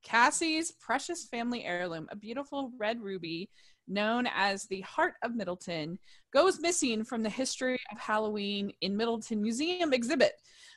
Cassie's 0.02 0.72
precious 0.72 1.26
family 1.26 1.64
heirloom, 1.64 2.08
a 2.10 2.16
beautiful 2.16 2.72
red 2.78 3.00
ruby 3.00 3.48
known 3.88 4.28
as 4.34 4.64
the 4.64 4.80
Heart 4.82 5.14
of 5.22 5.34
Middleton, 5.34 5.98
goes 6.32 6.60
missing 6.60 7.04
from 7.04 7.22
the 7.22 7.30
History 7.30 7.78
of 7.90 7.98
Halloween 7.98 8.72
in 8.80 8.96
Middleton 8.96 9.42
Museum 9.42 9.92
exhibit. 9.92 10.32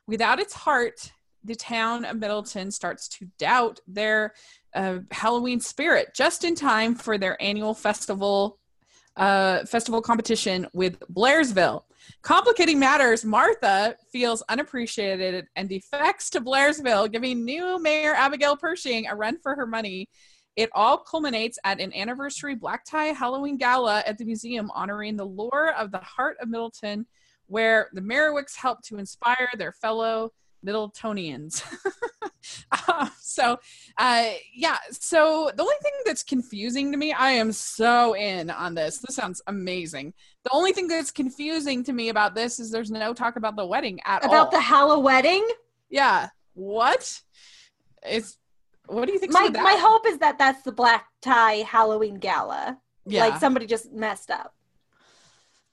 Without 0.08 0.40
its 0.40 0.54
heart, 0.54 1.12
the 1.44 1.56
town 1.56 2.06
of 2.06 2.18
Middleton 2.18 2.72
starts 2.72 3.08
to 3.08 3.28
doubt 3.38 3.80
their 3.88 4.34
uh, 4.74 5.00
Halloween 5.12 5.60
spirit 5.60 6.10
just 6.16 6.44
in 6.44 6.56
time 6.56 6.96
for 6.96 7.18
their 7.18 7.42
annual 7.42 7.74
festival 7.74 8.60
uh, 9.16 9.66
festival 9.66 10.02
competition 10.02 10.68
with 10.74 11.00
Blairsville. 11.12 11.84
Complicating 12.22 12.80
matters, 12.80 13.24
Martha 13.24 13.96
feels 14.12 14.42
unappreciated 14.50 15.48
and 15.56 15.70
defects 15.70 16.30
to 16.32 16.42
Blairsville, 16.42 17.12
giving 17.12 17.46
new 17.46 17.80
Mayor 17.80 18.14
Abigail 18.14 18.58
Pershing 18.58 19.08
a 19.08 19.16
run 19.16 19.38
for 19.40 19.56
her 19.56 19.68
money. 19.68 20.08
It 20.56 20.70
all 20.74 20.98
culminates 20.98 21.60
at 21.64 21.82
an 21.82 21.94
anniversary 21.94 22.56
black 22.56 22.86
tie 22.86 23.08
Halloween 23.08 23.58
gala 23.58 24.04
at 24.06 24.18
the 24.18 24.26
museum 24.26 24.72
honoring 24.74 25.18
the 25.18 25.26
lore 25.26 25.74
of 25.78 25.92
the 25.92 26.00
heart 26.00 26.38
of 26.42 26.50
Middleton, 26.50 27.06
where 27.48 27.90
the 27.94 28.02
Merriwicks 28.02 28.56
help 28.56 28.82
to 28.84 28.98
inspire 28.98 29.50
their 29.58 29.74
fellow 29.74 30.32
Middletonians. 30.66 31.64
Uh, 32.72 33.10
so, 33.20 33.60
uh, 33.98 34.30
yeah. 34.54 34.78
So 34.92 35.52
the 35.56 35.64
only 35.64 35.76
thing 35.82 35.94
that's 36.06 36.24
confusing 36.24 36.92
to 36.92 36.98
me, 36.98 37.12
I 37.14 37.32
am 37.32 37.52
so 37.52 38.16
in 38.16 38.50
on 38.50 38.76
this. 38.76 39.00
This 39.00 39.16
sounds 39.16 39.42
amazing. 39.48 40.14
The 40.44 40.52
only 40.52 40.72
thing 40.72 40.88
that's 40.88 41.12
confusing 41.12 41.84
to 41.86 41.94
me 41.94 42.10
about 42.10 42.36
this 42.36 42.60
is 42.60 42.72
there's 42.72 42.92
no 42.92 43.14
talk 43.14 43.36
about 43.36 43.56
the 43.56 43.66
wedding 43.66 44.00
at 44.06 44.24
all. 44.24 44.30
About 44.30 44.52
the 44.52 44.60
Hallow 44.60 45.00
wedding? 45.00 45.48
yeah. 45.90 46.30
What? 46.54 47.22
It's 48.04 48.38
what 48.88 49.06
do 49.08 49.14
you 49.14 49.20
think? 49.20 49.34
My 49.34 49.50
my 49.50 49.78
hope 49.80 50.06
is 50.08 50.20
that 50.20 50.38
that's 50.38 50.62
the 50.64 50.72
black 50.72 51.08
tie 51.22 51.64
Halloween 51.68 52.16
gala. 52.16 52.78
yeah. 53.06 53.26
Like 53.26 53.40
somebody 53.40 53.66
just 53.66 53.92
messed 53.92 54.32
up. 54.32 54.54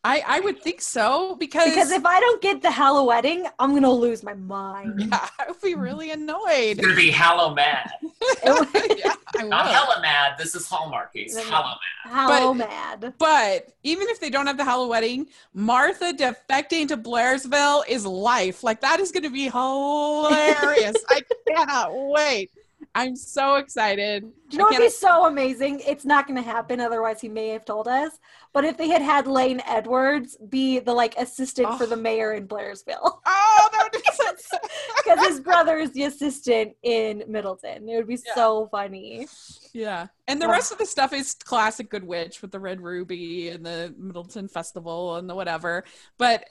I 0.04 0.22
I 0.26 0.40
would 0.40 0.60
think 0.60 0.80
so 0.80 1.36
because 1.36 1.68
Because 1.68 1.90
if 1.92 2.04
I 2.04 2.18
don't 2.18 2.42
get 2.42 2.60
the 2.60 2.70
Hallow 2.70 3.04
wedding, 3.04 3.46
I'm 3.60 3.72
gonna 3.72 3.90
lose 3.92 4.22
my 4.24 4.34
mind. 4.34 4.94
yeah, 5.12 5.28
I 5.38 5.46
would 5.48 5.60
be 5.60 5.74
really 5.76 6.10
It's 6.10 6.16
annoyed. 6.20 6.78
gonna 6.82 6.96
be 6.96 7.10
Hallow 7.10 7.54
Mad. 7.54 7.90
yeah, 8.44 9.14
I 9.38 9.42
Not 9.44 9.66
would. 9.66 9.72
hella 9.74 10.00
mad. 10.02 10.32
This 10.38 10.54
is 10.54 10.68
Hallmarkies. 10.68 11.34
No, 11.34 11.42
no. 11.42 11.50
Hallow 11.50 11.74
Mad. 11.74 12.28
Hallow 12.30 12.54
mad. 12.54 13.14
But 13.18 13.68
even 13.84 14.08
if 14.08 14.18
they 14.20 14.28
don't 14.30 14.46
have 14.48 14.56
the 14.56 14.64
Hallow 14.64 14.88
wedding, 14.88 15.26
Martha 15.54 16.12
defecting 16.12 16.88
to 16.88 16.96
Blairsville 16.96 17.84
is 17.88 18.04
life. 18.04 18.62
Like 18.64 18.80
that 18.80 18.98
is 19.00 19.12
going 19.12 19.22
to 19.24 19.30
be 19.30 19.48
hilarious. 19.48 20.96
I 21.08 21.22
cannot 21.48 21.90
wait. 21.94 22.50
I'm 22.94 23.16
so 23.16 23.54
excited. 23.56 24.22
Do 24.22 24.28
you 24.50 24.58
know 24.58 24.64
I 24.64 24.72
what'd 24.72 24.80
be 24.86 24.90
so 24.90 25.26
amazing? 25.26 25.80
It's 25.86 26.04
not 26.04 26.26
going 26.26 26.36
to 26.36 26.42
happen. 26.42 26.78
Otherwise, 26.80 27.20
he 27.20 27.28
may 27.28 27.48
have 27.48 27.64
told 27.64 27.88
us. 27.88 28.12
But 28.54 28.64
if 28.66 28.76
they 28.76 28.88
had 28.88 29.00
had 29.00 29.26
Lane 29.26 29.62
Edwards 29.66 30.36
be 30.48 30.78
the 30.78 30.92
like 30.92 31.14
assistant 31.16 31.78
for 31.78 31.84
Oh. 31.84 31.86
the 31.86 31.96
mayor 31.96 32.32
in 32.34 32.46
Blairsville, 32.46 32.98
Oh, 33.26 33.68
that 33.72 33.82
would 33.82 33.92
be 33.92 34.08
so 34.12 34.58
because 35.04 35.26
his 35.26 35.40
brother 35.40 35.78
is 35.78 35.92
the 35.92 36.04
assistant 36.04 36.74
in 36.82 37.24
Middleton, 37.28 37.88
it 37.88 37.96
would 37.96 38.06
be 38.08 38.18
Yeah. 38.26 38.34
so 38.34 38.68
funny. 38.70 39.26
Yeah. 39.72 40.08
And 40.28 40.40
the 40.40 40.48
rest 40.48 40.70
of 40.72 40.78
the 40.78 40.86
stuff 40.86 41.12
is 41.14 41.34
classic 41.34 41.88
Good 41.90 42.04
Witch 42.04 42.42
with 42.42 42.50
the 42.50 42.60
Red 42.60 42.80
Ruby 42.82 43.48
and 43.48 43.64
the 43.64 43.94
Middleton 43.98 44.48
Festival 44.48 45.16
and 45.16 45.28
the 45.30 45.34
whatever. 45.34 45.84
But 46.18 46.44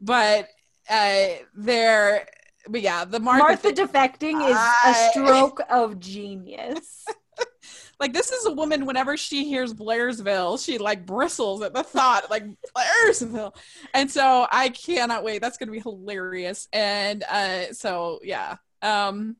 but 0.00 0.48
uh 0.90 1.26
they're 1.54 2.26
but 2.68 2.80
yeah, 2.80 3.04
the 3.04 3.20
Martha, 3.20 3.42
Martha 3.44 3.72
thing- 3.72 3.86
defecting 3.86 4.48
is 4.50 4.56
I- 4.58 5.08
a 5.08 5.10
stroke 5.12 5.60
of 5.70 6.00
genius. 6.00 7.04
like 8.00 8.12
this 8.12 8.30
is 8.32 8.46
a 8.46 8.52
woman 8.52 8.86
whenever 8.86 9.16
she 9.16 9.44
hears 9.44 9.72
Blairsville, 9.74 10.62
she 10.64 10.78
like 10.78 11.06
bristles 11.06 11.62
at 11.62 11.72
the 11.74 11.82
thought, 11.82 12.30
like 12.30 12.44
Blairsville. 12.76 13.54
And 13.94 14.10
so 14.10 14.46
I 14.50 14.68
cannot 14.70 15.24
wait. 15.24 15.40
That's 15.40 15.56
gonna 15.56 15.72
be 15.72 15.80
hilarious. 15.80 16.68
And 16.72 17.24
uh 17.24 17.72
so 17.72 18.20
yeah. 18.22 18.56
Um 18.82 19.36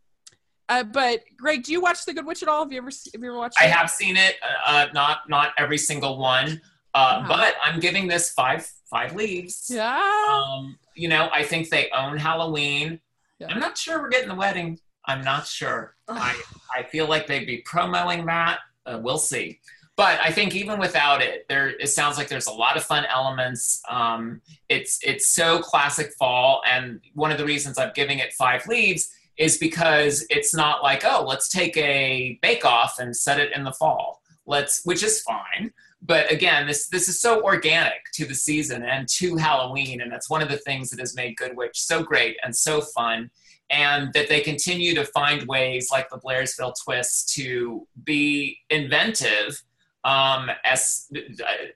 uh, 0.67 0.83
but 0.83 1.21
Greg, 1.37 1.63
do 1.63 1.73
you 1.73 1.81
watch 1.83 2.07
The 2.07 2.15
Good 2.15 2.25
Witch 2.25 2.43
at 2.43 2.49
all? 2.49 2.63
Have 2.65 2.73
you 2.73 2.79
ever 2.79 2.89
have 2.89 3.23
you 3.23 3.29
ever 3.29 3.37
watched 3.39 3.61
it? 3.61 3.65
I 3.65 3.67
it? 3.67 3.73
have 3.73 3.91
seen 3.91 4.17
it. 4.17 4.37
Uh, 4.43 4.71
uh, 4.71 4.87
not 4.95 5.29
not 5.29 5.53
every 5.59 5.79
single 5.79 6.19
one. 6.19 6.61
Uh, 6.95 7.23
Wow. 7.23 7.27
But 7.29 7.55
I'm 7.63 7.81
giving 7.81 8.07
this 8.07 8.31
five 8.33 8.67
five 8.89 9.15
leaves. 9.15 9.67
Yeah. 9.69 10.01
Um, 10.31 10.79
you 10.95 11.09
know, 11.09 11.29
I 11.33 11.43
think 11.43 11.69
they 11.69 11.91
own 11.91 12.17
Halloween. 12.17 13.01
Yeah. 13.41 13.49
I'm 13.51 13.59
not 13.59 13.77
sure 13.77 14.01
we're 14.01 14.09
getting 14.11 14.29
the 14.29 14.35
wedding. 14.37 14.79
I'm 15.07 15.23
not 15.23 15.47
sure. 15.47 15.97
I, 16.09 16.41
I 16.75 16.83
feel 16.85 17.09
like 17.09 17.27
they'd 17.27 17.47
be 17.47 17.59
promoting 17.59 18.27
that. 18.27 18.59
Uh, 18.87 18.99
we'll 19.03 19.19
see. 19.19 19.61
But 19.97 20.19
I 20.21 20.33
think 20.33 20.57
even 20.57 20.81
without 20.81 21.23
it, 21.23 21.47
there 21.49 21.69
it 21.69 21.89
sounds 21.89 22.19
like 22.19 22.29
there's 22.29 22.49
a 22.49 22.53
lot 22.53 22.77
of 22.77 22.83
fun 22.83 23.05
elements. 23.05 23.81
Um, 23.89 24.41
it's 24.69 24.99
it's 25.05 25.29
so 25.29 25.61
classic 25.61 26.13
fall, 26.19 26.63
and 26.67 27.01
one 27.15 27.31
of 27.31 27.39
the 27.39 27.45
reasons 27.45 27.79
I'm 27.79 27.93
giving 27.95 28.19
it 28.19 28.33
five 28.33 28.67
leaves 28.67 29.09
is 29.37 29.57
because 29.59 30.27
it's 30.31 30.55
not 30.55 30.83
like 30.83 31.05
oh 31.05 31.25
let's 31.27 31.49
take 31.49 31.77
a 31.77 32.39
bake 32.43 32.65
off 32.65 32.99
and 32.99 33.17
set 33.17 33.39
it 33.39 33.53
in 33.55 33.63
the 33.63 33.73
fall. 33.73 34.21
Let's 34.47 34.81
which 34.85 35.05
is 35.05 35.23
fine. 35.23 35.73
But 36.03 36.31
again, 36.31 36.67
this 36.67 36.89
this 36.89 37.09
is 37.09 37.21
so 37.21 37.45
organic 37.45 38.11
to 38.15 38.27
the 38.27 38.35
season 38.35 38.83
and 38.83 39.09
to 39.11 39.37
Halloween, 39.37 40.01
and 40.01 40.11
that's 40.11 40.29
one 40.29 40.43
of 40.43 40.49
the 40.49 40.59
things 40.59 40.91
that 40.91 40.99
has 40.99 41.15
made 41.15 41.37
Good 41.37 41.57
Witch 41.57 41.81
so 41.81 42.03
great 42.03 42.37
and 42.43 42.55
so 42.55 42.81
fun 42.81 43.31
and 43.71 44.13
that 44.13 44.29
they 44.29 44.41
continue 44.41 44.95
to 44.95 45.05
find 45.05 45.47
ways 45.47 45.89
like 45.91 46.09
the 46.11 46.19
Blairsville 46.19 46.75
twist 46.85 47.35
to 47.35 47.87
be 48.05 48.59
inventive 48.71 49.63
um, 50.05 50.51
as 50.65 51.11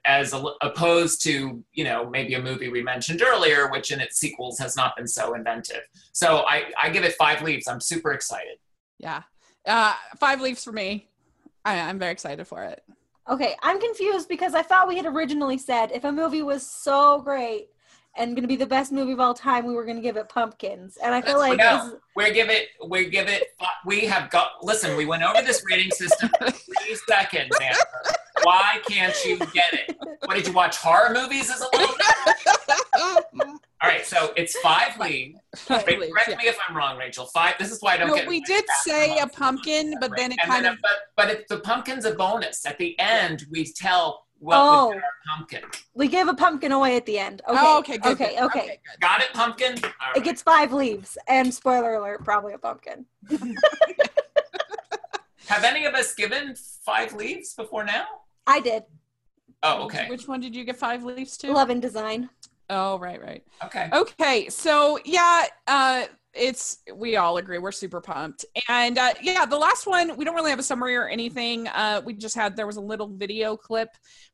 as 0.05 0.35
opposed 0.61 1.23
to 1.23 1.63
you 1.73 1.83
know 1.83 2.09
maybe 2.09 2.35
a 2.35 2.41
movie 2.41 2.69
we 2.69 2.83
mentioned 2.83 3.21
earlier, 3.21 3.69
which 3.69 3.91
in 3.91 3.99
its 3.99 4.17
sequels 4.17 4.59
has 4.59 4.75
not 4.75 4.95
been 4.95 5.07
so 5.07 5.33
inventive. 5.33 5.81
So 6.13 6.45
I, 6.47 6.65
I 6.81 6.89
give 6.89 7.03
it 7.03 7.13
five 7.13 7.41
leaves. 7.41 7.67
I'm 7.67 7.81
super 7.81 8.11
excited. 8.11 8.57
Yeah. 8.99 9.23
Uh, 9.65 9.93
five 10.19 10.41
leaves 10.41 10.63
for 10.63 10.71
me. 10.71 11.09
I, 11.65 11.79
I'm 11.79 11.99
very 11.99 12.11
excited 12.11 12.47
for 12.47 12.63
it. 12.63 12.83
Okay, 13.29 13.55
I'm 13.61 13.79
confused 13.79 14.27
because 14.29 14.53
I 14.55 14.61
thought 14.61 14.87
we 14.87 14.97
had 14.97 15.05
originally 15.05 15.57
said 15.57 15.91
if 15.91 16.03
a 16.03 16.11
movie 16.11 16.41
was 16.41 16.65
so 16.65 17.21
great 17.21 17.69
and 18.17 18.31
going 18.35 18.41
to 18.41 18.47
be 18.47 18.55
the 18.55 18.65
best 18.65 18.91
movie 18.91 19.13
of 19.13 19.19
all 19.19 19.33
time, 19.33 19.65
we 19.65 19.73
were 19.73 19.83
going 19.85 19.95
to 19.95 20.01
give 20.01 20.17
it 20.17 20.27
Pumpkins. 20.29 20.97
And 21.03 21.13
I 21.13 21.21
feel 21.21 21.39
That's- 21.39 21.49
like 21.49 21.59
no. 21.59 21.89
this- 21.91 21.99
We 22.15 22.31
give 22.33 22.49
it 22.49 22.67
we 22.87 23.05
give 23.09 23.27
it 23.29 23.43
we 23.85 24.01
have 24.01 24.29
got 24.29 24.63
listen. 24.63 24.97
We 24.97 25.05
went 25.05 25.23
over 25.23 25.41
this 25.41 25.63
rating 25.69 25.91
system 25.91 26.29
for 26.37 26.51
three 26.51 26.95
seconds. 27.07 27.49
Amber. 27.61 27.79
Why 28.43 28.79
can't 28.89 29.15
you 29.25 29.37
get 29.53 29.73
it? 29.73 29.97
What 30.25 30.35
did 30.35 30.47
you 30.47 30.53
watch 30.53 30.77
horror 30.77 31.13
movies 31.13 31.49
as 31.51 31.61
a 31.61 31.67
little? 31.77 31.95
All 33.81 33.89
right, 33.89 34.05
so 34.05 34.33
it's 34.35 34.57
five 34.59 34.97
leaves. 34.99 35.39
Five 35.55 35.85
Wait, 35.87 35.99
leaves, 35.99 36.11
correct 36.11 36.29
yeah. 36.31 36.35
me 36.37 36.47
if 36.47 36.57
I'm 36.67 36.75
wrong, 36.75 36.97
Rachel. 36.97 37.25
Five. 37.27 37.55
This 37.57 37.71
is 37.71 37.81
why 37.81 37.93
I 37.93 37.97
don't 37.97 38.07
No, 38.09 38.15
get. 38.15 38.27
we 38.27 38.41
did 38.41 38.65
say 38.83 39.17
a 39.19 39.27
pumpkin, 39.27 39.95
but 40.01 40.11
then 40.17 40.33
it 40.33 40.39
And 40.41 40.51
kind 40.51 40.65
then, 40.65 40.73
of 40.73 40.79
but 40.81 40.91
but 41.15 41.29
it, 41.29 41.47
the 41.47 41.59
pumpkin's 41.59 42.03
a 42.03 42.13
bonus. 42.13 42.65
At 42.65 42.77
the 42.77 42.99
end, 42.99 43.45
we 43.49 43.71
tell 43.71 44.25
what 44.39 44.55
Oh. 44.57 44.87
was 44.87 44.95
in 44.95 45.01
our 45.01 45.37
pumpkin. 45.37 45.61
we 45.93 46.07
give 46.07 46.27
a 46.27 46.33
pumpkin 46.33 46.71
away 46.71 46.95
at 46.97 47.05
the 47.05 47.19
end. 47.19 47.41
Okay. 47.47 47.59
Oh, 47.61 47.79
okay, 47.79 47.97
good, 47.97 48.13
okay, 48.13 48.35
good. 48.35 48.43
okay. 48.45 48.67
good. 48.67 48.99
Got 49.01 49.21
it, 49.21 49.33
pumpkin. 49.33 49.75
All 49.83 49.91
It 50.15 50.23
gets 50.23 50.41
five 50.41 50.71
leaves, 50.73 51.17
and 51.27 51.53
spoiler 51.53 51.95
alert, 51.95 52.23
probably 52.23 52.53
a 52.53 52.57
pumpkin. 52.57 53.05
Have 55.47 55.63
any 55.63 55.85
of 55.85 55.93
us 55.95 56.13
given 56.13 56.55
five 56.85 57.13
leaves 57.13 57.53
before 57.55 57.83
now? 57.83 58.05
I 58.45 58.59
did. 58.59 58.83
Oh, 59.63 59.83
okay. 59.85 60.07
Which 60.09 60.27
one 60.27 60.39
did 60.39 60.55
you 60.55 60.63
get 60.63 60.77
five 60.77 61.03
leaves 61.03 61.37
to? 61.37 61.51
Love 61.51 61.69
and 61.69 61.81
design. 61.81 62.29
Oh, 62.69 62.99
right, 62.99 63.19
right. 63.21 63.43
Okay. 63.65 63.89
Okay, 63.91 64.47
so 64.49 64.99
yeah, 65.05 65.45
uh, 65.67 66.05
it's 66.33 66.79
we 66.95 67.15
all 67.15 67.37
agree 67.37 67.57
we're 67.57 67.71
super 67.71 67.99
pumped 67.99 68.45
and 68.67 68.97
uh, 68.97 69.13
yeah 69.21 69.45
the 69.45 69.57
last 69.57 69.87
one 69.87 70.15
we 70.15 70.23
don't 70.23 70.35
really 70.35 70.51
have 70.51 70.59
a 70.59 70.63
summary 70.63 70.95
or 70.95 71.07
anything 71.07 71.67
uh, 71.69 72.01
we 72.05 72.13
just 72.13 72.35
had 72.35 72.55
there 72.55 72.67
was 72.67 72.77
a 72.77 72.81
little 72.81 73.07
video 73.07 73.57
clip 73.57 73.89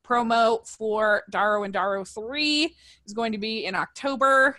promo 0.06 0.68
for 0.68 1.24
Darrow 1.30 1.64
and 1.64 1.74
Darrow 1.74 2.04
3 2.04 2.76
is 3.06 3.14
going 3.14 3.32
to 3.32 3.38
be 3.38 3.66
in 3.66 3.76
October 3.76 4.58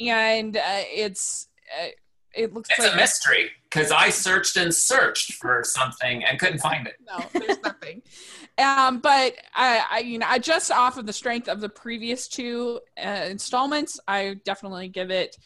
and 0.00 0.56
uh, 0.56 0.60
it's 0.94 1.48
uh, 1.78 1.88
it 2.34 2.54
looks 2.54 2.70
It's 2.70 2.78
like 2.78 2.92
a 2.92 2.96
mystery 2.96 3.50
because 3.64 3.90
I 3.90 4.10
searched 4.10 4.56
and 4.56 4.74
searched 4.74 5.34
for 5.34 5.62
something 5.64 6.24
and 6.24 6.38
couldn't 6.38 6.60
find 6.60 6.86
it. 6.86 6.94
no, 7.06 7.24
there's 7.32 7.58
nothing. 7.62 8.02
Um, 8.60 8.98
but 8.98 9.34
I, 9.54 9.84
I, 9.88 9.98
you 10.00 10.18
know, 10.18 10.26
I 10.28 10.40
just 10.40 10.72
off 10.72 10.98
of 10.98 11.06
the 11.06 11.12
strength 11.12 11.46
of 11.48 11.60
the 11.60 11.68
previous 11.68 12.26
two 12.26 12.80
uh, 13.00 13.26
installments, 13.30 14.00
I 14.08 14.34
definitely 14.44 14.88
give 14.88 15.12
it. 15.12 15.36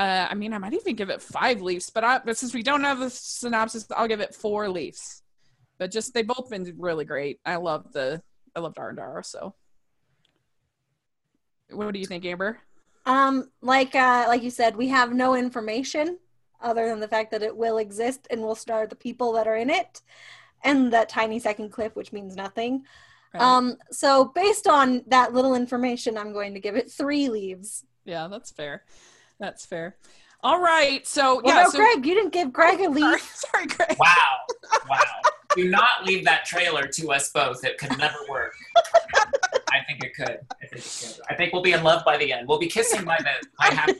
Uh, 0.00 0.26
I 0.30 0.34
mean, 0.34 0.54
I 0.54 0.58
might 0.58 0.72
even 0.72 0.96
give 0.96 1.10
it 1.10 1.20
five 1.20 1.60
leaves, 1.60 1.90
but, 1.90 2.04
I, 2.04 2.20
but 2.24 2.38
since 2.38 2.54
we 2.54 2.62
don't 2.62 2.84
have 2.84 3.00
the 3.00 3.10
synopsis, 3.10 3.86
I'll 3.94 4.08
give 4.08 4.20
it 4.20 4.34
four 4.34 4.66
leaves. 4.70 5.22
But 5.78 5.90
just 5.90 6.14
they 6.14 6.22
both 6.22 6.48
been 6.48 6.74
really 6.78 7.04
great. 7.04 7.38
I 7.44 7.56
love 7.56 7.92
the 7.92 8.22
I 8.56 8.60
love 8.60 8.74
Darrow 8.74 8.88
and 8.88 8.96
Darrow. 8.96 9.20
So, 9.20 9.54
what 11.70 11.92
do 11.92 12.00
you 12.00 12.06
think, 12.06 12.24
Amber? 12.24 12.60
Um, 13.04 13.50
like 13.60 13.94
uh, 13.94 14.24
like 14.26 14.42
you 14.42 14.50
said, 14.50 14.74
we 14.74 14.88
have 14.88 15.12
no 15.12 15.34
information 15.34 16.18
other 16.62 16.88
than 16.88 17.00
the 17.00 17.08
fact 17.08 17.30
that 17.32 17.42
it 17.42 17.54
will 17.54 17.76
exist 17.76 18.26
and 18.30 18.40
will 18.40 18.54
star 18.54 18.86
the 18.86 18.96
people 18.96 19.32
that 19.32 19.46
are 19.46 19.56
in 19.56 19.68
it, 19.68 20.00
and 20.64 20.90
that 20.94 21.10
tiny 21.10 21.38
second 21.38 21.72
clip, 21.72 21.94
which 21.94 22.10
means 22.10 22.36
nothing. 22.36 22.84
Right. 23.34 23.42
Um, 23.42 23.76
so 23.90 24.32
based 24.34 24.66
on 24.66 25.02
that 25.08 25.34
little 25.34 25.54
information, 25.54 26.16
I'm 26.16 26.32
going 26.32 26.54
to 26.54 26.60
give 26.60 26.76
it 26.76 26.90
three 26.90 27.28
leaves. 27.28 27.84
yeah, 28.06 28.28
that's 28.28 28.50
fair. 28.50 28.84
That's 29.40 29.66
fair. 29.66 29.96
All 30.42 30.60
right. 30.60 31.06
So 31.06 31.36
What 31.36 31.46
yeah. 31.46 31.60
about 31.62 31.72
so, 31.72 31.78
Greg? 31.78 32.06
You 32.06 32.14
didn't 32.14 32.32
give 32.32 32.52
Greg 32.52 32.80
a 32.80 32.84
Sorry, 32.84 32.94
leaf. 32.94 33.34
sorry, 33.52 33.66
Greg. 33.66 33.96
Wow. 33.98 34.06
Wow. 34.88 34.98
Do 35.56 35.68
not 35.68 36.04
leave 36.06 36.24
that 36.26 36.44
trailer 36.44 36.86
to 36.86 37.10
us 37.12 37.30
both. 37.32 37.64
It 37.64 37.76
could 37.76 37.98
never 37.98 38.14
work. 38.28 38.54
I 39.72 39.80
think 39.86 40.04
it 40.04 40.14
could. 40.14 40.38
I 40.62 40.66
think 40.66 40.84
it 40.84 40.98
could. 41.16 41.20
I 41.28 41.34
think 41.34 41.52
we'll 41.52 41.62
be 41.62 41.72
in 41.72 41.82
love 41.82 42.04
by 42.04 42.16
the 42.16 42.32
end. 42.32 42.46
We'll 42.46 42.58
be 42.60 42.68
kissing 42.68 43.04
by 43.04 43.18
the 43.18 43.46
by 43.58 43.74
half. 43.74 43.90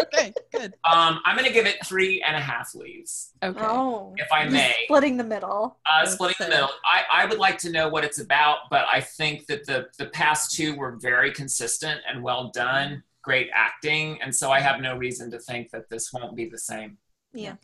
okay, 0.00 0.32
good. 0.52 0.72
Um, 0.90 1.20
I'm 1.26 1.36
gonna 1.36 1.52
give 1.52 1.66
it 1.66 1.84
three 1.84 2.22
and 2.22 2.34
a 2.34 2.40
half 2.40 2.74
leaves, 2.74 3.32
Okay. 3.42 3.60
Oh, 3.62 4.14
if 4.16 4.26
I 4.32 4.48
may. 4.48 4.74
splitting 4.84 5.18
the 5.18 5.24
middle. 5.24 5.78
Uh, 5.84 6.06
splitting 6.06 6.36
the 6.40 6.48
middle. 6.48 6.70
I, 6.84 7.24
I 7.24 7.26
would 7.26 7.38
like 7.38 7.58
to 7.58 7.70
know 7.70 7.88
what 7.90 8.02
it's 8.04 8.18
about, 8.20 8.58
but 8.70 8.86
I 8.90 9.00
think 9.02 9.46
that 9.48 9.66
the 9.66 9.88
the 9.98 10.06
past 10.06 10.52
two 10.56 10.74
were 10.76 10.96
very 11.00 11.30
consistent 11.30 12.00
and 12.10 12.22
well 12.22 12.50
done. 12.54 13.02
Great 13.26 13.50
acting, 13.52 14.22
and 14.22 14.32
so 14.32 14.52
I 14.52 14.60
have 14.60 14.80
no 14.80 14.96
reason 14.96 15.32
to 15.32 15.40
think 15.40 15.72
that 15.72 15.90
this 15.90 16.12
won't 16.12 16.36
be 16.36 16.48
the 16.48 16.58
same. 16.58 16.96
Yeah. 17.34 17.56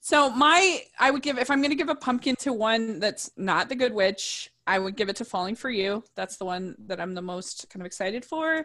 So 0.00 0.30
my, 0.30 0.80
I 0.98 1.10
would 1.10 1.20
give 1.20 1.38
if 1.38 1.50
I'm 1.50 1.60
going 1.60 1.70
to 1.70 1.76
give 1.76 1.90
a 1.90 1.94
pumpkin 1.94 2.34
to 2.36 2.54
one 2.54 2.98
that's 2.98 3.30
not 3.36 3.68
the 3.68 3.74
Good 3.74 3.92
Witch, 3.92 4.50
I 4.66 4.78
would 4.78 4.96
give 4.96 5.10
it 5.10 5.16
to 5.16 5.24
Falling 5.26 5.54
for 5.54 5.68
You. 5.68 6.02
That's 6.16 6.38
the 6.38 6.46
one 6.46 6.76
that 6.86 6.98
I'm 6.98 7.12
the 7.12 7.20
most 7.20 7.68
kind 7.68 7.82
of 7.82 7.86
excited 7.86 8.24
for. 8.24 8.64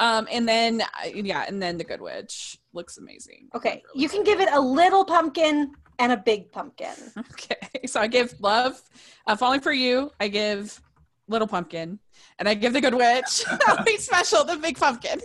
Um, 0.00 0.26
and 0.28 0.48
then 0.48 0.80
uh, 0.80 1.10
yeah, 1.14 1.44
and 1.46 1.62
then 1.62 1.78
the 1.78 1.84
Good 1.84 2.00
Witch 2.00 2.58
looks 2.72 2.98
amazing. 2.98 3.48
Okay, 3.54 3.84
Really 3.94 4.02
you 4.02 4.08
can 4.08 4.24
give 4.24 4.40
it 4.40 4.48
a 4.50 4.60
little 4.60 5.04
pumpkin 5.04 5.70
and 6.00 6.10
a 6.10 6.16
big 6.16 6.50
pumpkin. 6.50 6.94
Okay, 7.30 7.86
so 7.86 8.00
I 8.00 8.08
give 8.08 8.34
Love, 8.40 8.82
uh, 9.28 9.36
Falling 9.36 9.60
for 9.60 9.72
You. 9.72 10.10
I 10.18 10.26
give 10.26 10.80
Little 11.28 11.48
Pumpkin, 11.48 11.98
and 12.38 12.48
I 12.48 12.54
give 12.54 12.72
the 12.72 12.80
Good 12.80 12.94
Witch. 12.94 13.44
Wait, 13.86 14.00
special, 14.00 14.44
the 14.44 14.56
Big 14.56 14.78
Pumpkin. 14.78 15.20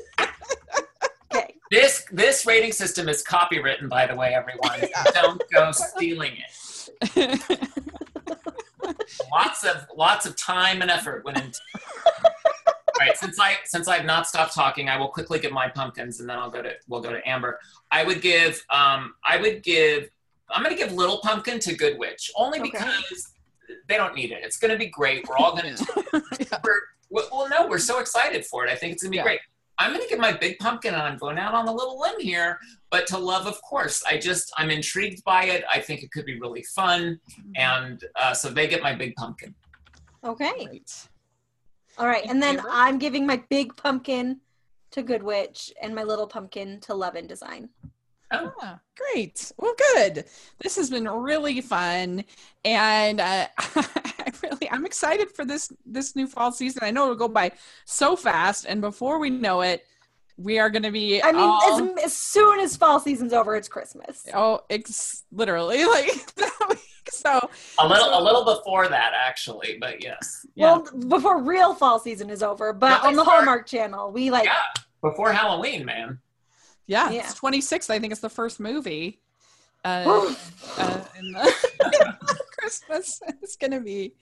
Okay. 1.34 1.56
This 1.70 2.06
this 2.12 2.45
rating 2.45 2.72
system 2.72 3.08
is 3.10 3.24
copywritten, 3.24 3.89
by 3.89 4.08
the 4.08 4.16
way, 4.16 4.34
everyone. 4.34 4.80
Don't 5.14 5.41
go 5.54 5.72
stealing 5.72 6.34
it. 6.38 7.39
Lots 9.32 9.64
of 9.66 9.86
lots 9.95 10.26
of 10.26 10.36
time 10.36 10.82
and 10.82 10.89
effort 10.89 11.24
went 11.26 11.38
into. 11.38 11.60
All 12.26 12.32
right, 13.00 13.16
since 13.18 13.39
I 13.39 13.58
since 13.66 13.88
I've 13.88 14.06
not 14.06 14.28
stopped 14.28 14.54
talking, 14.54 14.89
I 14.89 14.97
will 14.97 15.08
quickly 15.10 15.39
give 15.39 15.52
my 15.52 15.68
pumpkins, 15.68 16.20
and 16.20 16.30
then 16.30 16.38
I'll 16.38 16.50
go 16.50 16.62
to 16.62 16.72
we'll 16.88 17.02
go 17.02 17.12
to 17.12 17.28
Amber. 17.30 17.60
I 17.91 18.04
would 18.04 18.22
give 18.22 18.64
um 18.70 19.14
I 19.26 19.38
would 19.38 19.62
give 19.64 20.10
I'm 20.50 20.64
gonna 20.64 20.76
give 20.76 20.91
Little 20.93 21.20
Pumpkin 21.22 21.60
to 21.60 21.76
Good 21.76 22.00
Witch 22.00 22.32
only 22.36 22.60
Okay. 22.60 22.72
because 22.72 23.32
they 23.88 23.97
don't 23.97 24.15
need 24.15 24.32
it. 24.32 24.39
It's 24.43 24.57
gonna 24.57 24.78
be 24.78 24.88
great. 24.88 25.28
We're 25.28 25.38
all 25.38 25.55
gonna 25.55 25.76
we're, 26.13 26.82
well, 27.09 27.28
well, 27.32 27.49
no, 27.49 27.67
we're 27.67 27.80
so 27.80 27.99
excited 27.99 28.45
for 28.45 28.65
it. 28.65 28.72
I 28.72 28.76
think 28.76 28.93
it's 28.93 29.03
gonna 29.03 29.11
be 29.11 29.17
Yeah. 29.17 29.24
great. 29.24 29.39
I'm 29.82 29.93
gonna 29.93 30.07
get 30.09 30.20
my 30.20 30.34
big 30.34 30.59
pumpkin, 30.59 30.93
and 30.93 31.01
I'm 31.01 31.17
going 31.17 31.38
out 31.38 31.53
on 31.53 31.67
a 31.67 31.74
little 31.74 31.99
limb 31.99 32.20
here, 32.20 32.59
but 32.91 33.07
to 33.07 33.17
love, 33.17 33.47
of 33.47 33.61
course. 33.61 34.03
I 34.05 34.17
just 34.17 34.51
I'm 34.57 34.70
intrigued 34.70 35.24
by 35.24 35.45
it. 35.45 35.63
I 35.72 35.80
think 35.80 36.03
it 36.03 36.11
could 36.11 36.26
be 36.26 36.38
really 36.39 36.63
fun, 36.76 37.20
and 37.55 38.03
uh, 38.15 38.34
so 38.34 38.49
they 38.49 38.67
get 38.67 38.84
my 38.84 38.93
big 38.93 39.15
pumpkin. 39.15 39.55
Okay. 40.24 40.65
Great. 40.65 41.07
All 41.97 42.07
right. 42.07 42.26
And 42.28 42.41
then 42.43 42.61
I'm 42.70 42.97
giving 42.97 43.26
my 43.26 43.41
big 43.49 43.76
pumpkin 43.78 44.41
to 44.91 45.01
Good 45.01 45.24
Witch 45.24 45.72
and 45.82 45.95
my 45.95 46.03
little 46.03 46.28
pumpkin 46.28 46.80
to 46.82 46.93
Love 46.93 47.15
and 47.15 47.28
Design. 47.30 47.70
Oh, 48.32 48.53
Ah, 48.61 48.80
great. 48.95 49.51
Well, 49.57 49.73
good. 49.93 50.25
This 50.61 50.75
has 50.75 50.89
been 50.89 51.07
really 51.07 51.61
fun, 51.61 52.23
and 52.63 53.19
uh, 53.19 53.47
I 53.57 54.32
really 54.43 54.69
I'm 54.69 54.86
excited 54.86 55.32
for 55.32 55.45
this 55.45 55.71
this 55.86 56.15
new 56.15 56.27
fall 56.27 56.51
season. 56.51 56.84
I 56.84 56.91
know 56.91 57.03
it'll 57.05 57.15
go 57.15 57.27
by 57.27 57.51
so 57.86 58.15
fast, 58.15 58.65
and 58.67 58.82
before 58.82 59.17
we 59.19 59.30
know 59.32 59.61
it, 59.61 59.84
we 60.38 60.59
are 60.59 60.69
going 60.69 60.84
to 60.84 60.91
be. 60.91 61.21
I 61.23 61.32
mean, 61.32 61.41
all- 61.41 61.97
as, 61.97 62.05
as 62.05 62.13
soon 62.17 62.59
as 62.59 62.77
fall 62.77 62.99
season's 62.99 63.34
over, 63.34 63.55
it's 63.55 63.67
Christmas. 63.67 64.25
oh, 64.34 64.61
it's 64.69 65.23
literally 65.32 65.86
like 65.95 66.09
so. 67.09 67.39
a 67.80 67.88
little 67.88 68.19
a 68.19 68.21
little 68.21 68.45
before 68.45 68.88
that, 68.89 69.13
actually, 69.15 69.77
but 69.82 70.03
yes, 70.03 70.45
Yeah. 70.55 70.77
Well, 70.77 70.88
before 71.07 71.41
real 71.41 71.73
fall 71.73 71.97
season 71.99 72.30
is 72.30 72.43
over, 72.43 72.73
but 72.73 73.01
Yeah, 73.01 73.07
on 73.09 73.15
the 73.15 73.23
sorry. 73.25 73.38
Hallmark 73.38 73.65
Channel, 73.65 74.11
we 74.11 74.30
like. 74.30 74.45
yeah, 74.45 74.61
before 75.01 75.34
Halloween, 75.34 75.84
man. 75.84 76.19
Yeah, 76.90 77.10
Yeah. 77.12 77.20
it's 77.22 77.40
26th. 77.40 77.90
I 77.90 78.00
think 78.00 78.12
it's 78.12 78.22
the 78.22 78.30
first 78.30 78.60
movie. 78.60 79.22
Uh, 79.86 80.34
uh, 80.78 81.04
in 81.18 81.32
the 81.32 81.54
Christmas. 82.58 83.22
It's 83.42 83.56
gonna 83.56 83.80
be 83.80 84.14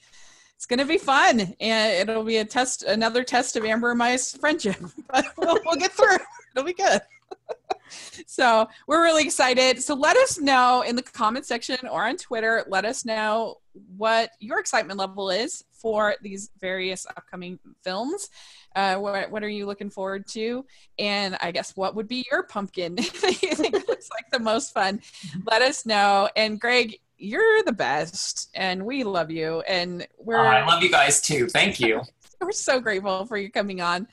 it's 0.56 0.66
gonna 0.68 0.86
be 0.86 0.98
fun, 1.00 1.56
and 1.60 2.10
it'll 2.10 2.24
be 2.24 2.38
a 2.38 2.46
test, 2.46 2.84
another 2.84 3.24
test 3.24 3.56
of 3.56 3.66
Amber 3.66 3.90
and 3.92 3.98
my 3.98 4.18
friendship. 4.18 4.76
But 5.12 5.26
we'll, 5.38 5.58
we'll 5.66 5.76
get 5.78 5.94
through. 5.94 6.18
It'll 6.56 6.66
be 6.66 6.74
good. 6.74 7.02
so 8.28 8.68
we're 8.88 9.02
really 9.02 9.24
excited. 9.24 9.82
So 9.82 9.96
let 9.96 10.18
us 10.18 10.40
know 10.40 10.84
in 10.86 10.96
the 10.96 11.02
comment 11.04 11.46
section 11.46 11.78
or 11.90 12.06
on 12.06 12.18
Twitter. 12.18 12.64
Let 12.68 12.86
us 12.86 13.06
know 13.06 13.56
what 13.96 14.32
your 14.40 14.60
excitement 14.60 15.00
level 15.00 15.30
is 15.30 15.64
for 15.72 16.16
these 16.22 16.52
various 16.60 17.06
upcoming 17.16 17.60
films. 17.84 18.30
Uh, 18.78 18.96
what, 18.96 19.32
what 19.32 19.44
are 19.44 19.50
you 19.50 19.66
looking 19.66 19.90
forward 19.90 20.28
to? 20.28 20.64
And 21.00 21.36
I 21.42 21.50
guess 21.50 21.76
what 21.76 21.96
would 21.96 22.08
be 22.08 22.24
your 22.32 22.44
pumpkin 22.44 22.96
that 22.96 23.40
you 23.42 23.56
think 23.56 23.74
looks 23.74 24.08
like 24.12 24.30
the 24.32 24.40
most 24.40 24.72
fun? 24.72 25.02
Let 25.50 25.64
us 25.64 25.88
know. 25.88 26.30
And 26.36 26.62
Greg, 26.62 27.00
you're 27.18 27.64
the 27.64 27.72
best, 27.72 28.52
and 28.54 28.86
we 28.86 29.04
love 29.04 29.32
you. 29.32 29.62
And 29.62 30.08
we're 30.20 30.38
Oh, 30.38 30.48
I 30.48 30.64
love 30.64 30.84
you 30.84 30.92
guys 30.92 31.20
too. 31.22 31.48
Thank 31.48 31.80
you. 31.80 32.04
we're 32.40 32.52
so 32.52 32.80
grateful 32.80 33.26
for 33.26 33.36
you 33.36 33.50
coming 33.50 33.82
on 33.82 34.08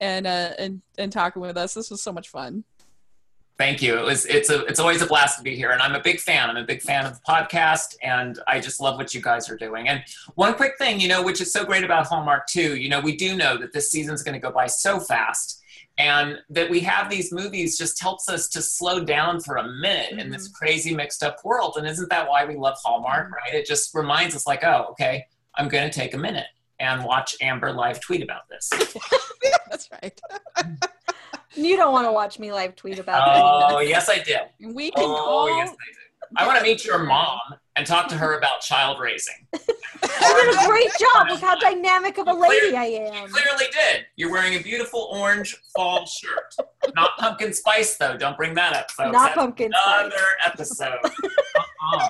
and 0.00 0.28
uh, 0.28 0.52
and 0.60 0.80
and 0.96 1.10
talking 1.10 1.42
with 1.42 1.56
us. 1.56 1.74
This 1.74 1.90
was 1.90 2.00
so 2.00 2.12
much 2.12 2.28
fun. 2.28 2.62
Thank 3.56 3.82
you. 3.82 3.96
It 3.96 4.04
was 4.04 4.26
it's 4.26 4.50
a 4.50 4.64
it's 4.66 4.80
always 4.80 5.00
a 5.00 5.06
blast 5.06 5.38
to 5.38 5.44
be 5.44 5.54
here, 5.54 5.70
and 5.70 5.80
I'm 5.80 5.94
a 5.94 6.00
big 6.00 6.18
fan. 6.18 6.50
I'm 6.50 6.56
a 6.56 6.64
big 6.64 6.82
fan 6.82 7.06
of 7.06 7.14
the 7.14 7.20
podcast, 7.20 7.94
and 8.02 8.40
I 8.48 8.58
just 8.58 8.80
love 8.80 8.96
what 8.96 9.14
you 9.14 9.22
guys 9.22 9.48
are 9.48 9.56
doing. 9.56 9.88
And 9.88 10.02
one 10.34 10.54
quick 10.54 10.76
thing, 10.76 10.98
you 10.98 11.06
know, 11.06 11.22
which 11.22 11.40
is 11.40 11.52
so 11.52 11.64
great 11.64 11.84
about 11.84 12.06
Hallmark 12.06 12.48
too, 12.48 12.74
you 12.74 12.88
know, 12.88 13.00
we 13.00 13.16
do 13.16 13.36
know 13.36 13.56
that 13.58 13.72
this 13.72 13.92
season's 13.92 14.24
going 14.24 14.32
to 14.34 14.40
go 14.40 14.50
by 14.50 14.66
so 14.66 14.98
fast, 14.98 15.62
and 15.98 16.38
that 16.50 16.68
we 16.68 16.80
have 16.80 17.08
these 17.08 17.30
movies 17.30 17.78
just 17.78 18.02
helps 18.02 18.28
us 18.28 18.48
to 18.48 18.60
slow 18.60 19.04
down 19.04 19.40
for 19.40 19.56
a 19.56 19.68
minute 19.68 20.18
in 20.18 20.30
this 20.30 20.48
mm-hmm. 20.48 20.64
crazy 20.64 20.92
mixed 20.92 21.22
up 21.22 21.36
world. 21.44 21.76
And 21.76 21.86
isn't 21.86 22.10
that 22.10 22.28
why 22.28 22.44
we 22.44 22.56
love 22.56 22.76
Hallmark, 22.82 23.26
mm-hmm. 23.26 23.34
right? 23.34 23.54
It 23.54 23.66
just 23.66 23.94
reminds 23.94 24.34
us, 24.34 24.48
like, 24.48 24.64
oh, 24.64 24.88
okay, 24.90 25.26
I'm 25.54 25.68
going 25.68 25.88
to 25.88 25.96
take 25.96 26.14
a 26.14 26.18
minute 26.18 26.46
and 26.80 27.04
watch 27.04 27.36
Amber 27.40 27.72
live 27.72 28.00
tweet 28.00 28.22
about 28.22 28.48
this. 28.48 28.68
That's 29.70 29.88
right. 29.92 30.20
You 31.56 31.76
don't 31.76 31.92
want 31.92 32.06
to 32.06 32.12
watch 32.12 32.38
me 32.38 32.52
live 32.52 32.74
tweet 32.76 32.98
about 32.98 33.36
it. 33.36 33.42
Oh, 33.74 33.80
yes, 33.80 34.08
I 34.08 34.18
do. 34.18 34.34
We 34.72 34.90
can 34.90 35.04
Oh, 35.04 35.14
all. 35.16 35.48
yes, 35.56 35.68
I 35.70 35.72
did. 35.72 35.96
I 36.36 36.46
want 36.46 36.58
to 36.58 36.64
meet 36.64 36.84
your 36.84 36.98
mom 36.98 37.38
and 37.76 37.86
talk 37.86 38.08
to 38.08 38.16
her 38.16 38.38
about 38.38 38.60
child 38.60 38.98
raising. 38.98 39.34
I 39.54 40.52
did 40.52 40.64
a 40.64 40.66
great 40.68 40.90
job. 40.98 41.28
Look 41.28 41.40
how 41.40 41.54
dynamic 41.56 42.18
of 42.18 42.26
a 42.28 42.32
lady 42.32 42.76
I 42.76 42.84
am. 42.84 43.28
You 43.28 43.32
clearly 43.34 43.66
did. 43.72 44.06
You're 44.16 44.32
wearing 44.32 44.54
a 44.54 44.60
beautiful 44.62 45.08
orange 45.12 45.56
fall 45.76 46.06
shirt. 46.06 46.54
Not 46.96 47.10
pumpkin 47.18 47.52
spice, 47.52 47.96
though. 47.98 48.16
Don't 48.16 48.36
bring 48.36 48.54
that 48.54 48.72
up, 48.74 48.90
folks. 48.90 49.12
Not 49.12 49.26
That's 49.26 49.34
pumpkin 49.34 49.70
spice. 49.72 50.00
another 50.00 50.24
episode. 50.44 50.98
Uh-uh. 51.56 52.08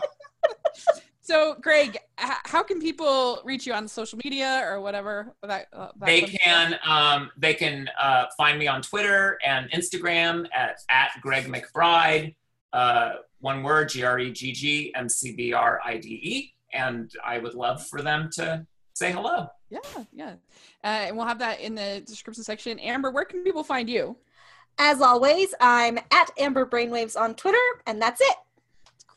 So, 1.26 1.56
Greg, 1.60 1.96
h- 2.20 2.30
how 2.44 2.62
can 2.62 2.80
people 2.82 3.40
reach 3.44 3.66
you 3.66 3.72
on 3.72 3.88
social 3.88 4.18
media 4.22 4.60
or 4.62 4.80
whatever? 4.82 5.34
That, 5.42 5.68
uh, 5.72 5.88
that 5.96 6.04
They 6.06 6.20
can 6.20 6.78
um, 6.86 7.30
they 7.38 7.54
can 7.54 7.88
uh, 7.98 8.26
find 8.36 8.58
me 8.58 8.66
on 8.66 8.82
Twitter 8.82 9.38
and 9.44 9.70
Instagram 9.72 10.46
at 10.54 10.76
at 10.90 11.12
Gregg 11.22 11.46
McBride. 11.46 12.34
uh, 12.74 13.12
one 13.40 13.62
word, 13.62 13.88
G 13.88 14.02
R 14.04 14.18
E 14.18 14.32
G 14.32 14.52
G 14.52 14.92
M 14.94 15.08
C 15.08 15.32
B 15.34 15.52
R 15.54 15.80
I 15.84 15.96
D 15.96 16.08
E. 16.22 16.52
And 16.74 17.10
I 17.24 17.38
would 17.38 17.54
love 17.54 17.86
for 17.86 18.02
them 18.02 18.28
to 18.34 18.66
say 18.94 19.10
hello. 19.10 19.46
Yeah, 19.70 19.80
yeah. 20.12 20.34
Uh, 20.82 20.86
and 21.06 21.16
we'll 21.16 21.26
have 21.26 21.38
that 21.38 21.60
in 21.60 21.74
the 21.74 22.02
description 22.06 22.44
section. 22.44 22.78
Amber, 22.80 23.10
where 23.10 23.24
can 23.24 23.42
people 23.44 23.64
find 23.64 23.88
you? 23.88 24.16
As 24.78 25.00
always, 25.00 25.54
I'm 25.60 25.98
at 26.10 26.30
Amber 26.36 26.66
Brainwaves 26.66 27.18
on 27.18 27.34
Twitter, 27.34 27.58
and 27.86 28.02
that's 28.02 28.20
it. 28.20 28.36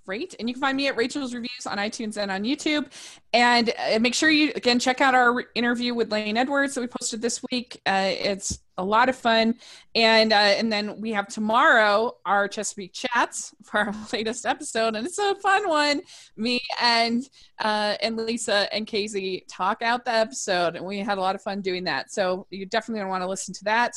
Great. 0.07 0.35
And 0.39 0.47
you 0.47 0.55
can 0.55 0.61
find 0.61 0.77
me 0.77 0.87
at 0.87 0.95
Rachel's 0.95 1.33
Reviews 1.33 1.67
on 1.67 1.79
iTunes 1.79 2.15
and 2.15 2.31
on 2.31 2.43
YouTube. 2.43 2.89
And 3.33 3.73
uh, 3.77 3.99
make 3.99 4.13
sure 4.13 4.29
you, 4.29 4.53
again, 4.55 4.79
check 4.79 5.01
out 5.01 5.13
our 5.13 5.43
interview 5.53 5.93
with 5.93 6.13
Lane 6.13 6.37
Edwards 6.37 6.75
that 6.75 6.81
we 6.81 6.87
posted 6.87 7.21
this 7.21 7.41
week. 7.51 7.81
Uh, 7.85 8.11
it's 8.13 8.59
a 8.77 8.85
lot 8.85 9.09
of 9.09 9.17
fun. 9.17 9.55
And 9.95 10.31
uh, 10.31 10.35
and 10.35 10.71
then 10.71 11.01
we 11.01 11.11
have 11.11 11.27
tomorrow 11.27 12.15
our 12.25 12.47
Chesapeake 12.47 12.93
Chats 12.93 13.53
for 13.63 13.81
our 13.81 13.95
latest 14.13 14.45
episode. 14.45 14.95
And 14.95 15.05
it's 15.05 15.19
a 15.19 15.35
fun 15.35 15.67
one. 15.67 16.01
Me 16.37 16.61
and 16.81 17.27
uh, 17.59 17.95
and 18.01 18.15
Lisa 18.15 18.73
and 18.73 18.87
Casey 18.87 19.43
talk 19.49 19.81
out 19.81 20.05
the 20.05 20.13
episode. 20.13 20.77
And 20.77 20.85
we 20.85 20.99
had 20.99 21.17
a 21.17 21.21
lot 21.21 21.35
of 21.35 21.41
fun 21.41 21.59
doing 21.59 21.83
that. 21.83 22.13
So 22.13 22.47
you 22.49 22.65
definitely 22.65 23.03
want 23.09 23.23
to 23.23 23.27
listen 23.27 23.53
to 23.55 23.63
that 23.65 23.95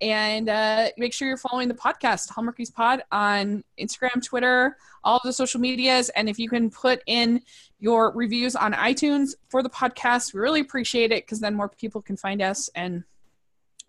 and 0.00 0.48
uh, 0.48 0.88
make 0.96 1.12
sure 1.12 1.28
you're 1.28 1.36
following 1.36 1.68
the 1.68 1.74
podcast 1.74 2.30
hallmarkies 2.30 2.72
pod 2.72 3.02
on 3.10 3.62
instagram 3.78 4.24
twitter 4.24 4.76
all 5.04 5.20
the 5.24 5.32
social 5.32 5.60
medias. 5.60 6.10
And 6.10 6.28
if 6.28 6.38
you 6.38 6.48
can 6.48 6.70
put 6.70 7.02
in 7.06 7.40
your 7.80 8.12
reviews 8.12 8.56
on 8.56 8.74
itunes 8.74 9.30
for 9.48 9.62
the 9.62 9.70
podcast 9.70 10.34
we 10.34 10.40
really 10.40 10.60
appreciate 10.60 11.12
it 11.12 11.24
because 11.24 11.40
then 11.40 11.54
more 11.54 11.68
people 11.68 12.02
can 12.02 12.16
find 12.16 12.42
us 12.42 12.68
and 12.74 13.04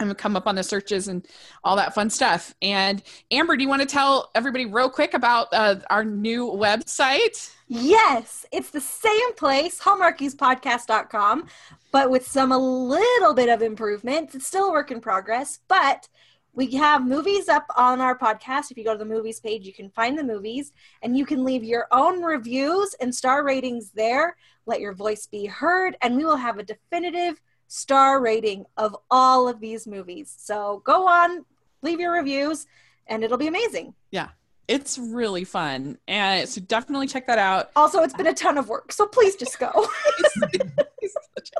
and 0.02 0.18
come 0.18 0.38
up 0.38 0.48
on 0.48 0.56
the 0.56 0.64
searches 0.64 1.10
and 1.10 1.28
all 1.62 1.76
that 1.76 1.94
fun 1.94 2.10
stuff. 2.10 2.56
And 2.62 3.04
amber 3.32 3.58
do 3.58 3.64
you 3.64 3.70
want 3.70 3.82
to 3.82 3.88
tell 3.88 4.32
everybody 4.34 4.66
real 4.66 4.90
quick 4.90 5.14
about 5.14 5.48
uh, 5.52 5.76
our 5.90 6.06
new 6.06 6.48
website 6.48 7.52
Yes, 7.72 8.48
it's 8.52 8.72
the 8.72 8.82
same 8.82 9.36
place, 9.36 9.80
hallmarkiespodcast.com, 9.80 11.46
but 11.92 12.10
with 12.10 12.26
some 12.26 12.52
a 12.52 12.58
little 12.58 13.36
bit 13.36 13.48
of 13.48 13.62
improvement. 13.62 14.34
It's 14.34 14.48
still 14.48 14.70
a 14.70 14.72
work 14.72 14.90
in 14.90 15.00
progress, 15.00 15.60
but 15.68 16.10
we 16.54 16.72
have 16.72 17.06
movies 17.06 17.48
up 17.48 17.68
on 17.78 18.02
our 18.02 18.18
podcast. 18.18 18.72
If 18.72 18.78
you 18.78 18.84
go 18.84 18.94
to 18.94 18.98
the 18.98 19.06
movies 19.06 19.40
page, 19.40 19.68
you 19.68 19.74
can 19.74 19.92
find 19.92 20.18
the 20.18 20.24
movies 20.24 20.72
and 21.04 21.16
you 21.16 21.28
can 21.28 21.44
leave 21.44 21.64
your 21.64 21.86
own 21.92 22.24
reviews 22.24 22.96
and 23.00 23.14
star 23.14 23.46
ratings 23.46 23.92
there. 23.92 24.36
Let 24.66 24.82
your 24.82 24.94
voice 24.94 25.28
be 25.28 25.46
heard, 25.46 25.96
and 26.02 26.18
we 26.18 26.26
will 26.26 26.38
have 26.38 26.58
a 26.58 26.64
definitive 26.64 27.40
star 27.68 28.20
rating 28.20 28.66
of 28.78 28.98
all 29.12 29.48
of 29.48 29.60
these 29.60 29.86
movies. 29.86 30.34
So 30.36 30.82
go 30.86 31.08
on, 31.08 31.46
leave 31.84 32.00
your 32.00 32.14
reviews, 32.14 32.66
and 33.06 33.24
it'll 33.24 33.38
be 33.38 33.48
amazing. 33.48 33.94
Yeah, 34.10 34.30
it's 34.70 35.00
really 35.00 35.44
fun. 35.44 35.98
And 36.08 36.48
so 36.48 36.62
definitely 36.62 37.08
check 37.08 37.26
that 37.26 37.40
out. 37.40 37.72
Also, 37.76 38.04
it's 38.04 38.14
been 38.14 38.28
a 38.28 38.34
ton 38.36 38.56
of 38.58 38.70
work, 38.70 38.92
so 38.92 39.08
please 39.08 39.36
just 39.36 39.58
go. 39.58 39.72
check 40.32 40.54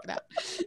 it 0.04 0.10
out. 0.10 0.22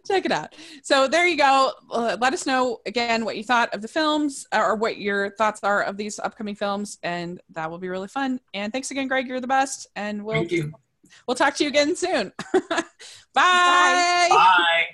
Check 0.04 0.24
it 0.26 0.32
out. 0.32 0.54
So 0.82 1.06
there 1.06 1.24
you 1.24 1.38
go. 1.38 1.70
Uh, 1.88 2.16
let 2.20 2.32
us 2.32 2.44
know 2.44 2.80
again 2.84 3.24
what 3.24 3.36
you 3.36 3.44
thought 3.44 3.72
of 3.72 3.80
the 3.80 3.86
films 3.86 4.44
uh, 4.52 4.60
or 4.60 4.74
what 4.74 4.98
your 4.98 5.30
thoughts 5.36 5.60
are 5.62 5.84
of 5.84 5.96
these 5.96 6.18
upcoming 6.18 6.56
films, 6.56 6.98
and 7.04 7.40
that 7.50 7.70
will 7.70 7.78
be 7.78 7.88
really 7.88 8.08
fun. 8.08 8.40
And 8.54 8.72
thanks 8.72 8.90
again, 8.90 9.06
Greg. 9.06 9.28
You're 9.28 9.40
the 9.40 9.46
best. 9.46 9.86
And 9.94 10.24
we'll 10.24 10.34
Thank 10.34 10.50
you. 10.50 10.72
we'll 11.28 11.36
talk 11.36 11.54
to 11.56 11.64
you 11.64 11.70
again 11.70 11.94
soon. 11.94 12.32
Bye. 12.52 12.82
Bye. 13.34 14.28
Bye. 14.30 14.86